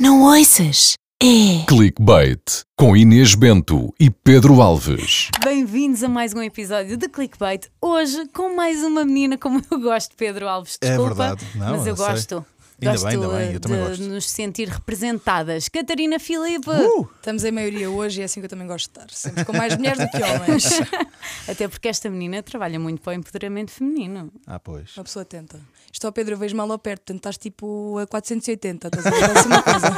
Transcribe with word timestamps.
Não 0.00 0.22
ouças? 0.22 0.94
É. 1.20 1.66
Clickbait 1.66 2.40
com 2.76 2.96
Inês 2.96 3.34
Bento 3.34 3.92
e 3.98 4.08
Pedro 4.08 4.62
Alves. 4.62 5.28
Bem-vindos 5.42 6.04
a 6.04 6.08
mais 6.08 6.32
um 6.32 6.40
episódio 6.40 6.96
de 6.96 7.08
Clickbait. 7.08 7.66
Hoje 7.82 8.28
com 8.28 8.54
mais 8.54 8.80
uma 8.84 9.04
menina 9.04 9.36
como 9.36 9.60
eu 9.68 9.80
gosto, 9.80 10.14
Pedro 10.14 10.46
Alves. 10.46 10.78
É 10.80 10.90
Desculpa, 10.90 11.14
verdade. 11.14 11.46
Não, 11.56 11.70
mas 11.72 11.84
eu 11.84 11.96
eu 11.96 11.96
sei. 11.96 12.38
Gosto. 12.86 12.88
Ainda 12.88 12.90
gosto 12.90 13.04
bem, 13.04 13.14
ainda 13.14 13.28
bem, 13.28 13.54
eu 13.54 13.60
também 13.60 13.82
de 13.82 13.88
gosto. 13.88 14.04
nos 14.04 14.28
sentir 14.30 14.68
representadas. 14.68 15.68
Catarina 15.68 16.18
Filipe. 16.18 16.68
Uh! 16.70 17.08
Estamos 17.16 17.44
em 17.44 17.50
maioria 17.50 17.90
hoje 17.90 18.20
e 18.20 18.22
é 18.22 18.24
assim 18.24 18.40
que 18.40 18.46
eu 18.46 18.50
também 18.50 18.66
gosto 18.66 18.90
de 18.92 18.98
estar. 18.98 19.10
Sempre 19.10 19.44
com 19.44 19.52
mais 19.52 19.76
mulheres 19.76 19.98
do 19.98 20.08
que 20.08 20.22
homens. 20.22 20.80
Até 21.48 21.68
porque 21.68 21.88
esta 21.88 22.08
menina 22.08 22.42
trabalha 22.42 22.78
muito 22.78 23.02
para 23.02 23.10
o 23.10 23.14
empoderamento 23.14 23.70
feminino. 23.70 24.32
Ah, 24.46 24.58
pois. 24.58 24.96
Uma 24.96 25.04
pessoa 25.04 25.24
tenta. 25.24 25.60
Isto 25.92 26.06
ao 26.06 26.12
Pedro 26.12 26.34
eu 26.34 26.38
vejo 26.38 26.54
mal 26.54 26.70
ao 26.70 26.78
perto, 26.78 27.00
portanto 27.00 27.18
estás 27.18 27.38
tipo 27.38 27.98
a 27.98 28.06
480. 28.06 28.88
Estás 28.88 29.06
a 29.06 29.10
ver 29.10 29.24
assim 29.38 29.48
uma 29.48 29.62
coisa. 29.62 29.88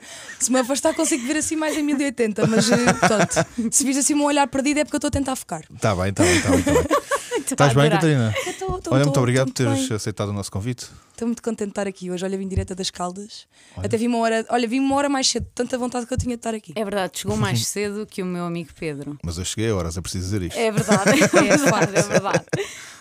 Se 0.40 0.50
me 0.50 0.58
afastar, 0.58 0.94
consigo 0.94 1.26
ver 1.26 1.36
assim 1.36 1.54
mais 1.54 1.76
em 1.76 1.82
1080, 1.82 2.46
mas 2.46 2.70
eh, 2.70 2.76
pronto. 2.94 3.70
Se 3.70 3.84
vis 3.84 3.96
assim 3.98 4.14
um 4.14 4.24
olhar 4.24 4.46
perdido 4.48 4.80
é 4.80 4.84
porque 4.84 4.96
eu 4.96 4.98
estou 4.98 5.08
a 5.08 5.12
tentar 5.12 5.36
focar. 5.36 5.64
Está 5.72 5.94
bem, 5.94 6.08
está 6.08 6.24
bem, 6.24 6.36
está 6.36 6.50
bem. 6.50 6.62
Tá 6.62 6.72
bem. 6.72 6.82
Estás 7.38 7.74
bem, 7.74 7.90
Catarina? 7.90 8.34
Olha, 8.90 9.04
muito 9.04 9.18
obrigado 9.18 9.46
por 9.48 9.54
teres 9.54 9.88
bem. 9.88 9.96
aceitado 9.96 10.28
o 10.28 10.32
nosso 10.32 10.50
convite. 10.50 10.88
Estou 11.12 11.26
muito 11.28 11.42
contente 11.42 11.68
de 11.68 11.72
estar 11.72 11.86
aqui 11.86 12.10
hoje. 12.10 12.24
Olha, 12.24 12.36
vim 12.36 12.48
direta 12.48 12.74
das 12.74 12.90
Caldas. 12.90 13.46
Até 13.76 13.96
vi 13.96 14.06
uma 14.06 14.18
hora, 14.18 14.44
olha, 14.48 14.66
vim 14.66 14.80
uma 14.80 14.96
hora 14.96 15.08
mais 15.08 15.28
cedo, 15.28 15.46
tanta 15.54 15.78
vontade 15.78 16.06
que 16.06 16.12
eu 16.12 16.18
tinha 16.18 16.36
de 16.36 16.40
estar 16.40 16.54
aqui. 16.54 16.72
É 16.74 16.84
verdade, 16.84 17.18
chegou 17.18 17.36
mais 17.36 17.64
cedo 17.68 18.06
que 18.06 18.22
o 18.22 18.26
meu 18.26 18.44
amigo 18.44 18.70
Pedro. 18.78 19.18
Mas 19.22 19.38
eu 19.38 19.44
cheguei 19.44 19.70
a 19.70 19.74
horas, 19.74 19.96
é 19.96 20.00
preciso 20.00 20.24
dizer 20.24 20.42
isto. 20.42 20.58
É 20.58 20.70
verdade, 20.70 21.10
é 21.10 21.26
verdade, 21.56 21.96
é 21.96 22.02
verdade. 22.02 22.44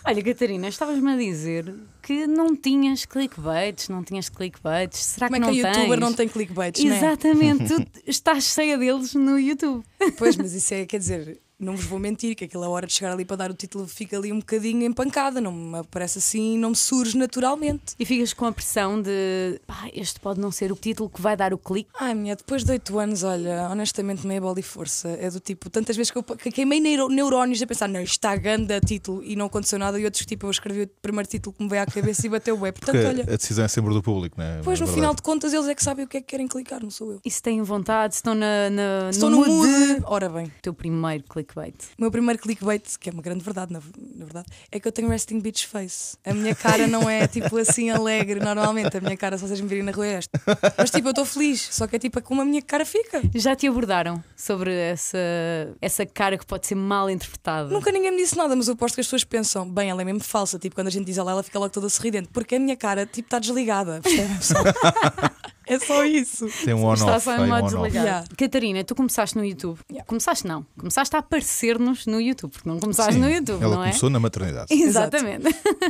Olha, 0.04 0.24
Catarina, 0.24 0.68
estavas-me 0.68 1.12
a 1.12 1.18
dizer 1.18 1.74
que 2.02 2.26
não 2.26 2.56
tinhas 2.56 3.06
clickbaits, 3.06 3.88
não 3.90 4.04
tinhas 4.04 4.30
clickbaits. 4.30 5.00
Será 5.00 5.28
Como 5.28 5.38
é 5.38 5.40
que 5.40 5.56
que 5.56 5.62
não 5.62 5.70
a 5.70 5.74
youtuber 5.74 6.00
não 6.00 6.14
tem 6.14 6.28
clickbaits, 6.28 6.84
não 6.84 6.92
é? 6.92 6.98
Exatamente, 6.98 7.66
tu 7.68 7.86
estás 8.08 8.46
cheia 8.46 8.78
deles 8.78 9.14
no 9.14 9.40
YouTube. 9.40 9.84
Pois, 10.18 10.36
mas 10.36 10.54
isso 10.54 10.74
é, 10.74 10.86
quer 10.86 10.98
dizer, 10.98 11.40
não 11.64 11.76
vos 11.76 11.86
vou 11.86 12.00
mentir, 12.00 12.36
que 12.36 12.46
aquela 12.46 12.68
hora 12.70 12.88
de 12.88 12.94
chegar 12.94 13.12
ali 13.14 13.24
para 13.26 13.36
dar 13.38 13.52
o 13.52 13.54
título 13.54 13.88
fica 13.88 14.18
ali 14.18 14.32
um 14.32 14.40
bocadinho 14.40 14.84
empancada, 14.84 15.40
não 15.40 15.52
me 15.52 15.78
aparece 15.80 16.20
assim, 16.20 16.58
não 16.58 16.72
me 16.72 16.76
surge 16.76 17.18
naturalmente. 17.18 17.96
E 18.00 18.06
ficas 18.06 18.34
com 18.34 18.46
a 18.46 18.52
pressão 18.52 19.02
de 19.02 19.60
pá, 19.68 19.90
este 19.94 20.20
pode 20.20 20.40
não 20.40 20.52
ser 20.52 20.72
o 20.72 20.76
título 20.76 21.10
que 21.10 21.22
vai 21.22 21.36
dar 21.38 21.54
o 21.54 21.58
clique. 21.58 21.90
Ai, 22.00 22.14
minha, 22.14 22.36
depois 22.36 22.64
de 22.64 22.72
8 22.72 23.00
anos, 23.00 23.24
olha, 23.24 23.68
honestamente, 23.70 24.26
meia 24.26 24.42
bola 24.42 24.60
e 24.60 24.64
força. 24.64 25.10
É 25.20 25.30
do 25.30 25.40
tipo, 25.40 25.70
tantas 25.70 25.96
vezes 25.96 26.12
que 26.12 26.18
eu 26.18 26.24
que 26.24 26.52
queimei 26.52 26.80
neuro- 26.80 27.10
neurónios 27.10 27.62
a 27.62 27.68
pensar, 27.68 27.88
não, 27.88 28.02
isto 28.02 28.14
está 28.14 28.36
ganda 28.36 28.80
título 28.80 29.24
e 29.24 29.36
não 29.36 29.46
aconteceu 29.48 29.78
nada, 29.80 30.00
e 30.00 30.06
outros 30.06 30.22
que 30.24 30.28
tipo, 30.28 30.48
eu 30.48 30.52
escrevi 30.52 30.84
o 30.84 30.88
primeiro 31.02 31.28
título 31.30 31.54
que 31.56 31.64
me 31.64 31.70
veio 31.70 31.84
à 31.84 31.86
cabeça 31.86 32.26
e 32.26 32.30
bateu 32.30 32.56
o 32.56 32.60
Portanto, 32.60 32.86
Porque 32.92 32.98
olha, 33.06 33.24
a 33.24 33.36
decisão 33.38 33.66
é 33.66 33.68
sempre 33.68 33.94
do 33.94 34.02
público, 34.02 34.36
não 34.40 34.46
é? 34.46 34.58
depois 34.58 34.80
É 34.80 34.82
no 34.82 34.88
verdade. 34.88 34.96
final 34.96 35.16
de 35.16 35.22
contas 35.22 35.54
eles 35.54 35.68
é 35.68 35.76
que 35.76 35.84
sabem 35.84 36.06
o 36.06 36.08
que 36.08 36.18
é 36.18 36.22
que 36.22 36.28
querem 36.28 36.48
clicar, 36.48 36.82
não 36.82 36.90
sou 36.90 37.12
eu. 37.14 37.20
E 37.26 37.30
se 37.32 37.42
têm 37.42 37.62
vontade, 37.62 38.16
se 38.16 38.20
estão 38.20 38.34
na, 38.34 38.70
na, 38.70 39.10
Estou 39.10 39.30
no, 39.30 39.42
no 39.42 39.46
mood, 39.46 39.70
mood. 39.70 40.04
Ora 40.06 40.30
bem, 40.30 40.46
o 40.46 40.52
teu 40.62 40.74
primeiro 40.74 41.24
clickbait. 41.52 41.76
o 41.98 42.02
meu 42.02 42.12
primeiro 42.12 42.40
clickbait, 42.42 42.98
que 43.00 43.10
é 43.10 43.14
uma 43.14 43.22
grande 43.22 43.44
verdade, 43.44 43.74
na, 43.74 43.82
verdade, 44.16 44.48
é 44.72 44.80
que 44.80 44.88
eu 44.88 44.92
tenho 44.92 45.10
resting 45.10 45.40
bitch 45.40 45.66
face. 45.66 46.18
A 46.26 46.34
minha 46.34 46.56
cara 46.56 46.88
não 46.88 47.10
é 47.10 47.28
tipo 47.28 47.58
assim 47.58 47.90
alegre 47.90 48.40
normalmente. 48.40 48.98
A 48.98 49.02
minha 49.02 49.18
cara, 49.18 49.38
se 49.38 49.48
vocês 49.48 49.60
me 49.60 49.68
virem 49.68 49.84
na 49.84 49.92
rua, 49.92 50.08
é 50.08 50.14
esta. 50.14 50.42
Mas 50.78 50.90
tipo, 50.90 51.08
eu 51.08 51.12
estou 51.12 51.26
feliz, 51.26 51.68
só 51.72 51.88
que 51.88 51.96
é 51.96 52.00
tipo 52.00 52.22
como 52.22 52.42
a 52.42 52.46
minha 52.46 52.62
cara 52.62 52.86
fica. 52.86 53.22
Já 53.36 53.56
te 53.56 53.68
abordaram 53.68 54.24
sobre 54.36 54.74
essa, 54.74 55.18
essa 55.82 56.06
cara 56.06 56.38
que 56.38 56.46
pode 56.46 56.68
ser 56.68 56.76
mal 56.76 57.10
interpretada? 57.10 57.70
Nunca 57.70 57.92
ninguém 57.92 58.12
me 58.12 58.18
disse 58.18 58.38
nada, 58.38 58.56
mas 58.56 58.68
eu 58.68 58.74
aposto 58.74 58.96
que 58.96 59.02
as 59.02 59.08
pessoas 59.08 59.24
pensam, 59.24 59.70
bem, 59.70 59.90
ela 59.90 60.02
é 60.02 60.06
mesmo 60.06 60.22
falsa. 60.22 60.58
Tipo, 60.58 60.76
quando 60.76 60.88
a 60.88 60.92
gente 60.92 61.06
diz 61.06 61.18
ela, 61.18 61.32
ela 61.32 61.44
fica 61.44 61.60
logo 61.60 61.72
toda 61.72 61.90
sorridente, 61.90 62.30
porque 62.32 62.56
a 62.56 62.60
minha 62.60 62.78
cara, 62.78 63.06
tipo, 63.06 63.28
está 63.28 63.40
desligada. 63.40 64.02
é 65.68 65.80
só 65.80 66.04
isso. 66.04 66.48
Tem 66.66 66.74
um 66.74 66.92
Está 66.94 67.06
on-off. 67.06 67.24
só 67.24 67.36
tem 67.36 67.46
em 67.46 67.48
modo 67.50 67.64
desligado. 67.66 68.06
Yeah. 68.06 68.26
Catarina, 68.38 68.84
tu 68.84 68.96
começaste 68.96 69.38
no 69.38 69.46
YouTube. 69.46 69.80
Yeah. 69.90 70.06
Começaste 70.08 70.48
não. 70.48 70.66
Começaste 70.78 71.16
a 71.16 71.20
aparecer-nos 71.20 72.06
no 72.06 72.20
YouTube, 72.20 72.52
porque 72.52 72.68
não 72.68 72.80
começaste 72.80 73.14
Sim, 73.14 73.20
no 73.20 73.30
YouTube, 73.30 73.64
Ela 73.64 73.76
não 73.76 73.84
é? 73.84 73.88
começou 73.90 74.10
na 74.10 74.20
maternidade. 74.20 74.68
Exatamente. 74.74 75.46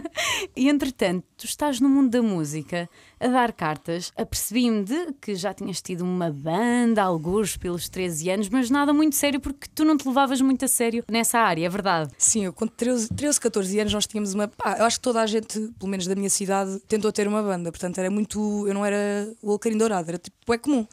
e 0.56 0.70
entretanto, 0.70 1.26
tu 1.38 1.46
estás 1.46 1.80
no 1.80 1.90
mundo 1.90 2.10
da 2.10 2.22
música 2.22 2.90
a 3.22 3.28
dar 3.28 3.54
cartas. 3.54 4.12
Apercebi-me 4.16 4.84
de 4.84 5.14
que 5.22 5.36
já 5.36 5.54
tinhas 5.54 5.82
tido 5.82 6.02
uma 6.02 6.30
banda, 6.32 7.04
alguns 7.04 7.56
pelos 7.56 7.88
13 7.88 8.30
anos, 8.32 8.50
mas 8.50 8.70
nada 8.70 8.92
muito 8.92 9.16
sério 9.16 9.40
porque 9.40 9.68
tu 9.74 9.86
não 9.86 9.96
te 9.96 10.08
levavas 10.08 10.42
muito 10.42 10.66
a 10.66 10.68
sério 10.68 11.04
nessa 11.10 11.40
área, 11.40 11.66
é 11.66 11.70
verdade. 11.70 12.12
Sim, 12.18 12.46
eu 12.46 12.54
com 12.54 12.68
13, 12.68 13.10
13, 13.10 13.40
14 13.40 13.80
anos 13.80 13.94
nós 13.94 14.08
tínhamos 14.08 14.34
uma. 14.34 14.48
Pá, 14.48 14.78
eu 14.80 14.86
acho 14.86 14.98
que 14.98 15.04
toda 15.04 15.22
a 15.22 15.26
gente, 15.28 15.60
pelo 15.80 15.90
menos 15.90 16.08
da 16.08 16.16
minha 16.16 16.30
cidade, 16.30 16.80
tentou 16.88 17.12
ter 17.12 17.28
uma 17.28 17.44
banda. 17.44 17.72
Portanto, 17.72 18.00
era 18.00 18.10
muito. 18.10 18.68
Eu 18.68 18.74
não 18.74 18.86
era 18.86 19.32
o 19.42 19.52
Alcarim 19.52 19.78
Dourado, 19.78 20.10
era 20.10 20.18
tipo, 20.18 20.54
é 20.54 20.58
comum. 20.58 20.88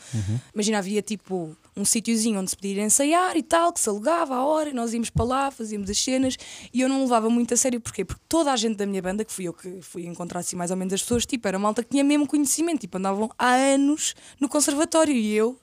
Imagina, 0.55 0.79
havia 0.79 1.03
tipo 1.03 1.57
um 1.79 1.85
sítiozinho 1.85 2.41
onde 2.41 2.51
se 2.51 2.57
podia 2.57 2.83
ensaiar 2.83 3.37
e 3.37 3.43
tal, 3.43 3.73
que 3.73 3.81
se 3.81 3.89
alugava 3.89 4.35
a 4.35 4.45
hora, 4.45 4.71
e 4.71 4.73
nós 4.73 4.93
íamos 4.93 5.11
para 5.11 5.25
lá, 5.25 5.51
fazíamos 5.51 5.89
as 5.89 5.99
cenas, 5.99 6.37
e 6.73 6.81
eu 6.81 6.89
não 6.89 7.03
levava 7.03 7.31
muito 7.31 7.55
a 7.55 7.57
sério. 7.57 7.81
Porquê? 7.81 8.05
Porque 8.05 8.23
toda 8.29 8.53
a 8.53 8.57
gente 8.57 8.77
da 8.77 8.87
minha 8.87 9.01
banda, 9.01 9.25
que 9.25 9.33
fui 9.33 9.47
eu 9.47 9.53
que 9.53 9.81
fui 9.81 10.07
encontrar 10.07 10.41
assim 10.41 10.57
mais 10.57 10.71
ou 10.71 10.77
menos 10.77 10.93
as 10.93 11.03
pessoas, 11.03 11.25
tipo, 11.25 11.47
era 11.47 11.59
malta 11.59 11.83
que 11.83 11.91
tinha 11.91 12.03
mesmo 12.03 12.27
conhecimento, 12.27 12.81
tipo, 12.81 12.99
andavam 12.99 13.31
há 13.39 13.55
anos 13.55 14.15
no 14.41 14.49
conservatório 14.49 15.15
e 15.15 15.35
eu. 15.35 15.59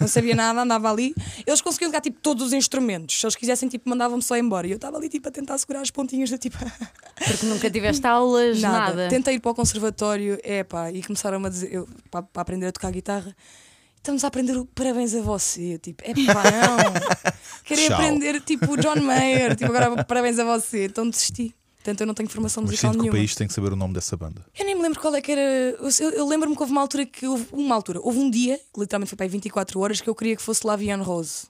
Não 0.00 0.06
sabia 0.06 0.34
nada, 0.34 0.60
andava 0.60 0.90
ali. 0.90 1.14
Eles 1.46 1.60
conseguiam 1.60 1.88
jogar 1.88 2.00
tipo 2.00 2.18
todos 2.20 2.48
os 2.48 2.52
instrumentos. 2.52 3.18
Se 3.18 3.24
eles 3.24 3.34
quisessem, 3.34 3.68
tipo, 3.68 3.88
mandavam-me 3.88 4.22
só 4.22 4.36
embora. 4.36 4.66
E 4.66 4.70
eu 4.70 4.76
estava 4.76 4.98
ali 4.98 5.08
tipo 5.08 5.26
a 5.28 5.32
tentar 5.32 5.56
segurar 5.56 5.80
as 5.80 5.90
pontinhas 5.90 6.28
da 6.28 6.36
tipo. 6.36 6.58
Porque 7.26 7.46
nunca 7.46 7.70
tiveste 7.70 8.06
aulas, 8.06 8.60
nada. 8.60 8.94
nada. 8.94 9.08
Tentei 9.08 9.36
ir 9.36 9.40
para 9.40 9.50
o 9.50 9.54
conservatório, 9.54 10.38
é 10.42 10.62
pá, 10.62 10.92
e 10.92 11.02
começaram-me 11.02 11.46
a 11.46 11.48
dizer, 11.48 11.72
eu, 11.72 11.88
para, 12.10 12.22
para 12.22 12.42
aprender 12.42 12.66
a 12.66 12.72
tocar 12.72 12.92
guitarra. 12.92 13.34
Estamos 14.08 14.24
a 14.24 14.28
aprender 14.28 14.56
o 14.56 14.64
parabéns 14.64 15.14
a 15.14 15.20
você. 15.20 15.76
Tipo, 15.76 16.02
é 16.02 16.14
pá, 16.32 16.42
não. 16.50 17.32
Queria 17.62 17.88
Tchau. 17.88 17.96
aprender 18.00 18.40
tipo 18.40 18.72
o 18.72 18.76
John 18.78 18.96
Mayer. 19.02 19.54
Tipo, 19.54 19.70
agora 19.76 20.02
parabéns 20.02 20.38
a 20.38 20.44
você. 20.44 20.86
Então 20.86 21.10
desisti. 21.10 21.54
Portanto, 21.76 22.00
eu 22.00 22.06
não 22.06 22.14
tenho 22.14 22.26
formação 22.30 22.62
Mas 22.62 22.70
musical 22.70 22.92
sinto 22.92 23.02
que 23.02 23.08
o 23.08 23.12
nenhuma. 23.12 23.18
país 23.18 23.34
tem 23.34 23.46
que 23.46 23.52
saber 23.52 23.70
o 23.70 23.76
nome 23.76 23.92
dessa 23.92 24.16
banda. 24.16 24.42
Eu 24.58 24.64
nem 24.64 24.74
me 24.74 24.80
lembro 24.80 24.98
qual 24.98 25.14
é 25.14 25.20
que 25.20 25.30
era. 25.30 25.40
Eu, 25.42 25.90
eu- 26.00 26.10
eu 26.12 26.26
lembro-me 26.26 26.56
que 26.56 26.62
houve 26.62 26.72
uma 26.72 26.80
altura 26.80 27.04
que 27.04 27.26
houve 27.26 27.48
uma 27.52 27.74
altura, 27.74 28.00
houve 28.02 28.18
um 28.18 28.30
dia, 28.30 28.58
que 28.72 28.80
literalmente 28.80 29.10
foi 29.10 29.16
para 29.18 29.26
aí 29.26 29.30
24 29.30 29.78
horas, 29.78 30.00
que 30.00 30.08
eu 30.08 30.14
queria 30.14 30.34
que 30.36 30.42
fosse 30.42 30.66
Lavian 30.66 31.02
Rose. 31.02 31.46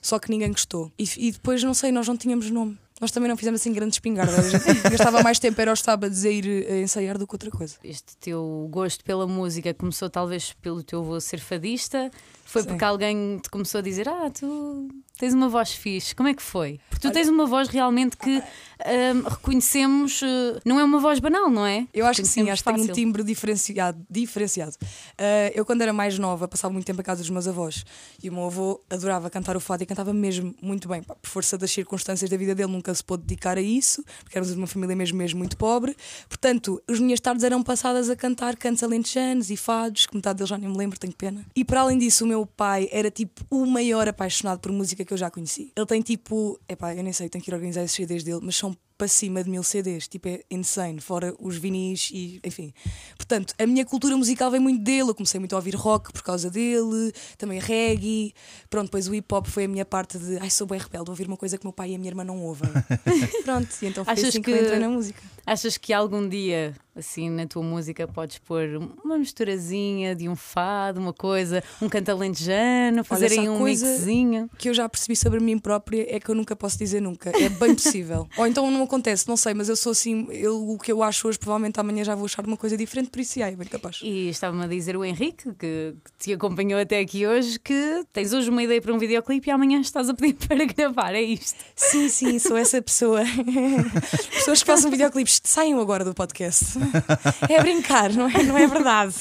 Só 0.00 0.20
que 0.20 0.30
ninguém 0.30 0.52
gostou. 0.52 0.92
E, 0.96 1.08
e 1.16 1.32
depois, 1.32 1.60
não 1.64 1.74
sei, 1.74 1.90
nós 1.90 2.06
não 2.06 2.16
tínhamos 2.16 2.48
nome. 2.52 2.78
Nós 3.00 3.10
também 3.10 3.28
não 3.28 3.36
fizemos 3.36 3.60
assim 3.60 3.72
grande 3.72 3.94
espingarda. 3.94 4.38
A 4.38 4.42
gente 4.42 4.90
gastava 4.90 5.22
mais 5.22 5.38
tempo 5.38 5.60
era 5.60 5.70
aos 5.70 5.80
sábados 5.80 6.24
a 6.24 6.30
ir 6.30 6.66
a 6.70 6.78
ensaiar 6.78 7.18
do 7.18 7.26
que 7.26 7.34
outra 7.34 7.50
coisa. 7.50 7.76
Este 7.84 8.16
teu 8.16 8.66
gosto 8.70 9.04
pela 9.04 9.26
música 9.26 9.74
começou 9.74 10.08
talvez 10.08 10.54
pelo 10.62 10.82
teu 10.82 11.00
avô 11.00 11.20
ser 11.20 11.38
fadista? 11.38 12.10
Foi 12.46 12.62
Sim. 12.62 12.68
porque 12.68 12.84
alguém 12.84 13.38
te 13.38 13.50
começou 13.50 13.80
a 13.80 13.82
dizer: 13.82 14.08
Ah, 14.08 14.30
tu 14.30 14.88
tens 15.18 15.34
uma 15.34 15.48
voz 15.48 15.72
fixe. 15.72 16.14
Como 16.14 16.28
é 16.28 16.34
que 16.34 16.42
foi? 16.42 16.78
Porque 16.88 17.08
tu 17.08 17.12
tens 17.12 17.28
uma 17.28 17.46
voz 17.46 17.68
realmente 17.68 18.16
que 18.16 18.38
hum, 18.38 19.22
reconhecemos, 19.28 20.20
eh, 20.22 20.60
não 20.64 20.78
é 20.78 20.84
uma 20.84 20.98
voz 20.98 21.18
banal, 21.18 21.50
não 21.50 21.66
é? 21.66 21.86
Eu 21.92 22.06
acho 22.06 22.22
que 22.22 22.28
sim, 22.28 22.48
acho 22.50 22.62
que 22.62 22.72
tem 22.72 22.82
um 22.82 22.86
timbre 22.92 23.22
diferenciado. 23.24 24.04
diferenciado. 24.08 24.76
Ah, 25.18 25.50
eu, 25.54 25.64
quando 25.64 25.82
era 25.82 25.92
mais 25.92 26.18
nova, 26.18 26.46
passava 26.46 26.72
muito 26.72 26.86
tempo 26.86 27.00
a 27.00 27.04
casa 27.04 27.22
dos 27.22 27.30
meus 27.30 27.48
avós 27.48 27.84
e 28.22 28.28
o 28.28 28.32
meu 28.32 28.44
avô 28.44 28.80
adorava 28.88 29.28
cantar 29.30 29.56
o 29.56 29.60
fado 29.60 29.82
e 29.82 29.86
cantava 29.86 30.12
mesmo 30.12 30.54
muito 30.62 30.88
bem. 30.88 31.02
Pá, 31.02 31.14
Por 31.14 31.28
força 31.28 31.58
das 31.58 31.70
circunstâncias 31.70 32.30
da 32.30 32.36
vida 32.36 32.54
dele, 32.54 32.70
nunca 32.70 32.94
se 32.94 33.02
pôde 33.02 33.22
dedicar 33.24 33.56
a 33.58 33.62
isso, 33.62 34.04
porque 34.22 34.36
éramos 34.38 34.54
uma 34.56 34.66
família 34.66 34.94
mesmo, 34.94 35.18
mesmo 35.18 35.38
muito 35.38 35.56
pobre. 35.56 35.96
Portanto, 36.28 36.82
as 36.88 37.00
minhas 37.00 37.20
tardes 37.20 37.42
eram 37.42 37.62
passadas 37.62 38.08
a 38.10 38.16
cantar 38.16 38.56
cantos 38.56 38.82
alentejanos 38.82 39.50
e 39.50 39.56
fados, 39.56 40.06
que 40.06 40.14
metade 40.14 40.38
deles 40.38 40.50
já 40.50 40.58
nem 40.58 40.68
me 40.68 40.76
lembro, 40.76 40.98
tenho 40.98 41.14
pena. 41.14 41.44
E 41.54 41.64
para 41.64 41.80
além 41.80 41.98
disso, 41.98 42.24
o 42.24 42.28
meu 42.28 42.35
pai 42.44 42.88
era 42.90 43.10
tipo 43.10 43.42
o 43.50 43.64
maior 43.64 44.08
apaixonado 44.08 44.58
por 44.58 44.70
música 44.72 45.04
que 45.04 45.12
eu 45.14 45.16
já 45.16 45.30
conheci. 45.30 45.72
Ele 45.76 45.86
tem 45.86 46.02
tipo, 46.02 46.58
epá, 46.68 46.94
eu 46.94 47.02
nem 47.02 47.12
sei, 47.12 47.28
tenho 47.28 47.42
que 47.42 47.50
ir 47.50 47.54
organizar 47.54 47.82
esses 47.84 47.96
CDs 47.96 48.22
dele, 48.24 48.40
mas 48.42 48.56
são 48.56 48.76
para 48.98 49.08
cima 49.08 49.44
de 49.44 49.50
mil 49.50 49.62
CDs, 49.62 50.08
tipo 50.08 50.26
é 50.26 50.40
insane, 50.50 51.00
fora 51.02 51.34
os 51.38 51.56
vinis 51.58 52.08
e 52.12 52.40
enfim. 52.42 52.72
Portanto, 53.16 53.52
a 53.58 53.66
minha 53.66 53.84
cultura 53.84 54.16
musical 54.16 54.50
vem 54.50 54.58
muito 54.58 54.82
dele, 54.82 55.10
eu 55.10 55.14
comecei 55.14 55.38
muito 55.38 55.52
a 55.52 55.56
ouvir 55.56 55.74
rock 55.74 56.10
por 56.12 56.22
causa 56.22 56.48
dele, 56.50 57.12
também 57.36 57.58
reggae, 57.60 58.32
pronto, 58.70 58.86
depois 58.86 59.06
o 59.06 59.14
hip 59.14 59.32
hop 59.34 59.46
foi 59.48 59.64
a 59.64 59.68
minha 59.68 59.84
parte 59.84 60.18
de 60.18 60.38
ai 60.38 60.48
sou 60.48 60.66
bem 60.66 60.78
rebelde, 60.80 61.10
ouvir 61.10 61.26
uma 61.28 61.36
coisa 61.36 61.58
que 61.58 61.64
meu 61.66 61.74
pai 61.74 61.90
e 61.90 61.94
a 61.94 61.98
minha 61.98 62.08
irmã 62.10 62.24
não 62.24 62.40
ouvem. 62.42 62.70
pronto, 63.44 63.68
e 63.82 63.86
então 63.86 64.02
foi 64.02 64.12
Achas 64.14 64.28
assim 64.30 64.40
que, 64.40 64.50
que- 64.50 64.56
eu 64.56 64.62
entrei 64.62 64.78
na 64.78 64.88
música. 64.88 65.22
Achas 65.44 65.76
que 65.76 65.92
algum 65.92 66.26
dia, 66.26 66.74
assim, 66.96 67.28
na 67.28 67.46
tua 67.46 67.62
música, 67.62 68.08
podes 68.08 68.38
pôr 68.38 68.80
uma 69.04 69.18
misturazinha 69.18 70.14
de 70.14 70.28
um 70.28 70.34
fado, 70.34 70.98
uma 71.00 71.12
coisa, 71.12 71.62
um 71.80 71.88
canto 71.88 72.10
alentejano, 72.10 73.04
fazer 73.04 73.28
se 73.30 73.38
há 73.38 73.42
aí 73.42 73.48
um 73.48 73.58
coisa- 73.58 73.86
mixzinho? 73.86 74.50
que 74.58 74.68
eu 74.68 74.74
já 74.74 74.88
percebi 74.88 75.14
sobre 75.14 75.38
mim 75.40 75.58
própria 75.58 76.06
é 76.08 76.18
que 76.18 76.28
eu 76.30 76.34
nunca 76.34 76.56
posso 76.56 76.78
dizer 76.78 77.00
nunca. 77.00 77.30
É 77.38 77.48
bem 77.48 77.74
possível. 77.74 78.26
Ou 78.38 78.46
então 78.46 78.70
não 78.70 78.82
acontece, 78.82 79.28
não 79.28 79.36
sei, 79.36 79.52
mas 79.54 79.68
eu 79.68 79.76
sou 79.76 79.92
assim, 79.92 80.26
eu, 80.30 80.70
o 80.70 80.78
que 80.78 80.90
eu 80.90 81.02
acho 81.02 81.28
hoje, 81.28 81.38
provavelmente 81.38 81.78
amanhã 81.78 82.02
já 82.04 82.14
vou 82.14 82.24
achar 82.24 82.44
uma 82.46 82.56
coisa 82.56 82.76
diferente, 82.76 83.10
por 83.10 83.20
isso 83.20 83.40
é 83.42 83.50
bem 83.54 83.68
capaz. 83.68 84.00
E 84.02 84.28
estava-me 84.28 84.64
a 84.64 84.66
dizer 84.66 84.96
o 84.96 85.04
Henrique, 85.04 85.52
que, 85.54 85.94
que 86.04 86.12
te 86.18 86.32
acompanhou 86.32 86.80
até 86.80 86.98
aqui 87.00 87.26
hoje, 87.26 87.58
que 87.60 88.04
tens 88.12 88.32
hoje 88.32 88.48
uma 88.48 88.62
ideia 88.62 88.80
para 88.80 88.92
um 88.94 88.98
videoclipe 88.98 89.48
e 89.48 89.50
amanhã 89.50 89.80
estás 89.80 90.08
a 90.08 90.14
pedir 90.14 90.34
para 90.48 90.64
gravar, 90.64 91.14
é 91.14 91.20
isto. 91.22 91.58
Sim, 91.74 92.08
sim, 92.08 92.38
sou 92.38 92.56
essa 92.56 92.80
pessoa. 92.80 93.22
Pessoas 94.32 94.60
que 94.60 94.66
façam 94.66 94.90
videoclipes 94.90 95.40
saiam 95.44 95.80
agora 95.80 96.04
do 96.04 96.14
podcast. 96.14 96.78
É 97.48 97.60
brincar, 97.60 98.12
não 98.12 98.28
é, 98.28 98.42
não 98.42 98.56
é 98.58 98.66
verdade. 98.66 99.14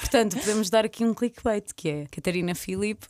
Portanto, 0.00 0.36
podemos 0.38 0.70
dar 0.70 0.84
aqui 0.84 1.04
um 1.04 1.12
clickbait, 1.14 1.64
que 1.74 1.88
é 1.88 2.06
Catarina 2.10 2.54
Filipe 2.54 3.06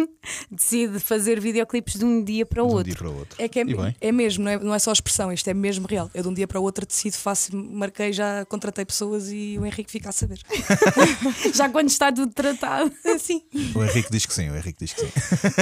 decide 0.50 0.98
fazer 1.00 1.40
videoclipes 1.40 1.94
de 1.94 2.04
um 2.04 2.22
dia 2.22 2.44
para 2.46 2.62
o 2.62 2.66
De 2.66 2.72
um 2.72 2.76
outro. 2.76 2.90
dia 2.90 2.98
para 2.98 3.08
o 3.10 3.18
outro. 3.18 3.36
É 3.42 3.48
que 3.48 3.60
é, 3.60 3.64
é 4.00 4.12
mesmo, 4.12 4.44
não 4.44 4.50
é, 4.50 4.58
não 4.58 4.74
é 4.74 4.78
só 4.78 4.92
expressão, 4.92 5.32
isto 5.32 5.48
é 5.48 5.54
mesmo 5.54 5.86
real. 5.86 6.10
Eu 6.14 6.22
de 6.22 6.28
um 6.28 6.34
dia 6.34 6.46
para 6.46 6.60
o 6.60 6.62
outro 6.62 6.86
decido, 6.86 7.14
faço, 7.16 7.54
marquei, 7.56 8.12
já 8.12 8.44
contratei 8.46 8.84
pessoas 8.84 9.30
e 9.30 9.56
o 9.58 9.66
Henrique 9.66 9.90
fica 9.90 10.10
a 10.10 10.12
saber. 10.12 10.40
Já 11.54 11.68
quando 11.68 11.88
está 11.88 12.10
tudo 12.12 12.32
tratado. 12.32 12.92
Assim. 13.04 13.42
O 13.74 13.82
Henrique 13.82 14.10
diz 14.10 14.26
que 14.26 14.34
sim, 14.34 14.50
o 14.50 14.56
Henrique 14.56 14.78
diz 14.84 14.92
que 14.92 15.00
sim. 15.00 15.08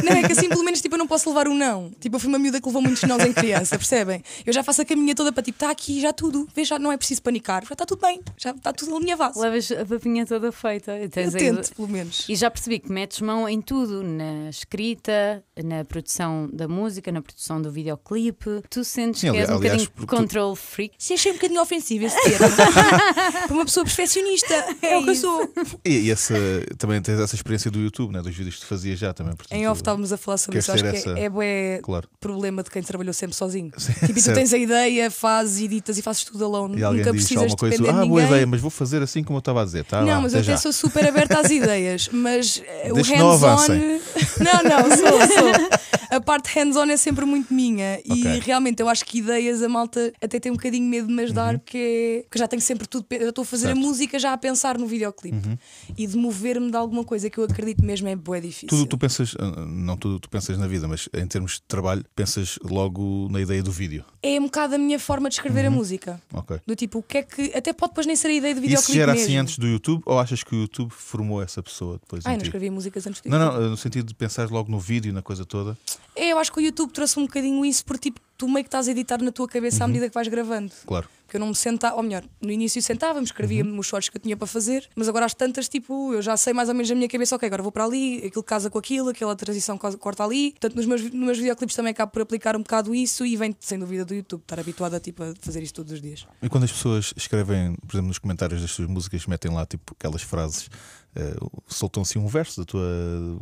Não, 0.05 0.17
é 0.17 0.23
que 0.27 0.33
assim 0.33 0.49
pelo 0.49 0.65
menos 0.65 0.81
tipo, 0.81 0.95
eu 0.95 0.99
não 0.99 1.07
posso 1.07 1.29
levar 1.29 1.49
o 1.49 1.55
não. 1.55 1.91
Tipo, 2.01 2.17
eu 2.17 2.21
fui 2.21 2.29
uma 2.29 2.39
miúda 2.39 2.61
que 2.61 2.67
levou 2.67 2.83
muitos 2.83 3.03
nãos 3.03 3.25
em 3.25 3.33
criança, 3.33 3.77
percebem? 3.77 4.23
Eu 4.45 4.53
já 4.53 4.63
faço 4.63 4.83
a 4.83 4.85
caminha 4.85 5.15
toda 5.15 5.33
para 5.33 5.43
tipo, 5.43 5.57
está 5.57 5.71
aqui 5.71 6.01
já 6.01 6.13
tudo, 6.13 6.49
vê, 6.55 6.65
já 6.65 6.79
não 6.79 6.93
é 6.93 6.97
preciso 6.97 7.23
panicar, 7.23 7.65
já 7.67 7.75
está 7.82 7.87
tudo 7.87 8.00
bem, 8.00 8.21
já 8.37 8.50
está 8.50 8.73
tudo 8.73 8.94
alinhavado. 8.97 9.38
Levas 9.41 9.71
a 9.73 9.85
papinha 9.87 10.27
toda 10.27 10.53
feita. 10.53 10.99
E 10.99 11.05
Eu 11.05 11.09
tens 11.11 11.35
aí- 11.35 11.41
tento, 11.41 11.75
pelo 11.75 11.88
menos. 11.88 12.27
E 12.29 12.35
já 12.37 12.50
percebi 12.50 12.79
que 12.79 12.93
metes 12.93 13.21
mão 13.21 13.49
em 13.49 13.61
tudo, 13.61 14.03
na 14.03 14.50
escrita, 14.50 15.43
na 15.65 15.85
produção 15.85 16.49
da 16.53 16.69
música, 16.69 17.11
na 17.11 17.23
produção 17.23 17.61
do 17.61 17.71
videoclipe. 17.71 18.62
Tu 18.69 18.85
sentes 18.85 19.21
Sim, 19.21 19.32
que 19.32 19.38
és 19.38 19.49
um 19.49 19.56
aliás, 19.56 19.87
bocadinho 19.87 20.06
tu- 20.06 20.06
control 20.06 20.55
freak. 20.56 20.94
Se 20.99 21.15
achei 21.15 21.32
um 21.32 21.35
bocadinho 21.37 21.61
ofensivo 21.62 22.05
esse 22.05 22.21
termo. 22.23 22.47
para 23.47 23.55
uma 23.55 23.65
pessoa 23.65 23.85
perfeccionista, 23.85 24.55
é, 24.83 24.97
o 24.99 25.05
que 25.05 25.11
eu 25.11 25.15
sou. 25.15 25.53
E, 25.85 26.00
e 26.06 26.11
essa, 26.11 26.35
também 26.79 27.00
tens 27.00 27.19
essa 27.19 27.35
experiência 27.35 27.71
do 27.71 27.79
YouTube, 27.81 28.12
né? 28.12 28.21
dos 28.23 28.35
vídeos 28.35 28.56
que 28.56 28.61
tu 28.62 28.67
fazias 28.67 28.99
já 28.99 29.12
também. 29.12 29.35
Portanto, 29.35 29.56
Em 29.59 29.67
off 29.69 29.81
estávamos 29.81 30.12
a 30.12 30.17
falar 30.17 30.37
sobre 30.38 30.59
isso. 30.59 30.71
Acho 30.73 30.83
ter 30.85 30.91
que 30.93 30.97
essa- 30.99 31.19
é, 31.19 31.25
é 31.25 31.29
bué 31.31 31.81
Claro. 31.83 32.09
problema 32.21 32.62
de 32.62 32.71
quem 32.71 32.83
trabalhou 32.83 33.12
sempre 33.15 33.35
sozinho. 33.37 33.71
Sim, 33.76 33.93
Tipo, 34.06 34.19
e 34.19 34.23
tu 34.23 34.33
tens 34.35 34.53
a 34.53 34.59
ideia, 34.59 35.11
fazes, 35.11 35.62
editas 35.62 35.99
e 35.99 36.03
fazes 36.03 36.25
tudo 36.25 36.44
alone. 36.44 36.79
E 36.79 36.85
alguém 36.85 37.00
Nunca 37.05 37.12
diz 37.12 37.23
precisas 37.26 37.55
depender 37.79 38.03
ah, 38.03 38.07
boa 38.07 38.23
ideia, 38.23 38.47
mas 38.47 38.61
vou 38.61 38.71
fazer 38.71 39.03
assim 39.03 39.23
como 39.23 39.37
eu 39.37 39.41
estava 39.41 39.63
a 39.63 39.65
dizer. 39.65 39.85
Tá, 39.85 40.01
Não, 40.01 40.09
lá, 40.09 40.21
mas 40.21 40.33
eu 40.35 40.41
até 40.41 40.53
já. 40.53 40.57
sou 40.57 40.73
super 40.73 41.07
aberta 41.07 41.39
às 41.41 41.51
ideias, 41.51 42.09
mas 42.13 42.63
eh, 42.67 42.93
o 42.93 42.97
hands-on. 42.97 44.01
Não, 44.41 44.63
não, 44.63 44.97
sou, 44.97 45.07
sou. 45.21 45.81
A 46.11 46.21
parte 46.21 46.49
hands-on 46.59 46.87
é 46.91 46.97
sempre 46.97 47.25
muito 47.25 47.55
minha 47.55 48.01
e 48.05 48.11
Ok. 48.27 48.41
realmente 48.41 48.81
eu 48.83 48.89
acho 48.89 49.05
que 49.05 49.19
ideias 49.19 49.63
a 49.63 49.69
malta 49.69 50.13
até 50.21 50.41
tem 50.41 50.51
um 50.51 50.57
bocadinho 50.57 50.85
medo 50.85 51.07
de 51.07 51.15
me 51.15 51.23
ajudar, 51.23 51.57
porque, 51.61 51.79
é- 51.79 52.23
porque 52.25 52.39
já 52.41 52.49
tenho 52.49 52.61
sempre 52.61 52.89
tudo. 52.89 53.07
Eu 53.11 53.29
estou 53.29 53.43
a 53.43 53.45
fazer 53.45 53.67
Uhum. 53.69 53.75
Certo. 53.75 53.79
Uhum. 53.79 53.85
a 53.85 53.89
música 53.91 54.19
já 54.19 54.33
a 54.33 54.37
pensar 54.37 54.77
no 54.77 54.87
videoclipe 54.89 55.57
e 55.97 56.07
de 56.09 56.17
mover-me 56.17 56.69
de 56.69 56.77
alguma 56.77 57.05
coisa 57.05 57.31
que 57.31 57.39
eu 57.39 57.45
acredito 57.45 57.85
mesmo 57.85 58.09
é 58.09 58.17
bué 58.17 58.41
difícil. 58.41 58.67
Tu, 58.69 58.87
tu 58.87 58.99
pensas, 58.99 59.37
ah, 59.39 59.65
não 59.65 59.97
tu, 59.97 60.19
tu 60.19 60.29
pensas 60.29 60.59
na 60.59 60.67
vida, 60.67 60.89
mas 60.89 61.09
em 61.15 61.27
termos 61.29 61.53
de 61.55 61.63
trabalho, 61.69 62.05
pensas 62.17 62.59
logo 62.65 63.29
na 63.31 63.41
ideia 63.41 63.63
do 63.63 63.71
vídeo. 63.71 64.05
É 64.21 64.39
um 64.41 64.45
bocado 64.45 64.75
a 64.75 64.79
minha 64.79 64.99
forma 64.99 65.29
de 65.29 65.37
escrever 65.37 65.65
a 65.67 65.71
música. 65.71 66.21
Ok. 66.35 66.59
Do 66.67 66.75
tipo, 66.75 66.99
o 66.99 67.03
que 67.05 67.19
é 67.19 67.23
que. 67.23 67.50
Até 67.55 67.73
pode 67.73 67.91
depois 67.93 68.06
nem 68.06 68.17
ser 68.17 68.29
a 68.29 68.32
ideia 68.32 68.55
Isso 68.61 68.67
videoclipe 68.69 68.97
já 68.97 69.02
era 69.02 69.12
mesmo. 69.12 69.26
assim 69.26 69.37
antes 69.37 69.58
do 69.58 69.67
YouTube 69.67 70.02
ou 70.06 70.19
achas 70.19 70.43
que 70.43 70.55
o 70.55 70.61
YouTube 70.62 70.91
formou 70.91 71.43
essa 71.43 71.62
pessoa 71.62 71.99
depois? 72.00 72.25
Em 72.25 72.29
não 72.37 72.43
escrevia 72.43 72.70
músicas 72.73 73.06
antes 73.06 73.20
do 73.20 73.29
Não, 73.29 73.38
YouTube. 73.38 73.61
não, 73.62 73.70
no 73.70 73.76
sentido 73.76 74.06
de 74.06 74.14
pensar 74.14 74.49
logo 74.50 74.70
no 74.70 74.79
vídeo, 74.79 75.12
na 75.12 75.23
coisa 75.23 75.44
toda. 75.44 75.76
É, 76.14 76.29
eu 76.32 76.38
acho 76.38 76.52
que 76.52 76.58
o 76.58 76.62
YouTube 76.62 76.91
trouxe 76.93 77.19
um 77.19 77.23
bocadinho 77.26 77.64
isso, 77.64 77.85
porque 77.85 78.11
tipo, 78.11 78.20
tu 78.41 78.49
meio 78.49 78.65
que 78.65 78.69
estás 78.69 78.89
a 78.89 78.91
editar 78.91 79.21
na 79.23 79.31
tua 79.31 79.47
cabeça 79.47 79.85
à 79.85 79.87
Uhum. 79.87 79.93
medida 79.93 80.09
que 80.09 80.15
vais 80.15 80.27
gravando. 80.29 80.73
Claro. 80.87 81.07
Porque 81.27 81.37
eu 81.37 81.41
não 81.41 81.49
me 81.49 81.55
sentava, 81.55 81.95
ou 81.97 82.03
melhor, 82.03 82.25
no 82.41 82.51
início 82.51 82.83
sentava-me, 82.83 83.25
escrevia-me 83.25 83.79
os 83.79 83.87
shorts 83.87 84.09
que 84.09 84.17
eu 84.17 84.21
tinha 84.21 84.37
para 84.37 84.49
fazer, 84.49 84.89
mas 84.97 85.09
agora 85.09 85.27
às 85.27 85.35
tantas, 85.35 85.69
tipo, 85.69 86.13
eu 86.15 86.21
já 86.21 86.37
sei 86.37 86.53
mais 86.53 86.69
ou 86.69 86.75
menos 86.75 86.89
na 86.89 86.97
minha 86.97 87.09
cabeça, 87.09 87.37
ok, 87.37 87.47
agora 87.47 87.63
vou 87.63 87.71
para 87.71 87.85
ali, 87.85 88.17
aquilo 88.27 88.43
casa 88.43 88.69
com 88.69 88.79
aquilo, 88.79 89.11
aquela 89.11 89.37
transição 89.37 89.79
co- 89.79 89.97
corta 89.99 90.25
ali. 90.25 90.51
Portanto, 90.53 90.75
nos 90.75 90.87
meus, 90.87 91.03
nos 91.03 91.13
meus 91.13 91.39
videoclipes 91.39 91.77
também 91.77 91.93
acabo 91.93 92.11
por 92.11 92.23
aplicar 92.23 92.57
um 92.57 92.63
bocado 92.63 92.93
isso 92.95 93.25
e 93.25 93.37
vem 93.37 93.55
sem 93.61 93.79
dúvida 93.79 94.05
do 94.05 94.13
YouTube, 94.15 94.41
estar 94.41 94.59
habituada 94.59 94.99
tipo, 94.99 95.23
a 95.23 95.33
fazer 95.41 95.63
isto 95.63 95.77
todos 95.77 95.93
os 95.93 96.01
dias. 96.01 96.27
E 96.43 96.49
quando 96.49 96.65
as 96.65 96.73
pessoas 96.73 97.13
escrevem, 97.17 97.77
por 97.87 97.93
exemplo, 97.95 98.09
nos 98.09 98.19
comentários 98.19 98.61
das 98.61 98.71
suas 98.73 98.89
músicas, 98.89 99.25
metem 99.27 99.53
lá 99.53 99.65
tipo 99.65 99.95
aquelas 99.97 100.23
frases, 100.23 100.69
eh, 101.17 101.35
soltam 101.67 102.03
assim 102.03 102.19
um 102.19 102.27
verso 102.27 102.61
da 102.61 102.65
tua, 102.65 102.87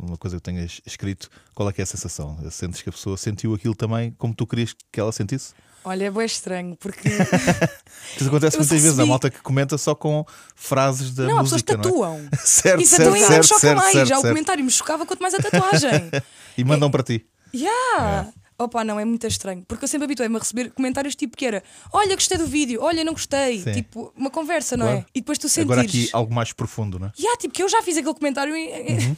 uma 0.01 0.17
coisa 0.17 0.37
que 0.37 0.43
tenhas 0.43 0.81
escrito, 0.85 1.29
qual 1.53 1.69
é 1.69 1.73
que 1.73 1.81
é 1.81 1.83
a 1.83 1.87
sensação? 1.87 2.37
Sentes 2.51 2.81
que 2.81 2.89
a 2.89 2.91
pessoa 2.91 3.15
sentiu 3.17 3.53
aquilo 3.53 3.75
também 3.75 4.11
como 4.17 4.33
tu 4.33 4.45
querias 4.47 4.75
que 4.91 4.99
ela 4.99 5.11
sentisse? 5.11 5.53
Olha, 5.83 6.05
é 6.05 6.11
bem 6.11 6.25
estranho, 6.25 6.75
porque. 6.75 7.07
Isso 8.17 8.27
acontece 8.27 8.57
Eu 8.57 8.59
muitas 8.61 8.69
vezes, 8.69 8.83
recebi- 8.85 9.01
a 9.01 9.05
malta 9.05 9.29
que 9.29 9.39
comenta 9.41 9.77
só 9.77 9.95
com 9.95 10.25
frases 10.55 11.13
da 11.13 11.23
não, 11.23 11.37
as 11.39 11.43
pessoas 11.43 11.61
música, 11.63 11.73
não 11.77 11.79
é? 11.79 11.83
tatuam. 11.83 12.29
certo, 12.43 12.81
Isso 12.81 12.95
certo, 12.95 13.01
então 13.01 13.13
ainda 13.13 13.27
me 13.27 13.33
certo, 13.33 13.47
choca 13.47 13.59
certo, 13.61 13.77
mais. 13.77 13.91
certo, 13.93 14.07
Já 14.09 14.17
o 14.17 14.21
certo. 14.21 14.33
comentário 14.33 14.63
me 14.65 14.71
chocava 14.71 15.05
quanto 15.05 15.21
mais 15.21 15.33
a 15.33 15.37
tatuagem. 15.37 16.11
E 16.57 16.63
mandam 16.65 16.91
para 16.91 17.01
ti. 17.03 17.25
Yeah! 17.55 18.27
Opa, 18.59 18.83
não, 18.83 18.99
é 18.99 19.05
muito 19.05 19.25
estranho. 19.25 19.63
Porque 19.67 19.85
eu 19.85 19.87
sempre 19.87 20.05
habituei-me 20.05 20.35
a 20.35 20.39
receber 20.39 20.69
comentários 20.71 21.15
tipo 21.15 21.37
que 21.37 21.45
era 21.45 21.63
Olha, 21.93 22.13
gostei 22.15 22.37
do 22.37 22.45
vídeo, 22.45 22.81
olha, 22.81 23.03
não 23.05 23.13
gostei. 23.13 23.61
Sim. 23.61 23.71
Tipo, 23.71 24.13
uma 24.17 24.29
conversa, 24.29 24.75
não 24.75 24.85
Claro. 24.85 24.99
é? 24.99 25.05
E 25.15 25.21
depois 25.21 25.37
tu 25.37 25.47
sentires. 25.47 25.71
Agora 25.71 25.81
aqui 25.87 26.09
algo 26.13 26.33
mais 26.33 26.51
profundo, 26.53 26.99
não 26.99 27.07
é? 27.07 27.11
Yeah, 27.17 27.37
tipo, 27.39 27.53
que 27.53 27.63
eu 27.63 27.69
já 27.69 27.81
fiz 27.81 27.97
aquele 27.97 28.13
comentário 28.13 28.55
e. 28.55 28.69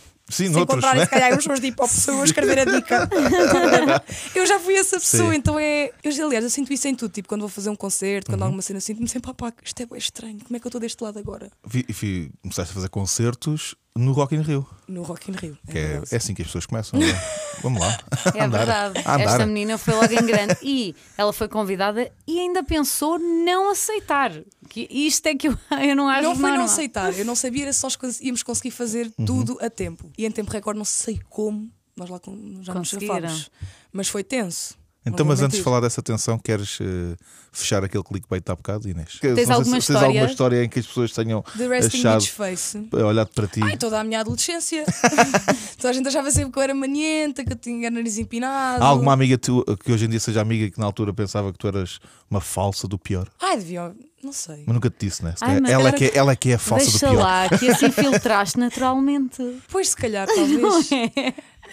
Sim, 0.32 0.46
Se 0.46 0.50
noutros, 0.54 0.78
encontrarem, 0.78 1.00
né? 1.02 1.06
se 1.06 1.12
calhar, 1.12 1.38
os 1.38 1.46
meus 1.46 1.60
de 1.60 1.68
hip 1.68 1.82
hop 1.82 1.90
pessoas 1.90 2.22
a 2.22 2.24
escrever 2.24 2.60
a 2.60 2.64
dica. 2.64 3.10
eu 4.34 4.46
já 4.46 4.60
fui 4.62 4.76
essa 4.76 4.98
pessoa, 4.98 5.32
Sim. 5.32 5.38
então 5.38 5.60
é. 5.60 5.92
Eu, 6.02 6.26
aliás, 6.28 6.44
eu 6.46 6.50
sinto 6.50 6.72
isso 6.72 6.88
em 6.88 6.96
tudo. 6.96 7.12
Tipo, 7.12 7.28
quando 7.28 7.42
vou 7.42 7.50
fazer 7.50 7.70
um 7.70 7.76
concerto, 7.76 8.30
Uhum. 8.32 8.36
quando 8.38 8.42
há 8.44 8.46
alguma 8.46 8.62
cena, 8.62 8.80
sinto-me 8.80 9.10
sempre, 9.10 9.34
pá, 9.34 9.52
isto 9.64 9.82
é 9.82 9.86
bem 9.86 9.98
estranho. 9.98 10.40
Como 10.44 10.56
é 10.56 10.60
que 10.60 10.66
eu 10.66 10.70
estou 10.70 10.80
deste 10.80 11.04
lado 11.04 11.20
agora? 11.20 11.52
Vi, 11.68 11.86
vi- 11.90 12.32
começaste 12.42 12.72
a 12.72 12.76
fazer 12.76 12.88
concertos 12.90 13.76
no 13.96 14.12
Rock 14.14 14.36
in 14.36 14.42
Rio. 14.42 14.66
No 14.88 15.04
Rock 15.04 15.30
in 15.32 15.34
Rio. 15.36 15.58
Que 15.70 15.78
é, 15.78 15.88
verdade. 15.88 16.14
é 16.14 16.18
assim 16.18 16.34
que 16.34 16.42
as 16.42 16.48
pessoas 16.48 16.66
começam. 16.66 17.00
é? 17.02 17.06
Vamos 17.62 17.80
lá. 17.82 17.98
É 18.36 18.42
Andar. 18.44 18.58
verdade. 18.60 19.00
Andar. 19.00 19.20
Esta 19.22 19.46
menina 19.46 19.78
foi 19.78 19.94
logo 19.94 20.12
em 20.14 20.26
grande. 20.26 20.58
E 20.64 20.96
ela 21.18 21.32
foi 21.34 21.48
convidada 21.48 22.12
e 22.28 22.40
ainda 22.40 22.64
pensou 22.64 23.20
não 23.20 23.70
aceitar. 23.72 24.32
Que 24.70 24.88
isto 24.90 25.26
é 25.28 25.36
que 25.36 25.48
eu, 25.50 25.58
eu 25.84 25.96
não 25.96 26.08
acho 26.08 26.24
Não 26.24 26.36
foi 26.36 26.52
não 26.52 26.64
aceitar, 26.66 27.18
eu 27.18 27.26
não 27.26 27.36
sabia 27.36 27.64
era 27.64 27.74
se 27.74 27.84
nós 27.84 27.96
cons- 27.96 28.22
íamos 28.22 28.42
conseguir 28.44 28.72
fazer 28.72 29.12
Uhum. 29.18 29.26
tudo 29.26 29.58
a 29.62 29.70
tempo. 29.70 30.10
E 30.18 30.26
em 30.26 30.32
tempo 30.32 30.50
recorde, 30.52 30.78
não 30.78 30.86
sei 30.86 31.20
como, 31.30 31.70
nós 31.96 32.10
lá 32.10 32.20
já 32.62 32.74
nos. 32.74 33.52
Mas 33.92 34.08
foi 34.08 34.24
tenso. 34.24 34.80
Não 35.04 35.14
Então, 35.14 35.26
mas 35.26 35.42
antes 35.42 35.58
de 35.58 35.64
falar 35.64 35.80
dessa 35.80 36.00
tensão, 36.02 36.38
queres 36.38 36.78
eh, 36.80 37.16
fechar 37.52 37.84
aquele 37.84 38.04
clickbait 38.04 38.44
há 38.48 38.56
bocado, 38.56 38.88
Inês? 38.88 39.18
Tens 39.20 39.36
Não 39.36 39.46
se- 39.46 39.52
alguma 39.54 39.82
se 39.82 39.88
tens 39.88 39.96
alguma 39.96 40.12
história? 40.12 40.32
história 40.32 40.64
em 40.64 40.70
que 40.70 40.80
as 40.80 40.86
pessoas 40.86 41.12
tenham 41.12 41.44
achado, 41.88 42.26
Face. 42.28 42.88
olhado 42.94 43.30
para 43.34 43.48
ti? 43.48 43.62
Ai, 43.64 43.78
toda 43.78 44.00
a 44.00 44.04
minha 44.04 44.20
adolescência. 44.20 44.86
Toda 45.78 45.90
a 45.90 45.94
gente 45.94 46.08
achava 46.08 46.30
sempre 46.30 46.52
que 46.52 46.60
eu 46.60 46.64
era 46.64 46.76
manienta, 46.76 47.44
que 47.44 47.52
eu 47.54 47.56
tinha 47.58 47.90
nariz 47.90 48.20
empinado. 48.20 48.84
Há 48.84 48.88
alguma 48.88 49.14
amiga 49.14 49.36
tua 49.40 49.66
que 49.84 49.92
hoje 49.92 50.06
em 50.06 50.10
dia 50.10 50.20
seja 50.20 50.40
amiga 50.40 50.66
e 50.66 50.70
que 50.72 50.80
na 50.80 50.86
altura 50.86 51.12
pensava 51.12 51.52
que 51.52 51.58
tu 51.58 51.68
eras 51.68 51.98
uma 52.30 52.40
falsa 52.40 52.88
do 52.88 53.00
pior? 53.00 53.28
Ai, 53.42 53.58
deviam. 53.58 53.96
Não 54.24 54.32
sei. 54.32 54.64
Mas 54.68 54.76
nunca 54.76 54.88
te 54.92 55.08
disse, 55.08 55.24
né? 55.26 55.34
Ai, 55.42 55.58
ela, 55.68 55.90
é 55.90 55.92
que 55.92 56.06
é, 56.06 56.12
ela 56.16 56.32
é 56.34 56.36
que 56.36 56.52
é 56.52 56.54
a 56.54 56.60
falsa 56.60 56.86
Deixa 56.92 57.08
do 57.08 57.14
pior. 57.14 57.24
lá, 57.24 57.50
que 57.50 57.68
assim 57.68 57.90
filtraste 57.90 58.60
naturalmente. 58.60 59.42
Pois, 59.68 59.90
se 59.90 59.96
calhar, 59.96 60.28
talvez. 60.28 60.90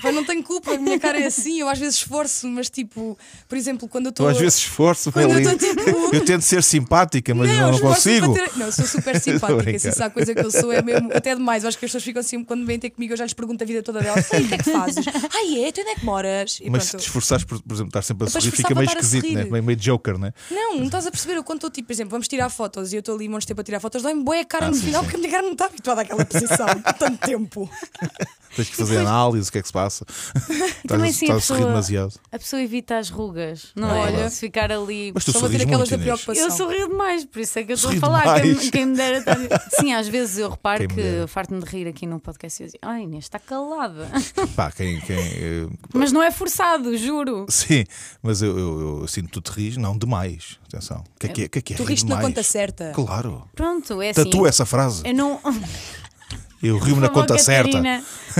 Mas 0.03 0.15
não 0.15 0.25
tenho 0.25 0.43
culpa, 0.43 0.73
a 0.75 0.79
minha 0.79 0.99
cara 0.99 1.19
é 1.21 1.27
assim. 1.27 1.61
Eu 1.61 1.69
às 1.69 1.79
vezes 1.79 1.97
esforço, 1.97 2.47
mas 2.49 2.69
tipo, 2.71 3.19
por 3.49 3.57
exemplo, 3.59 3.89
quando 3.89 4.07
eu 4.07 4.11
estou. 4.11 4.29
às 4.29 4.39
vezes 4.39 4.59
esforço, 4.59 5.11
Quando 5.13 5.31
eu 5.31 5.35
Meli. 5.35 5.45
tô, 5.45 5.57
tipo- 5.59 5.89
Eu 6.15 6.25
tento 6.25 6.43
ser 6.43 6.63
simpática, 6.63 7.35
mas 7.35 7.49
não, 7.51 7.71
esforço-me 7.75 8.21
consigo. 8.21 8.35
ter- 8.35 8.59
Não, 8.59 8.67
eu 8.67 8.73
sou 8.73 8.87
super 8.87 9.19
simpática. 9.21 9.63
brincar. 9.63 9.93
Se 9.93 10.03
há 10.03 10.11
coisa 10.11 10.35
que 10.35 10.41
eu 10.41 10.51
sou, 10.51 10.73
é 10.73 10.83
mesmo 10.83 11.11
até 11.13 11.35
demais. 11.35 11.63
Eu 11.65 11.69
acho 11.69 11.79
que 11.79 11.85
as 11.85 11.91
pessoas 11.91 12.05
ficam 12.05 12.21
assim, 12.21 12.43
quando 12.45 12.65
vêm 12.67 12.79
ter 12.79 12.91
comigo, 12.91 13.13
eu 13.13 13.17
já 13.17 13.25
lhes 13.25 13.33
pergunto 13.35 13.63
a 13.63 13.67
vida 13.67 13.83
toda 13.83 14.01
delas: 14.01 14.31
"Ei, 14.33 14.43
o 14.45 14.49
que 14.49 14.55
é 14.55 14.59
que 14.59 14.71
fazes? 14.73 15.05
Ai, 15.35 15.65
é? 15.65 15.73
Tu 15.73 15.81
onde 15.81 15.91
é 15.91 15.95
que 15.97 16.05
moras? 16.05 16.59
E 16.63 16.71
Mas 16.71 16.85
se 16.85 16.91
pronto. 16.91 17.03
te 17.03 17.07
esforçares, 17.07 17.45
por, 17.45 17.61
por 17.63 17.75
exemplo, 17.75 17.89
estar 17.91 18.03
sempre 18.03 18.25
a 18.25 18.27
É 18.29 18.31
sorrir, 18.31 18.51
fica 18.51 18.75
meio 18.75 18.87
esquisito, 18.89 19.33
né? 19.33 19.45
meio, 19.45 19.63
meio 19.65 19.77
joker, 19.77 20.19
né? 20.19 20.33
Não, 20.51 20.77
não 20.77 20.87
estás 20.87 21.07
a 21.07 21.11
perceber. 21.11 21.37
Eu 21.37 21.45
quando 21.45 21.59
estou 21.59 21.71
tipo, 21.71 21.87
por 21.89 21.93
exemplo, 21.93 22.11
vamos 22.11 22.29
tirar 22.29 22.49
fotos 22.51 22.93
e 22.93 22.97
eu 22.97 23.01
estou 23.01 23.15
ali 23.15 23.29
montes 23.29 23.45
de 23.45 23.49
tempo 23.49 23.61
a 23.61 23.65
tirar 23.65 23.81
fotos, 23.81 24.03
dói-me 24.03 24.23
boa 24.23 24.41
a 24.41 24.45
cara 24.45 24.67
Ah, 24.67 24.71
no 24.71 24.75
sim, 24.75 24.83
final 24.87 25.01
sim. 25.03 25.07
porque 25.07 25.17
a 25.17 25.21
minha 25.21 25.31
cara 25.31 25.43
não 25.43 25.53
está 25.53 25.67
habituada 25.67 26.03
àquela 26.03 26.25
posição 26.25 26.67
tanto 26.99 27.19
tempo. 27.19 27.69
Tens 28.57 28.69
que 28.71 28.77
fazer 28.77 28.99
análise, 28.99 29.49
o 29.49 29.53
que 29.53 29.59
é 29.59 29.63
que 29.63 29.69
se 29.69 29.73
passa. 29.73 29.88
Estás, 29.89 30.77
também 30.87 31.11
a- 31.11 31.13
sim, 31.13 31.25
estás 31.27 31.31
a 31.31 31.37
a 31.37 31.41
sorrir 31.41 31.59
pessoa- 31.61 31.69
demasiado. 31.69 32.13
A 32.33 32.39
pessoa 32.39 32.63
evita 32.63 32.99
as 32.99 33.09
rugas, 33.11 33.69
não 33.75 33.91
É 33.91 34.01
é? 34.03 34.07
verdade. 34.11 34.35
Se 34.35 34.41
ficar 34.41 34.71
ali. 34.73 35.13
Mas 35.15 35.25
tu 35.25 35.33
Só 35.33 35.41
sorris 35.41 35.63
aquelas 35.63 35.89
muito, 35.89 35.91
da 35.91 35.99
preocupação. 35.99 36.45
Eu 36.45 36.51
sorrio 36.51 36.89
demais, 36.89 37.25
por 37.25 37.41
isso 37.41 37.59
é 37.59 37.65
que 37.65 37.73
eu 37.73 37.75
estou 37.77 37.91
a 37.91 37.97
falar. 37.97 38.41
Quem, 38.41 38.57
quem 38.71 38.87
me 38.87 38.97
dera. 38.97 39.23
Sim, 39.81 39.93
às 39.95 40.09
vezes 40.09 40.39
eu 40.39 40.51
reparo 40.51 40.87
Quem 40.87 40.89
que 40.89 41.27
farto-me 41.29 41.61
de 41.63 41.67
rir 41.71 41.87
aqui 41.89 42.07
no 42.07 42.19
podcast 42.21 42.63
e 42.63 42.67
eu 42.67 42.71
digo, 42.71 42.79
ai 42.83 43.03
Inês, 43.03 43.25
está 43.25 43.39
calada. 43.39 44.09
Pá, 44.57 44.71
quem. 44.71 45.01
quem 45.01 45.17
eh, 45.17 45.67
Mas 45.93 46.13
não 46.13 46.23
é 46.23 46.31
forçado, 46.31 46.97
juro. 46.97 47.47
Sim, 47.49 47.85
mas 48.23 48.43
eu, 48.43 48.59
eu, 48.59 49.01
eu 49.03 49.09
sinto 49.09 49.27
que 49.27 49.33
tu 49.33 49.41
te 49.41 49.51
ris, 49.51 49.77
não 49.77 49.97
demais. 49.97 50.59
Atenção. 50.67 50.99
O 50.99 51.19
que 51.19 51.27
é 51.27 51.29
que 51.31 51.43
é? 51.45 51.49
Que 51.49 51.59
é, 51.59 51.63
que 51.63 51.73
é 51.75 51.77
Tu 51.77 51.83
rir 51.83 51.89
riste 51.91 52.07
na 52.07 52.21
conta 52.21 52.43
certa. 52.43 52.93
Claro. 52.95 53.49
Pronto, 53.55 54.03
é 54.03 54.11
assim. 54.11 54.25
Tatua 54.25 54.49
essa 54.49 54.67
frase. 54.67 55.03
Eu 55.07 55.15
não. 55.15 55.41
Eu 56.63 56.79
rio-me 56.79 57.01
na 57.01 57.09
conta 57.09 57.39
certa. 57.39 57.81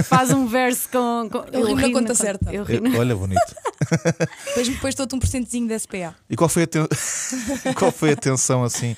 Faz 0.05 0.31
um 0.31 0.47
verso 0.47 0.89
com. 0.91 1.29
com- 1.31 1.45
Eu 1.53 1.65
rio 1.75 1.77
na 1.77 1.93
conta 1.93 2.15
certa. 2.15 2.53
Eu 2.53 2.65
Eu- 2.69 2.81
na... 2.83 2.99
olha, 2.99 3.15
bonito. 3.15 3.41
Depois, 4.47 4.69
depois 4.69 4.95
dou-te 4.95 5.15
um 5.15 5.19
porcentozinho 5.19 5.69
da 5.69 5.79
SPA. 5.79 6.15
E 6.29 6.37
qual 6.37 6.49
foi 6.49 6.65
a, 6.65 6.67
ten... 6.67 6.87
qual 7.77 7.93
foi 7.93 8.13
a 8.13 8.17
tensão 8.17 8.65
assim? 8.65 8.97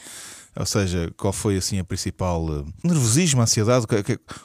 Ou 0.57 0.67
seja, 0.67 1.13
qual 1.17 1.33
foi 1.33 1.57
assim 1.59 1.79
a 1.79 1.85
principal 1.85 2.45
eh, 2.51 2.65
nervosismo, 2.83 3.41
ansiedade? 3.41 3.87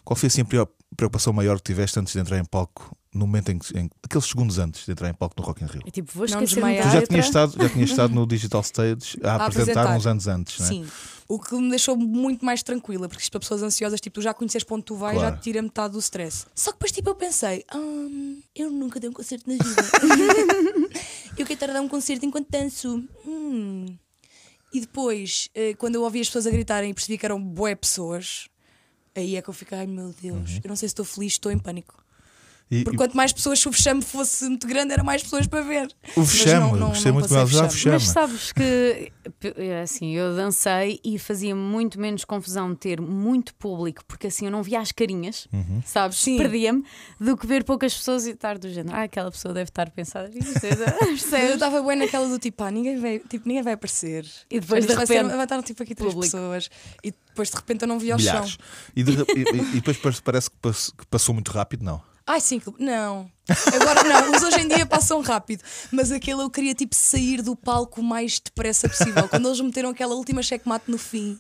Qual 0.04 0.16
foi 0.16 0.28
assim 0.28 0.42
a 0.42 0.68
preocupação 0.96 1.34
maior 1.34 1.56
que 1.58 1.64
tiveste 1.64 2.00
antes 2.00 2.14
de 2.14 2.20
entrar 2.20 2.38
em 2.38 2.46
palco? 2.46 2.96
No 3.14 3.26
momento 3.26 3.50
em 3.52 3.58
que, 3.58 3.76
em- 3.80 3.90
aqueles 4.04 4.26
segundos 4.26 4.60
antes 4.60 4.86
de 4.86 4.92
entrar 4.92 5.10
em 5.10 5.14
palco 5.14 5.34
no 5.40 5.44
Rock 5.46 5.64
in 5.64 5.68
Rio. 5.68 5.82
É 5.88 5.90
tipo, 5.90 6.12
vou 6.14 6.28
da 6.28 6.38
Tu 6.38 6.46
já 6.46 7.02
tinhas 7.08 7.26
estado, 7.26 7.56
já 7.58 7.70
tinhas 7.70 7.90
estado 7.90 8.14
no 8.14 8.28
Digital 8.28 8.62
Stage 8.62 9.18
a, 9.24 9.32
A 9.32 9.46
apresentar 9.46 9.82
apresentar. 9.84 9.96
uns 9.98 10.06
anos 10.06 10.28
antes, 10.28 10.60
não 10.60 10.66
é? 10.66 10.70
Sim. 10.70 10.86
O 11.28 11.40
que 11.40 11.56
me 11.56 11.70
deixou 11.72 11.98
muito 11.98 12.46
mais 12.46 12.62
tranquila, 12.62 13.08
porque 13.10 13.22
isto 13.24 13.32
para 13.32 13.40
pessoas 13.40 13.64
ansiosas, 13.64 14.00
tipo, 14.00 14.14
tu 14.16 14.22
já 14.22 14.32
conheces 14.34 14.64
para 14.64 14.76
onde 14.76 14.86
tu 14.86 14.96
vais, 14.96 15.18
Claro. 15.18 15.34
já 15.36 15.40
te 15.40 15.44
tira 15.44 15.62
metade 15.62 15.94
do 15.94 16.00
stress. 16.00 16.46
Só 16.54 16.72
que 16.72 16.78
depois, 16.78 16.92
tipo, 16.92 17.10
eu 17.10 17.16
pensei, 17.16 17.66
"Hum, 17.74 18.42
eu 18.56 18.70
nunca 18.70 19.00
dei 19.00 19.10
um 19.10 19.14
concerto 19.14 19.50
na 19.50 19.56
vida. 19.58 19.82
eu 21.38 21.46
quero 21.46 21.54
estar 21.54 21.70
a 21.72 21.74
dar 21.74 21.82
um 21.82 21.88
concerto 21.90 22.26
enquanto 22.26 22.48
danço. 22.50 23.04
Hum. 23.26 23.98
E 24.72 24.80
depois, 24.82 25.50
eh, 25.56 25.74
quando 25.76 25.96
eu 25.96 26.04
ouvi 26.04 26.20
as 26.20 26.28
pessoas 26.28 26.46
a 26.46 26.52
gritarem 26.52 26.92
e 26.92 26.94
percebi 26.94 27.18
que 27.18 27.26
eram 27.26 27.42
bué 27.42 27.74
pessoas, 27.76 28.48
aí 29.16 29.36
é 29.36 29.42
que 29.42 29.50
eu 29.50 29.54
fiquei, 29.54 29.78
ai 29.80 29.88
meu 29.88 30.14
Deus, 30.22 30.60
eu 30.64 30.68
não 30.68 30.76
sei 30.76 30.88
se 30.90 30.92
estou 30.94 31.06
feliz, 31.06 31.34
estou 31.34 31.52
em 31.52 31.58
pânico. 31.58 32.05
E, 32.70 32.84
Porque 32.84 32.98
quanto 32.98 33.16
mais 33.16 33.32
pessoas 33.32 33.60
se 33.60 33.68
o 33.68 33.72
vexame 33.72 34.02
fosse 34.02 34.46
muito 34.46 34.66
grande, 34.66 34.92
era 34.92 35.04
mais 35.04 35.22
pessoas 35.22 35.46
para 35.46 35.62
ver. 35.62 35.88
o 36.16 36.22
Mas 36.22 36.32
vexame, 36.32 36.60
não- 36.72 36.76
não- 36.76 36.88
gostei 36.90 37.12
não 37.12 37.20
muito 37.20 37.30
passei 37.30 37.38
mais 37.38 37.50
já 37.52 37.62
vexame. 37.68 37.72
vexame. 37.72 37.94
Mas 37.94 38.04
sabes 38.08 38.52
que, 38.52 39.12
p- 39.40 39.74
assim, 39.84 40.16
eu 40.16 40.36
dancei 40.36 41.00
e 41.04 41.20
fazia 41.20 41.56
muito 41.56 42.00
menos 42.00 42.26
confusão 42.26 42.74
ter 42.74 43.00
muito 43.00 43.54
público, 43.54 44.04
porque 44.08 44.28
assim 44.28 44.46
eu 44.46 44.52
não 44.52 44.64
via 44.64 44.80
as 44.80 44.92
carinhas, 44.92 45.48
Uhum. 45.54 45.80
sabes? 45.86 46.24
Perdia-me, 46.26 46.84
do 47.20 47.38
que 47.38 47.46
ver 47.46 47.64
poucas 47.64 47.94
pessoas 47.94 48.26
e 48.26 48.32
estar 48.32 48.58
do 48.58 48.68
género. 48.68 48.96
Ah, 48.98 49.04
aquela 49.04 49.30
pessoa 49.30 49.54
deve 49.54 49.70
estar 49.70 49.88
a 49.88 49.92
pensar. 49.92 50.28
"Isto 50.36 50.66
é- 50.66 50.96
Mas 51.12 51.32
eu 51.34 51.54
estava 51.54 51.84
bem 51.84 51.98
naquela 51.98 52.28
do 52.28 52.40
tipo, 52.40 52.64
ah, 52.64 52.72
ninguém 52.72 52.98
vai, 53.00 53.20
tipo, 53.20 53.48
ninguém 53.48 53.62
vai 53.62 53.74
aparecer. 53.74 54.26
E 54.50 54.60
depois, 54.60 54.88
de 54.88 54.92
repente, 54.96 55.28
vai 55.36 55.44
estar 55.44 55.62
tipo 55.62 55.84
aqui 55.84 55.94
três 55.94 56.12
público. 56.14 56.32
pessoas. 56.36 56.70
E 57.04 57.12
depois 57.12 57.50
de 57.52 57.56
repente 57.58 57.84
eu 57.84 57.88
não 57.88 58.00
vi 58.00 58.12
ao 58.12 58.18
chão. 58.18 58.44
E, 58.96 59.04
de 59.04 59.12
e- 59.12 59.78
e 59.78 59.82
depois 59.82 59.98
parece- 60.24 60.50
que 60.50 61.06
passou 61.12 61.34
muito 61.36 61.52
rápido, 61.52 61.84
não. 61.84 62.02
Ai, 62.28 62.42
sim, 62.42 62.60
não. 62.80 63.30
Agora 63.74 64.04
não, 64.04 64.32
os 64.36 64.42
hoje 64.42 64.60
em 64.62 64.68
dia 64.68 64.86
passam 64.86 65.22
rápido. 65.22 65.62
Mas 65.92 66.12
aquele 66.12 66.42
eu 66.42 66.50
queria 66.50 66.74
tipo 66.74 66.96
sair 66.96 67.42
do 67.44 67.56
palco 67.56 68.02
o 68.02 68.04
mais 68.04 68.40
depressa 68.40 68.90
possível. 68.90 69.30
Quando 69.30 69.48
eles 69.48 69.62
meteram 69.62 69.90
aquela 69.90 70.16
última 70.16 70.42
checkmate 70.42 70.90
no 70.90 70.98
fim. 70.98 71.38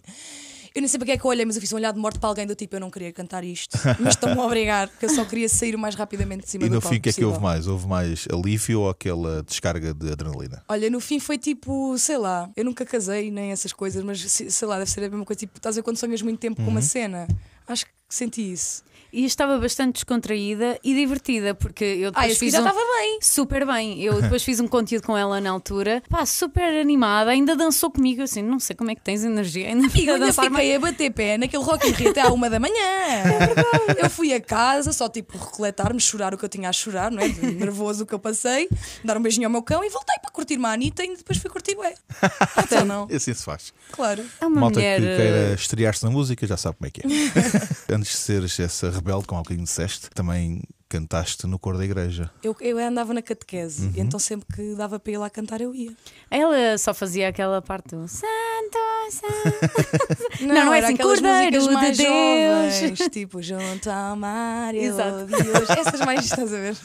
Eu 0.75 0.81
nem 0.81 0.89
sei 0.89 0.97
para 0.99 1.05
que 1.05 1.11
é 1.13 1.17
que 1.17 1.23
eu 1.25 1.29
olhei, 1.29 1.45
mas 1.45 1.55
eu 1.55 1.61
fiz 1.61 1.71
um 1.71 1.77
olhar 1.77 1.93
de 1.93 1.99
morte 1.99 2.19
para 2.19 2.27
alguém 2.27 2.45
do 2.45 2.53
tipo, 2.53 2.75
eu 2.75 2.81
não 2.81 2.91
queria 2.91 3.09
cantar 3.13 3.45
isto, 3.45 3.77
mas 3.97 4.09
estão-me 4.15 4.37
a 4.37 4.43
obrigar, 4.43 4.89
porque 4.89 5.05
eu 5.05 5.09
só 5.09 5.23
queria 5.23 5.47
sair 5.47 5.73
o 5.73 5.79
mais 5.79 5.95
rapidamente 5.95 6.43
de 6.43 6.49
cima 6.49 6.65
E 6.65 6.69
do 6.69 6.75
no 6.75 6.81
palco 6.81 6.93
fim, 6.93 6.99
o 6.99 7.01
que 7.01 7.09
é 7.11 7.13
que 7.13 7.23
houve 7.23 7.39
mais? 7.39 7.65
Houve 7.65 7.87
mais 7.87 8.27
alívio 8.29 8.81
ou 8.81 8.89
aquela 8.89 9.41
descarga 9.41 9.93
de 9.93 10.11
adrenalina? 10.11 10.65
Olha, 10.67 10.89
no 10.89 10.99
fim 10.99 11.17
foi 11.17 11.37
tipo, 11.37 11.97
sei 11.97 12.17
lá, 12.17 12.49
eu 12.57 12.65
nunca 12.65 12.85
casei 12.85 13.31
nem 13.31 13.53
essas 13.53 13.71
coisas, 13.71 14.03
mas 14.03 14.19
se- 14.29 14.51
sei 14.51 14.67
lá, 14.67 14.77
deve 14.77 14.91
ser 14.91 14.99
a 15.05 15.09
mesma 15.09 15.23
coisa. 15.23 15.39
Tipo, 15.39 15.55
estás 15.57 15.77
a 15.77 15.79
ver 15.79 15.83
quando 15.83 15.95
sonhas 15.95 16.21
muito 16.21 16.39
tempo 16.41 16.57
com 16.57 16.63
Uhum. 16.63 16.71
uma 16.71 16.81
cena? 16.81 17.25
Acho 17.65 17.85
que 17.85 17.91
senti 18.09 18.51
isso. 18.51 18.83
E 19.15 19.23
estava 19.25 19.57
bastante 19.57 19.93
descontraída 19.95 20.77
e 20.83 20.93
divertida, 20.93 21.55
porque 21.55 21.83
eu 21.85 22.09
Ah, 22.09 22.11
depois 22.11 22.31
esse 22.31 22.39
fiz 22.39 22.51
já 22.53 22.59
um... 22.61 22.67
estava 22.67 22.79
bem. 22.97 23.19
Super 23.21 23.65
bem, 23.65 24.01
eu 24.03 24.19
depois 24.21 24.43
fiz 24.43 24.59
um 24.59 24.67
conteúdo 24.67 25.03
com 25.05 25.17
ela 25.17 25.39
na 25.39 25.49
altura, 25.51 26.03
pá, 26.09 26.25
super 26.25 26.79
animada, 26.81 27.31
ainda 27.31 27.55
dançou 27.55 27.89
comigo, 27.89 28.21
assim, 28.21 28.41
não 28.41 28.59
sei 28.59 28.75
como 28.75 28.91
é 28.91 28.95
que 28.95 29.01
tens 29.01 29.23
energia, 29.23 29.67
ainda 29.69 29.87
E 29.87 29.89
fica 29.89 30.07
eu 30.07 30.11
a 30.11 30.15
ainda 30.15 30.25
dançar 30.27 30.45
fiquei 30.49 30.75
a 30.75 30.79
bater 30.79 31.11
pé 31.11 31.37
naquele 31.37 31.63
Rock 31.63 31.87
in 31.87 31.91
Rio 31.91 32.09
até 32.11 32.21
à 32.21 32.27
uma 32.33 32.49
da 32.49 32.59
manhã. 32.59 32.73
Eu 33.97 34.09
fui 34.09 34.33
a 34.33 34.41
casa 34.41 34.91
só 34.91 35.07
tipo 35.07 35.37
recoletar-me, 35.37 35.99
chorar 35.99 36.33
o 36.33 36.37
que 36.37 36.43
eu 36.45 36.49
tinha 36.49 36.69
a 36.69 36.73
chorar, 36.73 37.09
não 37.11 37.21
é? 37.21 37.29
De 37.29 37.41
nervoso 37.53 38.03
o 38.03 38.05
que 38.05 38.13
eu 38.13 38.19
passei, 38.19 38.67
dar 39.03 39.17
um 39.17 39.21
beijinho 39.21 39.47
ao 39.47 39.51
meu 39.51 39.61
cão 39.63 39.83
e 39.83 39.89
voltei 39.89 40.15
para 40.19 40.29
curtir-me 40.31 40.65
a 40.65 40.71
Anitta 40.73 41.03
e 41.05 41.15
depois 41.15 41.37
fui 41.39 41.49
curtir 41.49 41.75
ué. 41.77 41.93
Então 42.63 42.83
não, 42.85 43.07
E 43.09 43.15
assim 43.15 43.33
se 43.33 43.43
faz. 43.43 43.73
claro. 43.91 44.23
É 44.41 44.45
uma 44.45 44.61
Malta 44.61 44.79
mulher. 44.79 44.99
que 44.99 45.07
eh, 45.07 45.15
queira 45.17 45.53
estrear-se 45.55 46.03
na 46.03 46.09
música 46.11 46.45
já 46.45 46.57
sabe 46.57 46.75
como 46.77 46.87
é 46.87 46.91
que 46.91 47.01
é. 47.01 47.95
Antes 47.95 48.11
de 48.11 48.17
seres 48.17 48.59
essa 48.59 48.89
rebelde, 48.89 49.04
como 49.27 49.39
há 49.39 49.41
bocadinho 49.43 49.65
disseste, 49.65 50.09
também 50.09 50.61
cantaste 50.99 51.45
no 51.45 51.59
coro 51.59 51.77
da 51.77 51.83
igreja. 51.85 52.29
Eu, 52.43 52.55
eu 52.61 52.77
andava 52.77 53.13
na 53.13 53.21
catequese 53.21 53.85
Uhum. 53.87 53.91
e 53.95 53.99
então 53.99 54.19
sempre 54.19 54.47
que 54.55 54.75
dava 54.75 54.97
para 54.99 55.11
ir 55.11 55.17
lá 55.17 55.29
cantar 55.29 55.59
eu 55.61 55.75
ia. 55.75 55.91
Ela 56.31 56.77
só 56.77 56.93
fazia 56.93 57.27
aquela 57.27 57.61
parte 57.61 57.95
do 57.95 58.07
Santo, 58.07 58.25
Santo. 59.11 59.75
Não, 60.41 60.53
não 60.65 60.73
é 60.73 60.77
era 60.79 60.87
assim, 60.87 60.95
aquelas 60.95 61.19
Cordeiro 61.21 61.55
músicas 61.57 61.73
mais 61.73 61.97
de 61.97 62.03
Deus. 62.03 62.73
jovens, 62.93 63.09
tipo 63.11 63.41
junto 63.41 63.89
ao 63.89 64.15
mar, 64.15 64.75
Exato. 64.75 65.25
hoje. 65.33 65.79
Essas 65.79 65.99
mais, 66.01 66.25
estás 66.25 66.53
a 66.53 66.57
ver? 66.57 66.75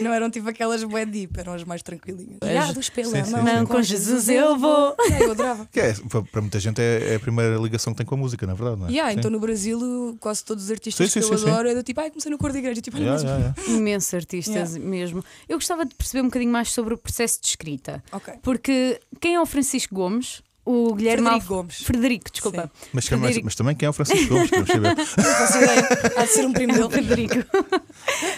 Não 0.00 0.12
eram 0.12 0.30
tipo 0.30 0.48
aquelas 0.48 0.82
bué 0.84 1.04
deep, 1.06 1.38
eram 1.38 1.52
as 1.52 1.62
mais 1.64 1.82
tranquilinhas. 1.82 2.38
Guiados 2.42 2.88
pela 2.90 3.08
Sim, 3.08 3.24
sim, 3.24 3.30
mão, 3.30 3.46
sim. 3.46 3.52
Não, 3.52 3.66
com 3.66 3.80
Jesus 3.82 4.28
eu 4.28 4.56
vou. 4.58 4.96
É, 4.98 5.22
eu 5.24 5.30
adorava. 5.32 5.68
Que 5.70 5.80
é, 5.80 5.94
para 6.32 6.40
muita 6.40 6.58
gente 6.58 6.80
é, 6.80 7.12
é 7.12 7.14
a 7.16 7.20
primeira 7.20 7.56
ligação 7.56 7.92
que 7.92 7.98
tem 7.98 8.06
com 8.06 8.14
a 8.14 8.18
música, 8.18 8.46
na 8.46 8.54
verdade, 8.54 8.80
não 8.80 8.88
é? 8.88 8.90
Yeah, 8.90 9.12
então 9.12 9.30
no 9.30 9.38
Brasil, 9.38 10.16
quase 10.20 10.44
todos 10.44 10.64
os 10.64 10.70
artistas 10.70 11.10
Sim, 11.10 11.20
sim, 11.20 11.26
que 11.28 11.32
eu 11.34 11.38
sim, 11.38 11.44
sim. 11.44 11.50
adoro 11.50 11.68
é 11.68 11.74
do 11.74 11.82
tipo, 11.82 12.00
ai, 12.00 12.10
comecei 12.10 12.30
no 12.30 12.38
cor 12.38 12.52
da 12.52 12.58
igreja. 12.58 12.80
Tipo, 12.80 12.98
Yeah, 12.98 13.22
yeah, 13.22 13.47
yeah. 13.56 13.62
Imensos 13.78 14.12
artistas 14.14 14.76
mesmo. 14.76 15.24
Eu 15.48 15.56
gostava 15.58 15.84
de 15.84 15.94
perceber 15.94 16.22
um 16.22 16.26
bocadinho 16.26 16.52
mais 16.52 16.72
sobre 16.72 16.94
o 16.94 16.98
processo 16.98 17.40
de 17.40 17.46
escrita. 17.48 18.02
Ok. 18.12 18.34
Porque 18.42 19.00
quem 19.20 19.34
é 19.36 19.40
o 19.40 19.46
Francisco 19.46 19.94
Gomes? 19.94 20.42
O 20.64 20.92
Guilherme 20.94 21.22
Frederico 21.24 21.34
Alf- 21.34 21.48
Gomes. 21.62 21.82
Frederico, 21.82 22.30
desculpa. 22.30 22.70
Mas, 22.74 22.90
mas, 22.92 23.06
Frederico. 23.06 23.44
mas 23.46 23.54
também 23.54 23.74
quem 23.74 23.86
é 23.86 23.88
o 23.90 23.92
Francisco 23.94 24.28
Gomes? 24.28 24.50
Queremos 24.50 24.70
saber. 24.70 24.96
Há 26.18 26.24
de 26.24 26.30
ser 26.30 26.44
um 26.46 26.52
primo 26.52 26.72
É 26.74 26.76
o 26.84 26.88
dele. 26.88 27.06
Frederico. 27.06 27.46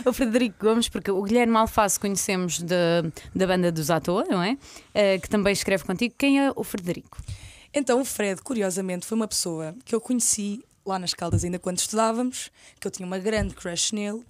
o 0.06 0.12
Frederico 0.12 0.64
Gomes, 0.64 0.88
porque 0.88 1.10
o 1.10 1.20
Guilherme 1.22 1.56
Alface 1.56 1.98
conhecemos 1.98 2.60
da, 2.62 3.02
da 3.34 3.46
banda 3.48 3.72
dos 3.72 3.90
à 3.90 3.98
toa, 4.00 4.24
não 4.30 4.40
é? 4.40 4.56
Eh, 4.94 5.18
que 5.18 5.28
também 5.28 5.52
escreve 5.52 5.82
contigo. 5.82 6.14
Quem 6.16 6.38
é 6.40 6.52
o 6.54 6.62
Frederico? 6.62 7.18
Então 7.74 8.00
o 8.00 8.04
Fred, 8.04 8.40
curiosamente, 8.42 9.06
foi 9.06 9.16
uma 9.16 9.26
pessoa 9.26 9.74
que 9.84 9.92
eu 9.92 10.00
conheci 10.00 10.64
lá 10.86 10.98
nas 11.00 11.12
Caldas 11.14 11.44
ainda 11.44 11.58
quando 11.58 11.78
estudávamos, 11.78 12.50
que 12.80 12.86
eu 12.86 12.90
tinha 12.92 13.06
uma 13.06 13.18
grande 13.18 13.54
crush 13.54 13.92
nele, 13.92 14.22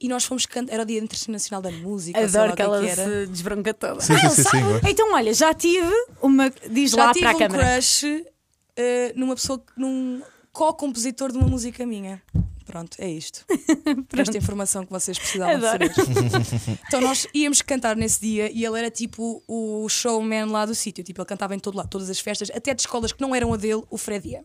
e 0.00 0.08
nós 0.08 0.24
fomos 0.24 0.46
cantar. 0.46 0.72
Era 0.72 0.82
o 0.82 0.86
Dia 0.86 0.98
Internacional 0.98 1.60
da 1.62 1.70
Música, 1.70 2.18
Adoro 2.18 2.52
o 2.52 2.56
que 2.56 2.62
é 2.62 2.64
ela 2.64 2.80
que 2.80 2.88
era. 2.88 3.04
se 3.04 3.26
desbronca 3.26 3.74
toda. 3.74 4.00
Sim, 4.00 4.16
sim, 4.18 4.28
sim, 4.30 4.42
sim. 4.44 4.58
Então, 4.88 5.12
olha, 5.12 5.32
já 5.34 5.52
tive 5.54 5.90
uma. 6.22 6.50
Diz 6.70 6.92
Já 6.92 7.06
lá 7.06 7.12
tive 7.12 7.24
para 7.26 7.32
a 7.32 7.36
um 7.36 7.38
câmara. 7.38 7.74
crush 7.74 8.24
eh, 8.76 9.12
numa 9.16 9.34
pessoa, 9.34 9.58
que- 9.58 9.72
num 9.76 10.22
co-compositor 10.52 11.30
de 11.32 11.38
uma 11.38 11.46
música 11.46 11.84
minha. 11.86 12.22
Pronto, 12.70 12.96
é 13.00 13.10
isto. 13.10 13.44
Esta 14.16 14.38
informação 14.38 14.86
que 14.86 14.92
vocês 14.92 15.18
precisavam 15.18 15.56
Adoro. 15.56 15.88
de 15.88 15.94
saber. 15.96 16.78
então 16.86 17.00
nós 17.00 17.26
íamos 17.34 17.60
cantar 17.62 17.96
nesse 17.96 18.20
dia 18.20 18.48
e 18.48 18.64
ele 18.64 18.78
era 18.78 18.88
tipo 18.88 19.42
o 19.48 19.88
showman 19.88 20.44
lá 20.44 20.64
do 20.64 20.72
sítio. 20.72 21.02
Tipo, 21.02 21.22
ele 21.22 21.26
cantava 21.26 21.52
em 21.52 21.58
todo 21.58 21.76
lado, 21.76 21.88
todas 21.88 22.08
as 22.08 22.20
festas, 22.20 22.48
até 22.54 22.72
de 22.72 22.82
escolas 22.82 23.10
que 23.10 23.20
não 23.20 23.34
eram 23.34 23.52
a 23.52 23.56
dele, 23.56 23.82
o 23.90 23.98
Fred 23.98 24.28
ia. 24.28 24.44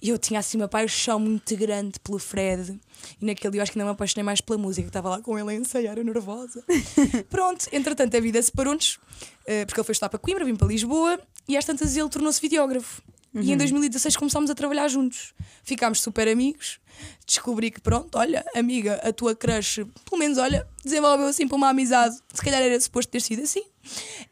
E 0.00 0.10
eu 0.10 0.16
tinha 0.16 0.38
assim 0.38 0.58
uma 0.58 0.68
paixão 0.68 1.18
muito 1.18 1.56
grande 1.56 1.98
pelo 1.98 2.20
Fred. 2.20 2.78
E 3.20 3.26
naquele 3.26 3.50
dia 3.50 3.58
eu 3.58 3.62
acho 3.64 3.72
que 3.72 3.78
ainda 3.80 3.86
me 3.86 3.94
apaixonei 3.94 4.22
mais 4.22 4.40
pela 4.40 4.58
música. 4.60 4.86
Estava 4.86 5.08
lá 5.10 5.20
com 5.20 5.36
ele 5.36 5.50
a 5.50 5.54
ensaiar, 5.54 5.96
nervosa. 5.96 6.62
Pronto, 7.28 7.66
entretanto 7.72 8.16
a 8.16 8.20
vida 8.20 8.40
separou-nos, 8.40 9.00
eh, 9.44 9.64
porque 9.64 9.80
ele 9.80 9.86
foi 9.86 9.92
estar 9.92 10.08
para 10.08 10.20
Coimbra, 10.20 10.44
vim 10.44 10.54
para 10.54 10.68
Lisboa 10.68 11.18
e 11.48 11.56
às 11.56 11.64
tantas 11.64 11.96
ele 11.96 12.08
tornou-se 12.08 12.40
videógrafo. 12.40 13.02
E 13.42 13.52
em 13.52 13.56
2016 13.56 14.16
começámos 14.16 14.50
a 14.50 14.54
trabalhar 14.54 14.88
juntos. 14.88 15.34
Ficámos 15.62 16.00
super 16.00 16.28
amigos. 16.28 16.78
Descobri 17.26 17.70
que, 17.70 17.80
pronto, 17.80 18.16
olha, 18.16 18.44
amiga, 18.54 19.00
a 19.02 19.12
tua 19.12 19.34
crush, 19.34 19.84
pelo 20.08 20.18
menos, 20.18 20.38
olha, 20.38 20.66
desenvolveu 20.82 21.26
assim 21.26 21.46
para 21.46 21.56
uma 21.56 21.68
amizade. 21.68 22.16
Se 22.32 22.42
calhar 22.42 22.62
era 22.62 22.80
suposto 22.80 23.10
ter 23.10 23.20
sido 23.20 23.42
assim. 23.42 23.62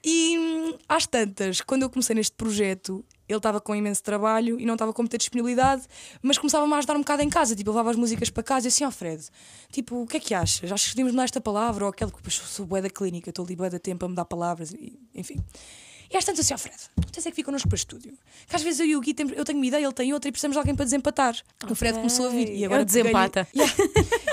E 0.02 0.38
hum, 0.38 0.78
às 0.88 1.06
tantas, 1.06 1.60
quando 1.60 1.82
eu 1.82 1.90
comecei 1.90 2.14
neste 2.16 2.34
projeto, 2.34 3.04
ele 3.28 3.38
estava 3.38 3.60
com 3.60 3.74
imenso 3.74 4.02
trabalho 4.02 4.60
e 4.60 4.66
não 4.66 4.74
estava 4.74 4.92
com 4.92 5.02
muita 5.02 5.16
disponibilidade, 5.16 5.82
mas 6.22 6.38
começava-me 6.38 6.72
a 6.74 6.78
ajudar 6.78 6.96
um 6.96 7.00
bocado 7.00 7.22
em 7.22 7.28
casa. 7.28 7.54
Tipo, 7.54 7.70
eu 7.70 7.74
levava 7.74 7.90
as 7.90 7.96
músicas 7.96 8.30
para 8.30 8.42
casa 8.42 8.66
e 8.66 8.68
assim, 8.68 8.84
ó 8.84 8.90
Fred, 8.90 9.24
tipo, 9.70 10.02
o 10.02 10.06
que 10.06 10.16
é 10.16 10.20
que 10.20 10.34
achas? 10.34 10.70
Acho 10.70 10.84
que 10.84 10.90
devíamos 10.90 11.12
mudar 11.12 11.24
esta 11.24 11.40
palavra 11.40 11.84
ou 11.84 11.90
aquela, 11.90 12.10
porque 12.10 12.28
depois 12.28 12.50
sou 12.50 12.66
bué 12.66 12.82
da 12.82 12.90
clínica, 12.90 13.30
estou 13.30 13.44
ali 13.44 13.56
bué 13.56 13.70
da 13.70 13.78
tempo 13.78 14.04
a 14.04 14.08
mudar 14.08 14.24
palavras, 14.24 14.72
e, 14.72 14.98
enfim. 15.14 15.42
E 16.14 16.16
às 16.16 16.24
tantas 16.24 16.46
assim, 16.46 16.54
ó 16.54 16.58
Fred, 16.58 16.76
tens 17.10 17.26
é 17.26 17.30
que 17.30 17.36
vir 17.36 17.42
connosco 17.42 17.68
para 17.68 17.74
o 17.74 17.76
estúdio. 17.76 18.16
Que 18.46 18.54
às 18.54 18.62
vezes 18.62 18.78
eu 18.78 18.86
e 18.86 18.94
o 18.94 19.00
Gui 19.00 19.12
temos, 19.12 19.36
eu 19.36 19.44
tenho 19.44 19.58
uma 19.58 19.66
ideia, 19.66 19.84
ele 19.84 19.92
tem 19.92 20.12
outra 20.12 20.28
e 20.28 20.32
precisamos 20.32 20.54
de 20.54 20.58
alguém 20.60 20.72
para 20.72 20.84
desempatar. 20.84 21.36
O 21.68 21.74
Fred 21.74 21.98
começou 21.98 22.28
a 22.28 22.30
vir 22.30 22.54
e 22.54 22.64
agora 22.64 22.82
o 22.82 22.84
desempata. 22.84 23.48
Yeah. 23.54 23.74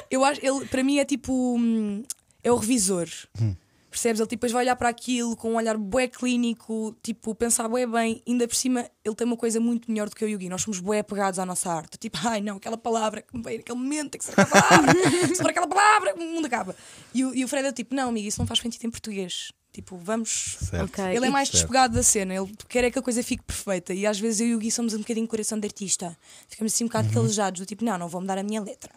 Eu 0.09 0.23
acho, 0.23 0.45
ele 0.45 0.65
para 0.65 0.83
mim 0.83 0.99
é 0.99 1.05
tipo, 1.05 1.55
hum, 1.57 2.03
é 2.43 2.51
o 2.51 2.55
revisor. 2.55 3.07
Percebes? 3.89 4.19
Ele 4.19 4.27
tipo, 4.27 4.41
depois 4.41 4.51
vai 4.51 4.63
olhar 4.63 4.75
para 4.75 4.89
aquilo 4.89 5.35
com 5.35 5.53
um 5.53 5.55
olhar 5.55 5.75
bué 5.77 6.07
clínico, 6.07 6.95
tipo, 7.01 7.33
pensar 7.33 7.67
bué 7.67 7.87
bem. 7.87 8.21
Ainda 8.27 8.47
por 8.47 8.55
cima, 8.55 8.87
ele 9.03 9.15
tem 9.15 9.25
uma 9.25 9.37
coisa 9.37 9.59
muito 9.59 9.89
melhor 9.89 10.07
do 10.07 10.15
que 10.15 10.23
eu 10.23 10.29
e 10.29 10.35
o 10.35 10.37
Gui. 10.37 10.49
Nós 10.49 10.61
somos 10.61 10.79
bué 10.79 10.99
apegados 10.99 11.39
à 11.39 11.45
nossa 11.45 11.71
arte. 11.71 11.97
Tipo, 11.97 12.19
ai 12.25 12.41
não, 12.41 12.57
aquela 12.57 12.77
palavra 12.77 13.21
que 13.21 13.35
me 13.35 13.41
veio 13.41 13.57
naquele 13.57 13.79
momento, 13.79 14.11
tem 14.11 14.19
que 14.19 14.25
ser 14.25 14.39
aquela 14.39 14.61
palavra. 14.61 14.93
Se 15.33 15.35
for 15.35 15.49
aquela 15.49 15.67
palavra, 15.67 16.13
o 16.15 16.19
mundo 16.19 16.45
acaba. 16.45 16.75
E 17.13 17.25
o, 17.25 17.33
e 17.33 17.43
o 17.43 17.47
Fred 17.47 17.67
é 17.67 17.71
tipo, 17.71 17.95
não, 17.95 18.09
amigo, 18.09 18.27
isso 18.27 18.39
não 18.39 18.47
faz 18.47 18.59
sentido 18.59 18.85
em 18.85 18.91
português. 18.91 19.51
Tipo, 19.71 19.97
vamos. 19.97 20.57
Certo. 20.59 20.83
Ok. 20.85 21.15
Ele 21.15 21.25
é 21.25 21.29
mais 21.29 21.47
Certo. 21.47 21.59
despegado 21.61 21.93
da 21.93 22.03
cena, 22.03 22.35
ele 22.35 22.53
quer 22.67 22.83
é 22.83 22.91
que 22.91 22.99
a 22.99 23.01
coisa 23.01 23.23
fique 23.23 23.43
perfeita. 23.43 23.93
E 23.93 24.05
às 24.05 24.19
vezes 24.19 24.41
eu 24.41 24.47
e 24.47 24.55
o 24.55 24.59
Gui 24.59 24.69
somos 24.69 24.93
um 24.93 24.99
bocadinho 24.99 25.27
coração 25.27 25.57
de 25.57 25.65
artista. 25.65 26.17
Ficamos 26.49 26.73
assim 26.73 26.83
um 26.83 26.87
bocado 26.87 27.09
calejados, 27.13 27.61
do 27.61 27.65
tipo, 27.65 27.85
não, 27.85 27.97
não 27.97 28.09
vou 28.09 28.19
mudar 28.19 28.37
a 28.37 28.43
minha 28.43 28.61
letra. 28.61 28.91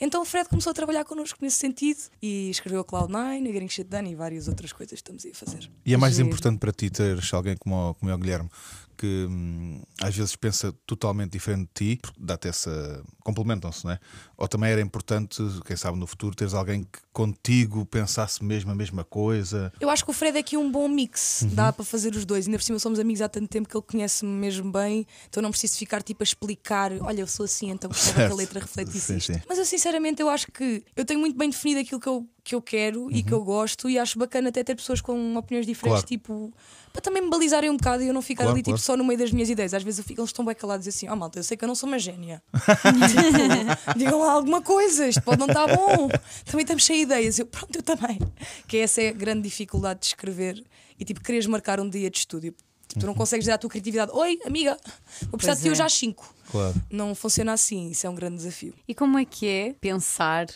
Então 0.00 0.20
o 0.22 0.24
Fred 0.24 0.48
começou 0.48 0.70
a 0.70 0.74
trabalhar 0.74 1.04
connosco 1.04 1.38
nesse 1.40 1.56
sentido 1.56 2.00
e 2.20 2.50
escreveu 2.50 2.80
a 2.80 2.84
Cloud9, 2.84 3.48
a 3.48 3.52
Getting 3.52 3.68
Shit 3.68 3.88
Done 3.88 4.10
e 4.10 4.14
várias 4.14 4.48
outras 4.48 4.72
coisas 4.72 4.90
que 4.92 4.96
estamos 4.96 5.24
aí 5.24 5.30
a 5.30 5.34
fazer. 5.34 5.70
E 5.84 5.94
é 5.94 5.96
mais 5.96 6.14
Giro. 6.14 6.28
importante 6.28 6.58
para 6.58 6.72
ti 6.72 6.90
teres 6.90 7.32
alguém 7.32 7.56
como 7.56 7.90
o, 7.90 7.94
como 7.94 8.10
é 8.10 8.14
o 8.14 8.18
Guilherme 8.18 8.50
que 8.98 9.26
hum, 9.30 9.80
às 10.00 10.14
vezes 10.14 10.34
pensa 10.34 10.74
totalmente 10.84 11.30
diferente 11.30 11.68
de 11.68 11.94
ti, 11.94 11.98
porque 12.02 12.18
dá-te 12.20 12.48
essa. 12.48 13.00
complementam-se, 13.20 13.84
não 13.84 13.92
é? 13.92 14.00
Ou 14.36 14.48
também 14.48 14.72
era 14.72 14.80
importante, 14.80 15.40
quem 15.64 15.76
sabe 15.76 15.96
no 15.96 16.06
futuro, 16.06 16.34
teres 16.34 16.52
alguém 16.52 16.82
que 16.82 16.98
contigo 17.22 17.84
pensasse 17.84 18.44
mesmo 18.44 18.70
a 18.70 18.74
mesma 18.76 19.02
coisa. 19.02 19.72
Eu 19.80 19.90
acho 19.90 20.04
que 20.04 20.10
o 20.10 20.14
Fred 20.14 20.36
é 20.36 20.40
aqui 20.40 20.56
um 20.56 20.70
bom 20.70 20.86
mix, 20.88 21.42
Uhum. 21.42 21.48
dá 21.54 21.72
para 21.72 21.84
fazer 21.84 22.14
os 22.14 22.24
dois. 22.24 22.46
Ainda 22.46 22.56
por 22.58 22.62
cima 22.64 22.78
somos 22.78 23.00
amigos 23.00 23.20
há 23.20 23.28
tanto 23.28 23.48
tempo 23.48 23.68
que 23.68 23.76
ele 23.76 23.84
conhece-me 23.84 24.30
mesmo 24.30 24.70
bem, 24.70 25.04
então 25.28 25.42
não 25.42 25.50
preciso 25.50 25.76
ficar 25.76 26.00
tipo 26.02 26.22
a 26.22 26.24
explicar: 26.24 26.92
olha, 27.00 27.20
eu 27.20 27.26
sou 27.26 27.44
assim, 27.44 27.70
então 27.70 27.90
gostava 27.90 28.26
que 28.28 28.32
a 28.32 28.36
letra 28.36 28.60
refletisse 28.60 29.00
Sim, 29.00 29.16
isto. 29.16 29.32
sim. 29.34 29.40
Mas 29.48 29.58
eu 29.58 29.64
sinceramente 29.64 30.22
eu 30.22 30.28
acho 30.30 30.46
que 30.52 30.84
eu 30.94 31.04
tenho 31.04 31.18
muito 31.18 31.36
bem 31.36 31.50
definido 31.50 31.80
aquilo 31.80 32.00
que 32.00 32.08
eu, 32.08 32.24
que 32.44 32.54
eu 32.54 32.62
quero 32.62 33.10
e 33.10 33.22
que 33.22 33.32
eu 33.34 33.42
gosto, 33.44 33.90
e 33.90 33.98
acho 33.98 34.16
bacana 34.18 34.48
até 34.50 34.62
ter 34.62 34.76
pessoas 34.76 35.00
com 35.00 35.36
opiniões 35.36 35.66
diferentes, 35.66 36.02
Uhum. 36.02 36.06
Claro. 36.06 36.06
tipo, 36.06 36.52
para 36.92 37.02
também 37.02 37.22
me 37.22 37.28
balizarem 37.30 37.68
um 37.70 37.76
bocado 37.76 38.02
e 38.02 38.06
eu 38.08 38.14
não 38.14 38.22
ficar 38.22 38.44
Claro, 38.44 38.54
ali 38.54 38.62
tipo 38.62 38.70
claro. 38.76 38.82
só 38.82 38.96
no 38.96 39.04
meio 39.04 39.18
das 39.18 39.30
minhas 39.32 39.48
ideias. 39.50 39.74
Às 39.74 39.82
vezes 39.82 39.98
eu 39.98 40.04
fico, 40.04 40.20
eles 40.20 40.30
estão 40.30 40.44
bem 40.44 40.54
calados 40.54 40.86
e 40.86 40.88
assim: 40.90 41.08
oh 41.08 41.16
malta, 41.16 41.38
eu 41.38 41.42
sei 41.42 41.56
que 41.56 41.64
eu 41.64 41.68
não 41.68 41.74
sou 41.74 41.88
uma 41.88 41.98
gênia. 41.98 42.42
tipo, 42.52 42.58
digam 43.98 44.20
lá 44.20 44.32
alguma 44.32 44.62
coisa, 44.62 45.06
isto 45.08 45.22
pode 45.22 45.38
não 45.38 45.46
estar 45.46 45.66
bom. 45.66 46.08
Também 46.44 46.62
estamos 46.62 46.84
sem 46.84 47.00
ideias. 47.08 47.38
Eu, 47.38 47.46
pronto, 47.46 47.74
eu 47.76 47.82
também. 47.82 48.18
Que 48.66 48.78
essa 48.78 49.02
é 49.02 49.08
a 49.08 49.12
grande 49.12 49.42
dificuldade 49.42 50.00
de 50.00 50.06
escrever 50.06 50.64
e 50.98 51.04
tipo, 51.04 51.20
queres 51.20 51.46
marcar 51.46 51.80
um 51.80 51.88
dia 51.88 52.10
de 52.10 52.18
estúdio. 52.18 52.54
Tipo, 52.86 53.00
tu 53.00 53.06
não 53.06 53.14
consegues 53.14 53.46
dar 53.46 53.54
a 53.54 53.58
tua 53.58 53.68
criatividade. 53.68 54.12
Oi, 54.14 54.38
amiga, 54.44 54.76
vou 55.22 55.38
precisar 55.38 55.52
Pois 55.52 55.58
de 55.58 55.62
ti 55.62 55.68
é. 55.68 55.70
hoje 55.72 55.82
às 55.82 55.92
5. 55.92 56.34
Claro. 56.50 56.74
Não 56.90 57.14
funciona 57.14 57.52
assim, 57.52 57.90
isso 57.90 58.06
é 58.06 58.10
um 58.10 58.14
grande 58.14 58.36
desafio. 58.36 58.74
E 58.86 58.94
como 58.94 59.18
é 59.18 59.24
que 59.24 59.46
é 59.46 59.74
pensar, 59.80 60.46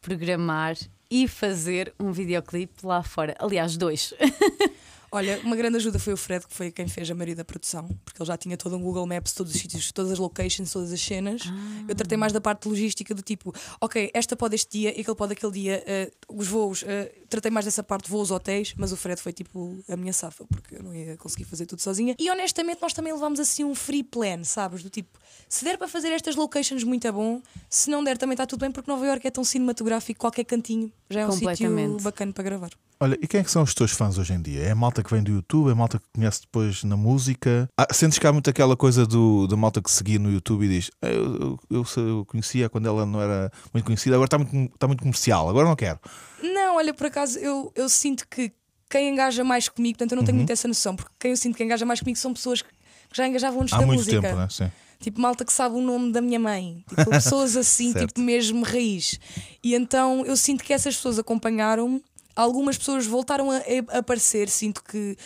programar 0.00 0.76
e 1.10 1.26
fazer 1.26 1.94
um 1.98 2.12
videoclipe 2.12 2.84
lá 2.84 3.02
fora? 3.02 3.34
Aliás, 3.38 3.76
dois. 3.76 4.12
Olha, 5.10 5.40
uma 5.42 5.56
grande 5.56 5.76
ajuda 5.76 5.98
foi 5.98 6.12
o 6.12 6.16
Fred, 6.16 6.46
que 6.46 6.52
foi 6.52 6.70
quem 6.70 6.86
fez 6.86 7.10
a 7.10 7.14
maioria 7.14 7.36
da 7.36 7.44
produção, 7.44 7.88
porque 8.04 8.20
ele 8.20 8.26
já 8.26 8.36
tinha 8.36 8.56
todo 8.56 8.76
um 8.76 8.80
Google 8.80 9.06
Maps, 9.06 9.32
todos 9.32 9.54
os 9.54 9.60
sítios, 9.60 9.90
todas 9.90 10.12
as 10.12 10.18
locations, 10.18 10.70
todas 10.70 10.92
as 10.92 11.00
cenas. 11.00 11.42
Eu 11.88 11.94
tratei 11.94 12.18
mais 12.18 12.32
da 12.32 12.40
parte 12.40 12.68
logística 12.68 13.14
do 13.14 13.22
tipo, 13.22 13.54
ok, 13.80 14.10
esta 14.12 14.36
pode 14.36 14.54
este 14.54 14.78
dia 14.78 14.96
e 14.96 15.00
aquele 15.00 15.16
pode 15.16 15.32
aquele 15.32 15.52
dia, 15.52 15.82
eh, 15.86 16.10
os 16.28 16.46
voos, 16.46 16.84
eh, 16.86 17.12
tratei 17.28 17.50
mais 17.50 17.64
dessa 17.64 17.82
parte, 17.82 18.10
voos, 18.10 18.30
hotéis, 18.30 18.74
mas 18.76 18.92
o 18.92 18.96
Fred 18.96 19.20
foi 19.20 19.32
tipo 19.32 19.78
a 19.88 19.96
minha 19.96 20.12
safa, 20.12 20.44
porque 20.46 20.76
eu 20.76 20.82
não 20.82 20.94
ia 20.94 21.16
conseguir 21.16 21.44
fazer 21.44 21.66
tudo 21.66 21.80
sozinha. 21.80 22.14
E 22.18 22.30
honestamente, 22.30 22.80
nós 22.80 22.92
também 22.92 23.12
levámos 23.12 23.38
assim 23.40 23.64
um 23.64 23.74
free 23.74 24.02
plan, 24.02 24.44
sabes? 24.44 24.82
Do 24.82 24.90
tipo, 24.90 25.18
se 25.48 25.64
der 25.64 25.78
para 25.78 25.88
fazer 25.88 26.08
estas 26.08 26.36
locations, 26.36 26.84
muito 26.84 27.06
é 27.06 27.12
bom, 27.12 27.40
se 27.68 27.90
não 27.90 28.02
der, 28.02 28.18
também 28.18 28.34
está 28.34 28.46
tudo 28.46 28.60
bem, 28.60 28.70
porque 28.70 28.90
Nova 28.90 29.06
York 29.06 29.26
é 29.26 29.30
tão 29.30 29.44
cinematográfico, 29.44 30.20
qualquer 30.20 30.44
cantinho 30.44 30.92
já 31.10 31.20
é 31.20 31.26
um 31.26 31.32
sítio 31.32 31.98
bacana 32.02 32.32
para 32.32 32.44
gravar. 32.44 32.70
Olha, 33.00 33.16
e 33.22 33.28
quem 33.28 33.40
é 33.40 33.44
que 33.44 33.50
são 33.50 33.62
os 33.62 33.72
teus 33.74 33.92
fãs 33.92 34.18
hoje 34.18 34.32
em 34.32 34.42
dia? 34.42 34.60
É 34.60 34.70
a 34.72 34.74
malta 34.74 35.04
que 35.04 35.10
vem 35.12 35.22
do 35.22 35.30
YouTube? 35.30 35.68
É 35.68 35.72
a 35.72 35.74
malta 35.74 36.00
que 36.00 36.04
conhece 36.12 36.40
depois 36.40 36.82
na 36.82 36.96
música? 36.96 37.68
Ah, 37.78 37.86
sentes 37.92 38.18
que 38.18 38.26
há 38.26 38.32
muito 38.32 38.50
aquela 38.50 38.76
coisa 38.76 39.06
do, 39.06 39.46
da 39.46 39.56
malta 39.56 39.80
que 39.80 39.88
seguia 39.88 40.18
no 40.18 40.32
YouTube 40.32 40.64
e 40.64 40.68
diz: 40.68 40.90
"Ah, 41.00 41.06
eu, 41.06 41.60
eu, 41.70 41.84
eu 41.96 42.24
conhecia 42.26 42.68
quando 42.68 42.88
ela 42.88 43.06
não 43.06 43.22
era 43.22 43.52
muito 43.72 43.84
conhecida, 43.84 44.16
agora 44.16 44.26
está 44.26 44.38
muito, 44.38 44.74
está 44.74 44.88
muito 44.88 45.00
comercial, 45.00 45.48
agora 45.48 45.68
não 45.68 45.76
quero. 45.76 46.00
Não, 46.42 46.76
olha, 46.76 46.92
por 46.92 47.06
acaso 47.06 47.17
eu, 47.26 47.72
eu 47.74 47.88
sinto 47.88 48.26
que 48.28 48.52
quem 48.90 49.10
engaja 49.10 49.44
mais 49.44 49.68
comigo, 49.68 49.98
portanto 49.98 50.12
eu 50.12 50.16
não 50.16 50.24
tenho 50.24 50.36
Uhum. 50.36 50.40
muito 50.40 50.50
essa 50.52 50.66
noção, 50.68 50.96
porque 50.96 51.10
quem 51.18 51.30
eu 51.32 51.36
sinto 51.36 51.56
que 51.56 51.62
engaja 51.64 51.84
mais 51.84 52.00
comigo 52.00 52.18
são 52.18 52.32
pessoas 52.32 52.62
que 52.62 52.68
já 53.14 53.26
engajavam 53.26 53.62
antes 53.62 53.74
Há 53.74 53.78
da 53.80 53.86
muito 53.86 53.98
música. 54.00 54.20
tempo, 54.20 54.36
né? 54.36 54.48
Sim. 54.50 54.70
Tipo, 55.00 55.20
malta 55.20 55.44
que 55.44 55.52
sabe 55.52 55.76
o 55.76 55.80
nome 55.80 56.10
da 56.10 56.20
minha 56.20 56.40
mãe. 56.40 56.84
Tipo, 56.88 57.10
pessoas 57.10 57.54
assim, 57.56 57.92
tipo, 57.92 58.20
mesmo 58.20 58.64
raiz. 58.64 59.18
E 59.62 59.74
então 59.74 60.24
eu 60.26 60.36
sinto 60.36 60.64
que 60.64 60.72
essas 60.72 60.96
pessoas 60.96 61.18
acompanharam-me. 61.18 62.02
Algumas 62.34 62.76
pessoas 62.76 63.06
voltaram 63.06 63.50
a, 63.50 63.58
a 63.92 63.98
aparecer. 63.98 64.48
Sinto 64.48 64.82
que, 64.82 65.16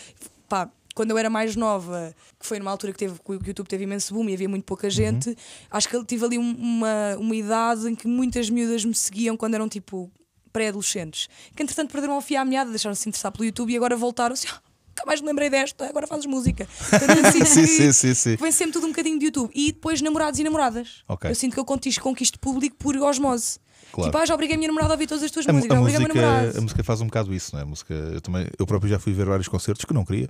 pá, 0.47 0.69
quando 0.93 1.09
eu 1.11 1.17
era 1.17 1.29
mais 1.29 1.55
nova, 1.55 2.13
que 2.39 2.45
foi 2.45 2.59
numa 2.59 2.69
altura 2.69 2.93
que, 2.93 2.99
teve, 2.99 3.15
que 3.19 3.31
o 3.31 3.33
YouTube 3.33 3.67
teve 3.67 3.83
imenso 3.85 4.13
boom 4.13 4.29
e 4.29 4.33
havia 4.35 4.47
muito 4.49 4.63
pouca 4.63 4.89
gente, 4.91 5.35
acho 5.71 5.89
que 5.89 6.05
tive 6.05 6.23
ali 6.25 6.37
um- 6.37 6.55
uma, 6.55 7.17
uma 7.17 7.35
idade 7.35 7.89
em 7.89 7.95
que 7.95 8.07
muitas 8.07 8.49
miúdas 8.51 8.85
me 8.85 8.93
seguiam 8.93 9.35
quando 9.35 9.55
eram 9.55 9.67
tipo 9.67 10.11
pré-adolescentes. 10.53 11.27
Que 11.55 11.63
entretanto 11.63 11.91
perderam 11.91 12.15
a 12.17 12.21
fio 12.21 12.39
à 12.39 12.45
meada, 12.45 12.69
deixaram-se 12.69 13.03
de 13.03 13.09
interessar 13.09 13.31
pelo 13.31 13.43
YouTube 13.45 13.73
e 13.73 13.75
agora 13.75 13.95
voltaram 13.97 14.33
assim. 14.33 14.47
"Ah, 14.49 14.61
Nunca 14.95 15.07
mais 15.07 15.21
me 15.21 15.27
lembrei 15.27 15.49
desta, 15.49 15.87
agora 15.87 16.05
fazes 16.05 16.27
música. 16.27 16.67
Portanto, 16.89 17.31
sinto 17.31 17.45
Sim, 17.49 17.65
sim, 17.65 17.91
sim, 17.91 18.13
sim. 18.13 18.35
Vem 18.35 18.51
sempre 18.51 18.73
tudo 18.73 18.85
um 18.85 18.89
bocadinho 18.91 19.17
de 19.17 19.25
YouTube. 19.25 19.49
E 19.55 19.71
depois 19.71 19.99
namorados 20.03 20.39
e 20.39 20.43
namoradas. 20.43 21.03
Ok. 21.07 21.31
Eu 21.31 21.33
sinto 21.35 21.53
que 21.55 21.59
eu 21.59 21.65
conquisto, 21.65 21.99
conquisto 21.99 22.39
público 22.39 22.75
por 22.77 22.95
osmose. 22.97 23.57
Claro. 23.93 24.09
Tipo, 24.09 24.17
ah, 24.23 24.25
já 24.25 24.33
obriguei 24.33 24.55
a 24.55 24.57
minha 24.57 24.67
namorada 24.69 24.93
a 24.93 24.95
ouvir 24.95 25.05
todas 25.05 25.23
as 25.23 25.29
tuas 25.29 25.47
A, 25.47 25.53
músicas, 25.53 25.77
a 25.77 25.79
música, 25.79 26.57
a 26.57 26.61
música 26.61 26.83
faz 26.83 26.99
um 26.99 27.05
bocado 27.05 27.31
isso, 27.33 27.51
não 27.53 27.59
é? 27.59 27.63
A 27.63 27.65
música, 27.67 27.93
eu, 27.93 28.19
também, 28.19 28.47
eu 28.57 28.65
próprio 28.65 28.89
já 28.89 28.97
fui 28.97 29.13
ver 29.13 29.25
vários 29.27 29.47
concertos 29.47 29.85
que 29.85 29.93
não 29.93 30.03
queria, 30.03 30.27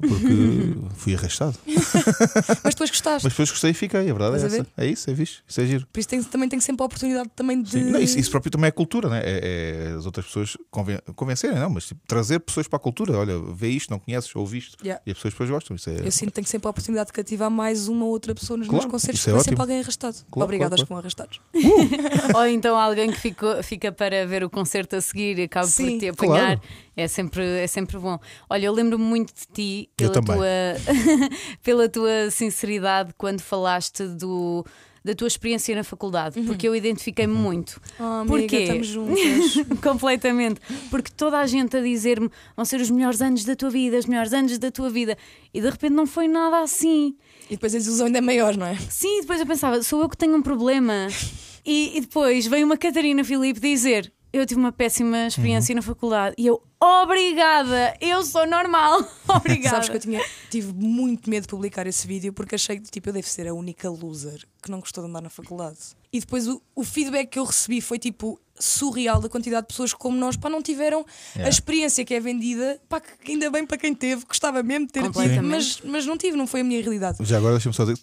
porque 0.00 0.76
fui 0.96 1.14
arrastado. 1.14 1.56
Mas 2.64 2.74
depois 2.74 2.90
gostaste. 2.90 3.24
Mas 3.24 3.32
depois 3.32 3.50
gostei 3.50 3.70
e 3.70 3.74
fiquei, 3.74 4.00
a 4.00 4.14
verdade 4.14 4.32
é 4.32 4.36
Estás 4.36 4.54
essa. 4.54 4.66
É 4.76 4.86
isso, 4.86 5.10
é 5.10 5.14
fixe, 5.14 5.38
isso 5.46 5.60
é 5.60 5.66
giro. 5.66 5.86
Por 5.92 6.00
isso 6.00 6.08
tem- 6.08 6.22
também 6.22 6.48
tem 6.48 6.58
sempre 6.60 6.82
a 6.82 6.86
oportunidade 6.86 7.28
também 7.36 7.60
de. 7.62 7.76
Não, 7.84 8.00
isso, 8.00 8.18
isso 8.18 8.30
próprio 8.30 8.50
também 8.50 8.68
é 8.68 8.70
cultura, 8.70 9.08
né? 9.08 9.20
é, 9.24 9.90
é 9.92 9.96
as 9.96 10.06
outras 10.06 10.26
pessoas 10.26 10.56
conven- 10.70 10.98
convencerem, 11.14 11.58
não, 11.58 11.70
mas 11.70 11.86
tipo, 11.86 12.00
trazer 12.06 12.40
pessoas 12.40 12.66
para 12.66 12.76
a 12.78 12.80
cultura. 12.80 13.16
Olha, 13.18 13.38
vê 13.54 13.68
isto, 13.68 13.90
não 13.90 13.98
conheces, 13.98 14.34
ouve 14.34 14.58
isto. 14.58 14.76
Yeah. 14.82 15.02
E 15.06 15.10
as 15.10 15.16
pessoas 15.18 15.34
depois 15.34 15.50
gostam. 15.50 15.76
Isso 15.76 15.90
é, 15.90 16.00
Eu 16.06 16.10
sinto 16.12 16.28
que 16.28 16.34
tenho 16.36 16.46
sempre 16.46 16.66
a 16.66 16.70
oportunidade 16.70 17.08
de 17.08 17.12
cativar 17.12 17.50
mais 17.50 17.88
uma 17.88 18.06
outra 18.06 18.34
pessoa 18.34 18.56
nos 18.56 18.68
Claro, 18.68 18.82
meus 18.84 18.90
concertos, 18.90 19.20
é 19.20 19.24
porque 19.24 19.30
é 19.30 19.34
ótimo. 19.40 19.44
sempre 19.50 19.60
alguém 19.62 19.80
arrastado. 19.80 20.16
Claro, 20.30 20.44
Obrigada 20.44 20.76
claro, 20.76 20.80
aos 20.80 20.82
que 20.82 20.88
vão 20.88 20.98
arrastados. 20.98 21.40
Ou 22.34 22.46
então 22.46 22.76
alguém 22.86 23.10
que 23.10 23.18
ficou- 23.20 23.62
fica 23.62 23.92
para 23.92 24.26
ver 24.26 24.42
o 24.44 24.50
concerto 24.50 24.96
a 24.96 25.00
seguir 25.00 25.38
e 25.38 25.42
acaba 25.44 25.66
Sim, 25.66 25.92
por 25.92 25.98
te 26.00 26.08
apanhar. 26.08 26.56
claro. 26.56 26.60
É, 26.96 27.06
sempre, 27.08 27.44
é 27.44 27.66
sempre 27.66 27.98
bom. 27.98 28.18
Olha, 28.48 28.66
eu 28.66 28.72
lembro-me 28.72 29.04
muito 29.04 29.32
de 29.34 29.46
ti 29.52 29.90
pela 29.96 30.12
tua, 30.22 30.46
pela 31.62 31.88
tua 31.88 32.30
sinceridade 32.30 33.12
quando 33.18 33.40
falaste 33.40 34.04
do. 34.08 34.64
Da 35.04 35.14
tua 35.14 35.28
experiência 35.28 35.72
na 35.76 35.84
faculdade, 35.84 36.42
porque 36.42 36.66
eu 36.66 36.74
identifiquei-me 36.74 37.32
muito. 37.32 37.80
Oh, 37.96 38.02
amiga, 38.02 38.26
Porquê? 38.40 38.56
estamos 38.62 38.86
juntas. 38.90 39.54
Completamente. 39.80 40.60
Porque 40.90 41.12
toda 41.16 41.38
a 41.38 41.46
gente 41.46 41.76
a 41.76 41.80
dizer-me 41.80 42.28
vão 42.56 42.64
ser 42.64 42.80
os 42.80 42.90
melhores 42.90 43.22
anos 43.22 43.44
da 43.44 43.54
tua 43.54 43.70
vida, 43.70 43.96
os 43.98 44.06
melhores 44.06 44.32
anos 44.32 44.58
da 44.58 44.68
tua 44.68 44.90
vida. 44.90 45.16
E 45.54 45.60
de 45.60 45.70
repente 45.70 45.92
não 45.92 46.08
foi 46.08 46.26
nada 46.26 46.58
assim. 46.60 47.14
e 47.48 47.50
depois 47.54 47.72
a 47.72 47.78
desilusão 47.78 48.06
ainda 48.06 48.18
é 48.18 48.20
maior, 48.20 48.56
não 48.56 48.66
é? 48.66 48.74
Sim, 48.90 49.20
depois 49.20 49.38
eu 49.38 49.46
pensava, 49.46 49.80
sou 49.80 50.02
eu 50.02 50.08
que 50.08 50.16
tenho 50.16 50.34
um 50.34 50.42
problema. 50.42 51.06
E, 51.66 51.96
e 51.98 52.00
depois 52.00 52.46
veio 52.46 52.64
uma 52.64 52.76
Catarina 52.76 53.24
Filipe 53.24 53.58
dizer: 53.58 54.12
Eu 54.32 54.46
tive 54.46 54.60
uma 54.60 54.70
péssima 54.72 55.26
experiência 55.26 55.72
Uhum. 55.72 55.76
na 55.76 55.82
faculdade. 55.82 56.34
E 56.38 56.46
eu, 56.46 56.62
obrigada, 56.80 57.96
eu 58.00 58.22
sou 58.22 58.46
normal. 58.46 59.04
Obrigada. 59.28 59.70
Sabes 59.76 59.88
que 59.88 59.96
eu 59.96 60.00
tinha, 60.00 60.24
tive 60.50 60.72
muito 60.72 61.28
medo 61.28 61.42
de 61.42 61.48
publicar 61.48 61.86
esse 61.86 62.06
vídeo 62.06 62.32
porque 62.32 62.54
achei 62.54 62.78
que 62.78 62.90
tipo, 62.90 63.08
eu 63.08 63.12
devo 63.12 63.26
ser 63.26 63.48
a 63.48 63.54
única 63.54 63.88
loser 63.90 64.44
que 64.62 64.70
não 64.70 64.80
gostou 64.80 65.02
de 65.04 65.10
andar 65.10 65.20
na 65.22 65.30
faculdade. 65.30 65.78
E 66.12 66.20
depois 66.20 66.46
o, 66.46 66.62
o 66.74 66.84
feedback 66.84 67.30
que 67.30 67.38
eu 67.38 67.44
recebi 67.44 67.80
foi 67.80 67.98
tipo 67.98 68.38
surreal 68.58 69.20
da 69.20 69.28
quantidade 69.28 69.62
de 69.62 69.68
pessoas 69.68 69.92
que, 69.92 69.98
como 69.98 70.16
nós 70.18 70.36
pá, 70.36 70.48
não 70.48 70.62
tiveram 70.62 71.00
a 71.00 71.38
Yeah. 71.38 71.48
experiência 71.50 72.04
que 72.04 72.14
é 72.14 72.20
vendida. 72.20 72.80
Pá, 72.88 73.00
que 73.00 73.32
ainda 73.32 73.50
bem 73.50 73.66
para 73.66 73.76
quem 73.76 73.94
teve, 73.94 74.24
gostava 74.26 74.62
mesmo 74.62 74.86
de 74.86 74.92
ter 74.92 75.02
tido, 75.10 75.42
mas, 75.42 75.80
mas 75.84 76.06
não 76.06 76.16
tive, 76.16 76.36
não 76.36 76.46
foi 76.46 76.60
a 76.60 76.64
minha 76.64 76.80
realidade. 76.80 77.18
Já 77.20 77.36
agora 77.38 77.54
deixa-me 77.54 77.74
só 77.74 77.84
dizer 77.84 77.98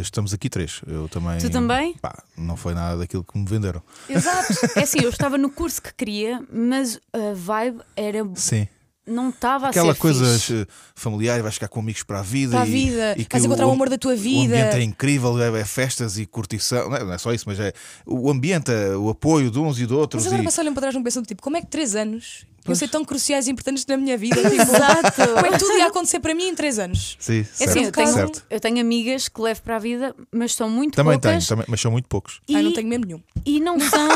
estamos 0.00 0.32
aqui 0.34 0.48
três. 0.48 0.80
Eu 0.86 1.08
também. 1.08 1.38
Tu 1.38 1.50
também? 1.50 1.94
Pá, 1.94 2.22
não 2.36 2.56
foi 2.56 2.74
nada 2.74 2.98
daquilo 2.98 3.24
que 3.24 3.38
me 3.38 3.44
venderam. 3.46 3.82
Exato. 4.08 4.48
É 4.76 4.82
assim, 4.82 5.00
eu 5.02 5.10
estava 5.10 5.36
no 5.38 5.50
curso 5.50 5.80
que 5.82 5.92
queria, 5.94 6.42
mas 6.52 7.00
a 7.12 7.32
vibe 7.34 7.80
era. 7.96 8.18
Sim. 8.34 8.68
Não 9.08 9.30
estava 9.30 9.66
a 9.66 9.70
Aquela 9.70 9.94
ser 9.94 9.98
coisa 10.00 10.24
fixe. 10.38 10.62
eh, 10.62 10.66
familiar, 10.94 11.40
vais 11.42 11.54
ficar 11.54 11.68
com 11.68 11.80
amigos 11.80 12.02
para 12.02 12.20
a 12.20 12.22
vida. 12.22 12.52
Para 12.52 12.62
a 12.62 12.66
e- 12.66 12.70
vida, 12.70 13.14
e 13.18 13.24
que 13.24 13.32
vais 13.32 13.44
encontrar 13.44 13.66
o 13.66 13.70
amor 13.70 13.88
da 13.88 13.98
tua 13.98 14.12
O 14.14 14.16
vida. 14.16 14.54
ambiente 14.54 14.76
é 14.76 14.82
incrível, 14.82 15.40
é, 15.42 15.60
é 15.60 15.64
festas 15.64 16.18
e 16.18 16.26
curtição. 16.26 16.88
Não 16.90 16.96
é, 16.96 17.04
não 17.04 17.12
é 17.12 17.18
só 17.18 17.32
isso, 17.32 17.44
mas 17.46 17.58
é 17.58 17.72
o 18.06 18.30
ambiente, 18.30 18.70
é 18.70 18.96
o 18.96 19.08
apoio 19.08 19.50
de 19.50 19.58
uns 19.58 19.78
e 19.80 19.86
de 19.86 19.92
outros. 19.94 20.22
Mas 20.24 20.32
agora 20.32 20.42
e- 20.48 20.60
olham 20.60 20.72
para 20.74 20.80
trás 20.82 20.94
num 20.94 21.02
pensam 21.02 21.22
tipo, 21.22 21.42
como 21.42 21.56
é 21.56 21.60
que 21.60 21.66
três 21.68 21.94
anos 21.94 22.44
iam 22.68 22.74
ser 22.74 22.88
tão 22.88 23.04
cruciais 23.04 23.46
e 23.46 23.50
importantes 23.50 23.84
na 23.86 23.96
minha 23.96 24.16
vida? 24.16 24.36
Tipo, 24.36 24.62
Exato. 24.62 25.12
como 25.34 25.46
é 25.46 25.50
que 25.50 25.58
tudo 25.58 25.72
ia 25.78 25.86
acontecer 25.86 26.20
para 26.20 26.34
mim 26.34 26.48
em 26.48 26.54
três 26.54 26.78
anos? 26.78 27.16
Sim, 27.18 27.40
É 27.40 27.44
certo, 27.44 27.70
assim, 27.70 27.84
eu 27.84 27.92
tenho, 27.92 28.12
certo. 28.12 28.42
eu 28.50 28.60
tenho 28.60 28.80
amigas 28.80 29.28
que 29.28 29.40
levo 29.40 29.62
para 29.62 29.76
a 29.76 29.78
vida, 29.78 30.14
mas 30.32 30.54
são 30.54 30.68
muito 30.70 30.94
Também 30.96 31.18
tenho, 31.18 31.34
poucas. 31.34 31.46
também, 31.48 31.64
mas 31.68 31.80
são 31.80 31.90
muito 31.90 32.08
poucos. 32.08 32.40
E, 32.48 32.56
Ah, 32.56 32.62
não 32.62 32.72
tenho 32.72 32.88
mesmo 32.88 33.04
nenhum. 33.06 33.20
e 33.46 33.60
não 33.60 33.78
são. 33.80 34.08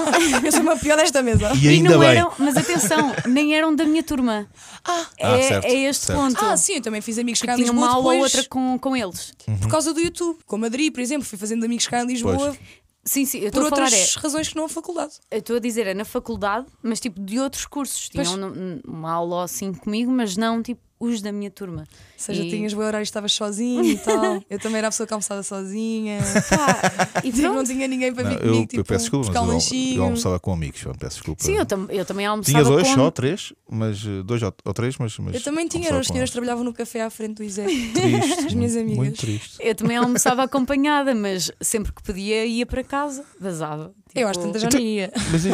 Eu 0.44 0.52
sou 0.52 0.60
uma 0.60 0.76
pior 0.76 0.96
desta 0.96 1.22
mesa. 1.22 1.52
E 1.60 1.68
ainda 1.68 1.90
não 1.90 1.98
bem. 2.00 2.08
eram, 2.10 2.32
mas 2.38 2.56
atenção, 2.56 3.12
nem 3.26 3.54
eram 3.54 3.74
da 3.74 3.84
minha 3.84 4.02
turma. 4.02 4.46
Ah, 4.84 5.06
é, 5.18 5.26
Ah, 5.26 5.42
certo, 5.42 5.64
é 5.66 5.74
este 5.74 6.06
certo. 6.06 6.18
ponto. 6.20 6.44
Ah, 6.44 6.56
sim, 6.56 6.74
eu 6.74 6.82
também 6.82 7.00
fiz 7.00 7.18
amigos 7.18 7.40
cá 7.40 7.52
em 7.52 7.56
Tinha 7.56 7.66
Lisboa 7.68 7.86
uma 7.86 7.94
aula 7.94 8.14
ou 8.14 8.20
outra 8.20 8.44
com, 8.48 8.78
com 8.78 8.96
eles. 8.96 9.32
por 9.60 9.68
causa 9.68 9.92
do 9.92 10.00
YouTube. 10.00 10.38
Com 10.46 10.58
Madrid, 10.58 10.92
por 10.92 11.00
exemplo, 11.00 11.24
fui 11.26 11.38
fazendo 11.38 11.64
amigos 11.64 11.86
cá 11.86 12.02
em 12.02 12.06
Lisboa 12.06 12.36
Pois. 12.36 12.58
Sim, 13.04 13.24
sim, 13.26 13.38
eu 13.38 13.50
por 13.50 13.62
estou 13.62 13.66
a 13.66 13.70
falar 13.70 13.82
outras 13.84 14.16
é. 14.16 14.20
razões 14.20 14.48
que 14.48 14.56
não 14.56 14.64
a 14.64 14.68
faculdade. 14.68 15.14
Eu 15.30 15.38
estou 15.40 15.56
a 15.56 15.58
dizer, 15.58 15.86
é 15.88 15.94
na 15.94 16.04
faculdade, 16.04 16.66
mas 16.82 17.00
tipo 17.00 17.20
de 17.20 17.40
outros 17.40 17.66
cursos. 17.66 18.08
Tinham 18.08 18.34
um- 18.38 18.80
uma 18.86 19.10
aula 19.12 19.36
ou 19.36 19.42
assim 19.42 19.72
comigo, 19.74 20.10
mas 20.12 20.36
não 20.36 20.62
tipo 20.62 20.80
os 21.02 21.20
da 21.22 21.32
minha 21.32 21.50
turma. 21.50 21.80
Ou 21.82 21.86
seja, 22.16 22.42
E- 22.44 22.50
tinhas 22.50 22.72
boi 22.72 22.84
horário, 22.84 23.02
estavas 23.02 23.32
sozinho 23.32 23.84
e 23.84 23.98
tal. 23.98 24.42
Eu 24.48 24.58
também 24.58 24.78
era 24.78 24.88
a 24.88 24.90
pessoa 24.90 25.06
que 25.06 25.12
almoçava 25.12 25.42
sozinha. 25.42 26.18
Pá, 26.48 27.20
e 27.24 27.32
Tipo, 27.32 27.48
não 27.48 27.64
tinha 27.64 27.88
ninguém 27.88 28.12
para 28.14 28.24
Não, 28.24 28.30
vir 28.30 28.36
eu, 28.36 28.40
comigo. 28.42 28.62
eu 28.62 28.66
tipo, 28.66 28.84
peço 28.84 29.00
desculpa, 29.04 29.28
mas 29.32 29.36
um 29.42 29.46
eu, 29.46 29.52
lanchinho. 29.52 29.96
eu 29.98 30.04
almoçava 30.04 30.38
com 30.40 30.52
amigos. 30.52 30.82
pá, 30.82 30.92
Peço 30.98 31.16
desculpa. 31.16 31.42
Sim, 31.42 31.56
eu, 31.56 31.66
tam 31.66 31.86
eu 31.90 32.04
também 32.04 32.26
almoçava 32.26 32.52
Tinha 32.58 32.64
dois 32.64 32.88
com... 32.88 32.94
só, 32.94 33.10
três, 33.10 33.52
mas 33.70 34.04
eh, 34.06 34.22
dois 34.22 34.42
ou, 34.42 34.54
ou 34.64 34.72
três, 34.74 34.96
mas. 34.98 35.18
mas 35.18 35.34
Eu 35.34 35.42
também 35.42 35.66
tinha, 35.68 35.84
as 35.84 35.88
com 35.96 36.02
senhoras 36.04 36.12
eles. 36.14 36.30
trabalhavam 36.30 36.64
no 36.64 36.72
café 36.72 37.02
à 37.02 37.10
frente 37.10 37.36
do 37.38 37.44
Isé. 37.44 37.64
Triste, 37.92 38.46
as 38.46 38.54
minhas 38.54 38.76
amigas. 38.76 38.96
Muito 38.96 39.16
triste. 39.20 39.56
Eu 39.60 39.74
também 39.74 39.96
almoçava 39.96 40.42
acompanhada, 40.44 41.14
mas 41.14 41.50
sempre 41.60 41.92
que 41.92 42.02
podia 42.02 42.44
ia 42.46 42.64
para 42.66 42.84
casa, 42.84 43.24
vazava. 43.40 43.92
Eu 44.14 44.28
às 44.28 44.36
Tipo, 44.36 44.46
tantas 44.52 44.62
já 44.62 44.68
nem 44.78 44.96
ia. 44.98 45.12
Mas 45.30 45.46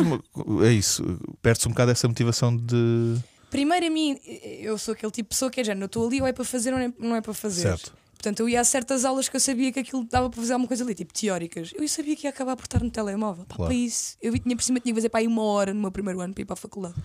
é 0.66 0.72
isso, 0.72 1.04
perde-se 1.40 1.68
um 1.68 1.70
bocado 1.70 1.92
essa 1.92 2.06
motivação 2.08 2.56
de. 2.56 3.16
Primeiro 3.50 3.86
a 3.86 3.90
mim, 3.90 4.18
eu 4.60 4.76
sou 4.78 4.92
aquele 4.92 5.12
tipo 5.12 5.28
de 5.30 5.34
pessoa 5.34 5.50
que 5.50 5.60
é 5.60 5.64
género, 5.64 5.84
eu 5.84 5.86
estou 5.86 6.06
ali 6.06 6.20
ou 6.20 6.26
é 6.26 6.32
para 6.32 6.44
fazer 6.44 6.72
ou 6.72 6.78
não 6.78 6.86
é, 6.86 6.92
não 6.98 7.16
é 7.16 7.20
para 7.20 7.34
fazer. 7.34 7.62
Certo. 7.62 7.92
Portanto, 8.18 8.40
eu 8.40 8.48
ia 8.48 8.60
a 8.60 8.64
certas 8.64 9.04
aulas 9.04 9.28
que 9.28 9.36
eu 9.36 9.40
sabia 9.40 9.70
que 9.70 9.78
aquilo 9.78 10.02
dava 10.04 10.28
para 10.28 10.40
fazer 10.40 10.52
alguma 10.52 10.66
coisa 10.66 10.82
ali, 10.82 10.92
tipo 10.92 11.12
teóricas. 11.14 11.70
Eu 11.72 11.86
sabia 11.88 12.16
que 12.16 12.26
ia 12.26 12.30
acabar 12.30 12.56
por 12.56 12.64
estar 12.64 12.82
no 12.82 12.90
telemóvel. 12.90 13.44
Pá, 13.44 13.54
Claro. 13.54 13.70
Para 13.72 13.78
isso. 13.78 14.16
Eu 14.20 14.36
tinha 14.36 14.56
por 14.56 14.62
cima 14.64 14.80
tinha 14.80 14.92
que 14.92 14.98
fazer 14.98 15.08
para 15.08 15.20
aí 15.20 15.26
uma 15.28 15.42
hora 15.44 15.72
no 15.72 15.80
meu 15.80 15.92
primeiro 15.92 16.20
ano 16.20 16.34
para 16.34 16.42
ir 16.42 16.44
para 16.44 16.54
a 16.54 16.56
faculdade. 16.56 16.96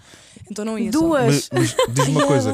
Então 0.49 0.65
não 0.65 0.77
ia. 0.77 0.91
só. 0.91 0.99
Duas. 0.99 1.49
Mas, 1.53 1.75
mas 1.75 1.93
diz-me 1.93 2.15
uma 2.15 2.25
coisa: 2.25 2.51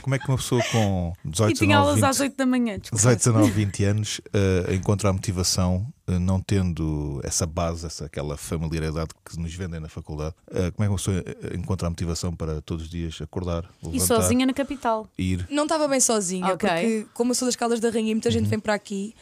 como 0.00 0.14
é 0.14 0.18
que 0.18 0.26
uma 0.28 0.38
pessoa 0.38 0.62
com 0.72 1.12
18, 1.26 1.50
E 1.50 1.54
tinha 1.54 1.76
19, 1.76 1.76
aulas 1.76 1.94
20, 1.96 2.04
às 2.08 2.20
8 2.20 2.36
da 2.36 2.46
manhã, 2.46 2.78
desculpa. 2.78 2.96
18, 2.96 3.18
19, 3.18 3.50
20 3.50 3.84
anos 3.84 4.20
eh, 4.32 4.74
encontra 4.74 5.10
a 5.10 5.12
motivação, 5.12 5.86
não 6.18 6.40
tendo 6.40 7.20
essa 7.22 7.46
base, 7.46 7.86
essa, 7.86 8.06
aquela 8.06 8.36
familiaridade 8.36 9.10
que 9.24 9.38
nos 9.38 9.54
vendem 9.54 9.78
na 9.80 9.88
faculdade? 9.88 10.34
Eh, 10.50 10.70
como 10.70 10.84
é 10.84 10.86
que 10.86 10.88
uma 10.92 10.96
pessoa 10.96 11.22
eh, 11.26 11.56
encontra 11.56 11.86
a 11.86 11.90
motivação 11.90 12.34
para 12.34 12.60
todos 12.60 12.84
os 12.84 12.90
dias 12.90 13.18
acordar, 13.20 13.64
E 13.82 13.86
levantar, 13.86 14.06
sozinha 14.06 14.46
na 14.46 14.52
capital. 14.52 15.06
ir? 15.18 15.46
Não 15.50 15.64
estava 15.64 15.86
bem 15.88 16.00
sozinha, 16.00 16.54
Ok. 16.54 16.68
porque 16.68 17.06
como 17.14 17.30
eu 17.30 17.34
sou 17.34 17.46
das 17.46 17.56
Caldas 17.56 17.80
da 17.80 17.90
Rainha 17.90 18.10
e 18.12 18.14
muita 18.14 18.28
Uhum. 18.28 18.32
gente 18.32 18.48
vem 18.48 18.58
para 18.58 18.74
aqui, 18.74 19.14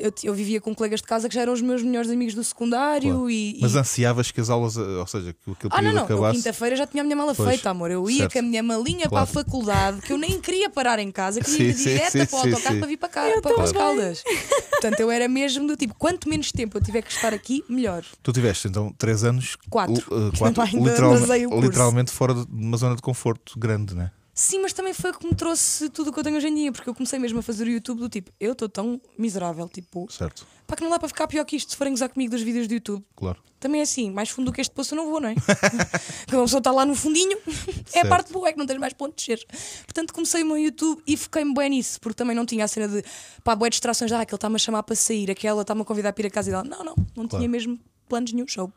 eu, 0.00 0.12
eu 0.24 0.34
vivia 0.34 0.60
com 0.60 0.74
colegas 0.74 1.00
de 1.00 1.06
casa 1.06 1.28
que 1.28 1.34
já 1.34 1.42
eram 1.42 1.52
os 1.52 1.60
meus 1.60 1.82
melhores 1.82 2.10
amigos 2.10 2.34
do 2.34 2.42
secundário 2.44 3.10
Claro. 3.12 3.30
e. 3.30 3.58
Mas 3.60 3.74
e- 3.74 3.78
ansiavas 3.78 4.30
que 4.30 4.40
as 4.40 4.48
aulas, 4.50 4.76
eh, 4.76 4.80
ou 4.80 5.06
seja, 5.06 5.32
que 5.32 5.50
aquele 5.50 5.72
Ah, 5.72 5.82
não, 5.82 5.90
período 5.90 5.94
não. 5.94 6.00
Eu 6.00 6.04
acabasse? 6.16 6.36
quinta-feira 6.38 6.76
já 6.76 6.86
tinha 6.86 7.02
a 7.02 7.04
minha 7.04 7.16
mala 7.16 7.34
Pois, 7.34 7.48
feita, 7.48 7.70
amor. 7.70 7.90
Eu 7.90 8.08
ia 8.08 8.18
certo. 8.18 8.32
com 8.34 8.38
a 8.38 8.42
minha 8.42 8.62
malinha 8.62 9.08
Claro. 9.08 9.10
para 9.10 9.22
a 9.22 9.26
faculdade, 9.44 10.00
que 10.02 10.12
eu 10.12 10.18
nem 10.18 10.40
queria 10.40 10.70
parar 10.70 10.98
em 10.98 11.10
casa, 11.10 11.40
queria 11.40 11.68
ir 11.68 11.72
Sim, 11.74 11.78
sim, 11.78 11.84
direta 11.90 12.10
sim, 12.10 12.26
para 12.26 12.36
o 12.36 12.38
autocarro 12.40 12.78
para 12.78 12.86
vir 12.88 12.96
para 12.96 13.08
cá, 13.08 13.40
para 13.42 13.62
as 13.62 13.72
Caldas. 13.72 14.22
Portanto, 14.70 15.00
eu 15.00 15.10
era 15.10 15.28
mesmo 15.28 15.66
do 15.66 15.76
tipo, 15.76 15.94
quanto 15.94 16.28
menos 16.30 16.50
tempo 16.52 16.78
eu 16.78 16.82
tiver 16.82 17.02
que 17.02 17.10
estar 17.12 17.34
aqui, 17.34 17.62
melhor. 17.68 18.02
Tu 18.22 18.32
tiveste 18.32 18.68
então 18.68 18.92
três 18.96 19.24
anos, 19.24 19.56
Quatro. 19.68 19.94
uh, 20.14 20.30
quatro 20.38 20.62
Ainda 20.62 20.90
literalme- 20.90 21.20
basei 21.20 21.46
o 21.46 21.50
curso. 21.50 21.66
literalmente 21.68 22.10
fora 22.12 22.34
de 22.34 22.46
uma 22.50 22.76
zona 22.76 22.96
de 22.96 23.02
conforto 23.02 23.58
grande, 23.58 23.94
né? 23.94 24.10
Sim, 24.40 24.60
mas 24.62 24.72
também 24.72 24.94
foi 24.94 25.10
o 25.10 25.18
que 25.18 25.26
me 25.26 25.34
trouxe 25.34 25.90
tudo 25.90 26.08
o 26.08 26.12
que 26.14 26.18
eu 26.18 26.24
tenho 26.24 26.38
hoje 26.38 26.48
em 26.48 26.54
dia, 26.54 26.72
porque 26.72 26.88
eu 26.88 26.94
comecei 26.94 27.18
mesmo 27.18 27.40
a 27.40 27.42
fazer 27.42 27.64
o 27.66 27.70
YouTube 27.70 27.98
do 27.98 28.08
tipo, 28.08 28.32
eu 28.40 28.52
estou 28.52 28.70
tão 28.70 28.98
miserável, 29.18 29.68
tipo, 29.68 30.10
Certo, 30.10 30.46
para 30.66 30.76
que 30.78 30.82
não 30.82 30.88
dá 30.88 30.98
para 30.98 31.08
ficar 31.08 31.26
pior 31.28 31.44
que 31.44 31.56
isto 31.56 31.72
se 31.72 31.76
forem 31.76 31.92
gozar 31.92 32.08
comigo 32.08 32.30
dos 32.30 32.40
vídeos 32.40 32.66
do 32.66 32.72
YouTube. 32.72 33.04
claro. 33.14 33.38
Também 33.60 33.80
é 33.80 33.84
assim, 33.84 34.10
mais 34.10 34.30
fundo 34.30 34.46
do 34.46 34.52
que 34.54 34.62
este 34.62 34.74
poço 34.74 34.94
eu 34.94 34.96
não 34.96 35.10
vou, 35.10 35.20
não 35.20 35.28
é? 35.28 35.34
Porque 36.24 36.34
uma 36.34 36.44
pessoa 36.44 36.60
está 36.60 36.70
lá 36.70 36.86
no 36.86 36.94
fundinho, 36.94 37.36
é 37.92 38.00
a 38.00 38.06
parte 38.06 38.32
boa, 38.32 38.48
é 38.48 38.52
que 38.52 38.58
não 38.58 38.64
tens 38.64 38.78
mais 38.80 38.94
ponto 38.94 39.10
de 39.10 39.16
descer. 39.16 39.46
Portanto, 39.84 40.14
comecei 40.14 40.42
o 40.42 40.46
meu 40.46 40.56
YouTube 40.56 41.02
e 41.06 41.14
foquei-me 41.14 41.52
bem 41.52 41.68
nisso, 41.68 42.00
porque 42.00 42.16
também 42.16 42.34
não 42.34 42.46
tinha 42.46 42.64
a 42.64 42.68
cena 42.68 42.88
de 42.88 43.04
pá, 43.44 43.54
boé 43.54 43.68
distrações, 43.68 44.10
ah, 44.12 44.22
aquele 44.22 44.36
está-me 44.38 44.54
a 44.56 44.58
chamar 44.58 44.82
para 44.82 44.96
sair, 44.96 45.30
aquela 45.30 45.60
está-me 45.60 45.82
a 45.82 45.84
convidar 45.84 46.14
para 46.14 46.22
ir 46.24 46.28
a 46.28 46.30
casa 46.30 46.48
e 46.48 46.52
dela. 46.52 46.64
Não, 46.64 46.82
não, 46.82 46.94
não 47.14 47.28
Claro. 47.28 47.36
tinha 47.36 47.48
mesmo 47.50 47.78
planos 48.08 48.32
nenhum 48.32 48.48
show. 48.48 48.72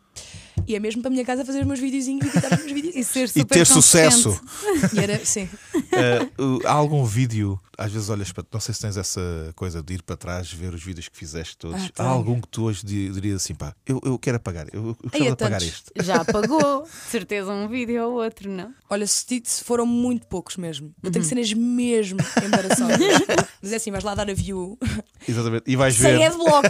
E 0.67 0.75
é 0.75 0.79
mesmo 0.79 1.01
para 1.01 1.09
a 1.09 1.11
minha 1.11 1.25
casa 1.25 1.43
fazer 1.43 1.59
os 1.61 1.65
meus 1.67 1.79
videozinhos 1.79 2.23
e 2.25 2.29
editar 2.29 2.53
os 2.53 2.59
meus 2.59 2.71
E 2.71 2.73
videozinhos. 2.73 3.07
ser 3.07 3.31
E 3.35 3.43
ter 3.43 3.65
sucesso. 3.65 4.39
E 4.93 4.99
era, 4.99 5.23
sim. 5.25 5.49
Uh, 5.93 6.59
há 6.65 6.71
algum 6.71 7.05
vídeo, 7.05 7.59
às 7.77 7.91
vezes 7.91 8.09
olhas 8.09 8.31
para. 8.31 8.43
Não 8.51 8.59
sei 8.59 8.73
se 8.73 8.81
tens 8.81 8.97
essa 8.97 9.21
coisa 9.55 9.81
de 9.83 9.93
ir 9.93 10.01
para 10.01 10.17
trás, 10.17 10.51
ver 10.51 10.73
os 10.73 10.83
vídeos 10.83 11.07
que 11.07 11.15
fizeste 11.15 11.55
todos. 11.55 11.79
Ah, 11.83 11.85
há 11.85 11.89
tenho. 11.91 12.09
algum 12.09 12.41
que 12.41 12.47
tu 12.47 12.63
hoje 12.63 12.83
di- 12.83 13.09
dirias 13.09 13.43
assim, 13.43 13.53
pá, 13.53 13.75
eu, 13.85 14.01
eu 14.03 14.17
quero 14.17 14.37
apagar, 14.37 14.65
eu, 14.73 14.97
eu 15.03 15.09
de 15.11 15.27
é 15.27 15.31
apagar 15.31 15.59
tantos. 15.61 15.67
este. 15.75 15.91
Já 16.03 16.15
apagou, 16.21 16.81
de 16.83 16.89
certeza, 17.11 17.51
um 17.51 17.67
vídeo 17.67 18.03
ou 18.07 18.23
outro, 18.23 18.49
não? 18.49 18.73
Olha, 18.89 19.05
se, 19.05 19.43
foram 19.63 19.85
muito 19.85 20.25
poucos 20.25 20.57
mesmo. 20.57 20.87
Eu 21.03 21.07
Uhum. 21.07 21.11
tenho 21.11 21.25
cenas 21.25 21.53
mesmo 21.53 22.19
embaraçosas. 22.43 22.97
Mas 23.61 23.71
é 23.71 23.75
assim, 23.75 23.91
vais 23.91 24.03
lá 24.03 24.15
dar 24.15 24.27
a 24.29 24.33
view. 24.33 24.79
Exatamente. 25.27 25.63
E 25.67 25.75
vais 25.75 25.93
Sem 25.95 26.17
ver. 26.17 26.23
adblock. 26.25 26.67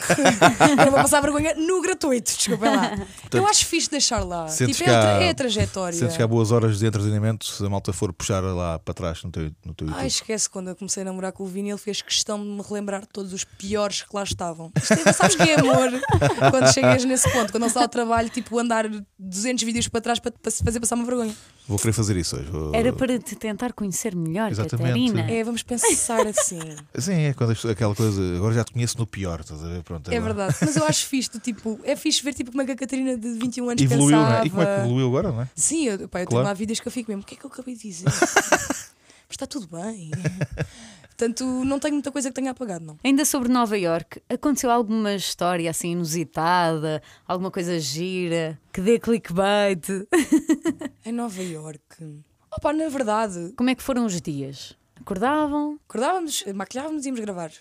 eu 0.86 0.92
vou 0.92 1.02
passar 1.02 1.22
vergonha 1.22 1.56
no 1.56 1.82
gratuito, 1.82 2.30
desculpem 2.36 2.70
lá. 2.76 2.92
Eu 3.38 3.48
acho 3.48 3.66
fixe 3.66 3.90
deixar 3.90 4.20
lá. 4.24 4.46
Tipo, 4.48 4.84
é, 4.84 5.28
é 5.28 5.30
a 5.30 5.34
trajetória. 5.34 5.98
Sentes 5.98 6.16
que 6.18 6.24
há 6.24 6.28
boas 6.28 6.52
horas 6.52 6.80
de 6.80 6.86
entretenimento 6.86 7.46
se 7.46 7.66
a 7.66 7.70
malta 7.70 7.92
for 7.94 8.12
puxar 8.14 8.42
lá 8.42 8.80
para 8.80 8.94
trás 8.94 9.24
no 9.24 9.32
teu, 9.32 9.44
no 9.66 9.74
teu 9.74 9.88
YouTube. 9.88 10.00
Ai, 10.02 10.08
esquece, 10.08 10.50
quando 10.50 10.70
eu 10.70 10.76
comecei 10.76 11.02
a 11.02 11.06
namorar 11.06 11.32
com 11.32 11.44
o 11.44 11.48
Vini, 11.48 11.70
ele 11.70 11.78
fez 11.78 12.02
questão 12.02 12.40
de 12.42 12.46
me 12.50 12.62
relembrar 12.62 13.02
de 13.02 13.08
todos 13.10 13.34
os 13.34 13.44
piores 13.44 14.02
que 14.04 14.16
lá 14.16 14.24
estavam. 14.24 14.72
É- 15.06 15.14
sabes 15.14 15.36
que 15.36 15.44
é 15.44 15.60
amor 15.60 15.90
quando 16.52 16.74
chegas 16.74 17.04
nesse 17.06 17.32
ponto, 17.32 17.52
quando 17.52 17.62
não 17.64 17.70
se 17.70 17.76
dá 17.76 17.82
ao 17.82 17.88
trabalho, 17.88 18.30
tipo, 18.30 18.58
andar 18.60 18.86
200 19.20 19.64
vídeos 19.64 19.88
para 19.88 20.02
trás 20.02 20.20
para, 20.20 20.32
para 20.32 20.52
se 20.52 20.64
fazer 20.64 20.80
passar 20.80 20.96
uma 20.96 21.06
vergonha. 21.06 21.34
Vou 21.68 21.78
querer 21.80 21.94
fazer 21.94 22.18
isso 22.18 22.36
hoje. 22.36 22.50
Vou- 22.50 22.76
Era 22.76 22.92
para 22.92 23.18
te 23.20 23.36
tentar 23.36 23.72
conhecer 23.74 24.16
melhor, 24.16 24.52
Exatamente. 24.52 24.88
Catarina. 25.12 25.32
É, 25.32 25.44
vamos 25.44 25.64
pensar 25.64 26.28
assim. 26.28 26.60
Sim, 26.98 27.14
é 27.22 27.34
quando 27.34 27.52
aquela 27.70 27.96
coisa. 27.96 28.22
Agora 28.36 28.54
já 28.54 28.64
te 28.66 28.74
conheço 28.74 28.98
no 28.98 29.08
pior, 29.08 29.40
estás 29.40 29.64
a 29.64 29.68
ver? 29.68 29.82
Pronto, 29.84 30.12
É 30.12 30.18
agora- 30.18 30.34
verdade. 30.34 30.58
Mas 30.62 30.76
eu 30.76 30.86
acho 30.86 31.06
fixe, 31.08 31.30
tipo, 31.40 31.80
é 31.84 31.96
fixe 31.96 32.22
ver 32.24 32.34
tipo, 32.34 32.52
como 32.52 32.62
é 32.62 32.66
que 32.66 32.72
a 32.74 32.76
Catarina 32.76 33.16
de 33.24 33.40
21 33.40 33.70
anos 33.70 33.82
Evoluiu, 33.82 34.18
pensava. 34.18 34.40
né? 34.42 34.46
E 34.46 34.50
como 34.50 34.62
é 34.62 34.66
que 34.66 34.82
evoluiu 34.82 35.08
agora, 35.08 35.32
não 35.32 35.42
é? 35.42 35.50
Sim, 35.56 35.86
eu, 35.88 35.98
pá, 36.10 36.20
eu 36.22 36.26
Claro. 36.26 36.30
tenho 36.30 36.44
lá 36.44 36.54
vídeos 36.54 36.80
que 36.80 36.88
eu 36.88 36.92
fico 36.92 37.10
mesmo. 37.12 37.24
O 37.24 37.26
que 37.26 37.36
é 37.36 37.38
que 37.38 37.46
eu 37.46 37.50
acabei 37.50 37.76
de 37.76 37.82
dizer? 37.82 38.06
Mas 39.26 39.32
está 39.32 39.48
tudo 39.48 39.68
bem. 39.68 40.12
Portanto, 41.08 41.46
não 41.64 41.80
tenho 41.80 41.94
muita 41.94 42.12
coisa 42.12 42.30
que 42.30 42.36
tenha 42.36 42.52
apagado, 42.52 42.84
não. 42.86 42.98
Ainda 43.04 43.24
sobre 43.24 43.48
Nova 43.50 43.78
York, 43.78 44.22
aconteceu 44.30 44.70
alguma 44.72 45.14
história 45.14 45.70
assim 45.70 45.92
inusitada, 45.92 47.02
alguma 47.28 47.52
coisa 47.52 47.80
gira, 47.80 48.60
que 48.74 48.82
dê 48.82 49.00
clickbait? 49.00 49.86
Em 51.06 51.12
Nova 51.12 51.42
Iorque. 51.42 52.20
Opa, 52.52 52.74
na 52.74 52.90
verdade, 52.90 53.54
Como 53.56 53.70
é 53.70 53.76
que 53.76 53.84
foram 53.84 54.06
os 54.06 54.20
dias? 54.22 54.76
Acordavam? 55.00 55.80
acordávamos, 55.88 56.44
maquilhávamos 56.54 57.04
e 57.04 57.08
íamos 57.10 57.20
gravar. 57.22 57.52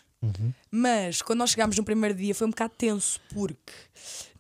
Mas 0.70 1.20
quando 1.20 1.40
nós 1.40 1.51
chegámos 1.51 1.77
no 1.77 1.85
primeiro 1.85 2.14
dia 2.16 2.35
foi 2.35 2.46
um 2.46 2.51
bocado 2.51 2.72
tenso, 2.79 3.20
porque 3.35 3.72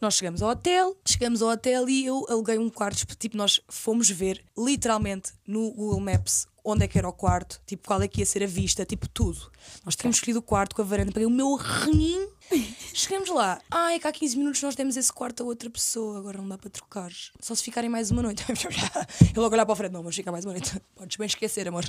nós 0.02 0.14
chegamos 0.14 0.42
ao 0.42 0.50
hotel, 0.50 0.96
chegamos 1.06 1.40
ao 1.40 1.50
hotel 1.50 1.88
e 1.88 2.04
eu 2.04 2.26
aluguei 2.28 2.58
um 2.58 2.68
quarto, 2.68 3.06
tipo, 3.16 3.36
nós 3.36 3.60
fomos 3.68 4.10
ver 4.10 4.44
literalmente 4.58 5.32
no 5.46 5.70
Google 5.70 6.00
Maps 6.00 6.46
onde 6.64 6.84
é 6.84 6.88
que 6.88 6.96
era 6.96 7.08
o 7.08 7.12
quarto, 7.12 7.60
tipo, 7.66 7.86
qual 7.88 8.00
é 8.02 8.08
que 8.08 8.20
ia 8.20 8.26
ser 8.26 8.42
a 8.42 8.46
vista, 8.46 8.84
tipo, 8.84 9.08
tudo. 9.08 9.50
Nós 9.84 9.96
tínhamos 9.96 10.16
escolhido 10.16 10.38
o 10.38 10.42
quarto 10.42 10.76
com 10.76 10.82
a 10.82 10.84
varanda, 10.84 11.10
peguei 11.10 11.26
o 11.26 11.30
meu 11.30 11.54
reninho, 11.56 12.28
chegamos 12.92 13.28
lá. 13.28 13.60
Ai, 13.70 13.98
que 13.98 14.06
há 14.06 14.12
15 14.12 14.36
minutos 14.36 14.62
nós 14.62 14.74
demos 14.74 14.96
esse 14.96 15.12
quarto 15.12 15.42
a 15.42 15.46
outra 15.46 15.68
pessoa, 15.70 16.18
agora 16.18 16.38
não 16.38 16.48
dá 16.48 16.58
para 16.58 16.70
trocar. 16.70 17.10
Só 17.40 17.54
se 17.54 17.62
ficarem 17.62 17.88
mais 17.88 18.10
uma 18.10 18.22
noite. 18.22 18.44
Eu 19.34 19.42
logo 19.42 19.54
olhar 19.54 19.64
para 19.64 19.72
o 19.72 19.76
Fred, 19.76 19.92
não, 19.92 20.02
mas 20.02 20.14
fica 20.14 20.30
mais 20.30 20.44
uma 20.44 20.52
noite. 20.52 20.80
Podes 20.94 21.16
bem 21.16 21.26
esquecer, 21.26 21.68
amor. 21.68 21.84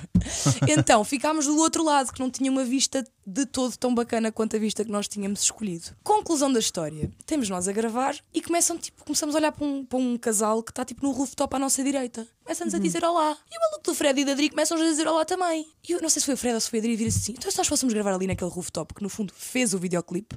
Então, 0.67 1.03
ficámos 1.03 1.45
do 1.45 1.57
outro 1.57 1.83
lado, 1.83 2.11
que 2.11 2.19
não 2.19 2.29
tinha 2.29 2.51
uma 2.51 2.63
vista 2.63 3.05
de 3.25 3.45
todo 3.45 3.75
tão 3.77 3.93
bacana 3.93 4.31
quanto 4.31 4.55
a 4.55 4.59
vista 4.59 4.83
que 4.83 4.91
nós 4.91 5.07
tínhamos 5.07 5.41
escolhido. 5.43 5.95
Conclusão 6.03 6.51
da 6.51 6.59
história: 6.59 7.11
temos 7.25 7.49
nós 7.49 7.67
a 7.67 7.71
gravar 7.71 8.15
e 8.33 8.41
começam, 8.41 8.77
tipo, 8.77 9.03
começamos 9.03 9.35
a 9.35 9.39
olhar 9.39 9.51
para 9.51 9.65
um, 9.65 9.85
para 9.85 9.99
um 9.99 10.17
casal 10.17 10.63
que 10.63 10.71
está 10.71 10.85
tipo 10.85 11.05
no 11.05 11.11
rooftop 11.11 11.55
à 11.55 11.59
nossa 11.59 11.83
direita. 11.83 12.27
Começam-nos 12.43 12.73
a 12.75 12.79
dizer 12.79 13.03
olá. 13.05 13.37
E 13.49 13.57
o 13.57 13.61
maluco 13.61 13.83
do 13.83 13.95
Fred 13.95 14.19
e 14.19 14.25
da 14.25 14.33
Dri 14.33 14.49
começam-nos 14.49 14.85
a 14.85 14.89
dizer 14.89 15.07
olá 15.07 15.23
também. 15.23 15.65
E 15.87 15.93
eu 15.93 16.01
não 16.01 16.09
sei 16.09 16.19
se 16.19 16.25
foi 16.25 16.33
o 16.33 16.37
Fred 16.37 16.55
ou 16.55 16.61
se 16.61 16.69
foi 16.69 16.79
a 16.79 16.81
Dri 16.81 16.95
vira 16.95 17.09
assim: 17.09 17.33
então 17.37 17.49
se 17.49 17.57
nós 17.57 17.67
fôssemos 17.67 17.93
gravar 17.93 18.13
ali 18.13 18.27
naquele 18.27 18.51
rooftop, 18.51 18.93
que 18.93 19.01
no 19.01 19.09
fundo 19.09 19.33
fez 19.35 19.73
o 19.73 19.79
videoclipe. 19.79 20.35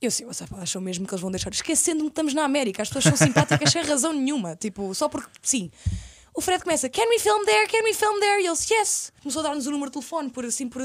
Eu 0.00 0.08
assim, 0.08 0.26
"Vocês 0.26 0.48
acham 0.52 0.82
mesmo 0.82 1.06
que 1.06 1.14
eles 1.14 1.22
vão 1.22 1.30
deixar? 1.30 1.50
Esquecendo-me 1.50 2.10
que 2.10 2.12
estamos 2.12 2.34
na 2.34 2.44
América, 2.44 2.82
as 2.82 2.88
pessoas 2.88 3.04
são 3.04 3.26
simpáticas 3.26 3.72
sem 3.72 3.82
razão 3.82 4.12
nenhuma. 4.12 4.54
Tipo, 4.56 4.94
só 4.94 5.08
porque 5.08 5.30
sim. 5.42 5.70
O 6.34 6.40
Fred 6.40 6.62
começa, 6.62 6.88
can 6.88 7.02
we 7.08 7.18
film 7.18 7.44
there? 7.44 7.66
Can 7.66 7.82
we 7.82 7.92
film 7.92 8.20
there? 8.20 8.40
E 8.40 8.46
eles, 8.46 8.70
yes. 8.70 9.12
Começou 9.20 9.40
a 9.40 9.42
dar-nos 9.42 9.66
o 9.66 9.72
número 9.72 9.90
de 9.90 9.94
telefone 9.94 10.30
por 10.30 10.44
assim, 10.44 10.68
por, 10.68 10.80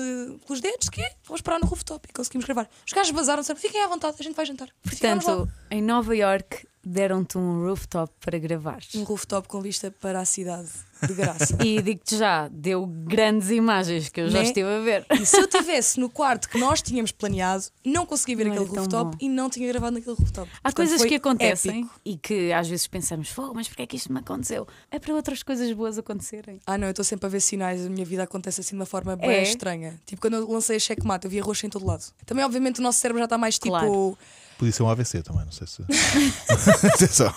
pelos 0.48 0.60
dedos, 0.60 0.90
que? 0.90 1.08
Vamos 1.26 1.42
parar 1.42 1.60
no 1.60 1.68
rooftop 1.68 2.08
e 2.10 2.12
conseguimos 2.12 2.46
gravar. 2.46 2.68
Os 2.88 2.92
gajos 2.92 3.12
vazaram, 3.12 3.42
disseram, 3.42 3.60
fiquem 3.60 3.80
à 3.84 3.88
vontade, 3.88 4.16
a 4.20 4.24
gente 4.24 4.34
vai 4.34 4.48
jantar. 4.48 4.70
Portanto, 4.82 5.48
em 5.70 5.80
Nova 5.80 6.16
York 6.16 6.66
deram-te 6.86 7.38
um 7.38 7.66
rooftop 7.66 8.12
para 8.20 8.38
gravar. 8.38 8.80
um 8.96 9.04
rooftop 9.04 9.48
com 9.48 9.62
vista 9.62 9.90
para 10.02 10.20
a 10.20 10.26
cidade 10.26 10.70
de 11.08 11.14
graça. 11.14 11.58
E 11.64 11.82
digo-te 11.82 12.18
já, 12.18 12.48
deu 12.50 12.86
grandes 12.86 13.50
imagens 13.50 14.10
que 14.10 14.22
eu 14.22 14.30
já 14.30 14.40
Né? 14.40 14.44
estive 14.46 14.68
a 14.70 14.80
ver. 14.80 15.06
E 15.12 15.26
se 15.26 15.38
eu 15.38 15.46
estivesse 15.46 16.00
no 16.00 16.10
quarto 16.10 16.48
que 16.50 16.58
nós 16.58 16.82
tínhamos 16.82 17.12
planeado, 17.12 17.66
não 17.86 18.06
conseguia 18.06 18.36
ver 18.38 18.46
Não 18.46 18.54
aquele 18.54 18.70
rooftop 18.70 19.12
bom. 19.12 19.18
e 19.20 19.30
não 19.30 19.50
tinha 19.50 19.68
gravado 19.68 19.94
naquele 19.96 20.16
rooftop. 20.16 20.50
Há 20.50 20.62
Portanto, 20.64 20.76
coisas 20.76 21.06
que 21.06 21.16
acontecem 21.16 21.80
épico. 21.82 22.00
e 22.06 22.18
que 22.18 22.52
às 22.54 22.68
vezes 22.68 22.88
pensamos, 22.88 23.30
fogo, 23.30 23.54
mas 23.56 23.68
porquê 23.68 23.84
é 23.84 23.88
que 23.88 23.96
isto 23.98 24.12
me 24.12 24.20
aconteceu? 24.20 24.68
É 24.92 25.00
para 25.00 25.14
outras 25.14 25.42
coisas 25.44 25.72
boas 25.74 25.98
acontecerem. 25.98 26.60
Ah, 26.66 26.78
não, 26.78 26.88
eu 26.88 26.92
estou 26.92 27.04
sempre 27.06 27.26
a 27.26 27.30
ver 27.30 27.40
sinais, 27.42 27.86
a 27.86 27.90
minha 27.90 28.06
vida 28.06 28.24
acontece 28.24 28.62
assim 28.62 28.72
de 28.72 28.82
uma 28.82 28.86
forma 28.86 29.16
bem 29.16 29.30
É? 29.30 29.44
estranha. 29.44 30.00
Tipo, 30.06 30.22
quando 30.22 30.36
eu 30.36 30.50
lancei 30.50 30.76
a 30.78 30.80
checkmate, 30.80 31.26
eu 31.26 31.32
via 31.32 31.44
roxo 31.44 31.66
em 31.66 31.70
todo 31.70 31.86
lado. 31.86 32.04
Também, 32.26 32.44
obviamente, 32.46 32.80
o 32.80 32.84
nosso 32.84 33.00
cérebro 33.00 33.20
já 33.20 33.26
está 33.26 33.38
mais 33.38 33.58
tipo. 33.60 34.18
Podia 34.64 34.72
ser 34.72 34.84
um 34.84 34.88
AVC 34.90 35.22
também, 35.24 35.44
não 35.44 35.52
sei 35.52 35.68
se. 35.68 35.82
Atenção. 36.88 37.34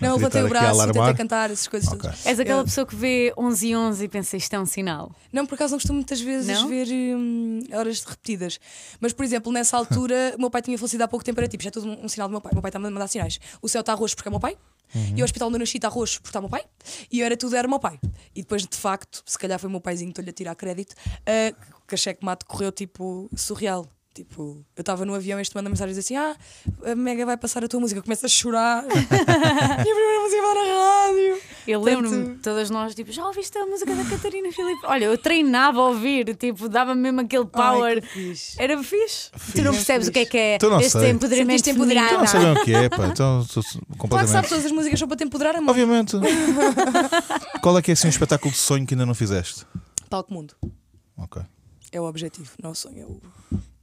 Não, 0.00 0.08
eu 0.08 0.16
levantei 0.16 0.42
o 0.42 0.48
braço 0.48 0.82
e 0.82 0.92
tentei 0.92 1.14
cantar 1.14 1.50
essas 1.52 1.68
coisas 1.68 1.88
Ok. 1.88 2.00
todas. 2.00 2.26
És 2.26 2.40
aquela 2.40 2.62
Eu- 2.62 2.64
pessoa 2.64 2.84
que 2.84 2.96
vê 2.96 3.32
11 3.38 3.68
e 3.68 3.76
11 3.76 4.04
e 4.04 4.08
pensa 4.08 4.36
isto 4.36 4.52
é 4.52 4.58
um 4.58 4.66
sinal. 4.66 5.14
Não, 5.32 5.46
por 5.46 5.54
acaso 5.54 5.70
não 5.70 5.78
costumo 5.78 5.98
muitas 5.98 6.20
vezes 6.20 6.48
Não? 6.60 6.68
ver 6.68 6.88
hum, 6.90 7.60
horas 7.72 8.02
repetidas. 8.02 8.58
Mas, 9.00 9.12
por 9.12 9.24
exemplo, 9.24 9.52
nessa 9.52 9.76
altura, 9.76 10.34
o 10.36 10.40
meu 10.40 10.50
pai 10.50 10.62
tinha 10.62 10.76
falecido 10.76 11.04
há 11.04 11.08
pouco 11.08 11.24
tempo, 11.24 11.38
era 11.38 11.46
tipo, 11.46 11.62
já 11.62 11.68
é 11.68 11.70
tudo 11.70 11.86
um, 11.86 12.06
um 12.06 12.08
sinal 12.08 12.26
do 12.26 12.32
meu 12.32 12.40
pai. 12.40 12.50
O 12.50 12.54
meu 12.56 12.62
pai 12.62 12.70
está 12.70 12.78
a 12.80 12.82
mandar 12.82 13.06
sinais. 13.06 13.38
O 13.62 13.68
céu 13.68 13.82
está 13.82 13.94
roxo 13.94 14.16
porque 14.16 14.28
é 14.28 14.30
o 14.30 14.32
meu 14.32 14.40
pai. 14.40 14.58
E 15.16 15.20
o 15.22 15.24
hospital 15.24 15.46
onde 15.48 15.56
eu 15.56 15.60
nasci 15.60 15.78
está 15.78 15.88
roxo 15.88 16.20
porque 16.20 16.30
está 16.30 16.40
o 16.40 16.42
meu 16.42 16.50
pai. 16.50 16.64
E 17.10 17.20
eu 17.20 17.26
era 17.26 17.36
tudo, 17.36 17.54
era 17.54 17.68
o 17.68 17.70
meu 17.70 17.78
pai. 17.78 18.00
E 18.34 18.42
depois, 18.42 18.66
de 18.66 18.76
facto, 18.76 19.22
se 19.24 19.38
calhar 19.38 19.58
foi 19.60 19.68
o 19.68 19.70
meu 19.70 19.80
paizinho, 19.80 20.08
estou-lhe 20.10 20.30
a 20.30 20.32
tirar 20.32 20.54
crédito, 20.56 20.92
uh, 20.92 21.54
que 21.86 21.94
a 21.94 21.98
checkmate 21.98 22.44
correu 22.44 22.72
tipo 22.72 23.28
surreal. 23.36 23.86
Tipo, 24.14 24.64
eu 24.76 24.80
estava 24.80 25.04
no 25.04 25.12
avião 25.12 25.40
e 25.40 25.42
este 25.42 25.56
manda 25.56 25.68
mensagem 25.68 25.92
diz 25.92 26.04
assim: 26.04 26.14
Ah, 26.14 26.36
a 26.84 26.94
Mega 26.94 27.26
vai 27.26 27.36
passar 27.36 27.64
a 27.64 27.68
tua 27.68 27.80
música. 27.80 27.98
Eu 27.98 28.02
começo 28.04 28.24
a 28.24 28.28
chorar. 28.28 28.84
e 28.86 28.92
a 28.92 28.96
primeira 28.96 30.20
música 30.22 30.40
vai 30.40 30.54
na 30.54 30.62
rádio. 30.62 31.42
Eu 31.66 31.80
lembro-me, 31.82 32.36
todas 32.36 32.70
nós, 32.70 32.94
tipo, 32.94 33.10
já 33.10 33.26
ouviste 33.26 33.58
a 33.58 33.66
música 33.66 33.92
da 33.92 34.04
Catarina 34.04 34.52
Filipe? 34.52 34.80
Olha, 34.84 35.06
eu 35.06 35.18
treinava 35.18 35.80
a 35.80 35.88
ouvir, 35.88 36.32
tipo, 36.36 36.68
dava-me 36.68 37.00
mesmo 37.00 37.22
aquele 37.22 37.46
power. 37.46 38.00
Ai, 38.04 38.08
fixe. 38.08 38.62
Era 38.62 38.80
fixe. 38.84 39.30
Tu 39.52 39.62
não 39.62 39.72
percebes 39.72 40.06
o 40.06 40.12
que 40.12 40.20
é 40.20 40.26
que 40.26 40.38
é 40.38 40.58
Tu 40.58 40.70
não 40.70 40.78
este 40.78 40.92
sei. 40.92 41.10
empoderamento 41.10 41.64
Sentiste 41.64 41.72
feminino. 41.74 42.06
Então 42.06 42.18
não 42.18 42.26
sabem 42.28 42.52
o 42.52 42.64
que 42.64 42.72
é, 42.72 42.88
pá. 42.88 43.06
Então, 43.08 43.40
estou 43.40 43.64
Claro 43.64 43.86
que 43.90 43.96
completamente. 43.98 44.30
sabes, 44.32 44.48
todas 44.50 44.66
as 44.66 44.70
músicas 44.72 44.98
são 44.98 45.08
para 45.08 45.16
te 45.16 45.24
empoderar, 45.24 45.56
amor. 45.56 45.70
Obviamente. 45.70 46.16
Qual 47.60 47.76
é 47.76 47.82
que 47.82 47.90
é 47.90 47.94
assim 47.94 48.06
um 48.06 48.10
espetáculo 48.10 48.52
de 48.52 48.58
sonho 48.58 48.86
que 48.86 48.94
ainda 48.94 49.06
não 49.06 49.14
fizeste? 49.14 49.66
Palco 50.08 50.32
Mundo. 50.32 50.54
Ok. 51.16 51.42
É 51.90 52.00
o 52.00 52.04
objetivo, 52.04 52.50
não 52.62 52.70
é 52.70 52.72
o 52.72 52.74
sonho. 52.76 53.00
É 53.00 53.04
o... 53.06 53.20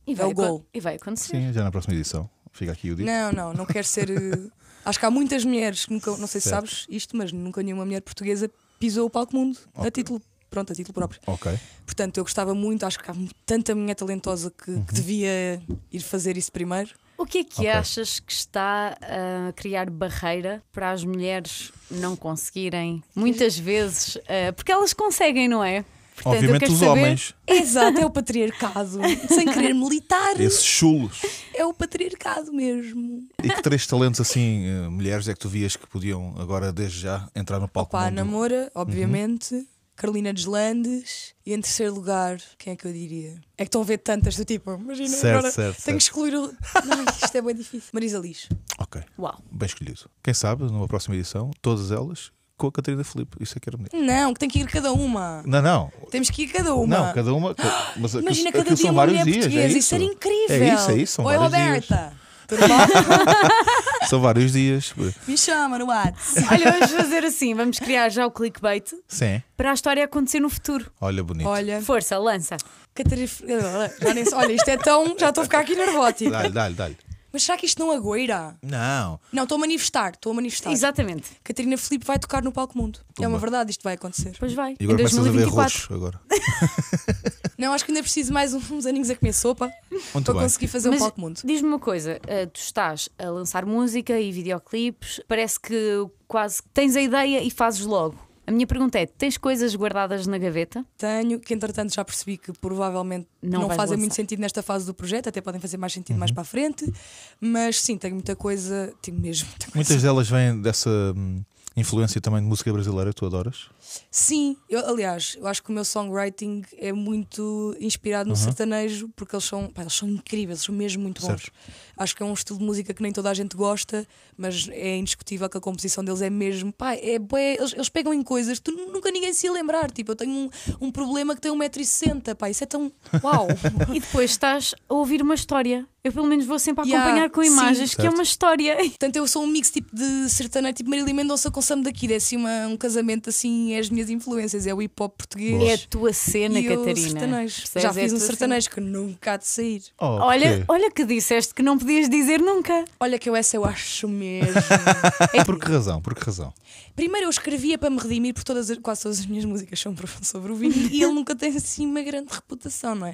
E 0.07 0.13
É 0.13 0.15
vai, 0.15 0.27
o 0.27 0.33
gol. 0.33 0.65
e 0.73 0.79
vai 0.79 0.95
acontecer. 0.95 1.35
Sim, 1.35 1.53
já 1.53 1.63
na 1.63 1.71
próxima 1.71 1.93
edição. 1.95 2.29
Fica 2.51 2.71
aqui 2.71 2.91
o 2.91 2.95
dito. 2.95 3.05
Não, 3.05 3.31
não, 3.31 3.53
não 3.53 3.65
quero 3.65 3.85
ser. 3.87 4.09
eh, 4.09 4.49
Acho 4.83 4.99
que 4.99 5.05
há 5.05 5.11
muitas 5.11 5.45
mulheres, 5.45 5.85
que 5.85 5.93
nunca, 5.93 6.09
não 6.17 6.25
sei 6.27 6.41
se 6.41 6.49
Certo. 6.49 6.67
sabes 6.67 6.85
isto, 6.89 7.15
mas 7.15 7.31
nunca 7.31 7.61
nenhuma 7.61 7.85
mulher 7.85 8.01
portuguesa 8.01 8.49
pisou 8.79 9.05
o 9.05 9.09
Palco 9.09 9.35
Mundo 9.35 9.57
a 9.75 9.91
título. 9.91 10.19
Pronto, 10.49 10.73
a 10.73 10.75
título 10.75 10.93
próprio. 10.93 11.21
Ok. 11.27 11.57
Portanto, 11.85 12.17
eu 12.17 12.23
gostava 12.25 12.53
muito, 12.53 12.85
acho 12.85 12.99
que 12.99 13.09
há 13.09 13.15
tanta 13.45 13.73
mulher 13.73 13.95
talentosa 13.95 14.51
que, 14.51 14.71
Uhum. 14.71 14.83
que 14.83 14.93
devia 14.93 15.61
ir 15.91 15.99
fazer 16.01 16.35
isso 16.35 16.51
primeiro. 16.51 16.89
O 17.17 17.25
que 17.25 17.37
é 17.37 17.43
que 17.43 17.59
Ok. 17.61 17.69
achas 17.69 18.19
que 18.19 18.33
está 18.33 18.97
a 19.01 19.53
criar 19.53 19.89
barreira 19.89 20.61
para 20.73 20.91
as 20.91 21.05
mulheres 21.05 21.71
não 21.89 22.15
conseguirem? 22.17 23.01
Muitas 23.15 23.57
vezes, 23.57 24.17
eh, 24.27 24.51
porque 24.51 24.71
elas 24.71 24.91
conseguem, 24.93 25.47
não 25.47 25.63
é? 25.63 25.85
Portanto, 26.23 26.35
Obviamente 26.43 26.71
os 26.71 26.79
saber- 26.79 26.89
homens, 26.91 27.35
Exato, 27.47 27.99
é 27.99 28.05
o 28.05 28.09
patriarcado. 28.09 28.99
Sem 29.27 29.45
querer 29.51 29.73
militar. 29.73 30.39
esses 30.39 30.63
chulos. 30.63 31.21
É 31.53 31.65
o 31.65 31.73
patriarcado 31.73 32.51
mesmo. 32.53 33.23
E 33.43 33.49
que 33.49 33.61
três 33.61 33.85
talentos 33.87 34.19
assim, 34.21 34.65
eh, 34.65 34.87
mulheres, 34.89 35.27
é 35.27 35.33
que 35.33 35.39
tu 35.39 35.49
vias 35.49 35.75
que 35.75 35.87
podiam 35.87 36.35
agora, 36.39 36.71
desde 36.71 36.99
já, 37.01 37.27
entrar 37.35 37.59
no 37.59 37.67
palco 37.67 37.91
Pá, 37.91 38.05
mundo? 38.05 38.15
Namora, 38.15 38.71
obviamente. 38.75 39.67
Carolina 39.95 40.33
Deslandes. 40.33 41.35
E 41.45 41.53
em 41.53 41.61
terceiro 41.61 41.93
lugar, 41.93 42.39
quem 42.57 42.73
é 42.73 42.75
que 42.75 42.87
eu 42.87 42.93
diria? 42.93 43.35
É 43.57 43.63
que 43.63 43.67
estão 43.67 43.81
a 43.81 43.83
ver 43.83 43.99
tantas 43.99 44.35
do 44.35 44.43
tipo, 44.45 44.71
imagina, 44.73 45.09
Certo, 45.09 45.37
agora 45.37 45.51
certo, 45.51 45.83
tenho 45.83 45.97
que 45.97 46.03
certo. 46.03 46.17
excluir 46.17 46.35
o. 46.35 46.45
Ai, 46.75 47.05
isto 47.23 47.35
é 47.37 47.41
bem 47.41 47.55
difícil. 47.55 47.89
Marisa 47.93 48.17
Liz. 48.17 48.47
Ok, 48.79 49.01
Uau. 49.19 49.39
bem 49.51 49.67
escolhido. 49.67 50.09
Quem 50.23 50.33
sabe, 50.33 50.63
numa 50.63 50.87
próxima 50.87 51.15
edição, 51.15 51.51
todas 51.61 51.91
elas 51.91 52.31
com 52.61 52.67
a 52.67 52.71
Catarina 52.71 53.03
Filipe. 53.03 53.35
Isso 53.39 53.57
é 53.57 53.59
que 53.59 53.67
era 53.67 53.75
bonito. 53.75 53.97
Não, 53.97 54.33
que 54.33 54.39
tem 54.39 54.47
que 54.47 54.59
ir 54.59 54.67
cada 54.67 54.93
uma. 54.93 55.41
Não, 55.45 55.61
não. 55.63 55.91
Temos 56.11 56.29
que 56.29 56.43
ir 56.43 56.47
cada 56.49 56.75
uma. 56.75 56.85
Não, 57.07 57.13
cada 57.13 57.33
uma. 57.33 57.55
Mas 57.97 58.13
Imagina 58.13 58.51
cada 58.51 58.63
dia 58.65 58.77
são 58.77 58.91
uma 58.91 58.93
vários 59.01 59.17
mulher 59.17 59.25
dias. 59.31 59.45
portuguesa. 59.45 59.75
É 59.75 59.79
isso 59.79 59.95
era 59.95 60.03
isso. 60.03 60.13
incrível. 60.13 60.63
É 60.63 60.73
isso, 60.75 60.91
é 60.91 60.95
isso. 60.97 61.13
São 61.13 61.25
Oi, 61.25 61.37
dias. 61.37 61.43
Roberta. 61.43 62.13
Tudo 62.47 62.61
bom? 62.67 64.07
São 64.07 64.21
vários 64.21 64.51
dias. 64.51 64.93
Me 65.27 65.37
chama 65.37 65.79
no 65.79 65.85
WhatsApp. 65.87 66.47
Olha, 66.51 66.71
vamos 66.73 66.91
fazer 66.91 67.23
assim, 67.25 67.55
vamos 67.55 67.79
criar 67.79 68.09
já 68.09 68.27
o 68.27 68.31
clickbait 68.31 68.93
Sim. 69.07 69.41
para 69.57 69.71
a 69.71 69.73
história 69.73 70.03
acontecer 70.03 70.39
no 70.39 70.49
futuro. 70.49 70.91
Olha, 71.01 71.23
bonito. 71.23 71.47
Olha, 71.47 71.81
Força, 71.81 72.17
lança. 72.19 72.57
Catarina. 72.93 73.27
Olha, 74.35 74.51
isto 74.53 74.69
é 74.69 74.77
tão. 74.77 75.15
Já 75.17 75.29
estou 75.29 75.41
a 75.41 75.45
ficar 75.45 75.59
aqui 75.61 75.75
nervótica. 75.75 76.29
Dá-lhe, 76.29 76.49
dá-lhe, 76.49 76.75
dá-lhe. 76.75 76.97
Mas 77.33 77.43
será 77.43 77.57
que 77.57 77.65
isto 77.65 77.79
não 77.79 77.91
agoira? 77.91 78.57
Não. 78.61 79.19
Não, 79.31 79.43
estou 79.43 79.55
a 79.55 79.59
manifestar. 79.59 80.13
Estou 80.13 80.31
a 80.31 80.35
manifestar. 80.35 80.71
Exatamente. 80.71 81.29
Catarina 81.43 81.77
Filipe 81.77 82.05
vai 82.05 82.19
tocar 82.19 82.43
no 82.43 82.51
Palco 82.51 82.77
Mundo. 82.77 82.99
É 83.17 83.21
uma 83.21 83.29
Pumba. 83.29 83.39
verdade, 83.39 83.71
isto 83.71 83.83
vai 83.83 83.93
acontecer. 83.95 84.35
Pois 84.39 84.53
vai. 84.53 84.75
E 84.79 84.83
agora 84.83 85.01
em 85.01 85.05
começas 85.07 85.19
a 85.19 85.31
ver 85.31 85.45
2024. 85.45 85.79
roxo 85.79 85.93
agora. 85.93 86.21
Não, 87.57 87.73
acho 87.73 87.85
que 87.85 87.91
ainda 87.91 88.01
preciso 88.01 88.33
mais 88.33 88.53
uns 88.53 88.85
aninhos 88.85 89.09
a 89.09 89.15
comer 89.15 89.33
sopa 89.33 89.71
Muito 89.91 90.25
para 90.25 90.33
bem. 90.33 90.43
conseguir 90.43 90.67
fazer 90.67 90.89
um 90.89 90.93
Mas 90.93 91.01
Palco 91.01 91.21
Mundo. 91.21 91.39
diz-me 91.43 91.67
uma 91.67 91.79
coisa, 91.79 92.19
eh, 92.27 92.47
tu 92.47 92.59
estás 92.59 93.07
a 93.19 93.29
lançar 93.29 93.65
música 93.65 94.19
e 94.19 94.31
videoclipes, 94.31 95.21
parece 95.27 95.59
que 95.59 96.05
quase 96.27 96.61
tens 96.73 96.95
a 96.95 97.01
ideia 97.01 97.43
e 97.43 97.51
fazes 97.51 97.81
logo. 97.85 98.17
A 98.45 98.51
minha 98.51 98.65
pergunta 98.65 98.99
é: 98.99 99.05
tens 99.05 99.37
coisas 99.37 99.75
guardadas 99.75 100.25
na 100.27 100.37
gaveta? 100.37 100.83
Tenho, 100.97 101.39
que 101.39 101.53
entretanto 101.53 101.93
já 101.93 102.03
percebi 102.03 102.37
que 102.37 102.51
provavelmente 102.53 103.27
Não 103.41 103.61
não, 103.61 103.67
fazem 103.69 103.79
lançar. 103.81 103.97
muito 103.97 104.15
sentido 104.15 104.39
nesta 104.39 104.61
fase 104.63 104.85
do 104.85 104.93
projeto, 104.93 105.29
até 105.29 105.39
podem 105.41 105.61
fazer 105.61 105.77
mais 105.77 105.93
sentido 105.93 106.15
Uhum. 106.15 106.19
mais 106.19 106.31
para 106.31 106.41
a 106.41 106.45
frente. 106.45 106.91
Mas 107.39 107.79
sim, 107.79 107.97
tenho 107.97 108.15
muita 108.15 108.35
coisa, 108.35 108.93
tenho 109.01 109.17
mesmo 109.19 109.47
muita 109.49 109.65
coisa. 109.65 109.75
Muitas 109.75 110.01
delas 110.01 110.29
vêm 110.29 110.59
dessa 110.61 110.89
hum, 111.15 111.41
influência 111.75 112.19
também 112.19 112.41
de 112.41 112.47
música 112.47 112.71
brasileira 112.73 113.13
tu 113.13 113.25
adoras. 113.25 113.67
Sim, 114.09 114.57
eu, 114.69 114.85
aliás, 114.87 115.35
eu 115.39 115.47
acho 115.47 115.63
que 115.63 115.69
o 115.69 115.73
meu 115.73 115.85
songwriting 115.85 116.63
é 116.77 116.91
muito 116.91 117.75
inspirado 117.79 118.29
no 118.29 118.35
Uhum. 118.35 118.41
sertanejo, 118.41 119.09
porque 119.15 119.35
eles 119.35 119.45
são, 119.45 119.67
pá, 119.69 119.81
eles 119.81 119.93
são 119.93 120.09
incríveis, 120.09 120.59
eles 120.59 120.65
são 120.65 120.75
mesmo 120.75 121.01
muito 121.01 121.21
bons. 121.21 121.27
Certo. 121.27 121.51
Acho 121.97 122.15
que 122.15 122.23
é 122.23 122.25
um 122.25 122.33
estilo 122.33 122.59
de 122.59 122.65
música 122.65 122.93
que 122.93 123.01
nem 123.01 123.11
toda 123.11 123.29
a 123.29 123.33
gente 123.33 123.55
gosta, 123.55 124.05
mas 124.37 124.67
é 124.71 124.97
indiscutível 124.97 125.47
que 125.49 125.57
a 125.57 125.61
composição 125.61 126.03
deles 126.03 126.21
é 126.21 126.29
mesmo, 126.29 126.73
pá, 126.73 126.93
é 126.95 127.17
bué, 127.17 127.55
eles, 127.55 127.73
eles 127.73 127.89
pegam 127.89 128.13
em 128.13 128.21
coisas 128.23 128.59
que 128.59 128.71
nunca 128.71 129.09
ninguém 129.11 129.33
se 129.33 129.45
ia 129.47 129.51
lembrar. 129.53 129.89
Tipo, 129.91 130.11
eu 130.11 130.15
tenho 130.15 130.31
um, 130.31 130.49
um 130.87 130.91
problema 130.91 131.35
que 131.35 131.41
tem 131.41 131.51
1,60m, 131.51 132.35
pá, 132.35 132.49
isso 132.49 132.63
é 132.63 132.67
tão. 132.67 132.91
Uau! 133.23 133.47
E 133.93 133.99
depois 133.99 134.31
estás 134.31 134.73
a 134.89 134.93
ouvir 134.93 135.21
uma 135.21 135.35
história. 135.35 135.87
Eu, 136.03 136.11
pelo 136.11 136.25
menos, 136.25 136.47
vou 136.47 136.57
sempre 136.57 136.83
Yeah, 136.83 137.05
acompanhar 137.05 137.29
com 137.29 137.43
sim. 137.43 137.49
imagens, 137.51 137.93
que 137.93 138.07
é 138.07 138.09
uma 138.09 138.23
história. 138.23 138.75
Portanto, 138.89 139.15
eu 139.17 139.27
sou 139.27 139.43
um 139.43 139.47
mix 139.47 139.69
tipo 139.69 139.95
de 139.95 140.27
sertanejo, 140.31 140.73
tipo 140.73 140.89
Marília 140.89 141.13
Mendonça 141.13 141.51
com 141.51 141.61
Sam 141.61 141.81
daqui, 141.81 142.11
é 142.11 142.15
assim 142.15 142.37
uma, 142.37 142.65
um 142.67 142.75
casamento 142.75 143.29
assim, 143.29 143.73
é 143.73 143.77
as 143.79 143.87
minhas 143.87 144.09
influências, 144.09 144.65
é 144.65 144.73
o 144.73 144.81
hip 144.81 144.95
hop 144.99 145.13
português. 145.15 145.61
É 145.61 145.73
a 145.75 145.77
tua 145.87 146.11
cena, 146.11 146.59
e 146.59 146.67
o 146.67 146.77
Catarina. 146.79 147.07
sertanejo. 147.09 147.55
Percebes? 147.57 147.83
Já 147.83 147.87
É 147.87 147.91
a 147.91 147.93
fiz 147.93 148.13
um 148.13 148.17
tua 148.17 148.25
sertanejo 148.25 148.69
que 148.71 148.81
nunca 148.81 149.33
há 149.33 149.37
de 149.37 149.45
sair. 149.47 149.83
Oh, 149.99 150.05
Olha, 150.05 150.49
porquê? 150.49 150.65
olha 150.69 150.91
que 150.91 151.05
disseste 151.05 151.53
que 151.53 151.61
não 151.61 151.77
podias 151.77 152.09
dizer 152.09 152.41
nunca. 152.41 152.83
Olha 152.99 153.19
que 153.19 153.29
eu 153.29 153.35
essa 153.35 153.55
eu 153.55 153.63
acho 153.63 154.07
mesmo. 154.07 154.53
Por 155.45 155.59
que 155.59 155.67
razão? 155.67 156.01
Por 156.01 156.15
que 156.15 156.25
razão? 156.25 156.51
Primeiro 156.95 157.27
eu 157.27 157.29
escrevia 157.29 157.77
para 157.77 157.89
me 157.91 157.97
redimir, 157.99 158.33
porque 158.33 158.45
todas, 158.45 158.71
as- 158.71 158.77
quase 158.79 159.03
todas 159.03 159.19
as 159.19 159.25
minhas 159.27 159.45
músicas 159.45 159.79
são 159.79 159.93
pro- 159.93 160.07
sobre 160.23 160.51
o 160.51 160.55
vinho 160.55 160.73
e 160.91 161.03
ele 161.03 161.13
nunca 161.13 161.35
tem 161.35 161.55
assim 161.55 161.85
uma 161.85 162.01
grande 162.01 162.27
reputação, 162.33 162.95
não 162.95 163.05
é? 163.07 163.13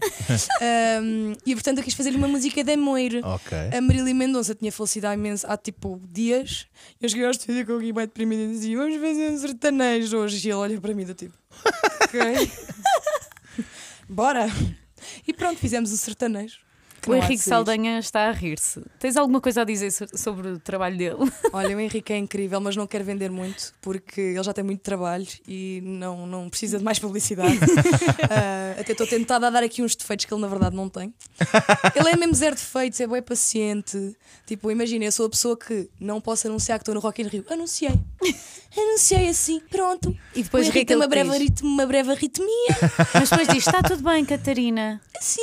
Ahm, 0.61 1.33
e 1.45 1.53
portanto 1.53 1.79
eu 1.79 1.83
quis 1.83 1.93
fazer-lhe 1.93 2.17
uma 2.17 2.27
música 2.27 2.63
de 2.77 3.17
amor. 3.17 3.33
Ok. 3.35 3.57
A 3.75 3.81
Marília 3.81 4.13
Mendonça 4.13 4.55
tinha 4.55 4.71
falecido 4.71 5.07
há 5.07 5.13
imenso, 5.13 5.45
há 5.47 5.57
tipo 5.57 6.01
dias. 6.09 6.67
Eu 7.01 7.09
cheguei 7.09 7.25
ao 7.25 7.31
estúdio 7.31 7.65
com 7.65 7.73
o 7.73 7.79
Gui 7.79 7.91
bem 7.91 8.05
deprimido 8.05 8.43
e 8.43 8.47
dizia: 8.53 8.77
Vamos 8.77 8.95
fazer 8.95 9.31
um 9.31 9.37
sertanejo 9.37 10.17
hoje. 10.17 10.47
E 10.47 10.51
ele 10.51 10.53
olha 10.55 10.81
para 10.81 10.93
mim 10.93 11.05
do 11.05 11.13
tipo: 11.13 11.33
Ok, 12.03 12.19
bora. 14.07 14.47
E 15.27 15.33
pronto, 15.33 15.57
fizemos 15.57 15.91
um 15.91 15.95
sertanejo. 15.97 16.66
Que 17.07 17.11
O 17.11 17.15
não 17.17 17.23
Henrique. 17.23 17.43
Saldanha 17.43 17.99
está 17.99 18.27
a 18.29 18.31
rir-se. 18.31 18.81
Tens 18.99 19.17
alguma 19.17 19.39
coisa 19.41 19.61
a 19.61 19.63
dizer 19.65 19.91
so- 19.91 20.05
sobre 20.15 20.47
o 20.49 20.59
trabalho 20.59 20.97
dele? 20.97 21.17
Olha, 21.53 21.75
o 21.75 21.79
Henrique 21.79 22.13
é 22.13 22.17
incrível, 22.17 22.59
mas 22.61 22.75
não 22.75 22.85
quer 22.87 23.03
vender 23.03 23.31
muito 23.31 23.73
porque 23.81 24.19
ele 24.21 24.43
já 24.43 24.53
tem 24.53 24.63
muito 24.63 24.81
trabalho 24.81 25.27
e 25.47 25.81
não, 25.83 26.27
não 26.27 26.49
precisa 26.49 26.77
de 26.77 26.83
mais 26.83 26.99
publicidade. 26.99 27.57
Ah, 28.29 28.79
até 28.81 28.91
estou 28.91 29.07
tentada 29.07 29.47
a 29.47 29.49
dar 29.49 29.63
aqui 29.63 29.81
uns 29.81 29.95
defeitos 29.95 30.25
que 30.25 30.33
ele 30.33 30.41
na 30.41 30.47
verdade 30.47 30.75
não 30.75 30.89
tem. 30.89 31.13
Ele 31.95 32.09
é 32.09 32.15
mesmo 32.17 32.33
zero 32.33 32.55
defeitos, 32.55 32.99
é 32.99 33.07
bem 33.07 33.21
paciente. 33.21 34.15
Tipo, 34.45 34.69
imagina, 34.69 35.05
eu 35.05 35.11
sou 35.11 35.25
a 35.25 35.29
pessoa 35.29 35.57
que 35.57 35.89
não 35.99 36.19
posso 36.19 36.47
anunciar 36.47 36.77
que 36.77 36.81
estou 36.83 36.93
no 36.93 36.99
Rock 36.99 37.21
in 37.21 37.27
Rio. 37.27 37.45
Anunciei. 37.49 37.93
Anunciei 38.75 39.29
assim, 39.29 39.59
pronto. 39.71 40.15
E 40.35 40.43
depois 40.43 40.65
o 40.67 40.69
é 40.69 40.69
Henrique 40.71 40.79
que 40.79 40.85
tem 40.87 40.95
uma 40.97 41.07
breve, 41.07 41.31
arit- 41.33 41.61
uma 41.61 41.85
breve 41.85 42.11
arritmia. 42.11 42.47
Mas 43.13 43.29
depois 43.29 43.47
diz: 43.47 43.65
está 43.65 43.81
tudo 43.81 44.03
bem, 44.03 44.23
Catarina. 44.25 45.01
Sim. 45.19 45.41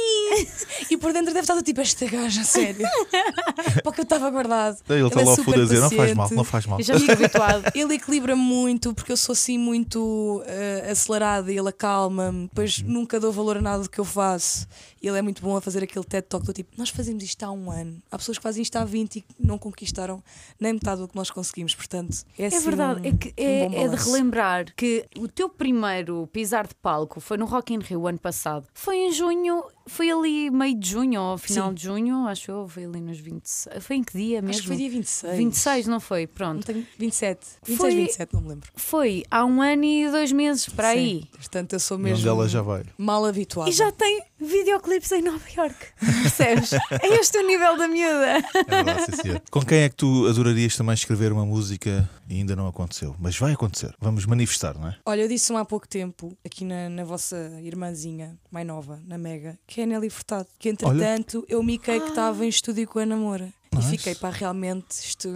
E 0.90 0.96
por 0.96 1.12
dentro 1.12 1.28
deve 1.32 1.40
estar 1.40 1.53
do 1.54 1.62
tipo, 1.62 1.80
esta 1.80 2.06
gaja, 2.06 2.40
a 2.40 2.44
sério. 2.44 2.86
Porque 3.82 4.00
eu 4.00 4.04
estava 4.04 4.30
guardado. 4.30 4.78
Ele 4.88 5.06
está 5.06 5.20
é 5.20 5.24
lá 5.24 5.30
ao 5.30 5.36
super 5.36 5.52
fundo 5.52 5.62
a 5.62 5.64
dizer: 5.64 5.80
não 5.80 5.90
faz 5.90 6.14
mal, 6.14 6.30
não 6.30 6.44
faz 6.44 6.66
mal. 6.66 6.78
Eu 6.78 6.84
já 6.84 6.94
habituado. 7.12 7.64
Ele 7.74 7.94
equilibra 7.94 8.36
muito 8.36 8.94
porque 8.94 9.12
eu 9.12 9.16
sou 9.16 9.32
assim 9.32 9.58
muito 9.58 10.42
eh, 10.46 10.88
acelerada 10.90 11.50
e 11.52 11.58
ele 11.58 11.68
acalma-me. 11.68 12.42
Depois 12.48 12.80
nunca 12.82 13.18
dou 13.18 13.32
valor 13.32 13.56
a 13.58 13.60
nada 13.60 13.82
do 13.82 13.90
que 13.90 13.98
eu 13.98 14.04
faço. 14.04 14.66
E 15.02 15.08
ele 15.08 15.18
é 15.18 15.22
muito 15.22 15.42
bom 15.42 15.54
a 15.56 15.60
fazer 15.60 15.82
aquele 15.84 16.04
TED 16.04 16.26
Talk 16.28 16.46
do 16.46 16.52
tipo: 16.52 16.70
Nós 16.76 16.88
fazemos 16.88 17.22
isto 17.22 17.42
há 17.42 17.50
um 17.50 17.70
ano. 17.70 18.02
Há 18.10 18.18
pessoas 18.18 18.38
que 18.38 18.42
fazem 18.42 18.62
isto 18.62 18.76
há 18.76 18.84
20 18.84 19.16
e 19.16 19.20
que 19.20 19.34
não 19.38 19.58
conquistaram 19.58 20.22
nem 20.58 20.72
metade 20.72 21.00
do 21.00 21.08
que 21.08 21.16
nós 21.16 21.30
conseguimos. 21.30 21.74
Portanto, 21.74 22.16
é, 22.38 22.44
É 22.44 22.46
assim 22.46 22.60
verdade, 22.60 23.00
um- 23.00 23.04
é, 23.04 23.12
que 23.16 23.28
um 23.28 23.32
é, 23.36 23.68
bom 23.68 23.84
é 23.84 23.88
de 23.88 23.96
relembrar 23.96 24.66
que 24.76 25.06
o 25.18 25.28
teu 25.28 25.48
primeiro 25.48 26.28
pisar 26.32 26.66
de 26.66 26.74
palco 26.74 27.20
foi 27.20 27.36
no 27.36 27.44
Rock 27.46 27.74
in 27.74 27.78
Rio 27.80 28.06
ano 28.06 28.18
passado. 28.18 28.66
Foi 28.72 28.96
em 28.96 29.12
junho 29.12 29.64
foi 29.86 30.10
ali 30.10 30.50
meio 30.50 30.74
de 30.78 30.90
junho, 30.90 31.20
ou 31.20 31.38
final 31.38 31.68
Sim. 31.68 31.74
de 31.74 31.82
junho, 31.82 32.26
acho 32.26 32.50
eu, 32.50 32.68
foi 32.68 32.84
ali 32.84 33.00
nos 33.00 33.18
20. 33.18 33.42
Foi 33.80 33.96
em 33.96 34.02
que 34.02 34.16
dia 34.16 34.40
mesmo? 34.40 34.50
Acho 34.50 34.60
que 34.62 34.66
foi 34.68 34.76
dia 34.76 34.90
26. 34.90 35.36
26, 35.36 35.86
não 35.86 36.00
foi? 36.00 36.22
Não 36.22 36.28
Pronto. 36.34 36.66
tenho 36.66 36.86
27. 36.98 37.46
26, 37.66 37.78
Foi- 37.78 37.94
27, 37.94 38.34
não 38.34 38.40
me 38.42 38.48
lembro. 38.48 38.70
Foi 38.74 39.22
há 39.30 39.44
um 39.44 39.60
ano 39.62 39.84
e 39.84 40.10
dois 40.10 40.32
meses 40.32 40.68
para 40.68 40.88
aí. 40.88 41.24
Portanto, 41.32 41.72
eu 41.74 41.80
sou 41.80 41.98
mesmo 41.98 42.28
ela 42.28 42.48
já 42.48 42.62
vai. 42.62 42.82
mal 42.98 43.24
habituada. 43.24 43.68
E 43.70 43.72
já 43.72 43.90
tem 43.92 44.22
videoclipes 44.38 45.10
em 45.12 45.22
Nova 45.22 45.44
York. 45.56 45.76
Percebes? 46.22 46.72
é 46.72 47.06
este 47.18 47.38
o 47.38 47.46
nível 47.46 47.76
da 47.76 47.88
miúda. 47.88 48.38
É 48.54 48.82
verdade. 48.82 49.42
Com 49.50 49.60
quem 49.62 49.78
é 49.80 49.88
que 49.88 49.96
tu 49.96 50.26
adorarias 50.28 50.76
também 50.76 50.94
escrever 50.94 51.32
uma 51.32 51.44
música 51.46 52.08
e 52.28 52.34
ainda 52.36 52.54
não 52.56 52.66
aconteceu? 52.66 53.14
Mas 53.18 53.36
vai 53.38 53.52
acontecer. 53.52 53.94
Vamos 54.00 54.26
manifestar, 54.26 54.78
não 54.78 54.88
é? 54.88 54.96
Olha, 55.06 55.22
eu 55.22 55.28
disse-me 55.28 55.58
há 55.58 55.64
pouco 55.64 55.86
tempo, 55.88 56.36
aqui 56.44 56.64
na, 56.64 56.88
na 56.88 57.04
vossa 57.04 57.36
irmãzinha 57.62 58.38
mais 58.50 58.66
nova, 58.66 59.00
na 59.06 59.16
Mega, 59.18 59.58
que 59.66 59.73
é 59.80 59.84
a 59.84 59.86
Nelly 59.86 60.10
Furtado. 60.10 60.46
Que 60.58 60.68
entretanto 60.68 61.44
eu 61.48 61.62
miquei 61.62 62.00
que 62.00 62.08
estava 62.08 62.44
em 62.44 62.48
estúdio 62.48 62.86
com 62.86 62.98
a 62.98 63.06
namora. 63.06 63.52
Nice. 63.72 63.88
E 63.88 63.98
fiquei, 63.98 64.14
pá, 64.14 64.30
realmente, 64.30 64.92
isto. 64.92 65.28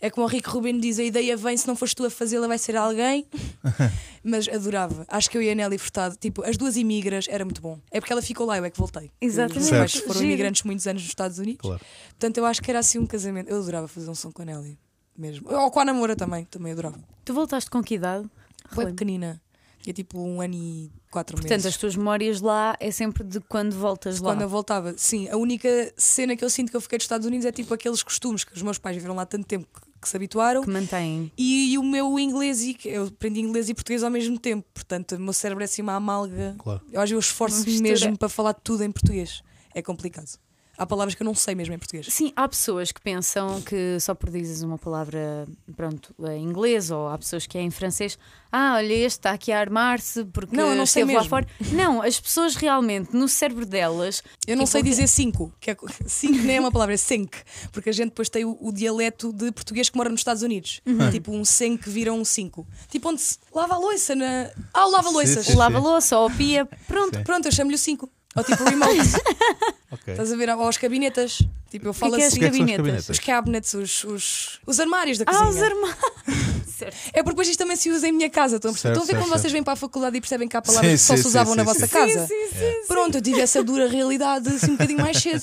É 0.00 0.10
como 0.10 0.26
o 0.26 0.28
Rico 0.28 0.50
Rubino 0.50 0.80
diz: 0.80 0.98
a 0.98 1.02
ideia 1.02 1.36
vem, 1.36 1.56
se 1.56 1.66
não 1.66 1.74
fores 1.74 1.94
tu 1.94 2.04
a 2.04 2.10
fazê-la, 2.10 2.46
vai 2.46 2.58
ser 2.58 2.76
alguém. 2.76 3.26
Mas 4.22 4.46
adorava. 4.48 5.04
Acho 5.08 5.30
que 5.30 5.38
eu 5.38 5.42
e 5.42 5.50
a 5.50 5.54
Nelly 5.54 5.78
Furtado, 5.78 6.16
tipo, 6.16 6.44
as 6.44 6.56
duas 6.56 6.76
imigras, 6.76 7.26
era 7.28 7.44
muito 7.44 7.60
bom. 7.60 7.78
É 7.90 8.00
porque 8.00 8.12
ela 8.12 8.22
ficou 8.22 8.46
lá, 8.46 8.58
eu 8.58 8.64
é 8.64 8.70
que 8.70 8.78
voltei. 8.78 9.10
Exatamente. 9.20 9.64
Certo. 9.64 10.00
foram 10.02 10.20
Giro. 10.20 10.26
imigrantes 10.26 10.62
muitos 10.62 10.86
anos 10.86 11.02
nos 11.02 11.10
Estados 11.10 11.38
Unidos. 11.38 11.62
Claro. 11.62 11.80
Portanto, 12.10 12.38
eu 12.38 12.46
acho 12.46 12.62
que 12.62 12.70
era 12.70 12.78
assim 12.78 12.98
um 12.98 13.06
casamento. 13.06 13.48
Eu 13.48 13.58
adorava 13.58 13.88
fazer 13.88 14.10
um 14.10 14.14
som 14.14 14.30
com 14.30 14.42
a 14.42 14.44
Nelly. 14.44 14.78
Mesmo. 15.16 15.50
Ou 15.50 15.70
com 15.70 15.80
a 15.80 15.84
namora 15.84 16.14
também, 16.14 16.44
também 16.44 16.72
adorava. 16.72 16.98
Tu 17.24 17.34
voltaste 17.34 17.68
com 17.70 17.82
que 17.82 17.94
idade? 17.94 18.28
Foi 18.70 18.86
pequenina. 18.86 19.40
Tinha 19.82 19.94
tipo 19.94 20.20
um 20.20 20.40
ano 20.40 20.54
e 20.54 20.90
quatro 21.10 21.36
Portanto, 21.36 21.50
meses. 21.52 21.66
as 21.66 21.76
tuas 21.76 21.96
memórias 21.96 22.40
lá 22.40 22.76
é 22.80 22.90
sempre 22.90 23.24
de 23.24 23.40
quando 23.40 23.72
voltas 23.72 24.20
lá. 24.20 24.32
Quando 24.32 24.42
eu 24.42 24.48
voltava, 24.48 24.94
sim, 24.96 25.28
a 25.28 25.36
única 25.36 25.68
cena 25.96 26.36
que 26.36 26.44
eu 26.44 26.50
sinto 26.50 26.70
que 26.70 26.76
eu 26.76 26.80
fiquei 26.80 26.98
dos 26.98 27.04
Estados 27.04 27.26
Unidos 27.26 27.46
é 27.46 27.52
tipo 27.52 27.72
aqueles 27.72 28.02
costumes 28.02 28.44
que 28.44 28.54
os 28.54 28.62
meus 28.62 28.78
pais 28.78 28.96
viveram 28.96 29.14
lá 29.14 29.24
tanto 29.24 29.46
tempo 29.46 29.66
que, 29.72 29.80
que 30.02 30.08
se 30.08 30.16
habituaram. 30.16 30.62
Que 30.62 30.70
mantém. 30.70 31.32
E, 31.38 31.72
o 31.78 31.82
meu 31.82 32.18
inglês, 32.18 32.62
e 32.62 32.74
que 32.74 32.88
eu 32.88 33.04
aprendi 33.04 33.40
inglês 33.40 33.68
e 33.68 33.74
português 33.74 34.02
ao 34.02 34.10
mesmo 34.10 34.38
tempo, 34.38 34.66
portanto, 34.74 35.12
o 35.16 35.20
meu 35.20 35.32
cérebro 35.32 35.62
é 35.62 35.66
assim 35.66 35.82
uma 35.82 35.94
amalga. 35.94 36.54
Claro. 36.58 36.80
Eu 36.92 37.00
vezes 37.00 37.12
Uma 37.12 37.20
esforço-me 37.20 37.80
mesmo 37.80 38.18
para 38.18 38.28
falar 38.28 38.54
tudo 38.54 38.82
em 38.82 38.90
português. 38.90 39.42
É 39.74 39.80
complicado. 39.82 40.38
Há 40.78 40.86
palavras 40.86 41.14
que 41.16 41.22
eu 41.22 41.24
não 41.24 41.34
sei 41.34 41.56
mesmo 41.56 41.74
em 41.74 41.78
português. 41.78 42.06
Sim, 42.08 42.32
há 42.36 42.46
pessoas 42.48 42.92
que 42.92 43.00
pensam 43.00 43.60
que 43.62 43.98
só 44.00 44.14
por 44.14 44.30
dizes 44.30 44.62
uma 44.62 44.78
palavra, 44.78 45.46
pronto, 45.76 46.14
em 46.30 46.44
inglês, 46.44 46.90
ou 46.92 47.08
há 47.08 47.18
pessoas 47.18 47.46
que 47.48 47.58
é 47.58 47.62
em 47.62 47.70
francês. 47.70 48.16
Ah, 48.50 48.76
olha, 48.76 48.94
este 48.94 49.18
está 49.18 49.32
aqui 49.32 49.50
a 49.52 49.58
armar-se 49.60 50.24
porque 50.26 50.56
Não, 50.56 50.68
eu 50.70 50.76
não 50.76 50.86
sei 50.86 51.02
esteve 51.02 51.14
lá 51.14 51.20
mesmo. 51.20 51.28
fora. 51.30 51.46
Não, 51.72 52.00
as 52.00 52.18
pessoas 52.18 52.54
realmente, 52.54 53.14
no 53.14 53.28
cérebro 53.28 53.66
delas. 53.66 54.22
Eu 54.46 54.56
não 54.56 54.64
tipo, 54.64 54.72
sei 54.72 54.82
dizer 54.84 55.06
cinco, 55.08 55.52
que 55.60 55.72
é, 55.72 55.76
cinco 56.06 56.38
nem 56.44 56.56
é 56.56 56.60
uma 56.60 56.70
palavra, 56.72 56.94
é 56.94 56.96
cinco, 56.96 57.36
porque 57.72 57.90
a 57.90 57.92
gente 57.92 58.10
depois 58.10 58.28
tem 58.28 58.44
o, 58.44 58.56
o 58.60 58.72
dialeto 58.72 59.32
de 59.32 59.50
português 59.52 59.90
que 59.90 59.96
mora 59.96 60.08
nos 60.08 60.20
Estados 60.20 60.42
Unidos. 60.42 60.80
Uhum. 60.86 61.10
Tipo 61.10 61.32
um 61.32 61.44
cinco 61.44 61.90
vira 61.90 62.12
um 62.12 62.24
cinco. 62.24 62.66
Tipo 62.88 63.08
onde 63.10 63.20
se 63.20 63.36
lava 63.52 63.74
a 63.74 63.78
louça 63.78 64.14
na. 64.14 64.50
Ah, 64.72 64.86
o 64.86 64.90
lava 64.92 65.10
louças. 65.10 65.44
Sim, 65.44 65.52
sim. 65.52 65.58
Lava 65.58 65.78
louça 65.78 66.16
ou 66.18 66.28
a 66.28 66.30
pia, 66.30 66.64
pronto. 66.86 67.22
Pronto, 67.24 67.46
eu 67.46 67.52
chamo-lhe 67.52 67.74
o 67.76 67.78
cinco. 67.78 68.08
Ou 68.38 68.44
tipo 68.44 68.64
remote. 68.64 68.98
Ok. 69.90 70.12
Estás 70.12 70.30
a 70.30 70.36
ver? 70.36 70.50
Ou 70.50 70.62
aos 70.64 70.76
gabinetes. 70.76 71.42
Tipo, 71.70 71.86
eu 71.88 71.94
falo 71.94 72.14
que 72.16 72.20
é 72.22 72.26
assim. 72.26 72.44
É 72.44 72.50
que 72.50 72.56
são 72.56 72.66
os 72.66 72.66
gabinetes? 72.66 72.76
gabinetes? 72.76 73.08
Os 73.08 73.18
cabinets, 73.18 73.74
os, 73.74 74.04
os, 74.04 74.60
os 74.66 74.80
armários 74.80 75.16
da 75.16 75.24
cozinha. 75.24 75.46
Ah, 75.46 75.48
os 75.48 75.62
armários. 75.62 75.96
certo. 76.78 76.96
É 77.08 77.22
porque 77.22 77.30
depois 77.30 77.48
isto 77.48 77.58
também 77.58 77.76
se 77.76 77.90
usa 77.90 78.08
em 78.08 78.12
minha 78.12 78.30
casa. 78.30 78.56
Estão? 78.56 78.72
Certo, 78.72 78.86
Estão 78.86 79.02
a 79.02 79.06
ver 79.06 79.12
certo, 79.12 79.22
quando 79.24 79.38
vocês 79.40 79.52
vêm 79.52 79.62
para 79.62 79.72
a 79.74 79.76
faculdade 79.76 80.16
e 80.16 80.20
percebem 80.20 80.48
que 80.48 80.56
há 80.56 80.62
palavras 80.62 80.90
Sim, 80.90 80.96
que 80.96 81.02
só 81.02 81.16
sim, 81.16 81.22
se 81.22 81.28
usavam 81.28 81.52
sim, 81.52 81.56
na 81.58 81.62
sim, 81.64 81.66
vossa 81.72 81.86
sim. 81.86 81.92
casa? 81.92 82.26
Sim, 82.26 82.46
sim, 82.52 82.58
sim. 82.58 82.86
Pronto, 82.86 83.16
eu 83.18 83.22
tive 83.22 83.40
essa 83.40 83.62
dura 83.62 83.88
realidade 83.88 84.48
assim 84.48 84.70
um 84.70 84.76
bocadinho 84.78 85.00
mais 85.00 85.16
cedo. 85.18 85.42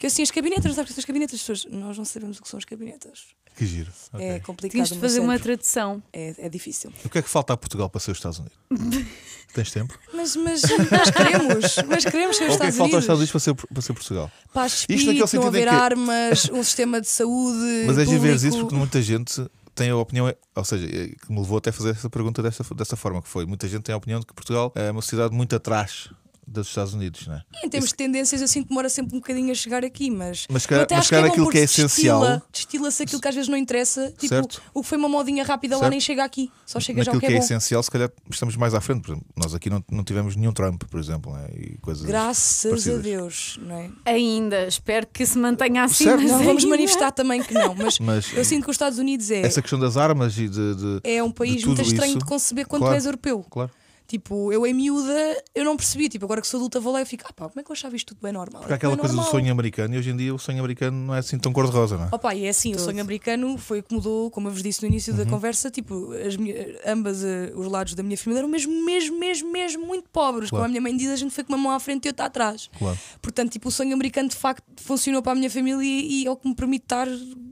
Que 0.00 0.06
assim, 0.06 0.22
as 0.22 0.30
cabinetas, 0.30 0.74
sabes 0.74 0.78
o 0.78 0.84
que 0.84 0.92
são 0.94 1.00
as 1.00 1.04
cabinetas? 1.04 1.34
As 1.34 1.40
pessoas, 1.46 1.72
nós 1.72 1.98
não 1.98 2.04
sabemos 2.04 2.38
o 2.38 2.42
que 2.42 2.48
são 2.48 2.58
as 2.58 2.64
cabinetas. 2.64 3.20
Que 3.56 3.64
giro. 3.64 3.90
Ok. 4.12 4.26
É 4.26 4.38
complicado. 4.40 4.72
Tinhas 4.72 4.88
de 4.90 4.98
fazer 4.98 5.20
uma 5.20 5.38
tradução. 5.38 6.02
É, 6.12 6.34
é 6.38 6.48
difícil. 6.48 6.92
O 7.04 7.08
que 7.08 7.18
é 7.18 7.22
que 7.22 7.28
falta 7.28 7.54
a 7.54 7.56
Portugal 7.56 7.88
para 7.88 8.00
ser 8.00 8.10
os 8.10 8.18
Estados 8.18 8.38
Unidos? 8.38 8.58
Tens 9.54 9.70
tempo? 9.70 9.98
Mas, 10.12 10.36
mas, 10.36 10.60
mas 10.90 11.10
queremos, 11.10 11.76
mas 11.88 12.04
queremos 12.04 12.36
ser 12.36 12.44
os 12.44 12.50
Ou 12.50 12.56
o 12.56 12.58
que 12.58 12.66
é 12.66 12.68
Estados 12.68 12.74
que 12.74 12.76
falta 12.76 12.96
aos 12.96 13.04
Unidos. 13.04 13.04
Estados 13.04 13.18
Unidos 13.20 13.30
para 13.30 13.40
ser, 13.40 13.54
para 13.54 13.82
ser 13.82 13.92
Portugal? 13.94 14.30
Paz, 14.52 14.72
Isto 14.86 14.90
naquele 15.06 15.24
espírito, 15.24 15.36
não 15.36 15.42
em 15.44 15.48
haver 15.48 15.68
que- 15.68 15.74
armas, 15.74 16.50
um 16.52 16.62
sistema 16.62 17.00
de 17.00 17.08
saúde. 17.08 17.84
Mas 17.86 17.96
é 17.96 18.00
de 18.00 18.04
público. 18.06 18.22
veres 18.22 18.42
isso 18.42 18.58
porque 18.60 18.74
muita 18.74 19.00
gente 19.00 19.46
tem 19.76 19.90
a 19.90 19.96
opinião, 19.96 20.34
ou 20.54 20.64
seja, 20.64 20.86
é, 20.86 21.08
que 21.08 21.30
me 21.30 21.38
levou 21.38 21.58
até 21.58 21.70
a 21.70 21.72
fazer 21.72 21.90
essa 21.90 22.10
pergunta 22.10 22.42
dessa, 22.42 22.64
dessa 22.74 22.96
forma, 22.96 23.22
que 23.22 23.28
foi, 23.28 23.46
muita 23.46 23.68
gente 23.68 23.82
tem 23.82 23.94
a 23.94 23.98
opinião 23.98 24.18
de 24.18 24.26
que 24.26 24.34
Portugal 24.34 24.72
é 24.74 24.90
uma 24.90 25.02
sociedade 25.02 25.34
muito 25.34 25.54
atrás 25.54 26.10
dos 26.46 26.68
Estados 26.68 26.94
Unidos, 26.94 27.26
não 27.26 27.34
é? 27.34 27.42
Em 27.64 27.68
termos 27.68 27.90
de 27.90 27.96
tendências, 27.96 28.52
que 28.52 28.64
demora 28.64 28.88
sempre 28.88 29.16
um 29.16 29.20
bocadinho 29.20 29.50
a 29.50 29.54
chegar 29.54 29.84
aqui, 29.84 30.10
mas. 30.10 30.46
Mas 30.48 30.62
se 30.62 30.66
eu 30.66 30.70
calhar- 30.70 30.84
até 30.84 30.96
mas 30.96 31.08
calhar 31.10 31.24
é 31.26 31.28
aquilo 31.28 31.50
que 31.50 31.58
é 31.58 31.62
essencial- 31.62 32.20
Destila, 32.20 32.42
destila-se 32.52 33.02
aquilo 33.02 33.20
que 33.20 33.28
às 33.28 33.34
vezes 33.34 33.48
não 33.48 33.56
interessa. 33.58 34.10
Tipo, 34.12 34.28
Certo. 34.28 34.62
o 34.72 34.82
que 34.82 34.88
foi 34.88 34.96
uma 34.98 35.08
modinha 35.08 35.44
rápida 35.44 35.74
lá 35.76 35.80
Certo. 35.80 35.90
nem 35.90 36.00
chega 36.00 36.24
aqui. 36.24 36.50
Só 36.64 36.78
chega 36.80 37.02
já 37.02 37.12
Naquilo 37.12 37.18
o 37.18 37.20
que 37.20 37.26
que 37.26 37.32
é 37.32 37.36
é 37.36 37.38
bom. 37.40 37.44
essencial, 37.44 37.82
se 37.82 37.90
calhar 37.90 38.10
estamos 38.30 38.56
mais 38.56 38.74
à 38.74 38.80
frente. 38.80 39.02
Por 39.02 39.10
exemplo, 39.12 39.26
nós 39.36 39.54
aqui 39.54 39.68
não, 39.68 39.84
não 39.90 40.04
tivemos 40.04 40.36
nenhum 40.36 40.52
Trump, 40.52 40.84
por 40.84 41.00
exemplo, 41.00 41.32
não 41.32 41.38
é? 41.40 41.48
e 41.52 41.78
coisas 41.78 42.04
Graças 42.04 42.66
a 42.66 42.68
parecidas. 42.70 43.02
Deus, 43.02 43.58
não 43.62 43.76
é? 43.76 43.90
Ainda, 44.04 44.66
espero 44.68 45.06
que 45.12 45.26
se 45.26 45.38
mantenha 45.38 45.82
assim. 45.84 46.04
Certo. 46.04 46.22
mas 46.22 46.30
Não 46.30 46.44
vamos 46.44 46.64
manifestar 46.64 47.10
também 47.12 47.42
que 47.42 47.52
não, 47.54 47.74
mas, 47.74 47.98
Mas 47.98 48.32
eu 48.36 48.44
sinto 48.44 48.64
que 48.64 48.70
os 48.70 48.74
Estados 48.74 48.98
Unidos 48.98 49.30
é, 49.30 49.40
essa 49.40 49.60
questão 49.60 49.78
das 49.78 49.96
armas 49.96 50.38
e 50.38 50.48
de. 50.48 50.74
de- 50.74 51.00
é 51.04 51.22
um 51.22 51.30
país 51.30 51.62
tudo 51.62 51.76
muito 51.76 51.82
estranho 51.82 52.10
isso, 52.10 52.18
de 52.18 52.24
conceber 52.24 52.66
quando 52.66 52.82
claro. 52.82 52.94
tu 52.94 52.96
és 52.96 53.04
europeu. 53.06 53.44
Claro. 53.50 53.70
Tipo, 54.06 54.52
eu 54.52 54.64
em 54.66 54.72
miúda, 54.72 55.42
eu 55.54 55.64
não 55.64 55.76
percebi. 55.76 56.08
Tipo, 56.08 56.24
agora 56.26 56.40
que 56.40 56.46
sou 56.46 56.58
adulta, 56.58 56.78
vou 56.78 56.92
lá 56.92 57.02
e 57.02 57.04
fico, 57.04 57.24
ah 57.28 57.32
pá, 57.32 57.48
como 57.48 57.60
é 57.60 57.64
que 57.64 57.70
eu 57.70 57.72
achava 57.74 57.96
isto 57.96 58.14
tudo 58.14 58.22
bem 58.22 58.32
normal? 58.32 58.60
Porque 58.62 58.72
há 58.72 58.76
aquela 58.76 58.96
coisa 58.96 59.12
do 59.12 59.16
normal. 59.16 59.32
sonho 59.32 59.50
americano 59.50 59.94
e 59.94 59.98
hoje 59.98 60.10
em 60.10 60.16
dia 60.16 60.34
o 60.34 60.38
sonho 60.38 60.58
americano 60.60 60.96
não 61.06 61.14
é 61.14 61.18
assim 61.18 61.38
tão 61.38 61.52
cor-de-rosa, 61.52 61.96
não 61.98 62.04
é? 62.04 62.08
Opa, 62.12 62.34
e 62.34 62.44
é 62.44 62.48
assim, 62.48 62.72
o 62.74 62.78
sonho 62.78 63.00
americano 63.00 63.58
foi 63.58 63.80
o 63.80 63.82
que 63.82 63.92
mudou, 63.94 64.30
como 64.30 64.48
eu 64.48 64.52
vos 64.52 64.62
disse 64.62 64.82
no 64.82 64.88
início 64.88 65.12
Uhum. 65.12 65.24
da 65.24 65.26
conversa, 65.30 65.70
tipo, 65.70 66.12
as 66.12 66.36
minha- 66.36 66.54
ambas 66.86 67.24
eh, 67.24 67.52
os 67.56 67.66
lados 67.70 67.94
da 67.94 68.02
minha 68.02 68.16
família 68.16 68.40
eram 68.40 68.48
mesmo, 68.48 68.72
mesmo, 68.84 69.18
mesmo, 69.18 69.50
mesmo 69.52 69.86
muito 69.86 70.08
pobres. 70.10 70.50
Claro. 70.50 70.62
Como 70.62 70.64
a 70.64 70.68
minha 70.68 70.80
mãe 70.80 70.96
diz, 70.96 71.10
a 71.10 71.16
gente 71.16 71.32
foi 71.34 71.42
com 71.44 71.52
uma 71.52 71.58
mão 71.58 71.72
à 71.72 71.80
frente 71.80 72.06
e 72.06 72.08
outra 72.08 72.26
atrás. 72.26 72.70
Claro. 72.78 72.96
Portanto, 73.20 73.50
tipo, 73.50 73.68
o 73.68 73.72
sonho 73.72 73.92
americano 73.92 74.28
de 74.28 74.36
facto 74.36 74.62
funcionou 74.82 75.20
para 75.22 75.32
a 75.32 75.34
minha 75.34 75.50
família 75.50 75.82
e, 75.82 76.22
e 76.22 76.26
é 76.26 76.30
o 76.30 76.36
que 76.36 76.46
me 76.48 76.54
permite 76.54 76.84
estar 76.84 77.08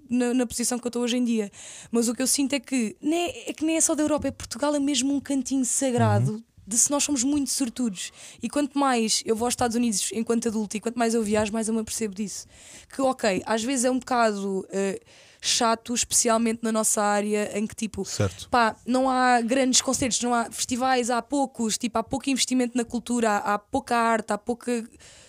na, 0.08 0.34
na 0.34 0.46
posição 0.46 0.78
que 0.78 0.86
eu 0.86 0.88
estou 0.88 1.02
hoje 1.02 1.16
em 1.16 1.24
dia. 1.24 1.50
Mas 1.90 2.08
o 2.08 2.14
que 2.14 2.22
eu 2.22 2.26
sinto 2.26 2.54
é 2.54 2.60
que, 2.60 2.96
nem 3.00 3.20
é, 3.20 3.50
é 3.50 3.52
que 3.52 3.64
nem 3.64 3.76
é 3.76 3.80
só 3.80 3.94
da 3.94 4.02
Europa, 4.02 4.28
é 4.28 4.30
Portugal 4.30 4.74
é 4.74 4.80
mesmo 4.80 5.14
um 5.14 5.20
cantinho 5.20 5.64
sagrado. 5.64 6.42
De 6.66 6.78
se 6.78 6.90
nós 6.90 7.04
somos 7.04 7.22
muito 7.22 7.50
sortudos 7.50 8.10
e 8.42 8.48
quanto 8.48 8.78
mais 8.78 9.22
eu 9.26 9.36
vou 9.36 9.44
aos 9.44 9.52
Estados 9.52 9.76
Unidos 9.76 10.10
enquanto 10.14 10.48
adulto 10.48 10.78
e 10.78 10.80
quanto 10.80 10.98
mais 10.98 11.12
eu 11.12 11.22
viajo, 11.22 11.52
mais 11.52 11.68
eu 11.68 11.74
me 11.74 11.80
apercebo 11.80 12.14
disso. 12.14 12.46
Que, 12.88 13.02
ok, 13.02 13.42
às 13.44 13.62
vezes 13.62 13.84
é 13.84 13.90
um 13.90 13.98
bocado 13.98 14.66
eh, 14.70 14.98
chato, 15.46 15.94
especialmente 15.94 16.60
na 16.62 16.72
nossa 16.72 17.02
área, 17.02 17.50
em 17.58 17.66
que 17.66 17.74
tipo, 17.74 18.04
Certo. 18.04 18.48
pá, 18.50 18.74
não 18.86 19.08
há 19.10 19.40
grandes 19.42 19.80
concertos, 19.82 20.20
não 20.22 20.32
há 20.32 20.50
festivais, 20.50 21.10
há 21.10 21.20
poucos, 21.20 21.76
tipo, 21.76 21.98
há 21.98 22.02
pouco 22.02 22.30
investimento 22.30 22.76
na 22.76 22.84
cultura, 22.84 23.30
há, 23.30 23.54
há 23.54 23.58
pouca 23.58 23.96
arte, 23.96 24.32
há 24.32 24.38
pouca. 24.38 24.84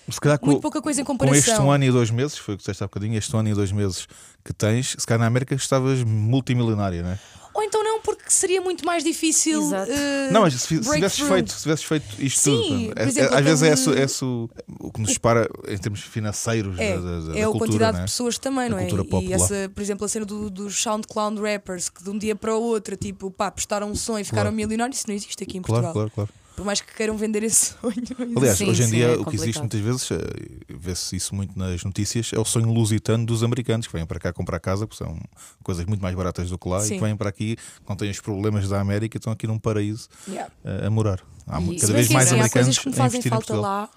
Se 0.10 0.19
calhar 0.21 0.39
com, 0.39 0.45
Muito 0.47 0.62
pouca 0.62 0.82
coisa 0.82 1.01
em 1.01 1.04
com 1.04 1.13
comparação. 1.13 1.38
este 1.54 1.62
um 1.62 1.71
ano 1.71 1.84
e 1.84 1.91
dois 1.91 2.12
meses, 2.12 2.38
foi 2.38 2.54
o 2.54 2.58
que 2.58 2.62
disseste 2.62 2.84
há 2.84 2.88
bocadinho, 2.88 3.17
este 3.17 3.36
um 3.36 3.39
ano 3.39 3.49
e 3.49 3.54
dois 3.54 3.71
meses 3.71 4.08
que 4.43 4.54
tens, 4.54 4.95
se 4.97 5.06
calhar 5.06 5.19
na 5.19 5.25
América 5.28 5.54
estavas 5.56 6.04
multimilionária, 6.04 7.01
não 7.01 7.10
é? 7.10 7.19
Ou 7.56 7.63
então 7.63 7.82
não, 7.84 8.02
porque 8.02 8.24
seria 8.30 8.60
muito 8.60 8.86
mais 8.86 9.02
difícil. 9.02 9.62
Exato. 9.62 9.89
eh, 9.89 10.30
Não, 10.30 10.41
mas 10.41 10.54
se, 10.56 10.60
se 10.60 10.91
tivesses 10.91 11.20
feito, 11.20 11.52
se 11.54 11.62
tivesses 11.62 11.86
feito 11.86 12.06
isto 12.20 12.39
Sim, 12.41 12.52
tudo, 12.89 13.00
é- 13.00 13.04
é- 13.04 13.08
exemplo, 13.08 13.36
às 13.38 13.44
vezes 13.46 13.63
é, 13.63 13.72
esse, 13.74 13.89
é 13.98 14.04
esse 14.04 14.26
o, 14.26 14.50
que 14.94 15.00
nos 15.02 15.13
separa 15.13 15.50
em 15.68 15.78
termos 15.78 16.02
financeiros 16.02 16.78
É, 16.78 16.96
da, 16.98 17.02
da, 17.02 17.20
da 17.34 17.39
é 17.39 17.44
a 17.44 17.46
cultura, 17.46 17.60
quantidade 17.70 17.98
é? 17.98 18.00
de 18.02 18.06
pessoas 18.08 18.38
também, 18.38 18.70
Da 18.70 18.76
não 18.76 18.80
é? 18.82 18.89
E 19.24 19.32
essa, 19.34 19.72
por 19.74 19.82
exemplo, 19.82 20.06
a 20.06 20.10
cena 20.10 20.26
do- 20.26 20.50
dos 20.50 20.76
SoundCloud 20.82 21.41
rappers 21.41 21.88
que 21.88 22.04
de 22.04 22.10
um 22.10 22.18
dia 22.18 22.36
para 22.36 22.54
o 22.54 22.62
outro, 22.62 22.98
tipo, 22.98 23.32
pá, 23.32 23.50
prestaram 23.50 23.89
um 23.89 23.96
som 23.96 24.20
e 24.20 24.26
ficaram 24.26 24.44
Claro. 24.52 24.56
milionários, 24.58 24.98
isso 24.98 25.08
não 25.08 25.15
existe 25.15 25.41
aqui 25.41 25.58
em 25.58 25.62
Claro, 25.62 25.84
Portugal. 25.84 26.10
claro, 26.12 26.12
claro. 26.13 26.30
Por 26.56 26.65
mais 26.65 26.80
que 26.80 26.94
queiram 26.96 27.18
vender 27.18 27.44
esse 27.44 27.74
sonho. 27.82 27.94
existe. 27.98 28.38
Aliás, 28.38 28.58
Sim, 28.58 28.70
hoje 28.70 28.84
em 28.84 28.86
sim, 28.86 28.91
dia 28.96 29.06
é 29.08 29.12
o 29.18 29.26
que 29.26 29.36
existe 29.36 29.60
complicado. 29.60 29.62
muitas 29.62 29.82
vezes, 29.82 30.12
eh, 30.12 30.76
vê-se 30.78 31.15
isso 31.15 31.36
muito 31.36 31.58
nas 31.60 31.84
notícias, 31.84 32.32
é 32.34 32.39
o 32.39 32.46
sonho 32.46 32.72
lusitano 32.72 33.26
dos 33.26 33.44
americanos 33.44 33.88
que 33.88 33.94
vêm 33.94 34.06
para 34.06 34.20
cá 34.20 34.32
comprar 34.34 34.60
casa, 34.60 34.88
porque 34.88 35.04
são 35.04 35.20
coisas 35.63 35.86
muito 35.86 36.02
mais 36.02 36.15
baratas 36.15 36.50
do 36.50 36.58
que 36.58 36.70
lá 36.70 36.80
e 36.80 36.88
Sim. 36.88 36.96
que 36.96 37.02
vêm 37.04 37.15
para 37.18 37.30
aqui, 37.30 37.58
não 37.88 37.96
têm 37.96 38.10
os 38.10 38.20
problemas 38.22 38.70
da 38.70 38.80
América 38.80 39.18
e 39.18 39.20
estão 39.20 39.34
aqui 39.34 39.46
num 39.48 39.60
paraíso 39.60 40.08
Yeah. 40.28 40.52
eh, 40.63 40.86
a 40.88 40.89
morar. 40.89 41.20
Há 41.48 41.60
E- 41.62 41.80
cada 41.80 41.94
vez 41.94 42.10
mais 42.10 42.30
sim, 42.30 42.36
há 42.36 42.38
há 42.38 42.39
americanos 42.39 42.52
coisas 42.52 42.80
que 42.80 42.89
me 42.89 42.94
a 42.94 42.98
fazem 42.98 43.22
falta 43.22 43.56
lá 43.56 43.89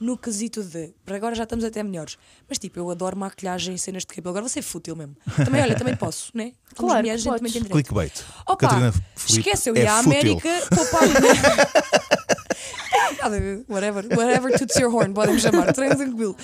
no 0.00 0.16
quesito 0.16 0.62
de. 0.62 0.94
Para 1.04 1.16
agora 1.16 1.34
já 1.34 1.44
estamos 1.44 1.64
até 1.64 1.82
melhores. 1.82 2.16
Mas 2.48 2.58
tipo, 2.58 2.78
eu 2.78 2.90
adoro 2.90 3.16
maquilhagem 3.16 3.74
e 3.74 3.78
cenas 3.78 4.02
de 4.02 4.08
cabelo. 4.08 4.30
Agora 4.30 4.42
vou 4.42 4.48
ser 4.48 4.62
fútil 4.62 4.96
mesmo. 4.96 5.16
Também, 5.44 5.62
olha, 5.62 5.76
também 5.76 5.96
posso, 5.96 6.30
né? 6.34 6.52
Como 6.76 6.88
Claro, 6.88 7.02
mulheres, 7.02 7.22
gente 7.22 7.36
também 7.36 7.52
tem 7.52 7.62
direito. 7.62 7.72
Clickbait. 7.72 8.24
Opa, 8.46 8.56
Catarina 8.56 8.92
Filipe 9.14 9.50
eu 9.66 9.76
é 9.76 9.80
ia 9.80 9.92
à 9.92 10.02
fútil. 10.02 10.20
América 10.20 10.50
poupar. 10.74 11.02
Nada 13.22 13.36
a 13.36 13.40
ver, 13.40 13.64
whatever, 13.68 14.04
whatever 14.16 14.58
toots 14.58 14.76
your 14.76 14.92
horn, 14.94 15.12
podem-me 15.12 15.40
chamar, 15.40 15.72
tranquilo. 15.72 16.36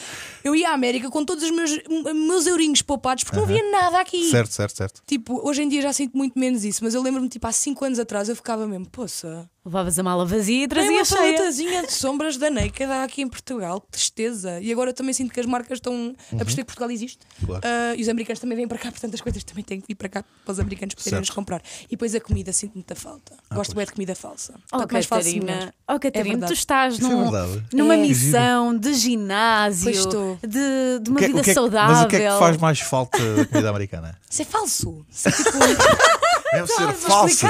Eu 0.43 0.55
ia 0.55 0.71
à 0.71 0.75
América 0.75 1.11
com 1.11 1.25
todos 1.25 1.45
os 1.45 1.51
meus, 1.51 1.71
meus 2.15 2.47
eurinhos 2.47 2.83
poupados 2.83 3.25
porque 3.25 3.37
não 3.37 3.45
havia 3.45 3.71
nada 3.71 4.01
aqui. 4.01 4.31
Certo, 4.31 4.53
certo, 4.53 4.77
certo. 4.77 5.03
Tipo, 5.07 5.47
hoje 5.47 5.63
em 5.63 5.69
dia 5.69 5.83
já 5.83 5.93
sinto 5.93 6.17
muito 6.17 6.39
menos 6.39 6.65
isso, 6.65 6.83
mas 6.83 6.95
eu 6.95 7.03
lembro-me, 7.03 7.29
tipo, 7.29 7.47
há 7.47 7.53
5 7.53 7.85
anos 7.85 7.99
atrás 7.99 8.29
eu 8.29 8.37
ficava 8.37 8.67
mesmo, 8.67 8.89
poça, 8.89 9.49
Levavas 9.65 9.97
a 9.97 10.03
mala 10.03 10.27
vazia 10.27 10.65
e 10.65 10.67
Tem 10.69 10.79
uma 10.79 10.87
trazias 10.89 11.09
cheia. 11.09 11.21
paletazinha 11.37 11.83
de 11.87 11.93
sombras 11.93 12.37
da 12.37 12.51
Naked 12.51 12.91
há 12.91 13.05
aqui 13.05 13.23
em 13.23 13.29
Portugal. 13.29 13.81
Que 13.81 13.93
tristeza. 13.93 14.59
E 14.61 14.73
agora 14.73 14.93
também 14.93 15.15
sinto 15.15 15.33
que 15.33 15.39
as 15.39 15.47
marcas 15.47 15.79
estão 15.79 16.17
a 16.33 16.37
perceber 16.39 16.63
que 16.63 16.67
Portugal 16.67 16.91
existe. 16.91 17.21
Claro. 17.47 17.63
Ah, 17.65 17.95
e 17.97 18.03
os 18.03 18.09
americanos 18.09 18.41
também 18.41 18.57
vêm 18.57 18.67
para 18.67 18.77
cá, 18.79 18.91
portanto 18.91 19.15
as 19.15 19.21
coisas 19.21 19.45
também 19.45 19.63
têm 19.63 19.81
que 19.81 19.87
vir 19.87 19.95
para 19.95 20.09
cá 20.09 20.25
para 20.45 20.53
os 20.53 20.59
americanos 20.59 20.97
poderem 20.97 21.11
Certo. 21.19 21.21
nos 21.27 21.31
comprar. 21.31 21.63
E 21.87 21.91
depois 21.91 22.13
a 22.15 22.21
comida, 22.21 22.53
sinto 22.53 22.75
muita 22.75 22.97
falta. 22.97 23.35
Gosto 23.55 23.77
bem 23.77 23.85
de 23.87 23.93
comida 23.93 24.17
falsa. 24.17 24.55
Oh, 24.73 24.79
falso, 24.79 24.89
melhor. 24.91 25.07
Catarina, 25.09 25.75
oh, 25.89 25.99
Catarina, 26.01 26.45
É 26.47 26.49
tu 26.49 26.53
estás 26.55 26.99
é 26.99 27.03
num- 27.03 27.23
verdade. 27.31 27.65
numa 27.73 27.95
É. 27.95 27.99
missão 27.99 28.77
de 28.77 28.95
ginásio, 28.95 29.85
Pois 29.85 29.97
estou. 29.99 30.39
de, 30.43 30.99
de 31.03 31.09
uma 31.11 31.19
que 31.21 31.25
é- 31.25 31.29
vida 31.29 31.41
é 31.51 31.55
saudável. 31.55 31.95
Mas 31.97 32.05
o 32.05 32.09
que 32.09 32.17
é 32.17 32.31
que 32.33 32.39
faz 32.39 32.57
mais 32.57 32.81
falta 32.81 33.17
da 33.37 33.47
comida 33.47 33.71
americana? 33.71 34.19
Isso 34.29 34.43
é 34.43 34.45
falso. 34.45 35.07
Isso 35.09 35.29
é 35.29 35.31
tipo, 35.31 35.51
Deve 36.53 36.67
ser 36.67 36.93
falso. 36.93 37.47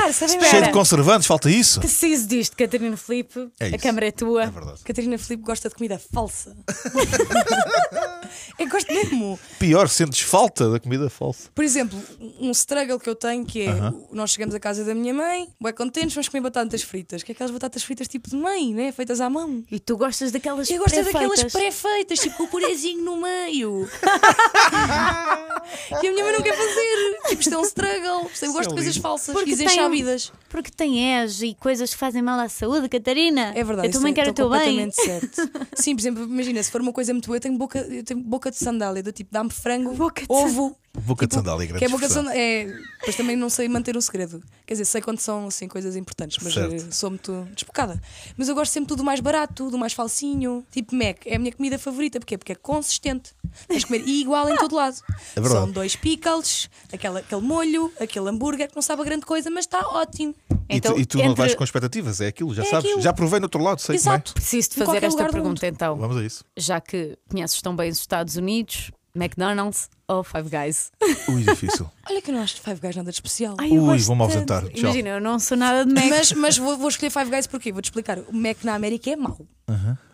Cheio 0.49 0.65
de 0.65 0.73
conservantes, 0.73 1.27
falta 1.27 1.51
isso. 1.51 1.81
Preciso 1.81 2.27
disto, 2.27 2.57
Catarina 2.57 2.97
Filipe. 2.97 3.51
É 3.59 3.75
a 3.75 3.79
câmara 3.79 4.07
é 4.07 4.11
tua. 4.11 4.45
É 4.45 4.51
verdade. 4.51 4.81
Catarina 4.85 5.19
Filipe 5.19 5.45
gosta 5.45 5.69
de 5.69 5.75
comida 5.75 5.99
falsa. 5.99 6.57
é 8.59 8.65
que 8.65 8.71
gosto 8.71 8.93
mesmo. 8.93 9.39
Pior, 9.59 9.89
sentes 9.89 10.21
falta 10.21 10.71
da 10.71 10.79
comida 10.79 11.11
falsa. 11.11 11.51
Por 11.55 11.65
exemplo, 11.65 11.99
um 12.41 12.51
struggle 12.53 12.99
que 12.99 13.09
eu 13.09 13.15
tenho 13.15 13.45
que 13.45 13.63
é: 13.63 13.75
nós 14.13 14.31
chegamos 14.31 14.55
à 14.55 14.61
casa 14.61 14.85
da 14.85 14.95
minha 14.95 15.13
mãe, 15.13 15.49
bem 15.61 15.73
contentes, 15.73 16.15
vamos 16.15 16.29
comer 16.29 16.43
batatas 16.43 16.83
fritas. 16.83 17.23
Que 17.23 17.33
é 17.33 17.35
aquelas 17.35 17.51
batatas 17.51 17.83
fritas 17.83 18.09
tipo 18.09 18.31
de 18.31 18.37
mãe, 18.37 18.73
né? 18.73 18.93
Feitas 18.93 19.21
à 19.21 19.29
mão. 19.29 19.65
E 19.71 19.81
tu 19.81 19.97
gostas 19.97 20.31
daquelas 20.31 20.71
Eu 20.71 20.79
gosto 20.79 21.03
daquelas 21.03 21.43
pré-feitas. 21.45 22.21
tipo 22.21 22.37
com 22.37 22.45
o 22.45 22.49
purezinho 22.49 23.05
no 23.05 23.21
meio. 23.21 23.89
que 26.01 26.07
a 26.07 26.13
minha 26.13 26.25
mãe 26.25 26.33
não 26.33 26.43
quer 26.43 26.57
fazer. 26.57 27.21
Tipo, 27.29 27.43
isto 27.43 27.55
é 27.55 27.59
um 27.59 27.65
struggle. 27.65 28.31
Eu 28.41 28.53
gosto 28.53 28.69
de 28.69 28.75
coisas 28.75 28.92
falsas 28.97 29.35
Porque 29.35 29.51
e 29.53 29.57
tem- 29.57 29.67
desenchabidas. 29.67 30.33
Porque 30.49 30.71
tem 30.71 31.15
EJ 31.23 31.43
e 31.51 31.55
coisas 31.55 31.93
que 31.93 31.97
fazem 31.99 32.23
mal 32.23 32.39
à 32.39 32.49
saúde, 32.49 32.89
Catarina. 32.89 33.53
É 33.55 33.63
verdade. 33.65 33.89
Eu 33.89 33.93
também 33.93 34.13
é- 34.13 34.15
quero 34.15 34.31
o 34.31 34.35
teu 34.35 34.51
bem. 34.51 34.91
certo. 34.91 35.51
Sim, 35.75 35.95
por 35.95 36.01
exemplo, 36.03 36.23
imagina, 36.25 36.63
se 36.63 36.71
for 36.71 36.81
uma 36.81 36.93
coisa 36.93 37.13
muito 37.13 37.27
boa, 37.27 37.37
eu 37.37 37.41
tenho 37.41 37.57
boca, 37.57 37.79
eu 37.79 38.05
tenho 38.05 38.21
boca 38.21 38.51
de 38.51 38.57
sandália, 38.57 39.03
do 39.03 39.13
tipo, 39.13 39.31
dá-me 39.33 39.51
frango, 39.51 39.95
ovo. 40.29 40.77
Boca 40.95 41.27
de 41.27 41.35
sandália, 41.35 41.67
grande 41.67 41.79
Que 41.79 41.85
é 41.87 41.89
boca 41.89 42.07
de 42.07 42.13
sandália. 42.13 42.39
É, 42.39 42.65
depois 42.67 43.17
também 43.17 43.35
não 43.35 43.49
sei 43.49 43.67
manter 43.67 43.97
um 43.97 44.01
segredo. 44.01 44.43
Quer 44.67 44.75
dizer, 44.75 44.85
sei 44.85 45.01
quando 45.01 45.21
são 45.21 45.47
assim, 45.47 45.67
coisas 45.67 45.97
importantes, 45.97 46.37
mas 46.43 46.53
Certo. 46.53 46.75
eh, 46.75 46.91
sou 46.91 47.09
muito 47.09 47.49
despocada. 47.55 47.99
Mas 48.37 48.49
eu 48.49 48.55
gosto 48.55 48.73
sempre 48.73 48.89
tudo 48.89 49.03
mais 49.03 49.19
barato, 49.19 49.71
do 49.71 49.79
mais 49.79 49.95
falsinho. 49.95 50.65
Tipo 50.71 50.95
Mac, 50.95 51.27
é 51.27 51.37
a 51.37 51.39
minha 51.39 51.51
comida 51.53 51.79
favorita. 51.79 52.21
Porquê? 52.21 52.37
Porque 52.37 52.53
é 52.53 52.55
consistente. 52.55 53.33
Tens 53.67 53.81
de 53.81 53.87
comer 53.87 54.07
igual 54.07 54.51
em 54.51 54.57
todo 54.59 54.75
lado. 54.77 54.97
É 55.35 55.41
verdade. 55.41 55.65
São 55.65 55.71
dois 55.71 55.97
pickles, 55.97 56.69
aquela, 56.93 57.21
aquele 57.21 57.41
molho, 57.41 57.91
aquele 57.99 58.29
hambúrguer 58.29 58.69
que 58.69 58.77
não 58.77 58.83
sabe 58.83 59.01
a 59.01 59.05
grande 59.05 59.25
coisa, 59.25 59.51
mas 59.51 59.65
está 59.65 59.81
ótimo. 59.89 60.35
E 60.69 60.77
Então, 60.77 60.93
tu, 60.95 61.01
e 61.01 61.07
tu 61.07 61.17
não 61.19 61.25
entre- 61.25 61.37
vais 61.37 61.55
com 61.55 61.65
expectativas, 61.65 62.21
é 62.21 62.27
aquilo, 62.27 62.55
já 62.55 62.63
É 62.63 62.67
sabes. 62.67 62.85
aquilo. 62.85 63.01
Já 63.01 63.15
provei 63.15 63.41
no 63.41 63.47
outro 63.47 63.63
lado, 63.63 63.81
sei 63.81 63.97
Exato. 63.97 64.35
Preciso 64.35 64.71
de 64.71 64.77
fazer 64.77 65.05
esta 65.05 65.25
pergunta 65.29 65.67
então. 65.67 65.95
como 65.95 66.05
é. 66.05 66.09
Vamos 66.09 66.23
a 66.23 66.27
isso. 66.27 66.45
Já 66.55 66.81
que 66.83 67.17
conheces 67.31 67.61
tão 67.63 67.75
bem 67.75 67.91
os 67.91 67.99
Estados 67.99 68.37
Unidos, 68.37 68.91
McDonald's 69.15 69.89
ou 70.13 70.25
Five 70.25 70.49
Guys? 70.49 70.91
Ui, 71.29 71.43
difícil. 71.43 71.91
Olha 72.09 72.21
que 72.21 72.31
eu 72.31 72.35
não 72.35 72.43
acho 72.43 72.61
Five 72.61 72.81
Guys 72.81 72.97
nada 72.97 73.11
de 73.11 73.17
especial. 73.17 73.55
Ai, 73.59 73.71
eu 73.71 73.83
Ui, 73.83 73.89
gosto 73.93 74.07
vou-me 74.07 74.23
tanto. 74.23 74.33
ausentar. 74.35 74.63
Tchau. 74.71 74.81
Imagina, 74.81 75.09
eu 75.11 75.21
não 75.21 75.39
sou 75.39 75.57
nada 75.57 75.85
de 75.85 75.93
Mac. 75.95 76.05
Mas, 76.11 76.33
mas 76.33 76.59
vou, 76.59 76.77
vou 76.77 76.89
escolher 76.89 77.11
Five 77.11 77.31
Guys 77.31 77.47
porquê? 77.47 77.73
Vou-te 77.73 77.87
explicar. 77.87 78.19
O 78.19 78.33
Mac 78.33 78.59
na 78.65 78.75
América 78.75 79.11
é 79.11 79.17
mau. 79.17 79.39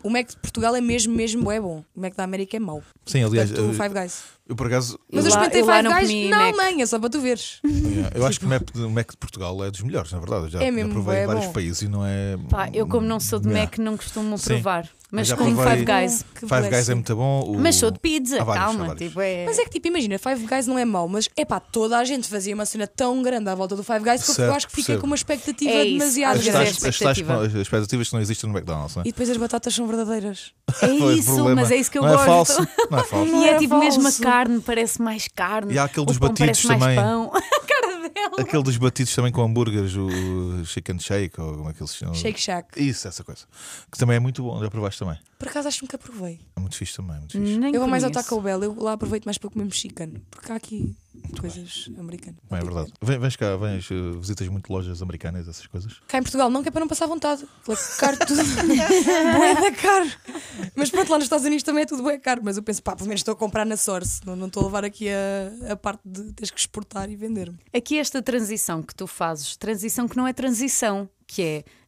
O 0.05 0.11
Mac 0.11 0.29
de 0.29 0.37
Portugal 0.37 0.77
é 0.77 0.81
mesmo, 0.81 1.13
mesmo 1.13 1.51
é 1.51 1.61
bom. 1.61 1.83
O 1.97 2.01
Mac 2.01 2.15
da 2.15 2.23
América 2.23 2.57
é 2.57 2.61
mau. 2.61 2.81
Sim, 3.05 3.25
aliás, 3.25 3.51
Portanto, 3.51 3.67
o 3.67 3.71
eu, 3.73 3.75
Five 3.75 3.89
Guys. 4.01 4.23
eu 4.49 4.55
por 4.55 4.67
acaso. 4.69 5.01
Mas 5.11 5.25
Eu 5.25 5.31
eu 5.31 5.37
lá- 5.37 5.47
experimentei 5.47 5.61
eu 5.63 5.67
lá 5.67 5.77
Five 5.77 5.89
não 5.89 5.99
Guys 5.99 6.31
na 6.31 6.37
Mac. 6.37 6.47
Alemanha, 6.61 6.87
só 6.87 6.99
para 7.01 7.11
tu 7.11 7.21
veres. 7.21 7.61
Eu 8.15 8.25
acho 8.27 8.39
que 8.39 8.47
o 8.47 8.49
Mac, 8.49 8.63
o 8.77 8.89
Mac 8.91 9.11
de 9.11 9.17
Portugal 9.17 9.65
é 9.65 9.71
dos 9.71 9.81
melhores, 9.83 10.13
na 10.13 10.19
verdade. 10.21 10.45
Eu 10.45 10.51
Já 10.51 10.63
É 10.63 10.71
mesmo, 10.71 10.93
provei 10.93 11.17
é 11.19 11.25
em 11.25 11.27
vários 11.27 11.47
bom. 11.47 11.53
países 11.53 11.83
e 11.83 11.89
não 11.89 12.07
é. 12.07 12.37
Pá, 12.49 12.71
eu 12.73 12.87
como 12.87 13.05
não 13.07 13.19
sou 13.19 13.39
de 13.41 13.49
Yeah. 13.49 13.65
Mac 13.69 13.79
não 13.79 13.97
costumo 13.97 14.39
Sim. 14.39 14.45
provar. 14.55 14.89
Mas 15.11 15.27
já 15.29 15.37
como 15.39 15.55
provei- 15.55 15.79
Five 15.79 15.85
Guys. 15.87 16.25
Que 16.35 16.41
Five 16.47 16.69
Guys 16.69 16.89
é 16.91 16.95
muito 16.95 17.17
bom. 17.17 17.41
o- 17.47 17.59
Mas 17.59 17.77
sou 17.77 17.91
de 17.91 17.99
pizza, 17.99 18.45
calma. 18.45 18.95
Tipo, 18.95 19.21
é... 19.23 19.47
Mas 19.47 19.59
é 19.59 19.65
que 19.65 19.71
tipo, 19.71 19.89
imagina, 19.89 20.19
Five 20.19 20.47
Guys 20.47 20.67
não 20.67 20.79
é 20.79 20.85
mau, 20.85 21.09
mas 21.09 21.31
é 21.35 21.45
pá, 21.47 21.59
toda 21.59 21.97
a 21.99 22.05
gente 22.05 22.29
fazia 22.29 22.55
uma 22.55 22.67
cena 22.67 22.87
tão 22.87 23.23
grande 23.23 23.49
à 23.49 23.55
volta 23.55 23.75
do 23.75 23.83
Five 23.83 24.01
Guys 24.01 24.21
porque 24.21 24.35
Certo, 24.35 24.49
eu 24.51 24.55
acho 24.55 24.67
que 24.67 24.73
fiquei 24.73 24.85
percebo. 24.97 25.01
com 25.01 25.07
uma 25.07 25.17
expectativa 25.17 25.71
É 25.71 25.85
demasiado 25.85 26.37
As 26.39 26.45
grande. 26.45 26.59
é 26.59 26.61
as 26.71 26.77
tais 26.79 26.95
expectativa. 26.95 27.47
as 27.47 27.55
expectativas 27.55 28.09
que 28.09 28.15
não 28.15 28.21
existem 28.21 28.51
no 28.51 28.57
McDonald's, 28.59 28.97
não 28.97 29.03
é? 29.03 29.09
E 29.09 29.13
depois 29.13 29.31
as 29.31 29.37
batatas 29.39 29.75
são 29.75 29.87
verdadeiras. 29.87 30.53
É 30.83 30.87
isso, 31.15 31.43
mas 31.55 31.71
é 31.71 31.77
isso 31.77 31.91
que 31.91 31.97
eu 31.99 32.03
não 32.03 32.11
gosto. 32.11 32.23
É 32.23 32.27
falso, 32.27 32.69
não 32.91 32.99
é 32.99 33.03
falso. 33.09 33.27
E 33.29 33.33
Não 33.33 33.45
é, 33.45 33.49
é 33.51 33.59
tipo 33.59 33.79
mesmo 33.79 34.01
a 34.01 34.05
falso. 34.05 34.23
carne, 34.23 34.61
parece 34.61 35.01
mais 35.01 35.27
carne. 35.35 35.73
E 35.73 35.79
há 35.79 35.85
aquele 35.85 36.05
dos 36.05 36.19
batidos 36.19 36.61
parece 36.63 36.67
mais 36.67 36.81
também. 36.83 36.97
pão. 36.97 37.33
Aquele 38.39 38.63
dos 38.63 38.77
batidos 38.77 39.15
também 39.15 39.33
com 39.33 39.43
hambúrgueres, 39.43 39.95
o 39.97 40.65
chicken 40.65 40.99
shake, 40.99 41.41
ou 41.41 41.57
como 41.57 41.71
é 41.71 41.73
que 41.73 41.81
eles 41.83 41.95
chamam? 41.95 42.15
Shake 42.15 42.41
Shack. 42.41 42.69
Isso, 42.81 43.09
essa 43.09 43.25
coisa. 43.25 43.43
Que 43.91 43.99
também 43.99 44.17
é 44.17 44.21
muito 44.21 44.43
bom, 44.43 44.61
já 44.63 44.71
provaste 44.71 44.99
também. 44.99 45.19
Por 45.39 45.49
acaso 45.49 45.69
acho 45.69 45.79
que 45.79 45.85
nunca 45.85 45.97
provei. 45.99 46.41
É 46.57 46.61
muito 46.61 46.75
fixe 46.77 46.97
também, 46.97 47.17
muito 47.19 47.33
fixe. 47.39 47.59
Nem 47.59 47.73
Eu 47.73 47.81
vou 47.81 47.89
mais 47.89 48.03
ao. 48.03 48.11
Taco 48.11 48.41
Bell, 48.41 48.63
eu 48.65 48.75
lá 48.75 48.93
aproveito 48.95 49.25
mais 49.25 49.39
para 49.39 49.49
comer 49.51 49.65
mexicano. 49.67 50.21
Porque 50.31 50.51
há 50.51 50.57
aqui 50.57 50.97
coisas 51.41 51.89
americanas. 51.99 52.41
Bem, 52.51 52.59
é 52.61 52.65
verdade. 52.65 52.93
Vem- 53.01 53.19
Vens 53.19 53.37
cá, 53.37 53.57
vens, 53.57 53.89
uh, 53.91 54.19
visitas 54.19 54.49
muito 54.49 54.73
lojas 54.73 55.01
americanas, 55.01 55.47
essas 55.47 55.67
coisas. 55.67 56.01
Cá 56.09 56.19
em 56.19 56.23
Portugal 56.23 56.51
não, 56.51 56.63
que 56.63 56.69
é 56.69 56.73
para 56.73 56.81
não 56.81 56.89
passar 56.89 57.07
vontade. 57.07 57.45
É 57.69 58.01
caro 58.01 58.17
tudo. 58.27 58.43
da 59.63 59.73
caro. 59.73 60.11
Mas 60.75 60.91
pronto, 60.91 61.11
lá 61.11 61.19
nos 61.19 61.25
Estados 61.27 61.47
Unidos 61.47 61.63
também 61.63 61.83
é 61.83 61.87
tudo 61.87 62.03
bué 62.03 62.19
caro. 62.19 62.41
Mas 62.45 62.57
eu 62.57 62.63
penso, 62.63 62.83
pá, 62.83 62.97
pelo 62.97 63.09
menos 63.09 63.21
estou 63.21 63.33
a 63.33 63.37
comprar 63.37 63.65
na 63.65 63.77
Source. 63.77 64.21
Não, 64.27 64.35
não 64.35 64.47
estou 64.49 64.63
a 64.63 64.67
levar 64.67 64.85
aqui 64.85 65.09
a, 65.09 65.73
a 65.73 65.77
parte 65.77 66.01
de 66.05 66.33
teres 66.33 66.51
que 66.51 66.59
exportar 66.59 67.09
e 67.11 67.17
vender-me. 67.17 67.59
Aqui 67.73 67.99
esta 67.99 68.21
transição 68.23 68.83
que 68.83 68.95
tu 68.95 69.07
fazes, 69.07 69.57
transição 69.57 70.09
que 70.09 70.17
não 70.17 70.27
é 70.27 70.33
transição, 70.33 71.09
que 71.29 71.43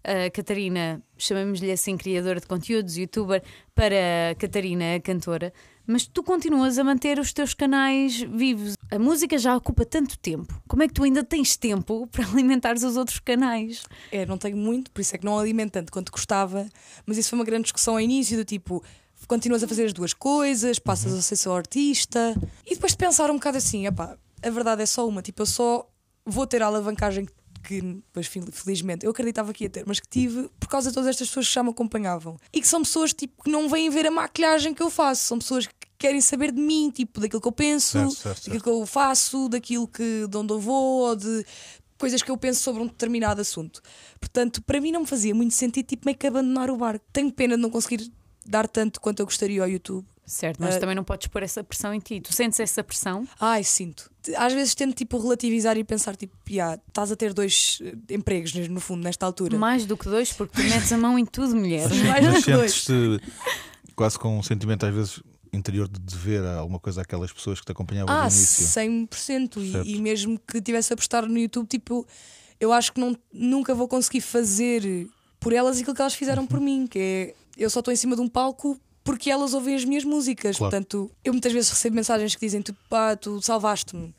é 0.04 0.26
a 0.26 0.30
Catarina, 0.30 1.02
chamamos-lhe 1.16 1.72
assim, 1.72 1.96
criadora 1.96 2.38
de 2.38 2.46
conteúdos, 2.46 2.96
youtuber, 2.96 3.42
para 3.74 4.30
a 4.30 4.34
Catarina, 4.34 4.94
a 4.94 5.00
cantora, 5.00 5.52
mas 5.86 6.06
tu 6.06 6.22
continuas 6.22 6.78
a 6.78 6.84
manter 6.84 7.18
os 7.18 7.32
teus 7.32 7.54
canais 7.54 8.20
vivos. 8.20 8.76
A 8.92 8.98
música 8.98 9.36
já 9.38 9.56
ocupa 9.56 9.84
tanto 9.84 10.16
tempo. 10.18 10.62
Como 10.68 10.82
é 10.82 10.88
que 10.88 10.94
tu 10.94 11.02
ainda 11.02 11.24
tens 11.24 11.56
tempo 11.56 12.06
para 12.12 12.24
alimentares 12.26 12.84
os 12.84 12.96
outros 12.96 13.18
canais? 13.18 13.82
É, 14.12 14.24
não 14.26 14.38
tenho 14.38 14.56
muito, 14.56 14.90
por 14.90 15.00
isso 15.00 15.16
é 15.16 15.18
que 15.18 15.24
não 15.24 15.36
alimento 15.36 15.72
tanto 15.72 15.90
quanto 15.90 16.12
gostava. 16.12 16.68
Mas 17.04 17.18
isso 17.18 17.30
foi 17.30 17.38
uma 17.38 17.44
grande 17.44 17.64
discussão 17.64 17.94
ao 17.94 18.00
início 18.00 18.36
do 18.36 18.44
tipo. 18.44 18.84
Continuas 19.26 19.62
a 19.62 19.68
fazer 19.68 19.84
as 19.84 19.92
duas 19.92 20.14
coisas, 20.14 20.78
passas 20.78 21.12
a 21.12 21.20
ser 21.20 21.36
só 21.36 21.56
artista 21.56 22.34
e 22.64 22.74
depois 22.74 22.92
de 22.92 22.98
pensar 22.98 23.30
um 23.30 23.34
bocado 23.34 23.58
assim, 23.58 23.86
epá, 23.86 24.16
a 24.42 24.50
verdade 24.50 24.82
é 24.82 24.86
só 24.86 25.06
uma, 25.06 25.22
tipo, 25.22 25.42
eu 25.42 25.46
só 25.46 25.88
vou 26.24 26.46
ter 26.46 26.62
a 26.62 26.66
alavancagem 26.66 27.26
que 27.26 27.32
depois 27.62 28.26
fel- 28.26 28.50
felizmente 28.50 29.04
eu 29.04 29.10
acreditava 29.10 29.52
que 29.52 29.64
ia 29.64 29.70
ter, 29.70 29.84
mas 29.86 30.00
que 30.00 30.08
tive 30.08 30.48
por 30.58 30.68
causa 30.68 30.88
de 30.90 30.94
todas 30.94 31.08
estas 31.10 31.28
pessoas 31.28 31.46
que 31.48 31.54
já 31.54 31.62
me 31.62 31.70
acompanhavam 31.70 32.36
e 32.52 32.60
que 32.60 32.66
são 32.68 32.82
pessoas 32.82 33.12
tipo 33.12 33.42
que 33.44 33.50
não 33.50 33.68
vêm 33.68 33.90
ver 33.90 34.06
a 34.06 34.10
maquilhagem 34.10 34.72
que 34.74 34.82
eu 34.82 34.90
faço, 34.90 35.24
são 35.24 35.38
pessoas 35.38 35.66
que 35.66 35.74
querem 35.98 36.20
saber 36.20 36.50
de 36.52 36.60
mim, 36.60 36.90
tipo 36.90 37.20
daquilo 37.20 37.40
que 37.42 37.48
eu 37.48 37.52
penso, 37.52 37.92
Certo, 37.98 38.10
certo, 38.14 38.36
daquilo 38.38 38.52
certo. 38.54 38.62
que 38.64 38.70
eu 38.70 38.86
faço, 38.86 39.48
daquilo 39.50 39.86
que 39.86 40.26
de 40.26 40.36
onde 40.36 40.52
eu 40.52 40.58
vou, 40.58 41.08
ou 41.08 41.14
de 41.16 41.44
coisas 41.98 42.22
que 42.22 42.30
eu 42.30 42.36
penso 42.38 42.62
sobre 42.62 42.82
um 42.82 42.86
determinado 42.86 43.42
assunto. 43.42 43.82
Portanto, 44.18 44.62
para 44.62 44.80
mim 44.80 44.90
não 44.90 45.00
me 45.02 45.06
fazia 45.06 45.34
muito 45.34 45.52
sentido 45.54 45.86
tipo 45.86 46.06
meio 46.06 46.16
que 46.16 46.26
abandonar 46.26 46.70
o 46.70 46.76
barco. 46.78 47.04
Tenho 47.12 47.30
pena 47.30 47.54
de 47.56 47.60
não 47.62 47.68
conseguir 47.68 48.10
dar 48.46 48.66
tanto 48.66 48.98
quanto 49.02 49.20
eu 49.20 49.26
gostaria 49.26 49.60
ao 49.62 49.68
YouTube. 49.68 50.06
Certo, 50.30 50.58
mas 50.60 50.76
Ah. 50.76 50.78
também 50.78 50.94
não 50.94 51.02
podes 51.02 51.26
pôr 51.26 51.42
essa 51.42 51.64
pressão 51.64 51.92
em 51.92 51.98
ti. 51.98 52.20
Tu 52.20 52.32
sentes 52.32 52.60
essa 52.60 52.84
pressão? 52.84 53.26
Ai, 53.40 53.64
sinto. 53.64 54.08
Às 54.36 54.52
vezes 54.52 54.74
tento 54.76 54.94
tipo 54.94 55.18
relativizar 55.18 55.76
e 55.76 55.82
pensar 55.82 56.14
tipo, 56.14 56.36
"Ya, 56.48 56.78
estás 56.86 57.10
a 57.10 57.16
ter 57.16 57.34
dois 57.34 57.78
eh, 57.82 57.94
empregos 58.14 58.52
no 58.68 58.78
fundo 58.80 59.02
nesta 59.02 59.26
altura. 59.26 59.58
Mais 59.58 59.86
do 59.86 59.96
que 59.96 60.04
dois, 60.04 60.32
porque 60.32 60.60
tu 60.62 60.68
metes 60.68 60.92
a 60.92 60.96
mão 60.98 61.18
em 61.18 61.26
tudo, 61.26 61.56
mulher. 61.56 61.88
Mais 61.88 62.24
do 62.26 62.32
Mas 62.32 62.44
que 62.44 62.52
dois. 62.52 62.72
sentes-te 62.74 63.20
quase 63.96 64.18
com 64.18 64.38
um 64.38 64.42
sentimento, 64.42 64.86
às 64.86 64.94
vezes, 64.94 65.20
interior 65.52 65.88
de 65.88 65.98
dever 65.98 66.44
a 66.44 66.58
alguma 66.58 66.78
coisa 66.78 67.02
àquelas 67.02 67.32
pessoas 67.32 67.58
que 67.58 67.66
te 67.66 67.72
acompanhavam 67.72 68.14
Ah, 68.14 68.20
no 68.26 68.30
início. 68.30 68.66
100%. 68.68 69.60
E, 69.60 69.72
Certo. 69.72 69.88
e 69.88 70.00
mesmo 70.00 70.38
que 70.38 70.60
tivesse 70.62 70.92
a 70.92 70.96
postar 70.96 71.26
no 71.26 71.36
YouTube, 71.38 71.66
tipo, 71.66 72.06
eu 72.60 72.72
acho 72.72 72.92
que 72.92 73.00
não, 73.00 73.16
nunca 73.32 73.74
vou 73.74 73.88
conseguir 73.88 74.20
fazer 74.20 75.08
por 75.40 75.52
elas 75.52 75.78
aquilo 75.80 75.94
que 75.94 76.00
elas 76.02 76.14
fizeram 76.14 76.42
Uhum. 76.42 76.48
por 76.48 76.60
mim, 76.60 76.86
que 76.86 76.98
é 77.00 77.34
eu 77.56 77.68
só 77.68 77.80
estou 77.80 77.92
em 77.92 77.96
cima 77.96 78.14
de 78.14 78.22
um 78.22 78.28
palco 78.28 78.78
porque 79.10 79.28
elas 79.28 79.54
ouvem 79.54 79.74
as 79.74 79.84
minhas 79.84 80.04
músicas. 80.04 80.56
Claro. 80.56 80.70
Portanto, 80.70 81.10
eu 81.24 81.32
muitas 81.32 81.52
vezes 81.52 81.68
recebo 81.68 81.96
mensagens 81.96 82.36
que 82.36 82.46
dizem, 82.46 82.62
tu, 82.62 82.72
pá, 82.88 83.16
tu 83.16 83.42
salvaste-me. 83.42 84.14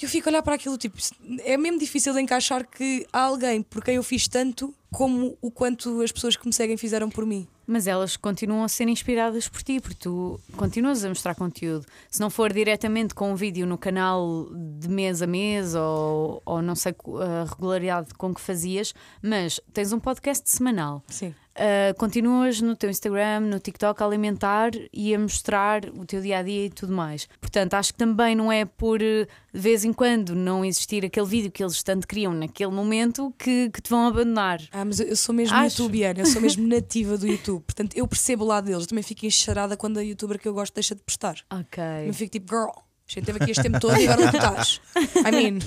E 0.00 0.04
eu 0.04 0.08
fico 0.08 0.28
a 0.28 0.30
olhar 0.30 0.42
para 0.42 0.54
aquilo, 0.54 0.78
tipo, 0.78 0.96
é 1.40 1.56
mesmo 1.56 1.76
difícil 1.76 2.14
de 2.14 2.20
encaixar 2.20 2.64
que 2.64 3.04
há 3.12 3.22
alguém 3.22 3.62
por 3.62 3.82
quem 3.82 3.96
eu 3.96 4.02
fiz 4.04 4.28
tanto 4.28 4.72
como 4.90 5.36
o 5.40 5.50
quanto 5.50 6.00
as 6.00 6.12
pessoas 6.12 6.36
que 6.36 6.46
me 6.46 6.52
seguem 6.52 6.76
fizeram 6.76 7.10
por 7.10 7.26
mim. 7.26 7.46
Mas 7.66 7.86
elas 7.86 8.16
continuam 8.16 8.64
a 8.64 8.68
ser 8.68 8.88
inspiradas 8.88 9.46
por 9.46 9.62
ti, 9.62 9.78
porque 9.78 9.98
tu 10.00 10.40
continuas 10.56 11.04
a 11.04 11.08
mostrar 11.08 11.34
conteúdo. 11.34 11.84
Se 12.10 12.18
não 12.18 12.30
for 12.30 12.50
diretamente 12.50 13.14
com 13.14 13.30
um 13.30 13.34
vídeo 13.34 13.66
no 13.66 13.76
canal 13.76 14.48
de 14.78 14.88
mês 14.88 15.20
a 15.20 15.26
mês 15.26 15.74
ou, 15.74 16.42
ou 16.46 16.62
não 16.62 16.74
sei 16.74 16.94
a 17.20 17.44
regularidade 17.44 18.14
com 18.14 18.34
que 18.34 18.40
fazias, 18.40 18.94
mas 19.22 19.60
tens 19.74 19.92
um 19.92 20.00
podcast 20.00 20.48
semanal. 20.48 21.02
Sim. 21.08 21.34
Uh, 21.58 21.92
continuas 21.98 22.60
no 22.60 22.76
teu 22.76 22.88
Instagram, 22.88 23.40
no 23.40 23.58
TikTok 23.58 24.00
a 24.00 24.06
alimentar 24.06 24.70
e 24.92 25.12
a 25.12 25.18
mostrar 25.18 25.84
o 25.86 26.06
teu 26.06 26.22
dia 26.22 26.38
a 26.38 26.42
dia 26.42 26.66
e 26.66 26.70
tudo 26.70 26.92
mais. 26.92 27.28
Portanto, 27.40 27.74
acho 27.74 27.92
que 27.92 27.98
também 27.98 28.36
não 28.36 28.50
é 28.50 28.64
por 28.64 29.00
de 29.00 29.26
vez 29.52 29.84
em 29.84 29.92
quando 29.92 30.36
não 30.36 30.64
existir 30.64 31.04
aquele 31.04 31.26
vídeo 31.26 31.50
que 31.50 31.60
eles 31.62 31.82
tanto 31.82 32.06
queriam 32.06 32.32
naquele 32.32 32.70
momento 32.70 33.34
que, 33.36 33.70
que 33.70 33.82
te 33.82 33.90
vão 33.90 34.06
abandonar. 34.06 34.60
Ah, 34.80 34.84
mas 34.84 35.00
eu- 35.00 35.16
sou 35.16 35.34
mesmo 35.34 35.56
Acho. 35.56 35.82
youtubiana, 35.82 36.20
eu 36.20 36.26
sou 36.26 36.40
mesmo 36.40 36.66
nativa 36.68 37.16
do 37.18 37.26
YouTube. 37.26 37.62
Portanto, 37.64 37.96
eu 37.96 38.06
percebo 38.06 38.44
o 38.44 38.46
lado 38.46 38.66
deles. 38.66 38.82
Eu 38.82 38.88
também 38.88 39.02
fico 39.02 39.26
encharada 39.26 39.76
quando 39.76 39.98
a 39.98 40.02
youtuber 40.02 40.38
que 40.38 40.46
eu 40.48 40.54
gosto 40.54 40.74
deixa 40.74 40.94
de 40.94 41.02
prestar. 41.02 41.36
Ok. 41.50 41.82
Eu 42.06 42.14
fico 42.14 42.30
tipo, 42.30 42.54
girl, 42.54 42.70
gente 43.08 43.20
esteve 43.20 43.38
aqui 43.42 43.50
este 43.50 43.62
tempo 43.62 43.80
todo 43.80 43.96
e 43.96 44.06
agora 44.06 44.28
onde 44.28 44.32
tu 44.32 44.36
estás? 44.36 44.80
I 45.26 45.30
mean, 45.32 45.58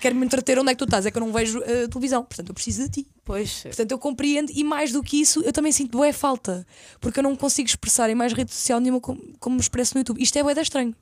quero-me 0.00 0.24
entreter 0.24 0.58
onde 0.58 0.70
é 0.70 0.74
que 0.74 0.78
tu 0.78 0.84
estás? 0.84 1.04
É 1.04 1.10
que 1.10 1.18
eu 1.18 1.20
não 1.20 1.32
vejo 1.32 1.58
uh, 1.58 1.88
televisão, 1.88 2.24
portanto 2.24 2.48
eu 2.48 2.54
preciso 2.54 2.84
de 2.84 2.88
ti. 3.02 3.06
Pois. 3.24 3.62
Portanto, 3.62 3.92
eu 3.92 3.98
compreendo 3.98 4.50
e 4.54 4.64
mais 4.64 4.92
do 4.92 5.02
que 5.02 5.20
isso, 5.20 5.42
eu 5.42 5.52
também 5.52 5.72
sinto 5.72 5.90
boa 5.90 6.10
falta, 6.12 6.66
porque 7.00 7.18
eu 7.18 7.22
não 7.22 7.36
consigo 7.36 7.68
expressar 7.68 8.08
em 8.08 8.14
mais 8.14 8.32
rede 8.32 8.52
social 8.52 8.80
nenhuma 8.80 9.00
como, 9.00 9.20
como 9.38 9.56
me 9.56 9.60
expresso 9.60 9.94
no 9.94 10.00
YouTube. 10.00 10.22
Isto 10.22 10.38
é 10.38 10.42
bué 10.42 10.54
estranho. 10.60 10.94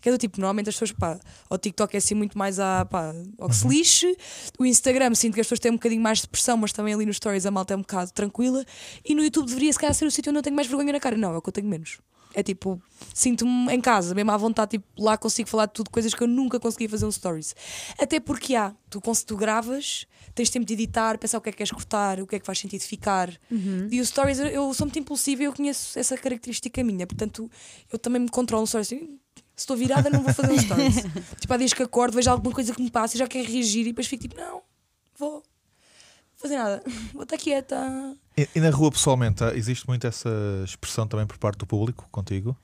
Que 0.00 0.08
é 0.08 0.12
do 0.12 0.18
tipo, 0.18 0.38
normalmente 0.40 0.68
as 0.68 0.74
pessoas, 0.76 0.92
pá, 0.92 1.18
o 1.50 1.58
TikTok 1.58 1.94
é 1.94 1.98
assim 1.98 2.14
muito 2.14 2.36
mais 2.38 2.58
a, 2.60 2.84
pá, 2.84 3.14
ao 3.38 3.48
que 3.48 3.56
se 3.56 3.66
lixe, 3.66 4.16
o 4.58 4.64
Instagram 4.64 5.14
sinto 5.14 5.34
que 5.34 5.40
as 5.40 5.46
pessoas 5.46 5.60
têm 5.60 5.72
um 5.72 5.74
bocadinho 5.76 6.00
mais 6.02 6.20
de 6.20 6.28
pressão, 6.28 6.56
mas 6.56 6.72
também 6.72 6.94
ali 6.94 7.04
nos 7.04 7.16
stories 7.16 7.44
a 7.46 7.50
malta 7.50 7.74
é 7.74 7.76
um 7.76 7.80
bocado 7.80 8.12
tranquila, 8.12 8.64
e 9.04 9.14
no 9.14 9.22
YouTube 9.24 9.46
deveria 9.46 9.72
se 9.72 9.78
calhar 9.78 9.94
ser 9.94 10.06
o 10.06 10.10
sítio 10.10 10.30
onde 10.30 10.38
eu 10.38 10.42
tenho 10.42 10.54
mais 10.56 10.68
vergonha 10.68 10.92
na 10.92 11.00
cara. 11.00 11.16
Não, 11.16 11.34
é 11.34 11.36
o 11.38 11.42
que 11.42 11.48
eu 11.48 11.52
tenho 11.52 11.66
menos. 11.68 11.98
É 12.34 12.42
tipo, 12.42 12.80
sinto-me 13.14 13.72
em 13.74 13.80
casa, 13.80 14.14
mesmo 14.14 14.30
à 14.30 14.36
vontade, 14.36 14.72
tipo, 14.72 14.86
lá 15.02 15.16
consigo 15.16 15.48
falar 15.48 15.66
de 15.66 15.72
tudo, 15.72 15.90
coisas 15.90 16.12
que 16.14 16.22
eu 16.22 16.26
nunca 16.28 16.60
conseguia 16.60 16.88
fazer 16.88 17.06
um 17.06 17.10
stories. 17.10 17.56
Até 17.98 18.20
porque 18.20 18.54
há, 18.54 18.74
tu, 18.90 19.00
tu 19.26 19.36
gravas, 19.36 20.06
tens 20.34 20.50
tempo 20.50 20.64
de 20.66 20.74
editar, 20.74 21.18
pensar 21.18 21.38
o 21.38 21.40
que 21.40 21.48
é 21.48 21.52
que 21.52 21.58
queres 21.58 21.72
cortar, 21.72 22.20
o 22.20 22.26
que 22.26 22.36
é 22.36 22.38
que 22.38 22.44
faz 22.46 22.58
sentido 22.58 22.82
ficar. 22.82 23.30
E 23.90 23.98
os 24.00 24.08
stories, 24.08 24.38
eu- 24.38 24.72
sou 24.74 24.86
muito 24.86 24.98
impulsiva 24.98 25.42
e 25.42 25.46
eu 25.46 25.52
conheço 25.54 25.98
essa 25.98 26.16
característica 26.18 26.84
minha, 26.84 27.06
portanto, 27.06 27.50
eu 27.90 27.98
também 27.98 28.20
me 28.20 28.28
controlo 28.28 28.60
nos 28.62 28.70
stories. 28.70 28.92
Assim, 28.92 29.18
se 29.58 29.64
estou 29.64 29.76
virada, 29.76 30.08
não 30.08 30.22
vou 30.22 30.32
fazer 30.32 30.52
um 30.52 30.56
stories. 30.62 31.02
tipo, 31.40 31.52
há 31.52 31.56
dias 31.56 31.72
que 31.72 31.82
acordo, 31.82 32.14
vejo 32.14 32.30
alguma 32.30 32.54
coisa 32.54 32.72
que 32.72 32.80
me 32.80 32.90
passa 32.90 33.16
e 33.16 33.18
já 33.18 33.26
quero 33.26 33.50
reagir 33.50 33.80
e 33.80 33.88
depois 33.88 34.06
fico 34.06 34.22
tipo, 34.22 34.40
não, 34.40 34.62
vou 35.18 35.42
fazer 36.36 36.56
nada, 36.56 36.80
vou 37.12 37.24
estar 37.24 37.36
quieta. 37.36 37.76
E, 38.36 38.48
e 38.54 38.60
na 38.60 38.70
rua, 38.70 38.92
pessoalmente, 38.92 39.42
existe 39.54 39.84
muito 39.88 40.06
essa 40.06 40.30
expressão 40.64 41.08
também 41.08 41.26
por 41.26 41.36
parte 41.38 41.58
do 41.58 41.66
público 41.66 42.08
contigo? 42.12 42.56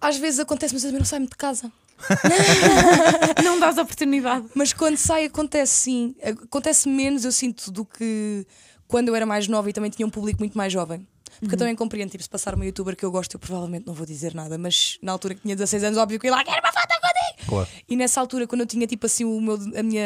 Às 0.00 0.16
vezes 0.16 0.40
acontece, 0.40 0.72
mas 0.72 0.82
eu 0.82 0.88
também 0.88 1.00
não 1.00 1.06
saio 1.06 1.26
de 1.26 1.36
casa. 1.36 1.70
Não 3.44 3.60
dás 3.60 3.78
oportunidade. 3.78 4.46
Mas 4.52 4.72
quando 4.72 4.96
sai, 4.96 5.26
acontece 5.26 5.72
sim. 5.72 6.14
Acontece 6.22 6.88
menos, 6.88 7.24
eu 7.24 7.30
sinto, 7.30 7.70
do 7.70 7.84
que 7.84 8.44
quando 8.88 9.08
eu 9.08 9.14
era 9.14 9.24
mais 9.24 9.46
nova 9.46 9.70
e 9.70 9.72
também 9.72 9.90
tinha 9.90 10.04
um 10.04 10.10
público 10.10 10.40
muito 10.40 10.58
mais 10.58 10.72
jovem. 10.72 11.06
Porque 11.40 11.54
eu 11.54 11.58
também 11.58 11.74
compreendo, 11.76 12.10
tipo, 12.10 12.22
se 12.22 12.28
passar 12.28 12.54
uma 12.54 12.64
youtuber 12.64 12.96
que 12.96 13.04
eu 13.04 13.10
gosto, 13.10 13.34
eu 13.34 13.40
provavelmente 13.40 13.86
não 13.86 13.94
vou 13.94 14.06
dizer 14.06 14.34
nada, 14.34 14.56
mas 14.58 14.98
na 15.02 15.12
altura 15.12 15.34
que 15.34 15.42
tinha 15.42 15.54
16 15.56 15.84
anos, 15.84 15.98
óbvio 15.98 16.18
que 16.18 16.26
eu 16.26 16.30
ia 16.30 16.36
lá, 16.36 16.44
quero 16.44 16.60
uma 16.60 16.72
foto 16.72 16.88
contigo! 16.88 17.48
Claro. 17.48 17.68
E 17.88 17.96
nessa 17.96 18.20
altura, 18.20 18.46
quando 18.46 18.62
eu 18.62 18.66
tinha 18.66 18.86
tipo 18.86 19.06
assim, 19.06 19.24
o 19.24 19.40
meu, 19.40 19.54
a, 19.54 19.82
minha, 19.82 20.04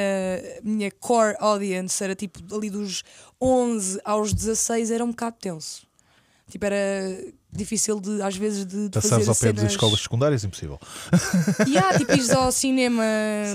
a 0.58 0.60
minha 0.62 0.90
core 0.90 1.36
audience 1.38 2.02
era 2.02 2.14
tipo 2.14 2.40
ali 2.54 2.70
dos 2.70 3.04
11 3.40 4.00
aos 4.04 4.32
16, 4.32 4.90
era 4.90 5.04
um 5.04 5.10
bocado 5.10 5.36
tenso. 5.40 5.86
Tipo, 6.50 6.64
era 6.64 7.18
difícil 7.52 8.00
de, 8.00 8.22
às 8.22 8.34
vezes, 8.34 8.64
de, 8.64 8.84
de 8.88 8.90
Passares 8.90 9.26
fazer 9.26 9.28
ao 9.28 9.34
pé 9.36 9.52
das 9.52 9.60
cenas... 9.60 9.72
escolas 9.72 10.00
secundárias, 10.00 10.44
impossível. 10.44 10.80
E 11.66 11.76
há, 11.76 11.98
tipo, 11.98 12.12
ires 12.12 12.30
ao 12.30 12.50
cinema 12.52 13.04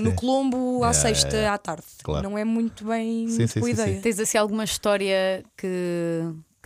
no 0.00 0.10
Sim. 0.10 0.16
Colombo 0.16 0.84
à 0.84 0.90
Yeah, 0.90 0.92
sexta 1.00 1.26
yeah, 1.28 1.38
yeah. 1.40 1.54
à 1.54 1.58
tarde. 1.58 1.84
Claro. 2.04 2.28
Não 2.28 2.38
é 2.38 2.44
muito 2.44 2.84
bem 2.84 3.28
Sim, 3.28 3.48
sim, 3.48 3.58
boa 3.58 3.66
sim, 3.74 3.80
ideia. 3.80 3.96
sim. 3.96 4.00
Tens 4.00 4.20
assim 4.20 4.38
alguma 4.38 4.62
história 4.62 5.44
que 5.56 6.20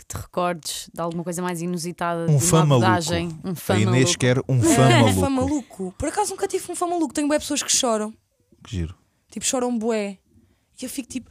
te 0.09 0.17
recordes 0.17 0.89
de 0.93 1.01
alguma 1.01 1.23
coisa 1.23 1.41
mais 1.41 1.61
inusitada? 1.61 2.29
Um 2.29 2.37
de 2.37 2.43
fã 2.45 2.57
uma 2.57 2.65
maluco. 2.65 2.85
abordagem? 2.87 3.39
Um 3.43 3.55
fã 3.55 3.73
A 3.75 3.79
Inês 3.79 4.03
maluco. 4.03 4.19
quer 4.19 4.39
um 4.49 4.61
fã 4.61 4.81
É, 4.89 4.99
maluco. 5.01 5.19
fã 5.21 5.29
maluco. 5.29 5.95
Por 5.97 6.09
acaso 6.09 6.31
nunca 6.31 6.47
tive 6.47 6.71
um 6.71 6.75
fã 6.75 6.87
maluco. 6.87 7.13
Tenho 7.13 7.27
bué 7.27 7.39
pessoas 7.39 7.63
que 7.63 7.71
choram. 7.71 8.11
Que 8.63 8.75
giro. 8.77 8.95
Tipo, 9.31 9.45
choram 9.45 9.77
bué. 9.77 10.17
E 10.81 10.85
eu 10.85 10.89
fico 10.89 11.07
tipo, 11.09 11.29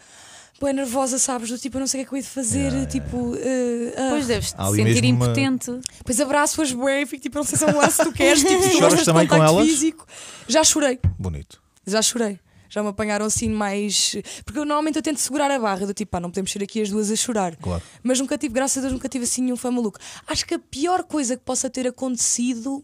bué 0.61 0.72
nervosa, 0.72 1.18
sabes? 1.18 1.49
Do 1.51 1.59
tipo, 1.59 1.76
eu 1.76 1.81
não 1.81 1.87
sei 1.87 2.03
o 2.03 2.05
que 2.05 2.07
é 2.07 2.09
que 2.09 2.14
eu 2.14 2.16
hei 2.18 2.22
de 2.22 2.29
fazer. 2.29 2.59
Yeah, 2.59 2.76
yeah, 2.76 2.91
tipo, 2.93 3.35
eh, 3.37 3.95
ah. 3.97 4.03
Depois 4.05 4.26
deves 4.26 4.53
te 4.53 4.55
Há 4.59 4.66
ali 4.66 4.76
sentir 4.76 5.03
mesmo 5.03 5.16
uma- 5.16 5.24
impotente. 5.26 5.81
Depois 5.99 6.20
abraço-as 6.20 6.72
bué 6.72 7.03
e 7.03 7.07
fico 7.07 7.22
tipo, 7.22 7.37
eu 7.39 7.41
não 7.41 7.47
sei 7.49 7.59
se 7.59 7.64
é 7.64 7.68
um 7.68 7.76
laço 7.76 7.99
que 7.99 8.05
tu 8.05 8.12
queres. 8.12 8.41
Tipo, 8.45 8.62
se 8.62 8.68
tu 8.70 8.72
Choras 8.74 8.81
gostas 8.81 8.99
de 9.01 9.05
também 9.07 9.26
com 9.26 9.35
contacto 9.37 9.55
elas? 9.57 9.66
físico. 9.66 10.07
Já 10.47 10.62
chorei. 10.64 10.99
Bonito. 11.18 11.61
Já 11.87 12.03
chorei. 12.03 12.39
Já 12.69 12.83
me 12.83 12.89
apanharam 12.91 13.25
assim 13.27 13.49
mais. 13.49 14.16
Porque 14.45 14.59
eu 14.59 14.64
normalmente 14.64 14.97
eu 14.97 15.03
tento 15.03 15.19
segurar 15.19 15.51
a 15.51 15.59
barra 15.59 15.87
do 15.87 15.95
tipo, 15.95 16.11
pá, 16.12 16.21
não 16.21 16.31
podemos 16.31 16.51
ser 16.53 16.62
aqui 16.62 16.83
as 16.83 16.91
duas 16.91 17.11
a 17.11 17.16
chorar. 17.16 17.57
Claro. 17.57 17.83
Mas 18.03 18.21
nunca 18.21 18.37
tive, 18.37 18.53
graças 18.55 18.79
a 18.79 18.81
Deus, 18.83 18.93
nunca 18.93 19.09
tive 19.09 19.25
assim 19.25 19.43
nenhum 19.43 19.57
fã 19.57 19.71
maluco. 19.71 19.99
Acho 20.27 20.45
que 20.47 20.55
a 20.55 20.59
pior 20.59 21.03
coisa 21.05 21.37
que 21.37 21.43
possa 21.45 21.71
ter 21.71 21.87
acontecido, 21.87 22.83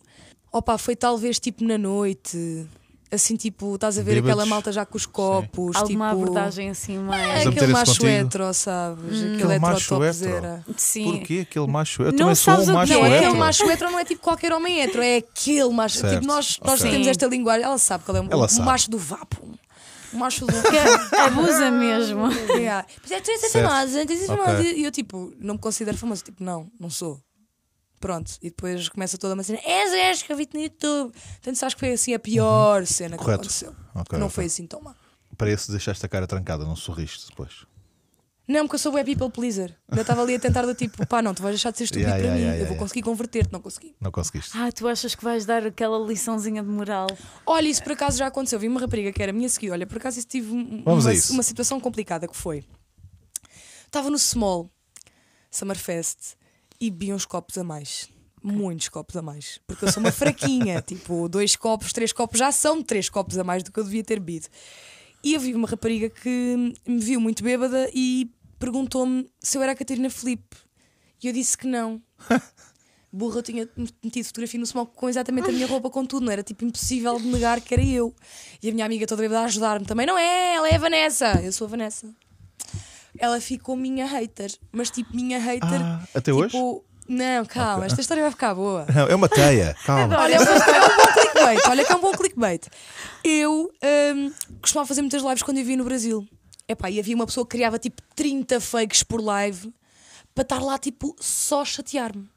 opa, 0.53 0.79
foi 0.79 0.97
talvez 0.97 1.39
tipo 1.39 1.63
na 1.65 1.77
noite. 1.77 2.67
Assim, 3.13 3.37
tipo, 3.37 3.77
estás 3.77 3.97
a 3.97 4.03
ver 4.03 4.15
Bêbados. 4.15 4.31
aquela 4.31 4.47
malta 4.47 4.73
já 4.73 4.85
com 4.85 4.97
os 4.97 5.07
copos. 5.07 5.77
Alguma 5.77 6.11
tipo, 6.11 6.23
abordagem 6.23 6.71
assim 6.71 6.99
mais. 6.99 7.23
É 7.23 7.27
a 7.27 7.37
meter 7.45 7.49
aquele 7.51 7.73
macho 7.73 7.93
contigo? 7.93 8.09
hetero, 8.09 8.55
sabes? 8.55 9.05
Aquele 9.19 9.35
Aquele 9.37 9.59
macho 9.61 9.95
heterotopzera. 9.95 10.65
Sim. 10.77 11.05
Porquê 11.19 11.47
aquele 11.49 11.67
macho? 11.69 12.03
Eu 12.03 12.11
Não 12.11 12.19
também 12.19 12.35
sou 12.35 12.55
um 12.55 12.57
o 12.57 12.65
que 12.65 12.73
macho 12.73 12.93
é. 12.93 12.97
Não, 12.97 13.03
Não, 13.09 13.17
aquele 13.17 13.35
macho 13.39 13.71
hetero 13.71 13.91
não 13.93 13.99
é 14.01 14.05
tipo 14.05 14.21
qualquer 14.21 14.53
homem 14.53 14.81
hetero, 14.81 15.03
é 15.05 15.19
aquele 15.19 15.69
macho. 15.69 15.99
Certo. 15.99 16.15
Tipo, 16.15 16.27
nós, 16.27 16.59
nós 16.65 16.81
temos 16.81 17.05
Sim. 17.05 17.11
esta 17.11 17.27
linguagem, 17.27 17.65
ela 17.65 17.79
sabe 17.79 18.03
qual 18.05 18.17
é 18.17 18.21
o, 18.21 18.27
Ela 18.29 18.47
o 18.47 18.49
sabe. 18.49 18.65
macho 18.67 18.91
do 18.91 18.99
vapo. 18.99 19.37
O 20.15 20.17
macho 20.17 20.47
do. 20.47 20.53
Que 20.63 21.17
abusa 21.17 21.71
mesmo. 21.71 22.29
Yeah. 22.55 22.87
Pois 23.01 23.11
é, 23.11 23.21
tu 23.21 23.31
és 23.31 23.53
famosa, 23.53 24.07
tu 24.07 24.13
és 24.13 24.27
famosa. 24.27 24.63
E 24.63 24.85
eu, 24.85 24.91
tipo, 24.93 25.35
não 25.39 25.55
me 25.55 25.61
considero 25.61 25.97
famoso. 25.99 26.23
Tipo, 26.25 26.43
não, 26.43 26.71
não 26.81 26.89
sou. 26.89 27.21
Pronto. 28.01 28.33
E 28.43 28.49
depois 28.51 28.89
começa 28.89 29.19
toda 29.19 29.35
uma 29.35 29.43
cena. 29.43 29.59
És, 29.65 29.93
és, 29.93 30.23
que 30.23 30.33
eu 30.33 30.37
vi-te 30.37 30.55
no 30.57 30.63
YouTube. 30.63 31.13
Portanto, 31.13 31.65
acho 31.65 31.77
que 31.77 31.81
foi 31.81 31.93
assim 31.93 32.15
a 32.15 32.19
pior 32.19 32.87
cena 32.87 33.17
que 33.17 33.23
Uhum. 33.23 33.25
Correto. 33.25 33.41
aconteceu. 33.43 33.75
Ok, 33.95 34.19
não 34.19 34.27
ok. 34.27 34.35
foi 34.35 34.45
assim 34.47 34.67
tão 34.67 34.81
má. 34.81 34.95
Para 35.37 35.51
esse 35.51 35.71
deixaste 35.71 36.05
a 36.07 36.09
cara 36.09 36.27
trancada, 36.27 36.65
não 36.65 36.77
sorriste 36.77 37.29
depois. 37.29 37.67
Não, 38.47 38.65
porque 38.67 38.75
eu 38.75 38.79
sou 38.79 38.93
web 38.93 39.11
people 39.17 39.31
pleaser. 39.31 39.75
Ainda 39.89 40.03
estava 40.03 40.23
ali 40.23 40.35
a 40.35 40.39
tentar 40.39 40.67
do 40.67 40.75
tipo, 40.75 41.07
pá, 41.07 41.23
não, 41.23 41.33
tu 41.33 41.43
vais 41.43 41.55
deixar 41.55 41.71
de 41.71 41.79
ser 41.79 41.85
estúpido 41.85 42.09
Yeah, 42.11 42.23
para 42.23 42.35
yeah, 42.35 42.41
mim. 42.41 42.47
yeah, 42.51 42.63
eu 42.63 42.69
vou 42.69 42.77
conseguir 42.77 43.01
converter-te, 43.03 43.51
não 43.51 43.61
consegui. 43.61 43.97
Não 43.99 44.11
conseguiste. 44.13 44.51
Ah, 44.59 44.71
tu 44.71 44.87
achas 44.87 45.15
que 45.15 45.25
vais 45.25 45.47
dar 45.47 45.67
aquela 45.67 45.99
liçãozinha 46.07 46.63
de 46.63 46.69
moral? 46.69 47.07
Olha, 47.47 47.67
isso 47.69 47.83
por 47.83 47.93
acaso 47.93 48.19
já 48.19 48.27
aconteceu. 48.27 48.59
Vi 48.61 48.69
uma 48.69 48.81
rapariga 48.81 49.11
que 49.13 49.23
era 49.23 49.33
minha 49.33 49.49
seguir. 49.49 49.71
Olha, 49.71 49.87
por 49.87 49.97
acaso 49.97 50.19
isso 50.19 50.29
tive 50.29 50.53
um- 50.53 50.83
Vamos 50.85 51.07
uma, 51.07 51.15
isso. 51.15 51.33
uma 51.33 51.43
situação 51.43 51.81
complicada 51.81 52.29
que 52.29 52.37
foi. 52.37 52.63
Estava 53.87 54.11
no 54.11 54.19
Small 54.19 54.71
Summerfest 55.51 56.35
e 56.81 56.91
bebi 56.91 57.13
uns 57.13 57.25
copos 57.25 57.57
a 57.59 57.65
mais. 57.65 58.09
Muitos 58.43 58.91
copos 58.91 59.17
a 59.17 59.23
mais. 59.23 59.59
Porque 59.67 59.87
eu 59.87 59.93
sou 59.93 60.03
uma 60.03 60.13
fraquinha. 60.13 60.83
tipo, 60.87 61.29
dois 61.31 61.57
copos, 61.57 61.93
três 61.93 62.13
copos 62.13 62.39
já 62.39 62.53
são 62.53 62.83
três 62.83 63.09
copos 63.09 63.39
a 63.39 63.45
mais 63.45 63.63
do 63.63 63.73
que 63.73 63.81
eu 63.81 63.85
devia 63.85 64.05
ter 64.05 64.21
bebido. 64.21 64.49
E 65.25 65.33
eu 65.33 65.41
vi 65.41 65.55
uma 65.55 65.67
rapariga 65.67 66.11
que 66.11 66.75
me 66.87 66.99
viu 66.99 67.19
muito 67.19 67.43
bêbada 67.43 67.91
e 67.95 68.31
perguntou-me 68.59 69.27
se 69.41 69.57
eu 69.57 69.63
era 69.63 69.73
a 69.73 69.75
Catarina 69.75 70.11
Felipe. 70.11 70.55
E 71.23 71.27
eu 71.27 71.33
disse 71.33 71.57
que 71.57 71.67
não. 71.67 72.03
Burra, 73.11 73.39
eu 73.39 73.43
tinha 73.43 73.69
metido 74.03 74.27
fotografia 74.27 74.61
no 74.61 74.67
small 74.67 74.87
com 74.87 75.09
exatamente 75.09 75.49
a 75.49 75.53
minha 75.53 75.67
roupa, 75.67 75.89
com 75.89 76.05
tudo, 76.05 76.27
não 76.27 76.33
era 76.33 76.43
tipo 76.43 76.65
impossível 76.65 77.17
de 77.19 77.27
negar 77.29 77.61
que 77.61 77.73
era 77.73 77.83
eu. 77.83 78.15
E 78.63 78.69
a 78.69 78.73
minha 78.73 78.85
amiga 78.85 79.07
toda 79.07 79.23
bêbada 79.23 79.41
a 79.41 79.45
ajudar-me 79.45 79.87
também. 79.87 80.05
Não 80.05 80.19
é, 80.19 80.57
ela 80.57 80.69
é 80.69 80.75
a 80.75 80.79
Vanessa. 80.79 81.41
Eu 81.43 81.53
sou 81.53 81.67
a 81.67 81.71
Vanessa. 81.71 82.13
Ela 83.17 83.41
ficou 83.41 83.77
minha 83.77 84.05
hater, 84.05 84.53
mas 84.73 84.91
tipo, 84.91 85.15
minha 85.17 85.39
hater. 85.39 85.81
Ah, 85.81 86.03
até 86.13 86.33
tipo, 86.33 86.45
hoje? 86.45 86.57
Não, 87.07 87.45
calma, 87.45 87.87
esta 87.87 88.01
história 88.01 88.23
vai 88.23 88.31
ficar 88.33 88.55
boa. 88.55 88.87
Não, 88.95 89.07
é 89.07 89.15
uma 89.15 89.29
teia. 89.29 89.77
Calma. 89.85 90.19
Olha, 90.19 90.37
é 90.37 90.41
um, 90.41 90.45
bom, 90.45 90.53
é 90.53 90.81
um 90.81 90.97
bom 90.97 91.13
clickbait. 91.13 91.61
Olha 91.69 91.85
que 91.85 91.93
é 91.93 91.97
um 91.97 92.01
bom 92.01 92.13
clickbait. 92.13 92.67
Eu 93.23 93.71
hum, 94.15 94.33
costumava 94.61 94.89
fazer 94.89 95.03
muitas 95.03 95.23
lives 95.23 95.43
quando 95.43 95.59
eu 95.59 95.63
vivia 95.63 95.77
no 95.77 95.85
Brasil. 95.85 96.27
Epá, 96.67 96.91
e 96.91 96.99
havia 96.99 97.15
uma 97.15 97.27
pessoa 97.27 97.45
que 97.45 97.51
criava 97.51 97.79
tipo 97.79 98.01
30 98.15 98.59
fakes 98.61 99.03
por 99.03 99.21
live 99.21 99.73
para 100.35 100.43
estar 100.43 100.61
lá 100.61 100.79
tipo 100.79 101.15
só 101.21 101.65
chatear-me. 101.65 102.29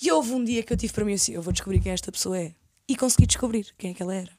E 0.00 0.12
houve 0.12 0.32
um 0.32 0.44
dia 0.44 0.62
que 0.62 0.72
eu 0.72 0.76
tive 0.76 0.92
para 0.92 1.04
mim 1.04 1.14
assim: 1.14 1.32
eu 1.32 1.42
vou 1.42 1.52
descobrir 1.52 1.80
quem 1.80 1.92
esta 1.92 2.12
pessoa 2.12 2.38
é. 2.38 2.52
E 2.88 2.96
consegui 2.96 3.26
descobrir 3.26 3.66
quem 3.76 3.90
é 3.90 3.94
que 3.94 4.02
ela 4.02 4.14
era. 4.14 4.30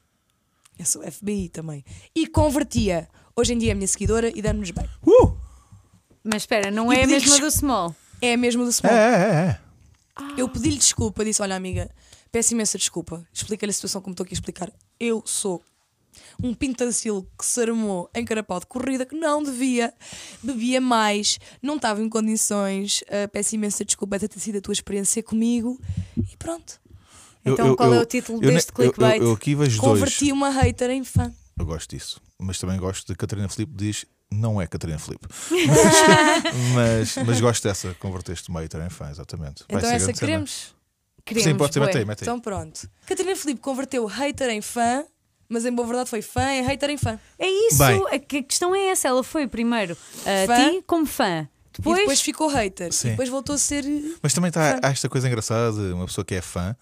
Eu 0.78 0.86
sou 0.86 1.02
FBI 1.02 1.48
também. 1.50 1.84
E 2.14 2.26
convertia. 2.26 3.08
Hoje 3.36 3.52
em 3.52 3.58
dia 3.58 3.70
é 3.70 3.72
a 3.72 3.74
minha 3.74 3.86
seguidora 3.86 4.32
e 4.34 4.40
dando-nos 4.40 4.70
bem. 4.70 4.88
Uh! 5.06 5.36
Mas 6.24 6.42
espera, 6.42 6.70
não 6.70 6.92
E 6.92 6.96
é 6.96 7.04
a 7.04 7.06
mesma 7.06 7.38
do 7.38 7.50
Small. 7.50 7.94
É 8.20 8.34
a 8.34 8.36
mesma 8.36 8.64
do 8.64 8.70
É, 8.70 8.72
Small. 8.72 8.92
é, 8.92 8.96
é, 8.96 9.60
é. 10.34 10.40
Eu 10.40 10.48
pedi-lhe 10.48 10.76
desculpa, 10.78 11.24
disse: 11.24 11.40
Olha, 11.42 11.54
amiga, 11.56 11.90
peço 12.32 12.54
imensa 12.54 12.76
desculpa. 12.78 13.26
Explica-lhe 13.32 13.70
a 13.70 13.72
situação 13.74 14.00
como 14.00 14.12
estou 14.12 14.24
aqui 14.24 14.34
a 14.34 14.36
explicar. 14.36 14.72
Eu 14.98 15.22
sou 15.24 15.62
um 16.42 16.52
pintacil 16.52 17.26
que 17.38 17.46
se 17.46 17.60
armou 17.60 18.10
em 18.14 18.24
carapau 18.24 18.58
de 18.58 18.66
corrida 18.66 19.06
que 19.06 19.14
não 19.14 19.40
devia, 19.42 19.94
bebia 20.42 20.80
mais, 20.80 21.38
não 21.62 21.76
estava 21.76 22.02
em 22.02 22.08
condições. 22.08 23.02
Uh, 23.02 23.28
peço 23.32 23.54
imensa 23.54 23.84
desculpa 23.84 24.18
de 24.18 24.26
ter 24.26 24.40
sido 24.40 24.58
a 24.58 24.60
tua 24.60 24.72
experiência 24.72 25.22
comigo 25.22 25.80
e 26.16 26.36
pronto. 26.36 26.80
Eu- 27.44 27.52
Então 27.54 27.66
eu- 27.68 27.76
qual 27.76 27.94
é 27.94 27.98
eu- 27.98 28.02
o 28.02 28.06
título 28.06 28.38
eu 28.42 28.48
ne- 28.48 28.54
deste 28.54 28.72
eu- 28.76 28.84
eu- 28.86 28.92
clickbait? 28.92 29.22
Eu, 29.22 29.32
aqui 29.32 29.54
vejo 29.54 29.80
Converti 29.80 30.18
dois. 30.26 30.32
uma 30.32 30.50
hater 30.50 30.90
em 30.90 31.04
fã. 31.04 31.32
Eu 31.56 31.64
gosto 31.64 31.90
disso. 31.94 32.20
Mas 32.38 32.58
também 32.58 32.78
gosto 32.78 33.06
de 33.06 33.16
Catarina 33.16 33.48
Filipe 33.48 33.72
diz 33.76 34.04
não 34.30 34.60
é 34.60 34.66
Catarina 34.66 34.98
Filipe. 34.98 35.26
Mas, 36.74 37.14
mas, 37.16 37.26
mas 37.26 37.40
gosto 37.40 37.62
dessa, 37.66 37.94
converteste 37.98 38.50
hater 38.52 38.80
em 38.84 38.90
fã, 38.90 39.10
exatamente. 39.10 39.64
Vai 39.68 39.78
Então 39.78 39.90
essa 39.90 40.12
queremos. 40.12 40.74
Queremos, 41.24 41.44
Sim, 41.50 41.56
pode 41.56 41.74
ser, 41.74 41.80
mete 41.80 41.98
aí, 41.98 42.04
mete. 42.04 42.22
Então 42.22 42.40
pronto. 42.40 42.88
Catarina 43.06 43.36
Felipe 43.36 43.60
converteu 43.60 44.06
hater 44.06 44.48
em 44.50 44.62
fã 44.62 45.04
Mas 45.48 45.64
em 45.66 45.72
boa 45.72 45.86
verdade 45.86 46.08
foi 46.10 46.22
fã, 46.22 46.42
é 46.42 46.60
hater 46.62 46.90
em 46.90 46.96
fã. 46.98 47.18
É 47.38 47.48
isso, 47.48 47.78
Bem. 47.78 48.02
a 48.10 48.18
que- 48.18 48.38
a 48.38 48.42
questão 48.42 48.74
é 48.74 48.88
essa. 48.88 49.08
Ela 49.08 49.22
foi 49.24 49.46
primeiro 49.46 49.96
a 50.24 50.46
Fã. 50.46 50.70
ti 50.70 50.82
como 50.86 51.06
fã. 51.06 51.48
E 51.72 51.80
Depois, 51.80 51.98
depois 51.98 52.20
ficou 52.20 52.48
hater. 52.48 52.92
Sim. 52.92 53.08
E 53.08 53.10
depois 53.12 53.28
voltou 53.28 53.54
a 53.54 53.58
ser. 53.58 53.84
Mas 54.22 54.32
também 54.34 54.48
está, 54.48 54.78
esta 54.82 55.08
coisa 55.08 55.26
engraçada 55.28 55.72
de 55.72 55.92
uma 55.92 56.06
pessoa 56.06 56.24
que 56.24 56.34
é 56.34 56.40
fã. 56.42 56.74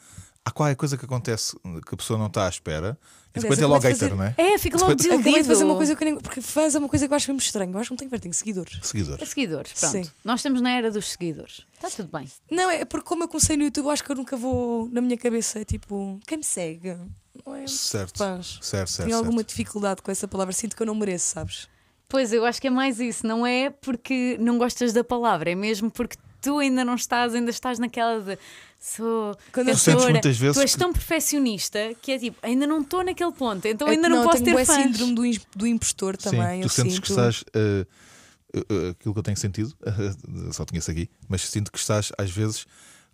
Há 0.46 0.50
qualquer 0.52 0.76
coisa 0.76 0.96
que 0.96 1.04
acontece 1.04 1.56
que 1.86 1.94
a 1.94 1.96
pessoa 1.96 2.16
não 2.16 2.28
está 2.28 2.46
à 2.46 2.48
espera 2.48 2.96
e 3.34 3.40
depois 3.40 3.58
é 3.58 3.64
eu 3.64 3.68
logo 3.68 3.80
de 3.80 3.88
hater, 3.88 3.98
fazer- 4.10 4.14
não 4.14 4.22
é? 4.24 4.34
é, 4.38 4.56
fica 4.58 4.76
logo 4.78 4.90
Depois- 4.94 4.96
desiludido. 4.96 5.28
Acabei 5.28 5.42
de 5.42 5.48
fazer 5.48 5.64
uma 5.64 5.74
coisa 5.76 5.96
que 5.96 6.04
eu 6.04 6.06
nem. 6.06 6.20
Porque 6.20 6.40
fãs 6.40 6.74
é 6.74 6.78
uma 6.78 6.88
coisa 6.88 7.06
que 7.08 7.12
eu 7.12 7.16
acho 7.16 7.28
mesmo 7.32 7.40
estranho. 7.42 7.72
Eu 7.72 7.78
acho 7.80 7.88
que 7.88 7.92
não 7.92 7.96
tenho 7.98 8.10
ver, 8.10 8.20
tenho 8.20 8.32
seguidores. 8.32 8.78
É 8.80 8.86
Seguidores. 8.86 9.28
seguidores, 9.28 9.72
pronto. 9.72 9.92
Sim. 9.92 10.10
Nós 10.24 10.38
estamos 10.38 10.60
na 10.60 10.70
era 10.70 10.88
dos 10.90 11.10
seguidores. 11.10 11.66
Está 11.74 11.90
tudo 11.90 12.16
bem. 12.16 12.30
Não, 12.50 12.70
é 12.70 12.84
porque 12.84 13.06
como 13.06 13.24
eu 13.24 13.28
comecei 13.28 13.56
no 13.56 13.64
YouTube, 13.64 13.86
eu 13.86 13.90
acho 13.90 14.04
que 14.04 14.10
eu 14.12 14.16
nunca 14.16 14.36
vou. 14.36 14.88
Na 14.92 15.00
minha 15.00 15.18
cabeça, 15.18 15.58
é 15.58 15.64
tipo. 15.64 16.18
Quem 16.26 16.38
me 16.38 16.44
segue? 16.44 16.96
Não 17.44 17.54
é? 17.54 17.66
Certo. 17.66 18.16
Fãs. 18.16 18.58
Certo, 18.62 18.88
certo. 18.88 19.06
Tenho 19.08 19.18
alguma 19.18 19.38
certo. 19.40 19.48
dificuldade 19.48 20.00
com 20.00 20.10
essa 20.12 20.28
palavra. 20.28 20.52
Sinto 20.54 20.76
que 20.76 20.82
eu 20.82 20.86
não 20.86 20.94
mereço, 20.94 21.26
sabes? 21.34 21.68
Pois, 22.08 22.32
eu 22.32 22.44
acho 22.46 22.60
que 22.60 22.68
é 22.68 22.70
mais 22.70 23.00
isso. 23.00 23.26
Não 23.26 23.44
é 23.44 23.68
porque 23.68 24.36
não 24.40 24.56
gostas 24.58 24.92
da 24.92 25.02
palavra, 25.02 25.50
é 25.50 25.54
mesmo 25.56 25.90
porque 25.90 26.16
tu 26.40 26.58
ainda 26.60 26.84
não 26.84 26.94
estás, 26.94 27.34
ainda 27.34 27.50
estás 27.50 27.80
naquela 27.80 28.20
de 28.20 28.38
sou 28.96 29.36
Quando 29.52 29.68
eu- 29.68 29.74
Tu 29.74 29.78
sentes 29.80 29.94
cantora. 29.94 30.12
muitas 30.12 30.36
vezes 30.36 30.56
Tu 30.56 30.60
és 30.60 30.72
que- 30.72 30.78
tão 30.78 30.92
perfeccionista 30.92 31.78
que 32.00 32.12
é 32.12 32.18
tipo, 32.18 32.36
ainda 32.42 32.66
não 32.66 32.80
estou 32.82 33.02
naquele 33.04 33.32
ponto, 33.32 33.66
então 33.66 33.88
É 33.88 33.92
ainda 33.92 34.08
que 34.08 34.14
não, 34.14 34.24
posso 34.24 34.42
tenho 34.44 34.56
ter 34.56 34.64
fãs. 34.66 34.76
síndrome 34.76 35.14
do, 35.14 35.22
do 35.56 35.66
impostor 35.66 36.16
também. 36.16 36.62
Sim, 36.62 36.68
tu 36.68 36.72
sentes 36.72 36.92
sinto. 36.94 37.02
que 37.02 37.10
estás. 37.10 37.44
eh, 37.54 37.86
eh, 38.54 38.90
aquilo 38.90 39.12
que 39.12 39.18
eu 39.18 39.22
tenho 39.22 39.36
sentido, 39.36 39.74
só 40.52 40.64
tinha 40.64 40.78
isso 40.78 40.90
aqui, 40.90 41.08
mas 41.28 41.42
sinto 41.42 41.70
que 41.72 41.78
estás 41.78 42.12
às 42.16 42.30
vezes 42.30 42.66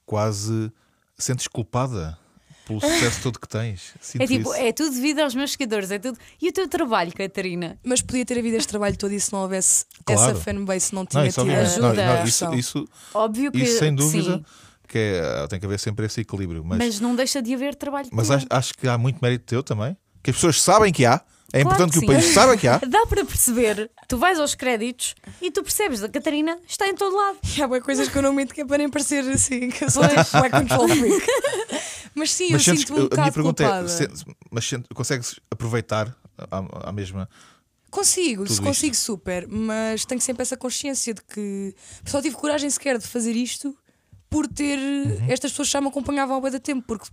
quase. 0.06 0.70
Sentes 1.18 1.46
culpada 1.46 2.18
pelo 2.66 2.80
sucesso 2.80 3.22
todo 3.22 3.38
que 3.38 3.46
tens. 3.46 3.92
Sinto 4.00 4.22
É 4.22 4.26
tipo, 4.26 4.52
isso. 4.52 4.60
é 4.60 4.72
tudo 4.72 4.94
devido 4.94 5.20
aos 5.20 5.34
meus 5.34 5.52
seguidores, 5.52 5.90
é 5.90 5.98
tudo. 5.98 6.18
E 6.40 6.48
o 6.48 6.52
teu 6.52 6.66
trabalho, 6.68 7.12
Catarina? 7.12 7.78
Mas 7.84 8.00
podia 8.02 8.24
ter 8.24 8.38
havido 8.38 8.56
este 8.56 8.68
trabalho 8.68 8.96
todo 8.96 9.12
e 9.12 9.20
se 9.20 9.32
não 9.32 9.40
houvesse 9.42 9.84
Claro. 10.04 10.32
essa 10.32 10.34
fanbase, 10.40 10.92
não 10.94 11.04
tinha 11.06 11.22
Não, 11.22 11.28
isso, 11.28 11.40
tido 11.40 11.50
obviamente. 11.50 11.78
Não, 11.80 11.86
ajuda. 11.90 12.16
não, 12.18 12.24
isso, 12.24 12.54
isso, 12.54 12.88
Óbvio 13.14 13.52
que. 13.52 13.58
isso 13.58 13.78
sem 13.78 13.94
dúvida 13.94 14.36
sim, 14.38 14.44
que 14.92 14.98
é, 14.98 15.46
tem 15.48 15.58
que 15.58 15.66
haver 15.66 15.78
sempre 15.80 16.06
esse 16.06 16.20
equilíbrio. 16.20 16.62
Mas, 16.64 16.78
mas 16.78 17.00
não 17.00 17.16
deixa 17.16 17.40
de 17.42 17.52
haver 17.54 17.74
trabalho. 17.74 18.08
mas 18.12 18.30
acho, 18.30 18.46
acho 18.50 18.74
que 18.74 18.86
há 18.86 18.96
muito 18.98 19.18
mérito 19.22 19.44
teu 19.46 19.62
também. 19.62 19.96
Que 20.22 20.30
as 20.30 20.36
pessoas 20.36 20.60
sabem 20.62 20.92
que 20.92 21.04
há. 21.04 21.20
É 21.54 21.60
Claro 21.62 21.74
importante 21.84 21.92
que, 21.92 21.98
que 21.98 22.04
o 22.04 22.14
país 22.14 22.24
saiba 22.32 22.56
que 22.56 22.66
há. 22.66 22.78
Dá 22.88 23.04
para 23.06 23.24
perceber, 23.26 23.90
tu 24.08 24.16
vais 24.16 24.38
aos 24.40 24.54
créditos 24.54 25.14
e 25.40 25.50
tu 25.50 25.62
percebes, 25.62 26.02
a 26.02 26.08
Catarina 26.08 26.58
está 26.66 26.86
em 26.88 26.94
todo 26.94 27.14
lado. 27.14 27.38
E 27.56 27.62
há 27.62 27.68
bué 27.68 27.78
coisas 27.80 28.08
que 28.08 28.16
eu 28.16 28.22
não 28.22 28.32
minto 28.32 28.54
que 28.54 28.62
é 28.62 28.64
para 28.64 28.78
nem 28.78 28.88
parecer 28.88 29.20
assim, 29.30 29.68
que 29.68 29.84
eu 29.84 29.90
sou 29.90 30.02
tipo 30.08 30.38
bué 30.38 30.48
control 30.48 30.88
freak. 30.88 31.26
Mas 32.14 32.30
sim, 32.30 32.44
eu 32.46 32.52
Mas 32.52 32.62
sinto-me 32.64 33.00
um 33.00 33.08
que- 33.08 33.14
a 33.14 33.16
minha 33.16 33.30
bocado 33.30 33.32
pergunta 33.32 33.64
culpada. 33.64 33.84
é: 33.84 33.88
se- 33.88 34.08
mas 34.50 34.70
consegues 34.94 35.40
aproveitar 35.50 36.14
a, 36.38 36.88
a 36.88 36.92
mesma. 36.92 37.28
Consigo, 37.90 38.44
Tudo 38.46 38.62
consigo 38.62 38.94
super, 38.94 39.46
mas 39.46 40.06
tenho 40.06 40.20
sempre 40.20 40.42
essa 40.42 40.56
consciência 40.56 41.12
de 41.12 41.20
que 41.22 41.74
só 42.06 42.22
tive 42.22 42.34
coragem 42.36 42.70
sequer 42.70 42.96
de 42.96 43.06
fazer 43.06 43.32
isto 43.36 43.76
por 44.32 44.48
ter. 44.48 44.78
Uhum. 44.78 45.26
Estas 45.28 45.52
pessoas 45.52 45.68
já 45.68 45.80
me 45.80 45.88
acompanhavam 45.88 46.34
ao 46.34 46.40
bué 46.40 46.50
da 46.50 46.58
tempo, 46.58 46.82
porque 46.86 47.06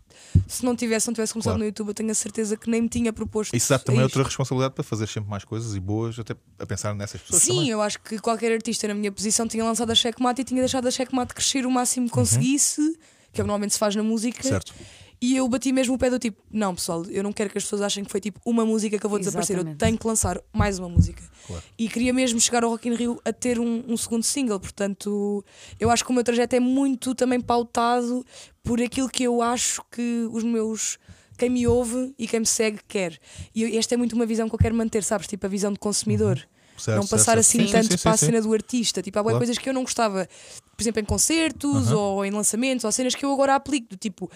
se 0.48 0.64
não 0.66 0.76
tivesse, 0.76 1.08
não 1.08 1.14
tivesse 1.14 1.34
começado 1.34 1.52
Claro. 1.52 1.60
no 1.60 1.66
YouTube, 1.66 1.90
eu 1.90 1.94
tenho 1.94 2.10
a 2.10 2.16
certeza 2.16 2.56
que 2.58 2.70
nem 2.70 2.82
me 2.82 2.90
tinha 2.90 3.12
proposto. 3.14 3.54
Isso 3.56 3.70
dá 3.70 3.78
também 3.78 4.02
outra 4.02 4.24
responsabilidade 4.24 4.74
para 4.74 4.84
fazer 4.84 5.08
sempre 5.08 5.30
mais 5.30 5.44
coisas 5.44 5.76
e 5.76 5.80
boas, 5.80 6.18
até 6.18 6.36
a 6.58 6.66
pensar 6.66 6.96
nessas 6.96 7.22
pessoas. 7.22 7.44
Sim, 7.44 7.56
também. 7.56 7.70
eu 7.70 7.82
acho 7.82 8.00
que 8.00 8.18
qualquer 8.20 8.52
artista 8.54 8.88
na 8.88 8.94
minha 8.94 9.12
posição 9.12 9.48
tinha 9.48 9.64
lançado 9.64 9.92
a 9.92 9.96
checkmate 9.96 10.42
e 10.42 10.44
tinha 10.46 10.62
deixado 10.62 10.88
a 10.88 10.92
checkmate 10.92 11.34
crescer 11.34 11.66
o 11.66 11.72
máximo 11.72 12.08
que 12.08 12.14
conseguisse, 12.14 12.98
que 13.34 13.42
é 13.42 13.44
normalmente 13.44 13.74
se 13.74 13.80
faz 13.80 13.96
na 13.96 14.04
música. 14.04 14.42
Uhum. 14.44 14.50
Certo. 14.50 14.74
E 15.22 15.36
eu 15.36 15.48
bati 15.50 15.74
mesmo 15.74 15.96
o 15.96 15.98
pé 15.98 16.10
do 16.10 16.18
tipo: 16.18 16.42
não, 16.50 16.74
pessoal, 16.74 17.04
eu 17.06 17.22
não 17.22 17.34
quero 17.34 17.50
que 17.50 17.58
as 17.58 17.64
pessoas 17.64 17.82
achem 17.82 18.04
que 18.06 18.12
foi 18.12 18.22
tipo 18.22 18.40
uma 18.46 18.66
música 18.66 18.98
que 18.98 19.06
eu 19.06 19.10
vou 19.10 19.20
desaparecer. 19.20 19.58
Eu 19.58 19.76
tenho 19.76 19.98
que 19.98 20.08
lançar 20.08 20.40
mais 20.54 20.80
uma 20.80 20.88
música. 20.88 21.22
Claro. 21.46 21.64
E 21.78 21.90
queria 21.90 22.14
mesmo 22.14 22.40
chegar 22.40 22.64
ao 22.64 22.70
Rock 22.70 22.88
in 22.88 22.94
Rio 22.96 23.20
a 23.26 23.34
ter 23.34 23.60
um, 23.60 23.84
um 23.88 23.98
segundo 23.98 24.24
single. 24.24 24.60
Portanto, 24.60 25.44
eu 25.80 25.90
acho 25.90 26.06
que 26.06 26.12
o 26.12 26.14
meu 26.14 26.24
trajeto 26.24 26.56
é 26.56 26.60
muito 26.60 27.14
também 27.16 27.42
pautado 27.42 28.26
por 28.64 28.82
aquilo 28.82 29.10
que 29.10 29.24
eu 29.24 29.42
acho 29.42 29.82
que 29.92 30.28
os 30.32 30.44
meus. 30.44 30.98
Quem 31.38 31.50
me 31.50 31.66
ouve 31.68 32.14
e 32.18 32.28
quem 32.28 32.42
me 32.42 32.46
segue 32.46 32.80
quer. 32.88 33.18
E 33.56 33.78
esta 33.78 33.94
é 33.96 33.98
muito 33.98 34.14
uma 34.14 34.26
visão 34.26 34.50
que 34.50 34.56
eu 34.56 34.60
quero 34.60 34.76
manter, 34.76 35.04
sabes? 35.04 35.26
Tipo 35.28 35.46
a 35.46 35.50
visão 35.50 35.72
de 35.72 35.80
consumidor. 35.80 36.38
Uhum. 36.38 36.80
Certo, 36.80 36.98
não 36.98 37.08
passar 37.08 37.26
certo. 37.34 37.40
assim 37.40 37.66
Sim, 37.66 37.72
tanto 37.74 37.92
sim, 37.92 37.98
sim, 37.98 38.04
para 38.04 38.12
a 38.14 38.18
sim. 38.18 38.26
cena 38.28 38.42
do 38.42 38.54
artista. 38.54 39.02
Tipo, 39.02 39.20
há 39.20 39.22
Claro. 39.24 39.38
coisas 39.38 39.58
que 39.58 39.68
eu 39.70 39.74
não 39.74 39.84
gostava, 39.84 40.28
por 40.78 40.82
exemplo, 40.84 41.02
em 41.02 41.06
concertos 41.06 41.92
ou 41.92 42.24
em 42.26 42.32
lançamentos, 42.32 42.86
ou 42.86 42.92
cenas 42.92 43.16
que 43.16 43.24
eu 43.26 43.32
agora 43.34 43.56
aplico. 43.56 43.90
Do 43.90 43.98
tipo, 43.98 44.30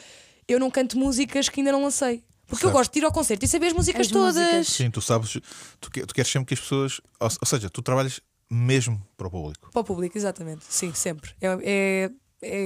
eu 0.48 0.60
não 0.60 0.70
canto 0.72 0.98
músicas 0.98 1.50
que 1.50 1.60
ainda 1.60 1.72
não 1.72 1.84
lancei. 1.84 2.24
Porque 2.48 2.66
eu 2.66 2.70
Certo. 2.70 2.78
gosto 2.78 2.94
de 2.94 3.00
ir 3.00 3.06
ao 3.06 3.12
concerto 3.12 3.46
e 3.46 3.48
saber 3.48 3.68
as 3.68 3.74
músicas 3.74 4.02
As 4.02 4.08
todas. 4.12 4.36
músicas. 4.36 4.68
Sim, 4.68 4.92
tu 4.92 5.02
sabes, 5.02 5.38
tu, 5.80 5.90
que- 5.90 6.06
tu 6.06 6.14
queres 6.14 6.30
sempre 6.30 6.48
que 6.48 6.54
as 6.54 6.60
pessoas. 6.60 7.00
Ou, 7.20 7.30
ou 7.42 7.48
seja, 7.48 7.70
tu 7.70 7.82
trabalhas 7.82 8.20
mesmo 8.50 9.02
para 9.18 9.28
o 9.28 9.32
público. 9.32 9.72
Para 9.72 9.80
o 9.82 9.84
público, 9.84 10.18
exatamente. 10.18 10.64
Sim, 10.70 10.94
sempre. 10.94 11.32
É, 11.42 11.48
é, 11.64 12.12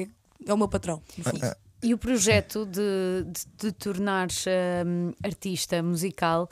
é, 0.01 0.07
é 0.45 0.53
o 0.53 0.57
meu 0.57 0.67
patrão, 0.67 1.01
no 1.17 1.23
fundo. 1.23 1.39
Ah, 1.45 1.55
E 1.83 1.93
o 1.93 1.97
projeto 1.97 2.65
de, 2.65 3.23
de, 3.25 3.45
de 3.67 3.71
tornares 3.71 4.43
hum, 4.85 5.13
artista 5.23 5.81
musical 5.83 6.49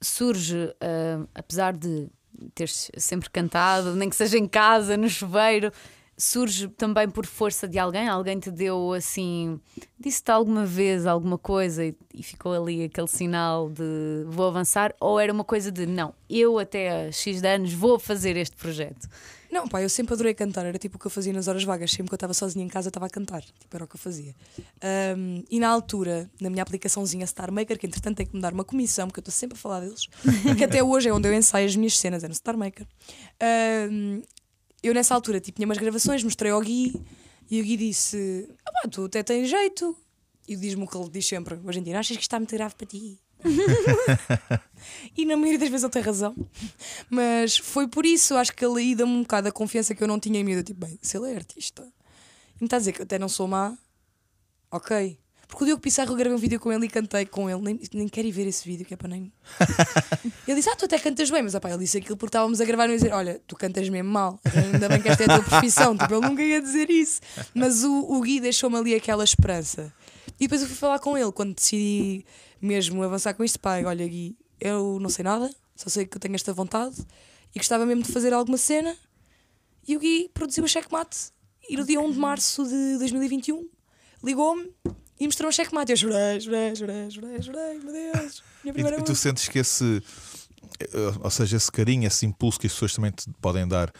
surge, 0.00 0.56
hum, 0.82 1.26
apesar 1.34 1.76
de 1.76 2.08
teres 2.54 2.90
sempre 2.96 3.30
cantado, 3.30 3.94
nem 3.94 4.08
que 4.10 4.16
seja 4.16 4.38
em 4.38 4.48
casa, 4.48 4.96
no 4.96 5.08
chuveiro, 5.08 5.72
surge 6.16 6.68
também 6.68 7.08
por 7.08 7.26
força 7.26 7.66
de 7.66 7.78
alguém? 7.78 8.08
Alguém 8.08 8.38
te 8.38 8.50
deu 8.50 8.92
assim, 8.92 9.60
disse-te 9.98 10.30
alguma 10.30 10.64
vez 10.64 11.06
alguma 11.06 11.38
coisa 11.38 11.84
e, 11.84 11.94
e 12.14 12.22
ficou 12.22 12.52
ali 12.52 12.84
aquele 12.84 13.08
sinal 13.08 13.68
de 13.70 14.24
vou 14.26 14.48
avançar? 14.48 14.94
Ou 15.00 15.18
era 15.18 15.32
uma 15.32 15.44
coisa 15.44 15.70
de 15.70 15.86
não, 15.86 16.14
eu 16.28 16.58
até 16.58 17.10
X 17.12 17.42
anos 17.42 17.72
vou 17.72 17.98
fazer 17.98 18.36
este 18.36 18.56
projeto? 18.56 19.08
Não, 19.54 19.68
pá, 19.68 19.80
eu 19.80 19.88
sempre 19.88 20.12
adorei 20.14 20.34
cantar. 20.34 20.66
Era 20.66 20.76
tipo 20.78 20.96
o 20.96 20.98
que 20.98 21.06
eu 21.06 21.10
fazia 21.10 21.32
nas 21.32 21.46
horas 21.46 21.62
vagas. 21.62 21.88
Sempre 21.92 22.08
que 22.08 22.14
eu 22.14 22.16
estava 22.16 22.34
sozinha 22.34 22.64
em 22.64 22.68
casa, 22.68 22.88
estava 22.88 23.06
a 23.06 23.08
cantar. 23.08 23.40
Tipo, 23.40 23.76
era 23.76 23.84
o 23.84 23.86
que 23.86 23.94
eu 23.94 24.00
fazia. 24.00 24.34
Ahm, 24.82 25.44
e 25.48 25.60
na 25.60 25.68
altura, 25.68 26.28
na 26.40 26.50
minha 26.50 26.60
aplicaçãozinha 26.60 27.24
Star 27.24 27.52
Maker, 27.52 27.78
que 27.78 27.86
entretanto 27.86 28.16
tem 28.16 28.26
que 28.26 28.34
me 28.34 28.42
dar 28.42 28.52
uma 28.52 28.64
comissão, 28.64 29.06
porque 29.06 29.20
eu 29.20 29.22
estou 29.22 29.32
sempre 29.32 29.56
a 29.56 29.60
falar 29.60 29.78
deles, 29.78 30.08
que 30.58 30.64
até 30.64 30.82
hoje 30.82 31.08
é 31.08 31.12
onde 31.12 31.28
eu 31.28 31.32
ensaio 31.32 31.66
as 31.66 31.76
minhas 31.76 31.96
cenas, 31.96 32.24
é 32.24 32.28
no 32.28 32.34
Star 32.34 32.58
Maker. 32.58 32.84
Ahm, 33.40 34.22
eu 34.84 34.94
nessa 34.94 35.14
altura 35.14 35.40
tipo, 35.40 35.56
tinha 35.56 35.66
umas 35.66 35.78
gravações, 35.78 36.22
mostrei 36.22 36.52
ao 36.52 36.60
Gui 36.60 36.94
e 37.50 37.60
o 37.60 37.64
Gui 37.64 37.76
disse: 37.76 38.48
Ah, 38.64 38.72
pá, 38.72 38.88
tu 38.88 39.04
até 39.04 39.22
tens 39.22 39.48
jeito. 39.48 39.96
E 40.46 40.56
diz-me 40.56 40.84
o 40.84 40.86
que 40.86 40.96
ele 40.96 41.08
diz 41.08 41.26
sempre: 41.26 41.58
Hoje 41.64 41.78
em 41.80 41.82
dia, 41.82 41.94
não 41.94 42.00
achas 42.00 42.16
que 42.16 42.22
está 42.22 42.38
muito 42.38 42.54
grave 42.54 42.74
para 42.74 42.86
ti? 42.86 43.18
E 45.16 45.24
na 45.24 45.36
maioria 45.36 45.58
das 45.58 45.68
vezes 45.70 45.84
ele 45.84 45.92
tem 45.92 46.02
razão. 46.02 46.34
Mas 47.08 47.56
foi 47.56 47.88
por 47.88 48.04
isso, 48.04 48.34
acho 48.34 48.54
que 48.54 48.64
ele 48.64 48.94
dá-me 48.94 49.12
um 49.12 49.22
bocado 49.22 49.48
a 49.48 49.52
confiança 49.52 49.94
que 49.94 50.02
eu 50.02 50.08
não 50.08 50.20
tinha 50.20 50.40
em 50.40 50.44
mim. 50.44 50.52
Eu, 50.52 50.62
tipo, 50.62 50.86
bem, 50.86 50.98
se 51.00 51.16
ele 51.16 51.32
é 51.32 51.36
artista 51.36 51.82
e 52.56 52.62
me 52.62 52.66
está 52.66 52.76
a 52.76 52.78
dizer 52.80 52.92
que 52.92 53.00
eu 53.00 53.04
até 53.04 53.18
não 53.18 53.28
sou 53.28 53.48
má, 53.48 53.76
ok. 54.70 55.18
Porque 55.46 55.64
o 55.64 55.66
Diogo 55.66 55.82
Pissarro 55.82 56.12
eu 56.12 56.16
gravei 56.16 56.36
um 56.36 56.40
vídeo 56.40 56.58
com 56.58 56.72
ele 56.72 56.86
e 56.86 56.88
cantei 56.88 57.26
com 57.26 57.48
ele. 57.48 57.60
Nem, 57.60 57.80
nem 57.92 58.08
quero 58.08 58.26
ir 58.26 58.30
ver 58.30 58.46
esse 58.46 58.66
vídeo, 58.66 58.84
que 58.84 58.94
é 58.94 58.96
para 58.96 59.08
nem. 59.08 59.32
ele 60.46 60.56
disse: 60.56 60.68
Ah, 60.70 60.76
tu 60.76 60.84
até 60.84 60.98
cantas 60.98 61.30
bem, 61.30 61.42
mas 61.42 61.54
opá, 61.54 61.70
ele 61.70 61.78
disse 61.78 61.98
aquilo 61.98 62.16
porque 62.16 62.30
estávamos 62.30 62.60
a 62.60 62.64
gravar 62.64 62.84
e 62.84 62.88
eu 62.88 62.92
ia 62.92 62.96
dizer: 62.96 63.12
Olha, 63.12 63.40
tu 63.46 63.56
cantas 63.56 63.88
mesmo 63.88 64.10
mal. 64.10 64.40
Ainda 64.44 64.88
bem 64.88 65.00
que 65.00 65.08
esta 65.08 65.24
é 65.24 65.30
a 65.30 65.38
tua 65.38 65.44
profissão. 65.44 65.96
tipo, 65.98 66.14
ele 66.14 66.26
nunca 66.26 66.42
ia 66.42 66.60
dizer 66.60 66.90
isso. 66.90 67.20
Mas 67.54 67.84
o, 67.84 67.92
o 67.92 68.20
Gui 68.20 68.40
deixou-me 68.40 68.76
ali 68.76 68.94
aquela 68.94 69.24
esperança. 69.24 69.92
E 70.38 70.44
depois 70.44 70.62
eu 70.62 70.68
fui 70.68 70.76
falar 70.76 70.98
com 70.98 71.16
ele 71.16 71.30
quando 71.32 71.54
decidi 71.54 72.24
mesmo 72.60 73.02
avançar 73.02 73.34
com 73.34 73.44
isto. 73.44 73.60
Pai, 73.60 73.84
olha, 73.84 74.06
Gui, 74.06 74.36
eu 74.60 74.98
não 75.00 75.08
sei 75.08 75.22
nada, 75.22 75.50
só 75.76 75.88
sei 75.88 76.06
que 76.06 76.16
eu 76.16 76.20
tenho 76.20 76.34
esta 76.34 76.52
vontade 76.52 76.96
e 77.54 77.58
gostava 77.58 77.86
mesmo 77.86 78.02
de 78.02 78.12
fazer 78.12 78.32
alguma 78.32 78.56
cena. 78.56 78.96
E 79.86 79.96
o 79.96 80.00
Gui 80.00 80.30
produziu 80.32 80.64
a 80.64 80.68
checkmate. 80.68 81.32
E 81.68 81.76
no 81.76 81.84
dia 81.84 82.00
1 82.00 82.12
de 82.12 82.18
março 82.18 82.66
de 82.66 82.98
2021 82.98 83.68
ligou-me 84.22 84.70
e 85.18 85.26
mostrou 85.26 85.48
a 85.48 85.52
checkmate. 85.52 85.92
Eu 85.92 85.96
chorei, 85.96 86.40
chorei, 86.40 86.74
chorei, 86.76 87.10
chorei, 87.10 87.42
chorei, 87.42 87.78
meu 87.78 87.92
Deus. 87.92 88.42
Minha 88.62 88.70
E, 88.70 88.72
primeira 88.72 88.98
e 88.98 89.02
tu 89.02 89.10
música. 89.10 89.28
sentes 89.28 89.48
que 89.48 89.58
esse, 89.58 90.02
eh, 90.80 90.86
ou 91.22 91.30
seja, 91.30 91.56
esse 91.56 91.70
carinho, 91.70 92.06
esse 92.06 92.26
impulso 92.26 92.58
que 92.58 92.66
as 92.66 92.72
pessoas 92.72 92.94
também 92.94 93.10
te 93.10 93.28
podem 93.40 93.66
dar 93.66 93.92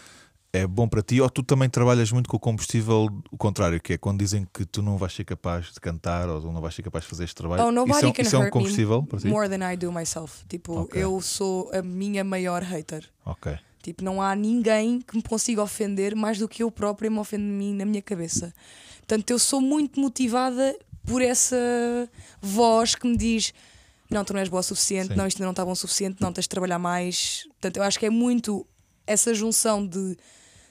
é 0.53 0.67
bom 0.69 0.89
para 0.89 1.03
ti? 1.03 1.21
Ou 1.21 1.29
tu 1.29 1.43
também 1.43 1.69
trabalhas 1.69 2.13
muito 2.13 2.29
com 2.31 2.37
o 2.37 2.41
combustível, 2.41 3.09
o 3.31 3.37
contrário, 3.37 3.81
que 3.81 3.95
é 3.95 3.99
quando 3.99 4.21
dizem 4.21 4.47
que 4.55 4.65
tu 4.65 4.83
não 4.83 4.97
vais 4.97 5.13
ser 5.13 5.25
capaz 5.25 5.67
de 5.73 5.81
cantar 5.81 6.29
ou 6.29 6.41
não 6.53 6.61
vais 6.61 6.75
ser 6.75 6.83
capaz 6.83 7.05
de 7.05 7.11
fazer 7.11 7.25
este 7.25 7.35
trabalho? 7.35 7.65
Oh, 7.65 7.73
nobody 7.73 7.97
isso 7.99 8.05
é, 8.07 8.09
um- 8.09 8.13
can 8.13 8.23
isso 8.23 8.37
é 8.37 8.39
um 8.39 8.51
combustível 8.51 9.03
me 9.03 9.09
para 9.09 9.19
ti? 9.19 9.27
more 9.27 9.49
than 9.49 9.69
I 9.73 9.77
do 9.77 9.91
myself. 9.91 10.45
Tipo, 10.49 10.83
Ok. 10.83 11.03
eu 11.03 11.21
sou 11.21 11.71
a 11.73 11.83
minha 11.83 12.23
maior 12.23 12.63
hater. 12.63 13.05
Ok. 13.27 13.59
Tipo, 13.83 14.03
não 14.05 14.23
há 14.23 14.35
ninguém 14.37 15.01
que 15.01 15.17
me 15.17 15.23
consiga 15.23 15.61
ofender 15.63 16.15
mais 16.17 16.39
do 16.39 16.49
que 16.49 16.63
eu 16.63 16.71
própria 16.71 17.11
me 17.11 17.19
ofendo 17.19 17.43
de 17.45 17.51
mim 17.51 17.75
na 17.75 17.85
minha 17.85 18.01
cabeça. 18.01 18.55
Portanto, 18.99 19.29
eu 19.31 19.39
sou 19.39 19.61
muito 19.61 19.99
motivada 20.01 20.75
por 21.07 21.23
essa 21.23 21.57
voz 22.41 22.95
que 22.95 23.07
me 23.07 23.17
diz: 23.17 23.53
não, 24.11 24.25
tu 24.25 24.33
não 24.33 24.41
és 24.41 24.49
boa 24.49 24.61
o 24.61 24.63
suficiente, 24.63 25.09
Sim. 25.09 25.15
não, 25.17 25.27
isto 25.27 25.39
ainda 25.39 25.47
não 25.47 25.53
está 25.53 25.65
bom 25.65 25.73
o 25.73 25.77
suficiente, 25.77 26.21
não, 26.21 26.33
tens 26.33 26.45
de 26.45 26.49
trabalhar 26.49 26.79
mais. 26.79 27.45
Portanto, 27.51 27.77
eu 27.79 27.83
acho 27.83 27.99
que 27.99 28.07
é 28.07 28.11
muito 28.11 28.67
essa 29.07 29.35
junção 29.35 29.87
de. 29.87 30.17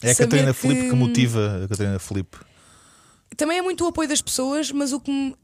É 0.02 0.12
a 0.12 0.16
Catarina 0.16 0.54
Felipe 0.54 0.90
que 0.90 0.96
motiva 0.96 1.64
a 1.64 1.68
Catarina 1.68 2.00
Felipe. 2.00 2.38
Também 3.38 3.58
é 3.58 3.62
muito 3.62 3.84
o 3.84 3.88
apoio 3.88 4.08
das 4.08 4.22
pessoas, 4.22 4.72
mas 4.72 4.92
o 4.94 5.00
que 5.00 5.10
me 5.10 5.36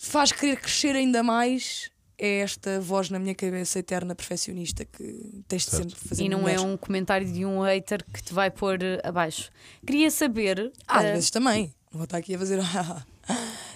faz 0.00 0.32
querer 0.32 0.56
crescer 0.56 0.96
ainda 0.96 1.22
mais 1.22 1.90
é 2.18 2.40
esta 2.40 2.80
voz 2.80 3.10
na 3.10 3.18
minha 3.18 3.34
cabeça 3.34 3.78
eterna 3.78 4.14
perfeccionista 4.14 4.84
que 4.84 5.42
tens 5.48 5.64
de 5.64 5.70
Certo. 5.70 5.90
sempre 5.90 6.08
fazer 6.08 6.24
E 6.24 6.28
não 6.28 6.42
melhor. 6.42 6.64
é 6.64 6.66
um 6.66 6.76
comentário 6.76 7.30
de 7.30 7.44
um 7.44 7.60
hater 7.62 8.04
que 8.12 8.22
te 8.22 8.32
vai 8.32 8.50
pôr 8.50 8.78
abaixo. 9.04 9.50
Queria 9.86 10.10
saber. 10.10 10.72
Ah, 10.86 10.98
às 11.00 11.04
eh, 11.04 11.12
vezes 11.12 11.30
também. 11.30 11.74
Não 11.90 11.98
vou 11.98 12.04
estar 12.04 12.16
aqui 12.18 12.34
a 12.34 12.38
fazer. 12.38 12.58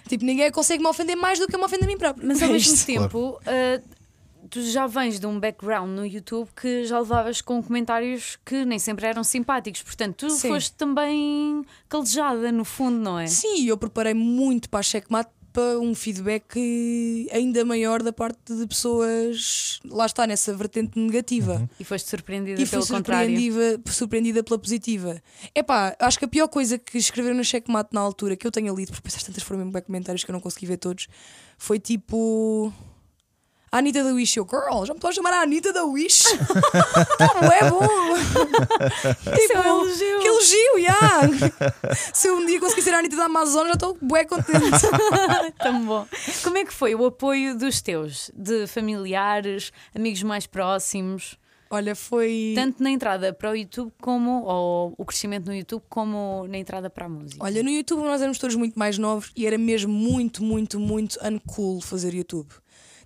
tipo, 0.08 0.24
ninguém 0.24 0.50
consegue 0.50 0.82
me 0.82 0.88
ofender 0.88 1.16
mais 1.16 1.38
do 1.38 1.46
que 1.46 1.54
eu 1.54 1.58
me 1.58 1.64
ofendo 1.64 1.84
a 1.84 1.86
mim 1.86 1.96
próprio. 1.98 2.26
Mas 2.26 2.42
ao 2.42 2.48
É 2.48 2.52
mesmo 2.52 2.74
isto. 2.74 2.86
tempo, 2.86 3.38
eh, 3.46 3.80
tu 4.48 4.62
já 4.62 4.86
vens 4.86 5.18
de 5.18 5.26
um 5.26 5.38
background 5.40 5.90
no 5.90 6.06
YouTube 6.06 6.48
que 6.54 6.84
já 6.84 6.98
levavas 7.00 7.40
com 7.40 7.62
comentários 7.62 8.38
que 8.44 8.64
nem 8.64 8.78
sempre 8.78 9.06
eram 9.06 9.24
simpáticos. 9.24 9.82
Portanto, 9.82 10.14
tu 10.26 10.30
Sim. 10.30 10.48
foste 10.48 10.72
também 10.74 11.64
calejada, 11.88 12.52
no 12.52 12.64
fundo, 12.64 12.98
não 12.98 13.18
é? 13.18 13.26
Sim, 13.26 13.66
eu 13.66 13.76
preparei 13.76 14.14
muito 14.14 14.68
para 14.70 14.80
a 14.80 14.82
checkmate 14.82 15.30
para 15.56 15.78
um 15.80 15.94
feedback 15.94 17.26
ainda 17.32 17.64
maior 17.64 18.02
da 18.02 18.12
parte 18.12 18.54
de 18.54 18.66
pessoas, 18.66 19.80
lá 19.86 20.04
está, 20.04 20.26
nessa 20.26 20.52
vertente 20.52 20.98
negativa. 20.98 21.66
E 21.80 21.84
foste 21.84 22.10
surpreendida 22.10 22.60
E 22.60 22.66
pelo 22.66 22.86
contrário. 22.86 23.30
surpreendida, 23.30 23.90
surpreendida 23.90 24.44
pela 24.44 24.58
positiva. 24.58 25.22
Epá, 25.54 25.96
acho 25.98 26.18
que 26.18 26.26
a 26.26 26.28
pior 26.28 26.48
coisa 26.48 26.76
que 26.78 26.98
escreveram 26.98 27.36
na 27.36 27.42
checkmate 27.42 27.88
na 27.94 28.02
altura 28.02 28.36
que 28.36 28.46
eu 28.46 28.50
tenha 28.50 28.70
lido, 28.70 28.92
porque 28.92 29.08
depois 29.08 29.24
tantas 29.24 29.42
foram 29.42 29.60
mesmo 29.60 29.72
bem 29.72 29.80
comentários 29.80 30.22
que 30.22 30.30
eu 30.30 30.34
não 30.34 30.40
consegui 30.40 30.66
ver 30.66 30.76
todos, 30.76 31.08
foi 31.56 31.78
tipo. 31.78 32.70
A 33.70 33.78
Anitta 33.78 34.04
da 34.04 34.12
Wish, 34.12 34.38
eu, 34.38 34.46
girl, 34.48 34.84
já 34.84 34.92
me 34.94 34.98
estou 34.98 35.10
a 35.10 35.12
chamar 35.12 35.32
a 35.34 35.40
Anitta 35.42 35.72
da 35.72 35.84
Wish? 35.84 36.22
Como 37.32 37.52
é 37.52 37.68
bom! 37.68 38.16
Isso 39.36 39.52
é 39.52 39.60
um 39.60 39.64
elogio. 39.66 40.20
Que 40.20 40.28
elogio, 40.28 40.78
yeah. 40.78 41.20
Se 42.14 42.28
eu 42.28 42.36
um 42.36 42.46
dia 42.46 42.60
conseguir 42.60 42.82
ser 42.82 42.94
a 42.94 42.98
Anitta 42.98 43.16
da 43.16 43.24
Amazon, 43.24 43.66
já 43.66 43.72
estou 43.72 43.98
bué 44.00 44.24
contente. 44.24 44.60
Tão 45.58 45.84
bom. 45.84 46.06
Como 46.44 46.58
é 46.58 46.64
que 46.64 46.72
foi 46.72 46.94
o 46.94 47.04
apoio 47.06 47.58
dos 47.58 47.82
teus, 47.82 48.30
de 48.34 48.66
familiares, 48.68 49.72
amigos 49.94 50.22
mais 50.22 50.46
próximos, 50.46 51.36
Olha, 51.68 51.96
foi. 51.96 52.52
tanto 52.54 52.80
na 52.80 52.90
entrada 52.90 53.32
para 53.32 53.50
o 53.50 53.56
YouTube 53.56 53.92
como 54.00 54.44
ou 54.44 54.94
o 54.96 55.04
crescimento 55.04 55.46
no 55.46 55.54
YouTube 55.54 55.82
como 55.88 56.46
na 56.48 56.56
entrada 56.56 56.88
para 56.88 57.06
a 57.06 57.08
música? 57.08 57.44
Olha, 57.44 57.62
no 57.62 57.70
YouTube 57.70 58.02
nós 58.02 58.20
éramos 58.20 58.38
todos 58.38 58.54
muito 58.54 58.78
mais 58.78 58.96
novos 58.96 59.32
e 59.36 59.44
era 59.44 59.58
mesmo 59.58 59.92
muito, 59.92 60.42
muito, 60.42 60.78
muito 60.78 61.18
uncool 61.22 61.80
fazer 61.80 62.14
YouTube. 62.14 62.48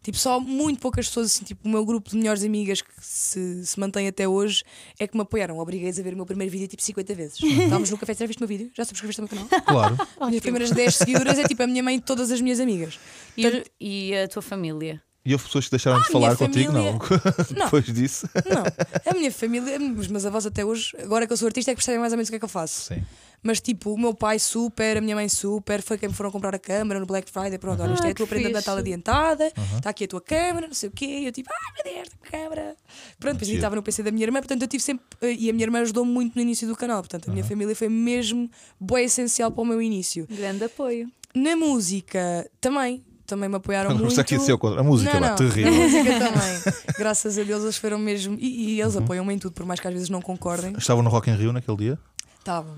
Tipo, 0.02 0.16
só 0.16 0.40
muito 0.40 0.80
poucas 0.80 1.06
pessoas, 1.08 1.26
assim, 1.26 1.44
tipo, 1.44 1.68
o 1.68 1.70
meu 1.70 1.84
grupo 1.84 2.08
de 2.10 2.16
melhores 2.16 2.42
amigas 2.42 2.80
que 2.80 2.88
se, 3.00 3.66
se 3.66 3.78
mantém 3.78 4.08
até 4.08 4.26
hoje 4.26 4.64
é 4.98 5.06
que 5.06 5.14
me 5.14 5.22
apoiaram. 5.22 5.58
Obriguei-as 5.58 5.98
a 5.98 6.02
ver 6.02 6.14
o 6.14 6.16
meu 6.16 6.24
primeiro 6.24 6.50
vídeo 6.50 6.66
tipo 6.68 6.82
50 6.82 7.14
vezes. 7.14 7.42
Estávamos 7.42 7.90
no 7.90 7.98
café, 7.98 8.14
já 8.14 8.26
viste 8.26 8.38
o 8.38 8.42
meu 8.42 8.48
vídeo? 8.48 8.70
Já 8.74 8.84
subscreveste 8.84 9.20
o 9.20 9.24
meu 9.24 9.28
canal? 9.28 9.46
Claro. 9.66 9.98
As 10.18 10.28
minhas 10.28 10.42
primeiras 10.42 10.70
10 10.70 10.94
seguidoras 10.94 11.38
é 11.38 11.46
tipo 11.46 11.62
a 11.62 11.66
minha 11.66 11.82
mãe 11.82 11.96
e 11.96 12.00
todas 12.00 12.30
as 12.30 12.40
minhas 12.40 12.60
amigas. 12.60 12.98
E, 13.36 13.64
e 13.78 14.14
a 14.16 14.26
tua 14.26 14.40
família? 14.42 15.02
E 15.22 15.32
houve 15.34 15.44
pessoas 15.44 15.66
que 15.66 15.72
deixaram 15.72 15.98
de 16.00 16.06
Ah, 16.06 16.08
minha 16.08 16.22
falar 16.30 16.36
contigo, 16.38 16.72
família- 16.72 16.92
não? 16.92 16.98
Não. 17.58 17.64
Depois 17.66 17.84
disso. 17.84 18.26
Não, 18.46 18.62
a 19.10 19.14
minha 19.14 19.30
família, 19.30 19.78
os 19.98 20.06
meus 20.08 20.24
avós 20.24 20.46
até 20.46 20.64
hoje, 20.64 20.92
agora 20.98 21.26
que 21.26 21.32
eu 21.34 21.36
sou 21.36 21.44
artista, 21.46 21.70
é 21.70 21.74
que 21.74 21.78
percebem 21.78 22.00
mais 22.00 22.14
ou 22.14 22.16
menos 22.16 22.28
o 22.28 22.32
que 22.32 22.36
é 22.36 22.38
que 22.38 22.44
eu 22.46 22.48
faço. 22.48 22.94
Sim. 22.94 23.02
Mas 23.42 23.60
tipo, 23.60 23.92
o 23.94 23.98
meu 23.98 24.12
pai 24.14 24.38
super, 24.38 24.98
a 24.98 25.00
minha 25.00 25.14
mãe 25.16 25.28
super, 25.28 25.80
foi 25.82 25.96
quem 25.96 26.08
me 26.10 26.14
foram 26.14 26.30
comprar 26.30 26.54
a 26.54 26.58
câmera 26.58 27.00
no 27.00 27.06
Black 27.06 27.30
Friday. 27.30 27.58
Pronto, 27.58 27.82
olha, 27.82 27.94
isto 27.94 28.04
Ah, 28.04 28.08
é 28.08 28.10
a 28.12 28.14
tua 28.14 28.26
que 28.26 28.30
prenda 28.34 28.48
de. 28.48 28.54
Natal 28.54 28.76
adiantada, 28.76 29.52
está 29.76 29.90
aqui 29.90 30.04
a 30.04 30.08
tua 30.08 30.20
câmera, 30.20 30.66
não 30.66 30.74
sei 30.74 30.88
o 30.88 30.92
quê. 30.92 31.06
E 31.06 31.26
eu 31.26 31.32
tipo, 31.32 31.48
ah, 31.50 31.72
meu 31.84 31.94
Deus, 31.94 32.08
a 32.22 32.30
câmera. 32.30 32.76
Pronto, 33.18 33.34
depois 33.38 33.50
estava 33.50 33.76
no 33.76 33.82
PC 33.82 34.02
da 34.02 34.10
minha 34.10 34.24
irmã, 34.24 34.40
portanto 34.40 34.60
eu 34.62 34.68
tive 34.68 34.82
sempre. 34.82 35.04
eh, 35.22 35.32
E 35.32 35.48
a 35.48 35.52
minha 35.52 35.64
irmã 35.64 35.80
ajudou-me 35.80 36.12
muito 36.12 36.34
no 36.36 36.42
início 36.42 36.68
do 36.68 36.76
canal, 36.76 36.98
portanto 37.00 37.28
a 37.30 37.32
minha 37.32 37.44
família 37.44 37.74
foi 37.74 37.88
mesmo 37.88 38.50
boa 38.78 39.00
essencial 39.00 39.50
para 39.50 39.62
o 39.62 39.64
meu 39.64 39.80
início. 39.80 40.26
Grande 40.30 40.64
apoio. 40.64 41.10
Na 41.34 41.56
música, 41.56 42.50
também. 42.60 43.02
Também 43.26 43.48
me 43.48 43.54
apoiaram 43.56 43.90
Agora 43.90 44.04
muito. 44.04 44.20
aqui 44.20 44.34
a 44.34 44.40
ser 44.40 44.52
a 44.52 44.82
música, 44.82 45.12
não, 45.14 45.20
lá, 45.20 45.28
não, 45.30 45.36
terrível. 45.36 45.72
A 45.72 45.76
música 45.76 46.18
também. 46.18 46.74
Graças 46.98 47.38
a 47.38 47.42
Deus 47.44 47.62
eles 47.62 47.76
foram 47.76 47.96
mesmo. 47.98 48.36
E, 48.38 48.74
e 48.74 48.80
eles 48.80 48.96
Uhum. 48.96 49.02
apoiam-me 49.04 49.32
em 49.34 49.38
tudo, 49.38 49.52
por 49.52 49.64
mais 49.64 49.78
que 49.80 49.86
às 49.86 49.94
vezes 49.94 50.10
não 50.10 50.20
concordem. 50.20 50.74
Estavam 50.76 51.02
no 51.02 51.08
Rock 51.08 51.30
in 51.30 51.34
Rio 51.36 51.52
naquele 51.52 51.76
dia? 51.76 51.98
Estavam, 52.40 52.74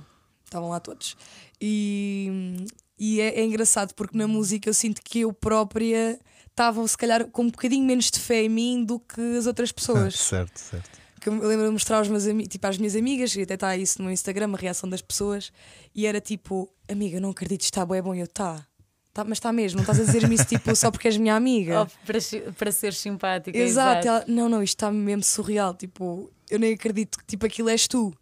estavam 0.53 0.69
lá 0.69 0.79
todos. 0.79 1.17
E, 1.61 2.67
e 2.99 3.21
é, 3.21 3.41
é 3.41 3.45
engraçado 3.45 3.95
porque 3.95 4.17
na 4.17 4.29
música 4.29 4.69
eu 4.69 4.75
sinto 4.75 5.01
que 5.03 5.21
eu 5.21 5.33
própria 5.33 6.19
estava, 6.53 6.87
se 6.87 6.97
calhar, 6.97 7.27
com 7.29 7.43
um 7.43 7.51
bocadinho 7.51 7.85
menos 7.85 8.11
de 8.11 8.21
fé 8.21 8.43
em 8.43 8.49
mim 8.49 8.85
do 8.85 9.01
que 9.01 9.21
as 9.37 9.47
outras 9.47 9.73
pessoas. 9.73 10.15
certo, 10.15 10.59
certo. 10.59 10.91
que 11.21 11.29
eu 11.29 11.35
lembro 11.35 11.67
de 11.67 11.73
mostrar 11.73 11.99
aos 11.99 12.09
meus 12.09 12.25
tipo, 12.49 12.67
às 12.67 12.79
minhas 12.79 12.95
amigas, 12.95 13.35
e 13.35 13.43
até 13.43 13.55
está 13.55 13.77
isso 13.77 13.99
no 13.99 14.05
meu 14.05 14.13
Instagram, 14.13 14.53
a 14.53 14.57
reação 14.57 14.89
das 14.89 15.01
pessoas, 15.01 15.51
e 15.95 16.07
era 16.07 16.21
tipo, 16.21 16.69
amiga, 16.89 17.19
não 17.21 17.31
acredito, 17.31 17.63
está 17.63 17.85
bom, 17.85 17.95
é 17.95 18.03
bom, 18.03 18.15
eu, 18.15 18.27
tá. 18.27 18.67
Tá, 19.15 19.25
mas 19.25 19.37
está 19.37 19.53
mesmo, 19.53 19.77
não 19.77 19.83
estás 19.83 20.01
a 20.01 20.05
dizer-me 20.05 20.35
isso 20.35 20.47
tipo, 20.47 20.75
só 20.75 20.91
porque 20.91 21.09
és 21.09 21.17
minha 21.19 21.35
amiga. 21.35 21.83
Oh, 21.85 22.07
para, 22.07 22.19
para 22.53 22.73
ser 22.73 22.95
simpática. 22.95 23.57
Exato, 23.59 24.09
ela, 24.09 24.25
não, 24.27 24.49
não, 24.49 24.63
isto 24.63 24.77
está 24.77 24.91
mesmo 24.91 25.23
surreal. 25.23 25.75
Tipo, 25.75 26.33
eu 26.49 26.59
nem 26.59 26.73
acredito 26.73 27.19
que 27.19 27.25
tipo, 27.27 27.45
aquilo 27.45 27.69
és 27.69 27.87
tu. 27.87 28.15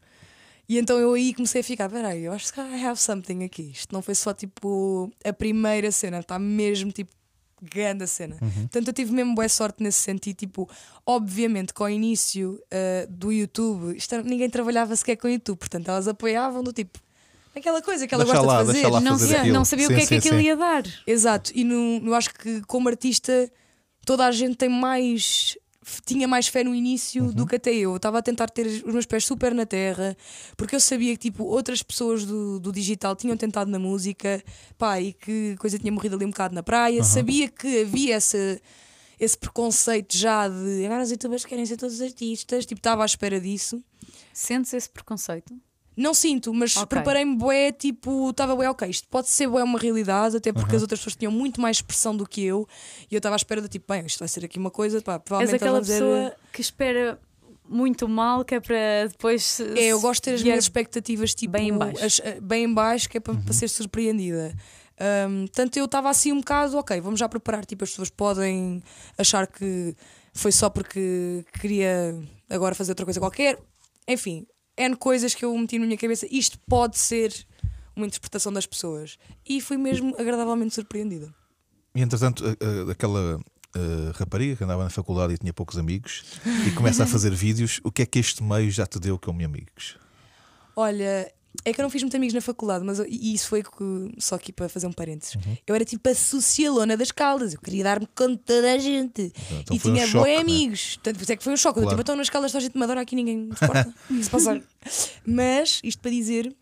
E 0.70 0.78
então 0.78 0.96
eu 1.00 1.12
aí 1.14 1.34
comecei 1.34 1.62
a 1.62 1.64
ficar: 1.64 1.88
peraí, 1.90 2.22
eu 2.22 2.32
acho 2.32 2.52
que 2.54 2.60
I 2.60 2.84
have 2.86 2.96
something 3.00 3.42
aqui. 3.42 3.72
Isto 3.74 3.92
não 3.92 4.00
foi 4.00 4.14
só 4.14 4.32
tipo 4.32 5.10
a 5.24 5.32
primeira 5.32 5.90
cena, 5.90 6.20
está 6.20 6.38
mesmo 6.38 6.92
tipo 6.92 7.10
grande 7.60 8.04
a 8.04 8.06
cena. 8.06 8.36
Portanto, 8.38 8.86
eu 8.86 8.94
tive 8.94 9.12
mesmo 9.12 9.34
boa 9.34 9.48
sorte 9.48 9.82
nesse 9.82 9.98
sentido. 9.98 10.36
Tipo, 10.36 10.70
obviamente, 11.04 11.74
com 11.74 11.82
o 11.82 11.88
início 11.88 12.56
ah, 12.70 13.04
do 13.10 13.32
YouTube, 13.32 13.96
isto 13.96 14.22
ninguém 14.22 14.48
trabalhava 14.48 14.94
sequer 14.94 15.16
com 15.16 15.26
o 15.26 15.30
YouTube, 15.30 15.58
portanto, 15.58 15.88
elas 15.88 16.06
apoiavam 16.06 16.62
do 16.62 16.72
tipo. 16.72 17.00
Aquela 17.56 17.82
coisa 17.82 18.06
que 18.06 18.14
ela 18.14 18.24
Deixa 18.24 18.38
gosta 18.38 18.52
lá, 18.52 18.60
de 18.60 18.66
fazer. 18.66 18.72
deixa 18.74 18.88
lá 18.90 19.00
Não, 19.00 19.18
fazer 19.18 19.36
sabia- 19.36 19.52
não 19.52 19.64
sabia 19.64 19.86
Sim, 19.88 19.92
o 19.92 19.96
que 19.96 20.02
é 20.02 20.06
que 20.06 20.08
sim, 20.08 20.16
aquilo 20.18 20.36
sim. 20.38 20.44
ia 20.46 20.56
dar. 20.56 20.84
Exato, 21.04 21.50
e 21.52 21.64
no, 21.64 22.00
eu 22.06 22.14
acho 22.14 22.32
que 22.32 22.60
como 22.62 22.88
artista 22.88 23.50
toda 24.06 24.24
a 24.24 24.30
gente 24.30 24.54
tem 24.54 24.68
mais. 24.68 25.58
Tinha 26.04 26.28
mais 26.28 26.46
fé 26.46 26.62
no 26.62 26.74
início 26.74 27.24
Uhum. 27.24 27.32
do 27.32 27.46
que 27.46 27.56
até 27.56 27.72
eu. 27.72 27.90
Eu 27.92 27.96
estava 27.96 28.18
a 28.18 28.22
tentar 28.22 28.48
ter 28.50 28.66
os 28.66 28.82
meus 28.92 29.06
pés 29.06 29.24
super 29.24 29.54
na 29.54 29.64
terra, 29.64 30.14
porque 30.56 30.74
eu 30.76 30.80
sabia 30.80 31.12
que 31.16 31.30
tipo, 31.30 31.44
outras 31.44 31.82
pessoas 31.82 32.24
do, 32.26 32.60
do 32.60 32.70
digital 32.70 33.16
tinham 33.16 33.36
tentado 33.36 33.70
na 33.70 33.78
música 33.78 34.42
pá, 34.76 35.00
e 35.00 35.14
que 35.14 35.54
a 35.56 35.58
coisa 35.58 35.78
tinha 35.78 35.90
morrido 35.90 36.16
ali 36.16 36.26
um 36.26 36.30
bocado 36.30 36.54
na 36.54 36.62
praia. 36.62 37.02
Sabia 37.02 37.48
que 37.48 37.80
havia 37.80 38.16
essa, 38.16 38.60
esse 39.18 39.38
preconceito 39.38 40.16
já 40.18 40.48
de 40.48 40.84
agora 40.84 41.02
os 41.02 41.10
youtubers 41.10 41.44
querem 41.46 41.64
ser 41.64 41.78
todos 41.78 42.00
artistas. 42.02 42.66
Tipo, 42.66 42.78
estava 42.80 43.02
à 43.02 43.06
espera 43.06 43.40
disso. 43.40 43.82
Sentes 44.34 44.74
esse 44.74 44.88
preconceito? 44.90 45.54
Não 46.00 46.14
sinto, 46.14 46.52
mas 46.54 46.76
Ok. 46.76 46.86
preparei-me 46.86 47.36
bué, 47.36 47.70
tipo, 47.72 48.30
estava 48.30 48.56
bué, 48.56 48.68
ok, 48.70 48.88
isto 48.88 49.06
pode 49.08 49.28
ser 49.28 49.46
bué 49.48 49.62
uma 49.62 49.78
realidade, 49.78 50.36
até 50.36 50.52
porque 50.52 50.74
as 50.76 50.82
outras 50.82 51.00
pessoas 51.00 51.16
tinham 51.16 51.30
muito 51.32 51.60
mais 51.60 51.76
expressão 51.76 52.16
do 52.16 52.26
que 52.26 52.42
eu, 52.44 52.66
e 53.10 53.14
eu 53.14 53.18
estava 53.18 53.34
à 53.34 53.38
espera 53.38 53.60
de 53.60 53.68
tipo, 53.68 53.92
bem, 53.92 54.06
isto 54.06 54.18
vai 54.18 54.28
ser 54.28 54.44
aqui 54.44 54.58
uma 54.58 54.70
coisa, 54.70 55.00
pá, 55.02 55.14
És 55.16 55.22
provavelmente 55.22 55.56
aquela 55.62 55.78
eles 55.78 55.88
vão 55.88 55.96
dizer- 55.98 56.10
pessoa 56.30 56.36
que 56.52 56.60
espera 56.60 57.20
muito 57.68 58.08
mal, 58.08 58.44
que 58.44 58.54
é 58.54 58.60
para 58.60 59.06
depois. 59.08 59.60
É, 59.60 59.88
eu 59.88 60.00
gosto 60.00 60.22
de 60.22 60.30
ter 60.30 60.34
as 60.36 60.42
minhas 60.42 60.64
expectativas 60.64 61.34
tipo, 61.34 61.52
bem 61.52 61.68
em 61.68 61.76
baixo. 61.78 62.04
as- 62.04 62.20
eh, 62.24 62.40
bem 62.40 62.64
em 62.64 62.72
baixo, 62.74 63.08
que 63.08 63.18
é 63.18 63.20
para, 63.20 63.34
para 63.34 63.52
ser 63.52 63.68
surpreendida. 63.68 64.54
Um, 65.28 65.46
Portanto, 65.46 65.76
eu 65.76 65.84
estava 65.84 66.10
assim 66.10 66.32
um 66.32 66.38
bocado, 66.38 66.76
ok, 66.78 67.00
vamos 67.00 67.20
já 67.20 67.28
preparar. 67.28 67.64
Tipo, 67.64 67.84
as 67.84 67.90
pessoas 67.90 68.10
podem 68.10 68.82
achar 69.16 69.46
que 69.46 69.94
foi 70.34 70.50
só 70.52 70.68
porque 70.68 71.44
queria 71.60 72.18
agora 72.48 72.74
fazer 72.74 72.90
outra 72.92 73.04
coisa 73.06 73.20
qualquer. 73.20 73.58
Enfim, 74.08 74.46
N 74.80 74.96
coisas 74.96 75.34
que 75.34 75.44
eu 75.44 75.56
meti 75.56 75.78
na 75.78 75.86
minha 75.86 75.98
cabeça. 75.98 76.26
Isto 76.30 76.58
pode 76.68 76.98
ser 76.98 77.34
uma 77.94 78.06
interpretação 78.06 78.52
das 78.52 78.66
pessoas. 78.66 79.18
E 79.46 79.60
fui 79.60 79.76
mesmo 79.76 80.14
agradavelmente 80.18 80.74
surpreendida. 80.74 81.32
E 81.94 82.00
entretanto, 82.00 82.44
aquela 82.90 83.40
a 83.74 84.18
rapariga 84.18 84.56
que 84.56 84.64
andava 84.64 84.82
na 84.82 84.90
faculdade 84.90 85.34
e 85.34 85.38
tinha 85.38 85.52
poucos 85.52 85.78
amigos 85.78 86.24
e 86.66 86.72
começa 86.72 87.04
a 87.04 87.06
fazer 87.06 87.30
vídeos, 87.32 87.80
o 87.84 87.92
que 87.92 88.02
é 88.02 88.06
que 88.06 88.18
este 88.18 88.42
meio 88.42 88.70
já 88.70 88.86
te 88.86 88.98
deu 88.98 89.18
como 89.18 89.44
amigos? 89.44 89.96
Olha, 90.74 91.32
é 91.64 91.72
que 91.72 91.80
eu 91.80 91.82
não 91.82 91.90
fiz 91.90 92.02
muitos 92.02 92.14
amigos 92.16 92.32
na 92.34 92.40
faculdade, 92.40 92.84
mas 92.84 92.98
eu- 93.00 93.06
e 93.08 93.34
isso 93.34 93.48
foi 93.48 93.62
que- 93.62 93.68
só 94.18 94.36
aqui 94.36 94.52
para 94.52 94.68
fazer 94.68 94.86
um 94.86 94.92
parênteses. 94.92 95.36
Eu 95.66 95.74
era 95.74 95.84
tipo 95.84 96.08
a 96.08 96.14
socialona 96.14 96.96
das 96.96 97.10
caldas, 97.10 97.52
eu 97.54 97.60
queria 97.60 97.84
dar-me 97.84 98.06
com 98.14 98.36
toda 98.36 98.72
a 98.72 98.78
gente. 98.78 99.32
Então 99.62 99.74
e 99.76 99.76
um 99.76 99.78
tinha 99.78 100.06
choque, 100.06 100.18
boi 100.24 100.34
né? 100.36 100.40
amigos. 100.40 100.98
Tanto 101.02 101.16
por 101.16 101.22
isso 101.22 101.32
é 101.32 101.36
que 101.36 101.42
foi 101.44 101.52
um 101.52 101.56
choque. 101.56 101.78
Eu 101.78 101.82
Claro. 101.82 101.96
tipo, 101.96 102.02
então 102.02 102.16
nas 102.16 102.30
caldas 102.30 102.52
só 102.52 102.58
a 102.58 102.60
gente 102.60 102.76
me 102.76 102.84
adora, 102.84 103.00
aqui 103.00 103.14
ninguém 103.16 103.36
me 103.38 103.44
importa. 103.50 103.94
se 104.22 104.30
passar. 104.30 104.60
Mas, 105.26 105.80
isto 105.82 106.00
para 106.00 106.10
dizer 106.10 106.54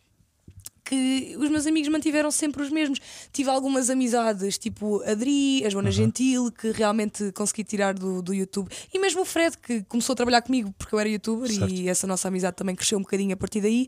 que 0.84 1.36
os 1.39 1.51
meus 1.51 1.66
amigos 1.66 1.89
mantiveram 1.91 2.30
sempre 2.30 2.62
os 2.62 2.70
mesmos. 2.70 2.99
Tive 3.30 3.51
algumas 3.51 3.91
amizades, 3.91 4.57
tipo 4.57 5.03
a 5.03 5.11
Adri, 5.11 5.62
a 5.66 5.68
Joana 5.68 5.91
Gentil, 5.91 6.51
que 6.51 6.70
realmente 6.72 7.30
consegui 7.32 7.62
tirar 7.62 7.93
do, 7.93 8.22
do 8.22 8.32
YouTube. 8.32 8.70
E 8.93 8.99
mesmo 8.99 9.20
o 9.20 9.24
Fred, 9.26 9.55
que 9.59 9.82
começou 9.84 10.14
a 10.14 10.16
trabalhar 10.16 10.41
comigo 10.41 10.74
porque 10.78 10.95
eu 10.95 10.99
era 10.99 11.09
youtuber 11.11 11.53
Certo. 11.53 11.70
e 11.70 11.91
essa 11.91 12.07
nossa 12.07 12.28
amizade 12.28 12.57
também 12.57 12.74
cresceu 12.74 12.97
um 12.99 13.03
bocadinho 13.03 13.34
a 13.34 13.36
partir 13.36 13.61
daí. 13.61 13.86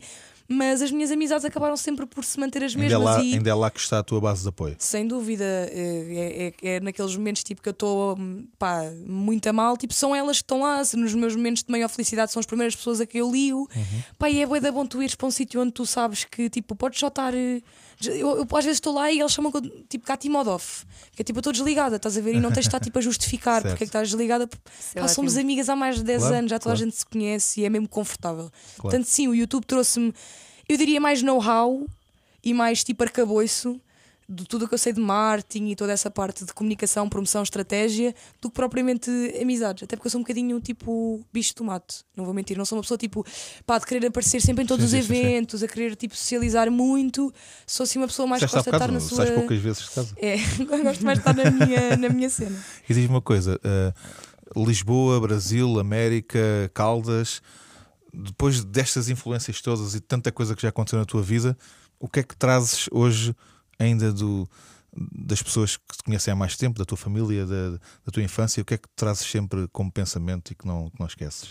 Mas 0.53 0.83
as 0.83 0.91
minhas 0.91 1.13
amizades 1.13 1.45
acabaram 1.45 1.77
sempre 1.77 2.07
por 2.07 2.25
se 2.25 2.39
manter 2.41 2.65
as 2.65 2.73
Ainda 2.75 2.87
é, 2.87 2.89
mesmas. 2.89 3.05
lá, 3.05 3.23
e... 3.23 3.35
ainda 3.35 3.51
é 3.51 3.55
lá 3.55 3.71
que 3.71 3.79
está 3.79 4.01
a 4.01 4.03
tua 4.03 4.21
base 4.21 4.43
de 4.43 4.49
apoio. 4.49 4.75
Sem 4.81 5.07
dúvida, 5.07 5.45
é, 5.45 6.53
é- 6.63 6.69
é 6.77 6.81
naqueles 6.81 7.15
momentos 7.15 7.45
tipo 7.45 7.63
que 7.63 7.69
eu 7.69 7.73
estou 7.73 8.19
pá, 8.59 8.83
muito 9.07 9.47
a 9.49 9.53
mal, 9.53 9.77
tipo, 9.77 9.95
são 9.95 10.15
elas 10.15 10.39
que 10.39 10.43
estão 10.43 10.61
lá. 10.63 10.83
Nos 10.95 11.15
meus 11.15 11.37
momentos 11.37 11.63
de 11.63 11.71
maior 11.71 11.89
felicidade 11.89 12.33
são 12.33 12.41
as 12.41 12.47
primeiras 12.47 12.75
pessoas 12.75 13.01
a 13.01 13.07
que 13.07 13.19
eu 13.19 13.31
ligo. 13.31 13.69
Pá, 14.19 14.29
e 14.29 14.41
é 14.43 14.47
bué 14.47 14.59
da 14.61 14.73
bom 14.73 14.85
tu 14.85 15.01
ires 15.03 15.15
para 15.15 15.29
um 15.29 15.31
sítio 15.31 15.61
onde 15.61 15.71
tu 15.73 15.87
sabes 15.87 16.25
que 16.25 16.51
tipo, 16.51 16.75
podes 16.75 16.99
só 16.99 17.07
estar. 17.07 17.33
eh, 17.33 17.63
Eu, 18.05 18.39
eu 18.39 18.47
às 18.57 18.65
vezes 18.65 18.79
estou 18.79 18.95
lá 18.95 19.13
e 19.13 19.21
eles 19.21 19.31
chamam 19.31 19.53
tipo 19.89 20.05
Katimodov, 20.07 20.63
que 21.15 21.21
é 21.23 21.25
tipo, 21.25 21.39
eu 21.39 21.41
estou 21.41 21.53
desligada, 21.53 21.97
estás 21.97 22.17
a 22.17 22.21
ver? 22.21 22.35
E 22.35 22.41
não 22.41 22.51
tens 22.51 22.63
de 22.65 22.69
estar 22.69 22.81
tipo 22.81 22.99
a 22.99 23.03
justificar 23.03 23.61
Certo. 23.63 23.71
porque 23.73 23.85
é 23.85 23.87
que 23.87 23.91
estás 23.91 24.09
desligada. 24.11 24.49
É 24.95 25.01
Pá, 25.03 25.07
somos 25.09 25.37
amigas 25.37 25.69
há 25.69 25.77
mais 25.77 25.97
de 25.97 26.03
10 26.05 26.19
Claro, 26.23 26.35
anos, 26.37 26.51
já 26.51 26.59
toda 26.59 26.75
claro. 26.75 26.81
a 26.81 26.85
gente 26.85 26.97
se 26.97 27.07
conhece 27.07 27.61
e 27.61 27.65
é 27.65 27.69
mesmo 27.71 27.87
confortável. 27.89 28.51
Claro. 28.51 28.83
Portanto, 28.83 29.05
sim, 29.05 29.29
o 29.29 29.35
YouTube 29.35 29.65
trouxe-me, 29.67 30.15
eu 30.73 30.79
diria, 30.79 31.01
mais 31.01 31.23
know-how 31.23 31.87
e 32.45 32.55
mais 32.55 32.83
tipo 32.85 33.03
arcabouço 33.03 33.81
de 34.33 34.45
tudo 34.45 34.65
o 34.65 34.69
que 34.69 34.75
eu 34.75 34.79
sei 34.79 34.93
de 34.93 35.01
marketing 35.01 35.71
e 35.71 35.75
toda 35.75 35.93
essa 35.93 36.09
parte 36.09 36.45
de 36.45 36.53
comunicação, 36.55 37.09
promoção, 37.09 37.43
estratégia, 37.43 38.15
do 38.41 38.49
que 38.49 38.55
propriamente 38.55 39.11
amizades. 39.43 39.83
Até 39.83 39.97
porque 39.97 40.07
eu 40.07 40.11
sou 40.13 40.21
um 40.21 40.23
bocadinho 40.23 40.61
tipo 40.61 41.21
bicho 41.33 41.49
de 41.49 41.57
tomate, 41.57 42.05
não 42.17 42.25
vou 42.25 42.33
mentir. 42.33 42.57
Não 42.57 42.65
sou 42.65 42.79
uma 42.79 42.83
pessoa 42.83 42.97
tipo 42.97 43.27
pá, 43.67 43.77
de 43.79 43.87
querer 43.87 44.07
aparecer 44.07 44.41
sempre 44.41 44.63
em 44.63 44.67
todos 44.69 44.89
Sim, 44.89 44.99
os 44.99 45.05
sim, 45.05 45.13
sim, 45.13 45.21
sim. 45.21 45.27
eventos, 45.27 45.63
a 45.65 45.67
querer 45.67 45.97
tipo 45.97 46.15
socializar 46.15 46.71
muito. 46.71 47.35
Sou 47.67 47.83
assim 47.83 47.99
uma 47.99 48.07
pessoa 48.07 48.29
mais 48.29 48.41
gosta 48.41 48.63
de 48.63 48.69
estar 48.69 48.93
na 48.93 49.01
sua. 49.01 49.17
sais 49.17 49.31
poucas 49.31 49.59
vezes 49.59 49.83
de 49.83 49.91
casa. 49.91 50.15
É, 50.17 50.37
gosto 50.65 51.05
mais 51.05 51.19
de 51.19 51.29
estar 51.29 51.35
na 51.35 51.51
minha, 51.51 51.97
na 51.97 52.09
minha 52.09 52.31
cena. 52.31 52.57
E 52.89 52.95
diz-me 52.95 53.09
uma 53.11 53.21
coisa: 53.21 53.59
eh, 53.65 53.93
Lisboa, 54.57 55.19
Brasil, 55.21 55.81
América, 55.81 56.71
Caldas, 56.73 57.43
depois 58.13 58.65
destas 58.65 59.09
influências 59.09 59.61
todas 59.61 59.95
e 59.95 60.01
tanta 60.01 60.33
coisa 60.33 60.55
que 60.55 60.63
já 60.63 60.69
aconteceu 60.69 60.99
na 60.99 61.05
tua 61.05 61.23
vida, 61.23 61.57
o 61.99 62.09
que 62.09 62.21
é 62.21 62.23
que 62.23 62.37
trazes 62.37 62.89
hoje 62.91 63.35
ainda 63.79 64.13
do, 64.13 64.49
das 64.93 65.43
pessoas 65.43 65.77
que 65.77 65.97
te 65.97 66.05
conhecem 66.05 66.33
há 66.33 66.37
mais 66.37 66.57
tempo, 66.57 66.79
da 66.79 66.85
tua 66.85 66.99
família, 66.99 67.47
da, 67.47 67.71
da 67.73 68.13
tua 68.13 68.23
infância? 68.23 68.61
O 68.63 68.65
que 68.65 68.75
é 68.75 68.79
que 68.79 68.89
trazes 68.97 69.27
sempre 69.27 69.69
como 69.69 69.91
pensamento 69.91 70.53
e 70.53 70.55
que 70.55 70.67
não, 70.67 70.91
que 70.91 70.99
não 70.99 71.07
esqueces? 71.07 71.51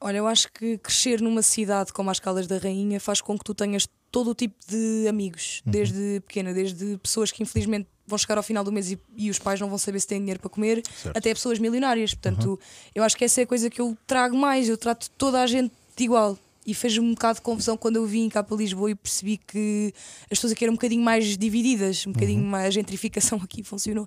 Olha, 0.00 0.16
eu 0.16 0.26
acho 0.26 0.52
que 0.52 0.78
crescer 0.78 1.20
numa 1.20 1.42
cidade 1.42 1.92
como 1.92 2.10
as 2.10 2.18
Caldas 2.18 2.46
da 2.46 2.58
Rainha 2.58 2.98
faz 2.98 3.20
com 3.20 3.38
que 3.38 3.44
tu 3.44 3.54
tenhas 3.54 3.88
todo 4.10 4.30
o 4.30 4.34
tipo 4.34 4.56
de 4.68 5.06
amigos, 5.08 5.62
desde 5.64 6.20
pequena, 6.26 6.52
desde 6.52 6.98
pessoas 6.98 7.30
que 7.30 7.42
infelizmente 7.42 7.88
vão 8.06 8.18
chegar 8.18 8.36
ao 8.36 8.42
final 8.42 8.62
do 8.64 8.72
mês 8.72 8.90
e, 8.90 8.98
e 9.16 9.30
os 9.30 9.38
pais 9.38 9.60
não 9.60 9.68
vão 9.68 9.78
saber 9.78 10.00
se 10.00 10.06
têm 10.06 10.18
dinheiro 10.18 10.40
para 10.40 10.50
comer, 10.50 10.82
Certo. 11.02 11.16
até 11.16 11.32
pessoas 11.32 11.58
milionárias. 11.58 12.12
Portanto, 12.14 12.58
eu 12.94 13.02
acho 13.04 13.16
que 13.16 13.24
essa 13.24 13.40
é 13.40 13.44
a 13.44 13.46
coisa 13.46 13.70
que 13.70 13.80
eu 13.80 13.96
trago 14.06 14.36
mais. 14.36 14.68
Eu 14.68 14.76
trato 14.76 15.10
toda 15.16 15.40
a 15.40 15.46
gente 15.46 15.72
de 15.96 16.04
igual. 16.04 16.38
E 16.64 16.74
fez-me 16.74 17.04
um 17.04 17.10
bocado 17.14 17.36
de 17.36 17.42
confusão 17.42 17.76
quando 17.76 17.96
eu 17.96 18.06
vim 18.06 18.28
cá 18.28 18.40
para 18.40 18.56
Lisboa 18.56 18.88
e 18.90 18.94
percebi 18.94 19.36
que 19.36 19.92
as 20.30 20.38
pessoas 20.38 20.52
aqui 20.52 20.64
eram 20.64 20.72
um 20.72 20.76
bocadinho 20.76 21.02
mais 21.02 21.36
divididas, 21.36 22.06
um 22.06 22.12
bocadinho 22.12 22.44
mais 22.44 22.66
a 22.66 22.70
gentrificação 22.70 23.40
aqui 23.42 23.64
funcionou. 23.64 24.06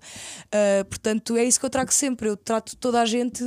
Ah, 0.52 0.86
portanto, 0.86 1.36
é 1.36 1.44
isso 1.44 1.60
que 1.60 1.66
eu 1.66 1.70
trago 1.70 1.92
sempre. 1.94 2.30
Eu 2.30 2.38
trato 2.38 2.78
toda 2.78 3.02
a 3.02 3.06
gente 3.06 3.44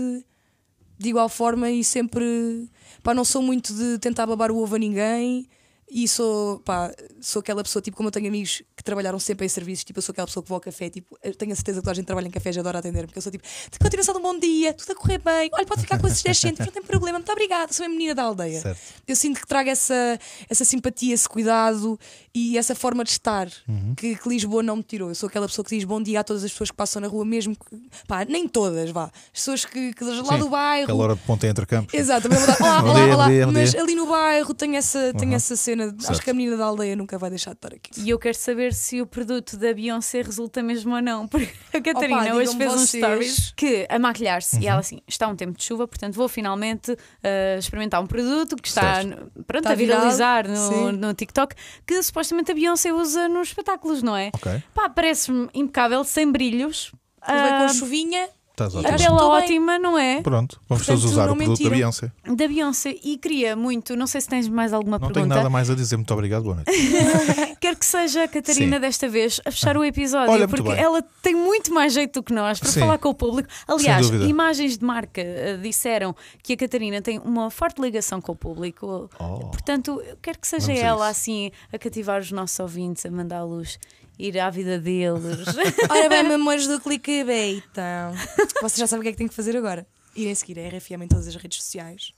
de 0.99 1.09
igual 1.09 1.29
forma 1.31 1.71
e 1.71 1.83
sempre 1.83 2.69
pá, 3.03 3.15
não 3.15 3.25
sou 3.25 3.41
muito 3.41 3.73
de 3.73 3.99
tentar 3.99 4.27
babar 4.27 4.51
o 4.51 4.59
ovo 4.59 4.75
a 4.75 4.79
ninguém 4.79 5.49
e 5.91 6.07
sou, 6.07 6.59
pá, 6.61 6.93
sou 7.19 7.41
aquela 7.41 7.63
pessoa, 7.63 7.81
tipo, 7.81 7.97
como 7.97 8.09
eu 8.09 8.13
tenho 8.13 8.29
amigos 8.29 8.63
trabalharam 8.89 9.19
sempre 9.19 9.45
em 9.47 9.49
serviços, 9.49 9.85
tipo, 9.85 9.99
eu 9.99 10.03
sou 10.03 10.13
aquela 10.13 10.27
pessoa 10.27 10.43
que 10.43 10.49
vou 10.49 10.57
ao 10.57 10.61
café, 10.61 10.89
tipo, 10.91 11.17
eu 11.23 11.35
tenho 11.35 11.53
a 11.53 11.55
certeza 11.55 11.79
que 11.79 11.83
toda 11.85 11.93
a 11.93 11.95
gente 11.95 12.07
trabalha 12.07 12.27
em 12.27 12.31
café 12.31 12.51
e 12.51 12.59
adora 12.59 12.79
atender 12.79 13.05
porque 13.07 13.19
eu 13.19 13.23
sou 13.23 13.31
tipo, 13.31 13.45
de 13.71 13.79
continuação 13.79 14.15
de 14.15 14.21
um 14.21 14.23
bom 14.23 14.39
dia, 14.39 14.73
tudo 14.75 14.93
a 14.93 14.95
correr 14.95 15.19
bem, 15.19 15.51
olha, 15.53 15.67
pode 15.67 15.83
ficar 15.83 15.99
com 16.01 16.07
esses 16.07 16.23
10 16.23 16.39
cêntimos, 16.39 16.67
não 16.67 16.73
tem 16.73 16.83
problema, 16.83 17.19
muito 17.19 17.31
obrigada, 17.31 17.73
sou 17.73 17.85
a 17.87 17.89
menina 17.89 18.15
da 18.15 18.23
aldeia. 18.23 18.61
Certo. 18.61 18.81
Eu 19.07 19.15
sinto 19.17 19.41
que 19.41 19.47
trago 19.47 19.69
essa, 19.71 20.19
essa 20.49 20.65
simpatia, 20.65 21.15
esse 21.15 21.29
cuidado 21.29 21.99
e 22.35 22.57
essa 22.59 22.75
forma 22.75 23.05
de 23.05 23.11
estar 23.11 23.49
Uhum. 23.69 23.95
que, 23.95 24.17
que 24.17 24.29
Lisboa 24.29 24.63
não 24.63 24.77
me 24.77 24.83
tirou. 24.83 25.09
Eu 25.11 25.15
sou 25.15 25.29
aquela 25.29 25.47
pessoa 25.47 25.65
que 25.65 25.75
diz 25.77 25.85
bom 25.85 26.03
dia 26.03 26.21
a 26.21 26.25
todas 26.25 26.43
as 26.45 26.51
pessoas 26.51 26.71
que 26.71 26.77
passam 26.77 27.01
na 27.01 27.09
rua, 27.09 27.25
mesmo 27.25 27.55
que, 27.55 27.77
pá, 28.07 28.25
nem 28.25 28.49
todas, 28.49 28.91
vá. 28.91 29.05
As 29.05 29.13
pessoas 29.33 29.65
que, 29.65 29.93
que 29.93 30.05
lá 30.05 30.25
Sim, 30.25 30.39
do 30.39 30.49
bairro. 30.49 30.85
Aquela 30.85 31.03
hora 31.05 31.15
de 31.15 31.21
ponta 31.23 31.47
entre 31.47 31.67
campos. 31.67 31.93
Exato, 31.95 32.29
dar, 32.29 32.39
olá, 32.61 32.83
olá, 32.83 32.95
dia, 33.05 33.15
olá. 33.15 33.29
dia, 33.29 33.47
bom 33.47 33.53
Mas 33.53 33.75
ali 33.75 33.95
no 33.95 34.07
bairro 34.07 34.55
tenho 34.55 34.77
essa, 34.77 35.13
tenho 35.15 35.31
Uhum. 35.31 35.37
essa 35.37 35.57
cena. 35.57 35.95
Acho 35.99 36.07
Certo. 36.07 36.23
que 36.23 36.31
a 36.31 36.35
menina 36.35 36.57
da 36.57 36.65
aldeia 36.65 36.97
nunca 36.97 37.19
vai 37.19 37.29
deixar 37.31 37.51
de 37.51 37.57
estar 37.59 37.75
aqui. 37.75 37.91
E 38.01 38.09
eu 38.11 38.19
quero 38.19 38.37
saber 38.37 38.73
se 38.79 39.01
o 39.03 39.07
produto 39.07 39.57
da 39.57 39.73
Beyoncé 39.75 40.23
resulta 40.23 40.63
mesmo 40.63 40.95
ou 40.95 41.03
não. 41.03 41.27
Porque 41.29 41.53
a 41.77 41.81
Catarina 41.83 42.23
Opa, 42.23 42.35
hoje 42.35 42.57
fez 42.57 42.73
uns 42.75 42.89
stories 42.89 43.53
que 43.57 43.87
a 43.91 43.99
maquilhar-se 43.99 44.57
Uhum. 44.57 44.63
e 44.63 44.67
ela 44.67 44.81
assim, 44.81 45.01
está 45.07 45.27
um 45.29 45.37
tempo 45.37 45.59
de 45.59 45.65
chuva, 45.65 45.87
portanto 45.87 46.15
vou 46.15 46.29
finalmente 46.29 46.93
uh, 46.93 47.59
experimentar 47.59 48.03
um 48.03 48.07
produto 48.07 48.57
que 48.57 48.69
está 48.69 49.03
Certo. 49.03 49.31
pronto, 49.47 49.65
Está 49.65 49.73
a 49.73 49.75
viralizar 49.75 50.49
no, 50.49 50.93
no 50.93 51.13
TikTok, 51.15 51.55
que 51.87 52.03
supostamente 52.03 52.51
a 52.53 52.55
Beyoncé 52.55 52.93
usa 52.93 53.29
nos 53.29 53.49
espetáculos, 53.49 54.03
não 54.03 54.17
é? 54.17 54.31
Ok, 54.35 54.63
Pá, 54.75 54.89
parece-me 54.89 55.49
impecável, 55.53 56.03
sem 56.05 56.31
brilhos. 56.31 56.93
Levei 57.27 57.51
com 57.51 57.65
Ah, 57.65 57.69
chuvinha. 57.69 58.29
Estás 58.67 58.75
ótimo. 58.75 59.17
ótima, 59.17 59.79
não 59.79 59.99
é? 59.99 60.21
Pronto, 60.23 60.61
vamos 60.69 60.85
Portanto, 60.85 61.01
todos 61.01 61.05
usar 61.13 61.27
não 61.27 61.33
o 61.35 61.37
produto 61.37 61.47
da 61.59 61.65
mentiram. 61.65 61.71
Beyoncé. 61.77 62.13
Da 62.27 62.49
Beyoncé. 62.49 62.95
E 63.03 63.17
queria 63.19 63.55
muito, 63.57 63.95
não 63.97 64.07
sei 64.07 64.21
se 64.21 64.29
tens 64.29 64.49
mais 64.49 64.73
alguma 64.73 64.99
Não 64.99 65.09
tenho 65.09 65.15
pergunta. 65.15 65.37
nada 65.37 65.51
mais 65.51 65.71
a 65.71 65.75
dizer. 65.75 65.97
Muito 65.97 66.13
obrigado, 66.15 66.43
boa 66.45 66.57
noite. 66.57 66.71
Quero 67.61 67.77
que 67.77 67.87
seja 67.87 68.25
a 68.25 68.29
Catarina 68.29 68.77
Sim. 68.77 68.81
desta 68.81 69.09
vez 69.09 69.41
a 69.45 69.51
fechar 69.51 69.77
o 69.77 69.85
episódio, 69.85 70.31
Olha, 70.31 70.47
muito 70.47 70.51
porque 70.63 70.75
bem. 70.75 70.83
ela 70.83 71.03
tem 71.23 71.35
muito 71.35 71.73
mais 71.73 71.93
jeito 71.93 72.21
do 72.21 72.23
que 72.23 72.33
nós 72.33 72.59
para 72.61 72.69
Sim. 72.71 72.81
falar 72.81 72.99
com 72.99 73.09
o 73.09 73.15
público. 73.15 73.49
Aliás, 73.67 74.07
dúvida. 74.11 74.25
imagens 74.31 74.79
de 74.79 74.85
marca 74.85 75.21
eh, 75.21 75.57
disseram 75.61 76.15
que 76.43 76.53
a 76.53 76.57
Catarina 76.57 77.03
tem 77.03 77.19
uma 77.19 77.51
forte 77.51 77.81
ligação 77.81 78.21
com 78.21 78.33
o 78.33 78.37
público. 78.37 79.11
Oh. 79.19 79.41
Portanto, 79.51 80.01
eu 80.07 80.17
quero 80.23 80.39
que 80.39 80.47
seja 80.47 80.67
Vamos 80.69 80.81
a 80.83 80.85
ela 80.87 81.11
isso. 81.11 81.19
assim 81.21 81.51
a 81.73 81.79
cativar 81.79 82.21
os 82.21 82.31
nossos 82.33 82.59
ouvintes, 82.61 83.05
a 83.05 83.11
mandá-los 83.11 83.79
ir 84.19 84.39
à 84.39 84.51
vida 84.51 84.79
deles. 84.79 85.47
Ora 85.89 86.09
bem, 86.09 86.23
memórias 86.29 86.67
do 86.67 86.81
clickbait. 86.81 87.63
Então, 87.71 88.15
vocês 88.61 88.79
já 88.79 88.87
sabem 88.87 89.01
o 89.01 89.03
que 89.03 89.09
é 89.09 89.13
que 89.13 89.19
têm 89.19 89.29
que 89.29 89.35
fazer 89.35 89.57
agora. 89.57 89.87
Irem 90.17 90.35
seguir 90.35 90.59
a 90.59 90.69
RFM 90.69 91.03
em 91.03 91.09
todas 91.09 91.29
as 91.29 91.37
redes 91.37 91.63
sociais. 91.63 92.13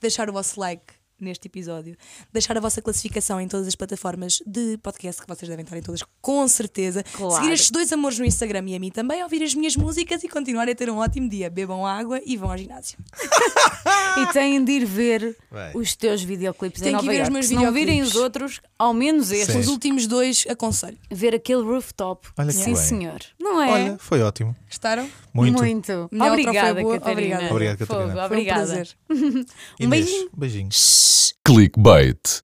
Deixar 0.00 0.28
o 0.28 0.32
vosso 0.32 0.60
like 0.60 0.99
neste 1.20 1.46
episódio. 1.48 1.96
Deixar 2.32 2.56
a 2.56 2.60
vossa 2.60 2.80
classificação 2.82 3.40
em 3.40 3.48
todas 3.48 3.66
as 3.66 3.74
plataformas 3.74 4.42
de 4.46 4.78
podcast 4.78 5.20
que 5.20 5.28
vocês 5.28 5.48
devem 5.48 5.62
estar 5.64 5.76
em 5.76 5.82
todas, 5.82 6.02
com 6.20 6.46
certeza. 6.48 7.02
Claro. 7.12 7.34
Seguir 7.34 7.52
estes 7.52 7.70
dois 7.70 7.92
amores 7.92 8.18
no 8.18 8.24
Instagram 8.24 8.64
e 8.68 8.74
a 8.74 8.78
mim 8.80 8.90
também, 8.90 9.22
ouvir 9.22 9.42
as 9.42 9.54
minhas 9.54 9.76
músicas 9.76 10.22
e 10.24 10.28
continuarem 10.28 10.72
a 10.72 10.76
ter 10.76 10.90
um 10.90 10.98
ótimo 10.98 11.28
dia. 11.28 11.48
Bebam 11.50 11.86
água 11.86 12.20
e 12.24 12.36
vão 12.36 12.50
ao 12.50 12.58
ginásio. 12.58 12.98
e 14.22 14.32
têm 14.32 14.62
de 14.64 14.72
ir 14.72 14.84
ver 14.84 15.36
Bem. 15.50 15.70
os 15.74 15.94
teus 15.96 16.22
videoclipes 16.22 16.80
em 16.80 16.84
Têm 16.84 16.96
que 16.98 17.06
Nova 17.06 17.06
ver 17.08 17.12
os 17.14 17.18
Iorque. 17.18 17.32
meus 17.32 17.46
Se 17.46 17.54
não 17.54 17.72
virem 17.72 18.02
os 18.02 18.14
outros, 18.16 18.60
ao 18.78 18.92
menos 18.92 19.30
este. 19.30 19.56
Os 19.56 19.68
últimos 19.68 20.06
dois 20.06 20.44
aconselho. 20.48 20.98
Ver 21.10 21.34
aquele 21.34 21.62
rooftop. 21.62 22.28
Olha 22.38 22.48
que 22.48 22.54
Sim, 22.54 22.64
bem. 22.74 22.76
senhor. 22.76 23.20
Não 23.38 23.60
é? 23.60 23.70
Olha, 23.70 23.98
foi 23.98 24.22
ótimo. 24.22 24.54
Gostaram? 24.66 25.08
Muito. 25.32 25.58
Muito. 25.58 25.92
Obrigada. 26.12 26.82
Catarina. 26.82 27.10
Obrigada. 27.10 27.50
Obrigado, 27.50 27.78
Catarina. 27.78 27.86
Fogo, 27.86 28.12
Foi 28.12 28.20
um 28.20 28.24
obrigada. 28.24 28.66
prazer. 28.66 28.88
Um 29.80 29.88
beijinho. 29.88 30.30
beijinhos. 30.36 31.09
Clickbait. 31.44 32.42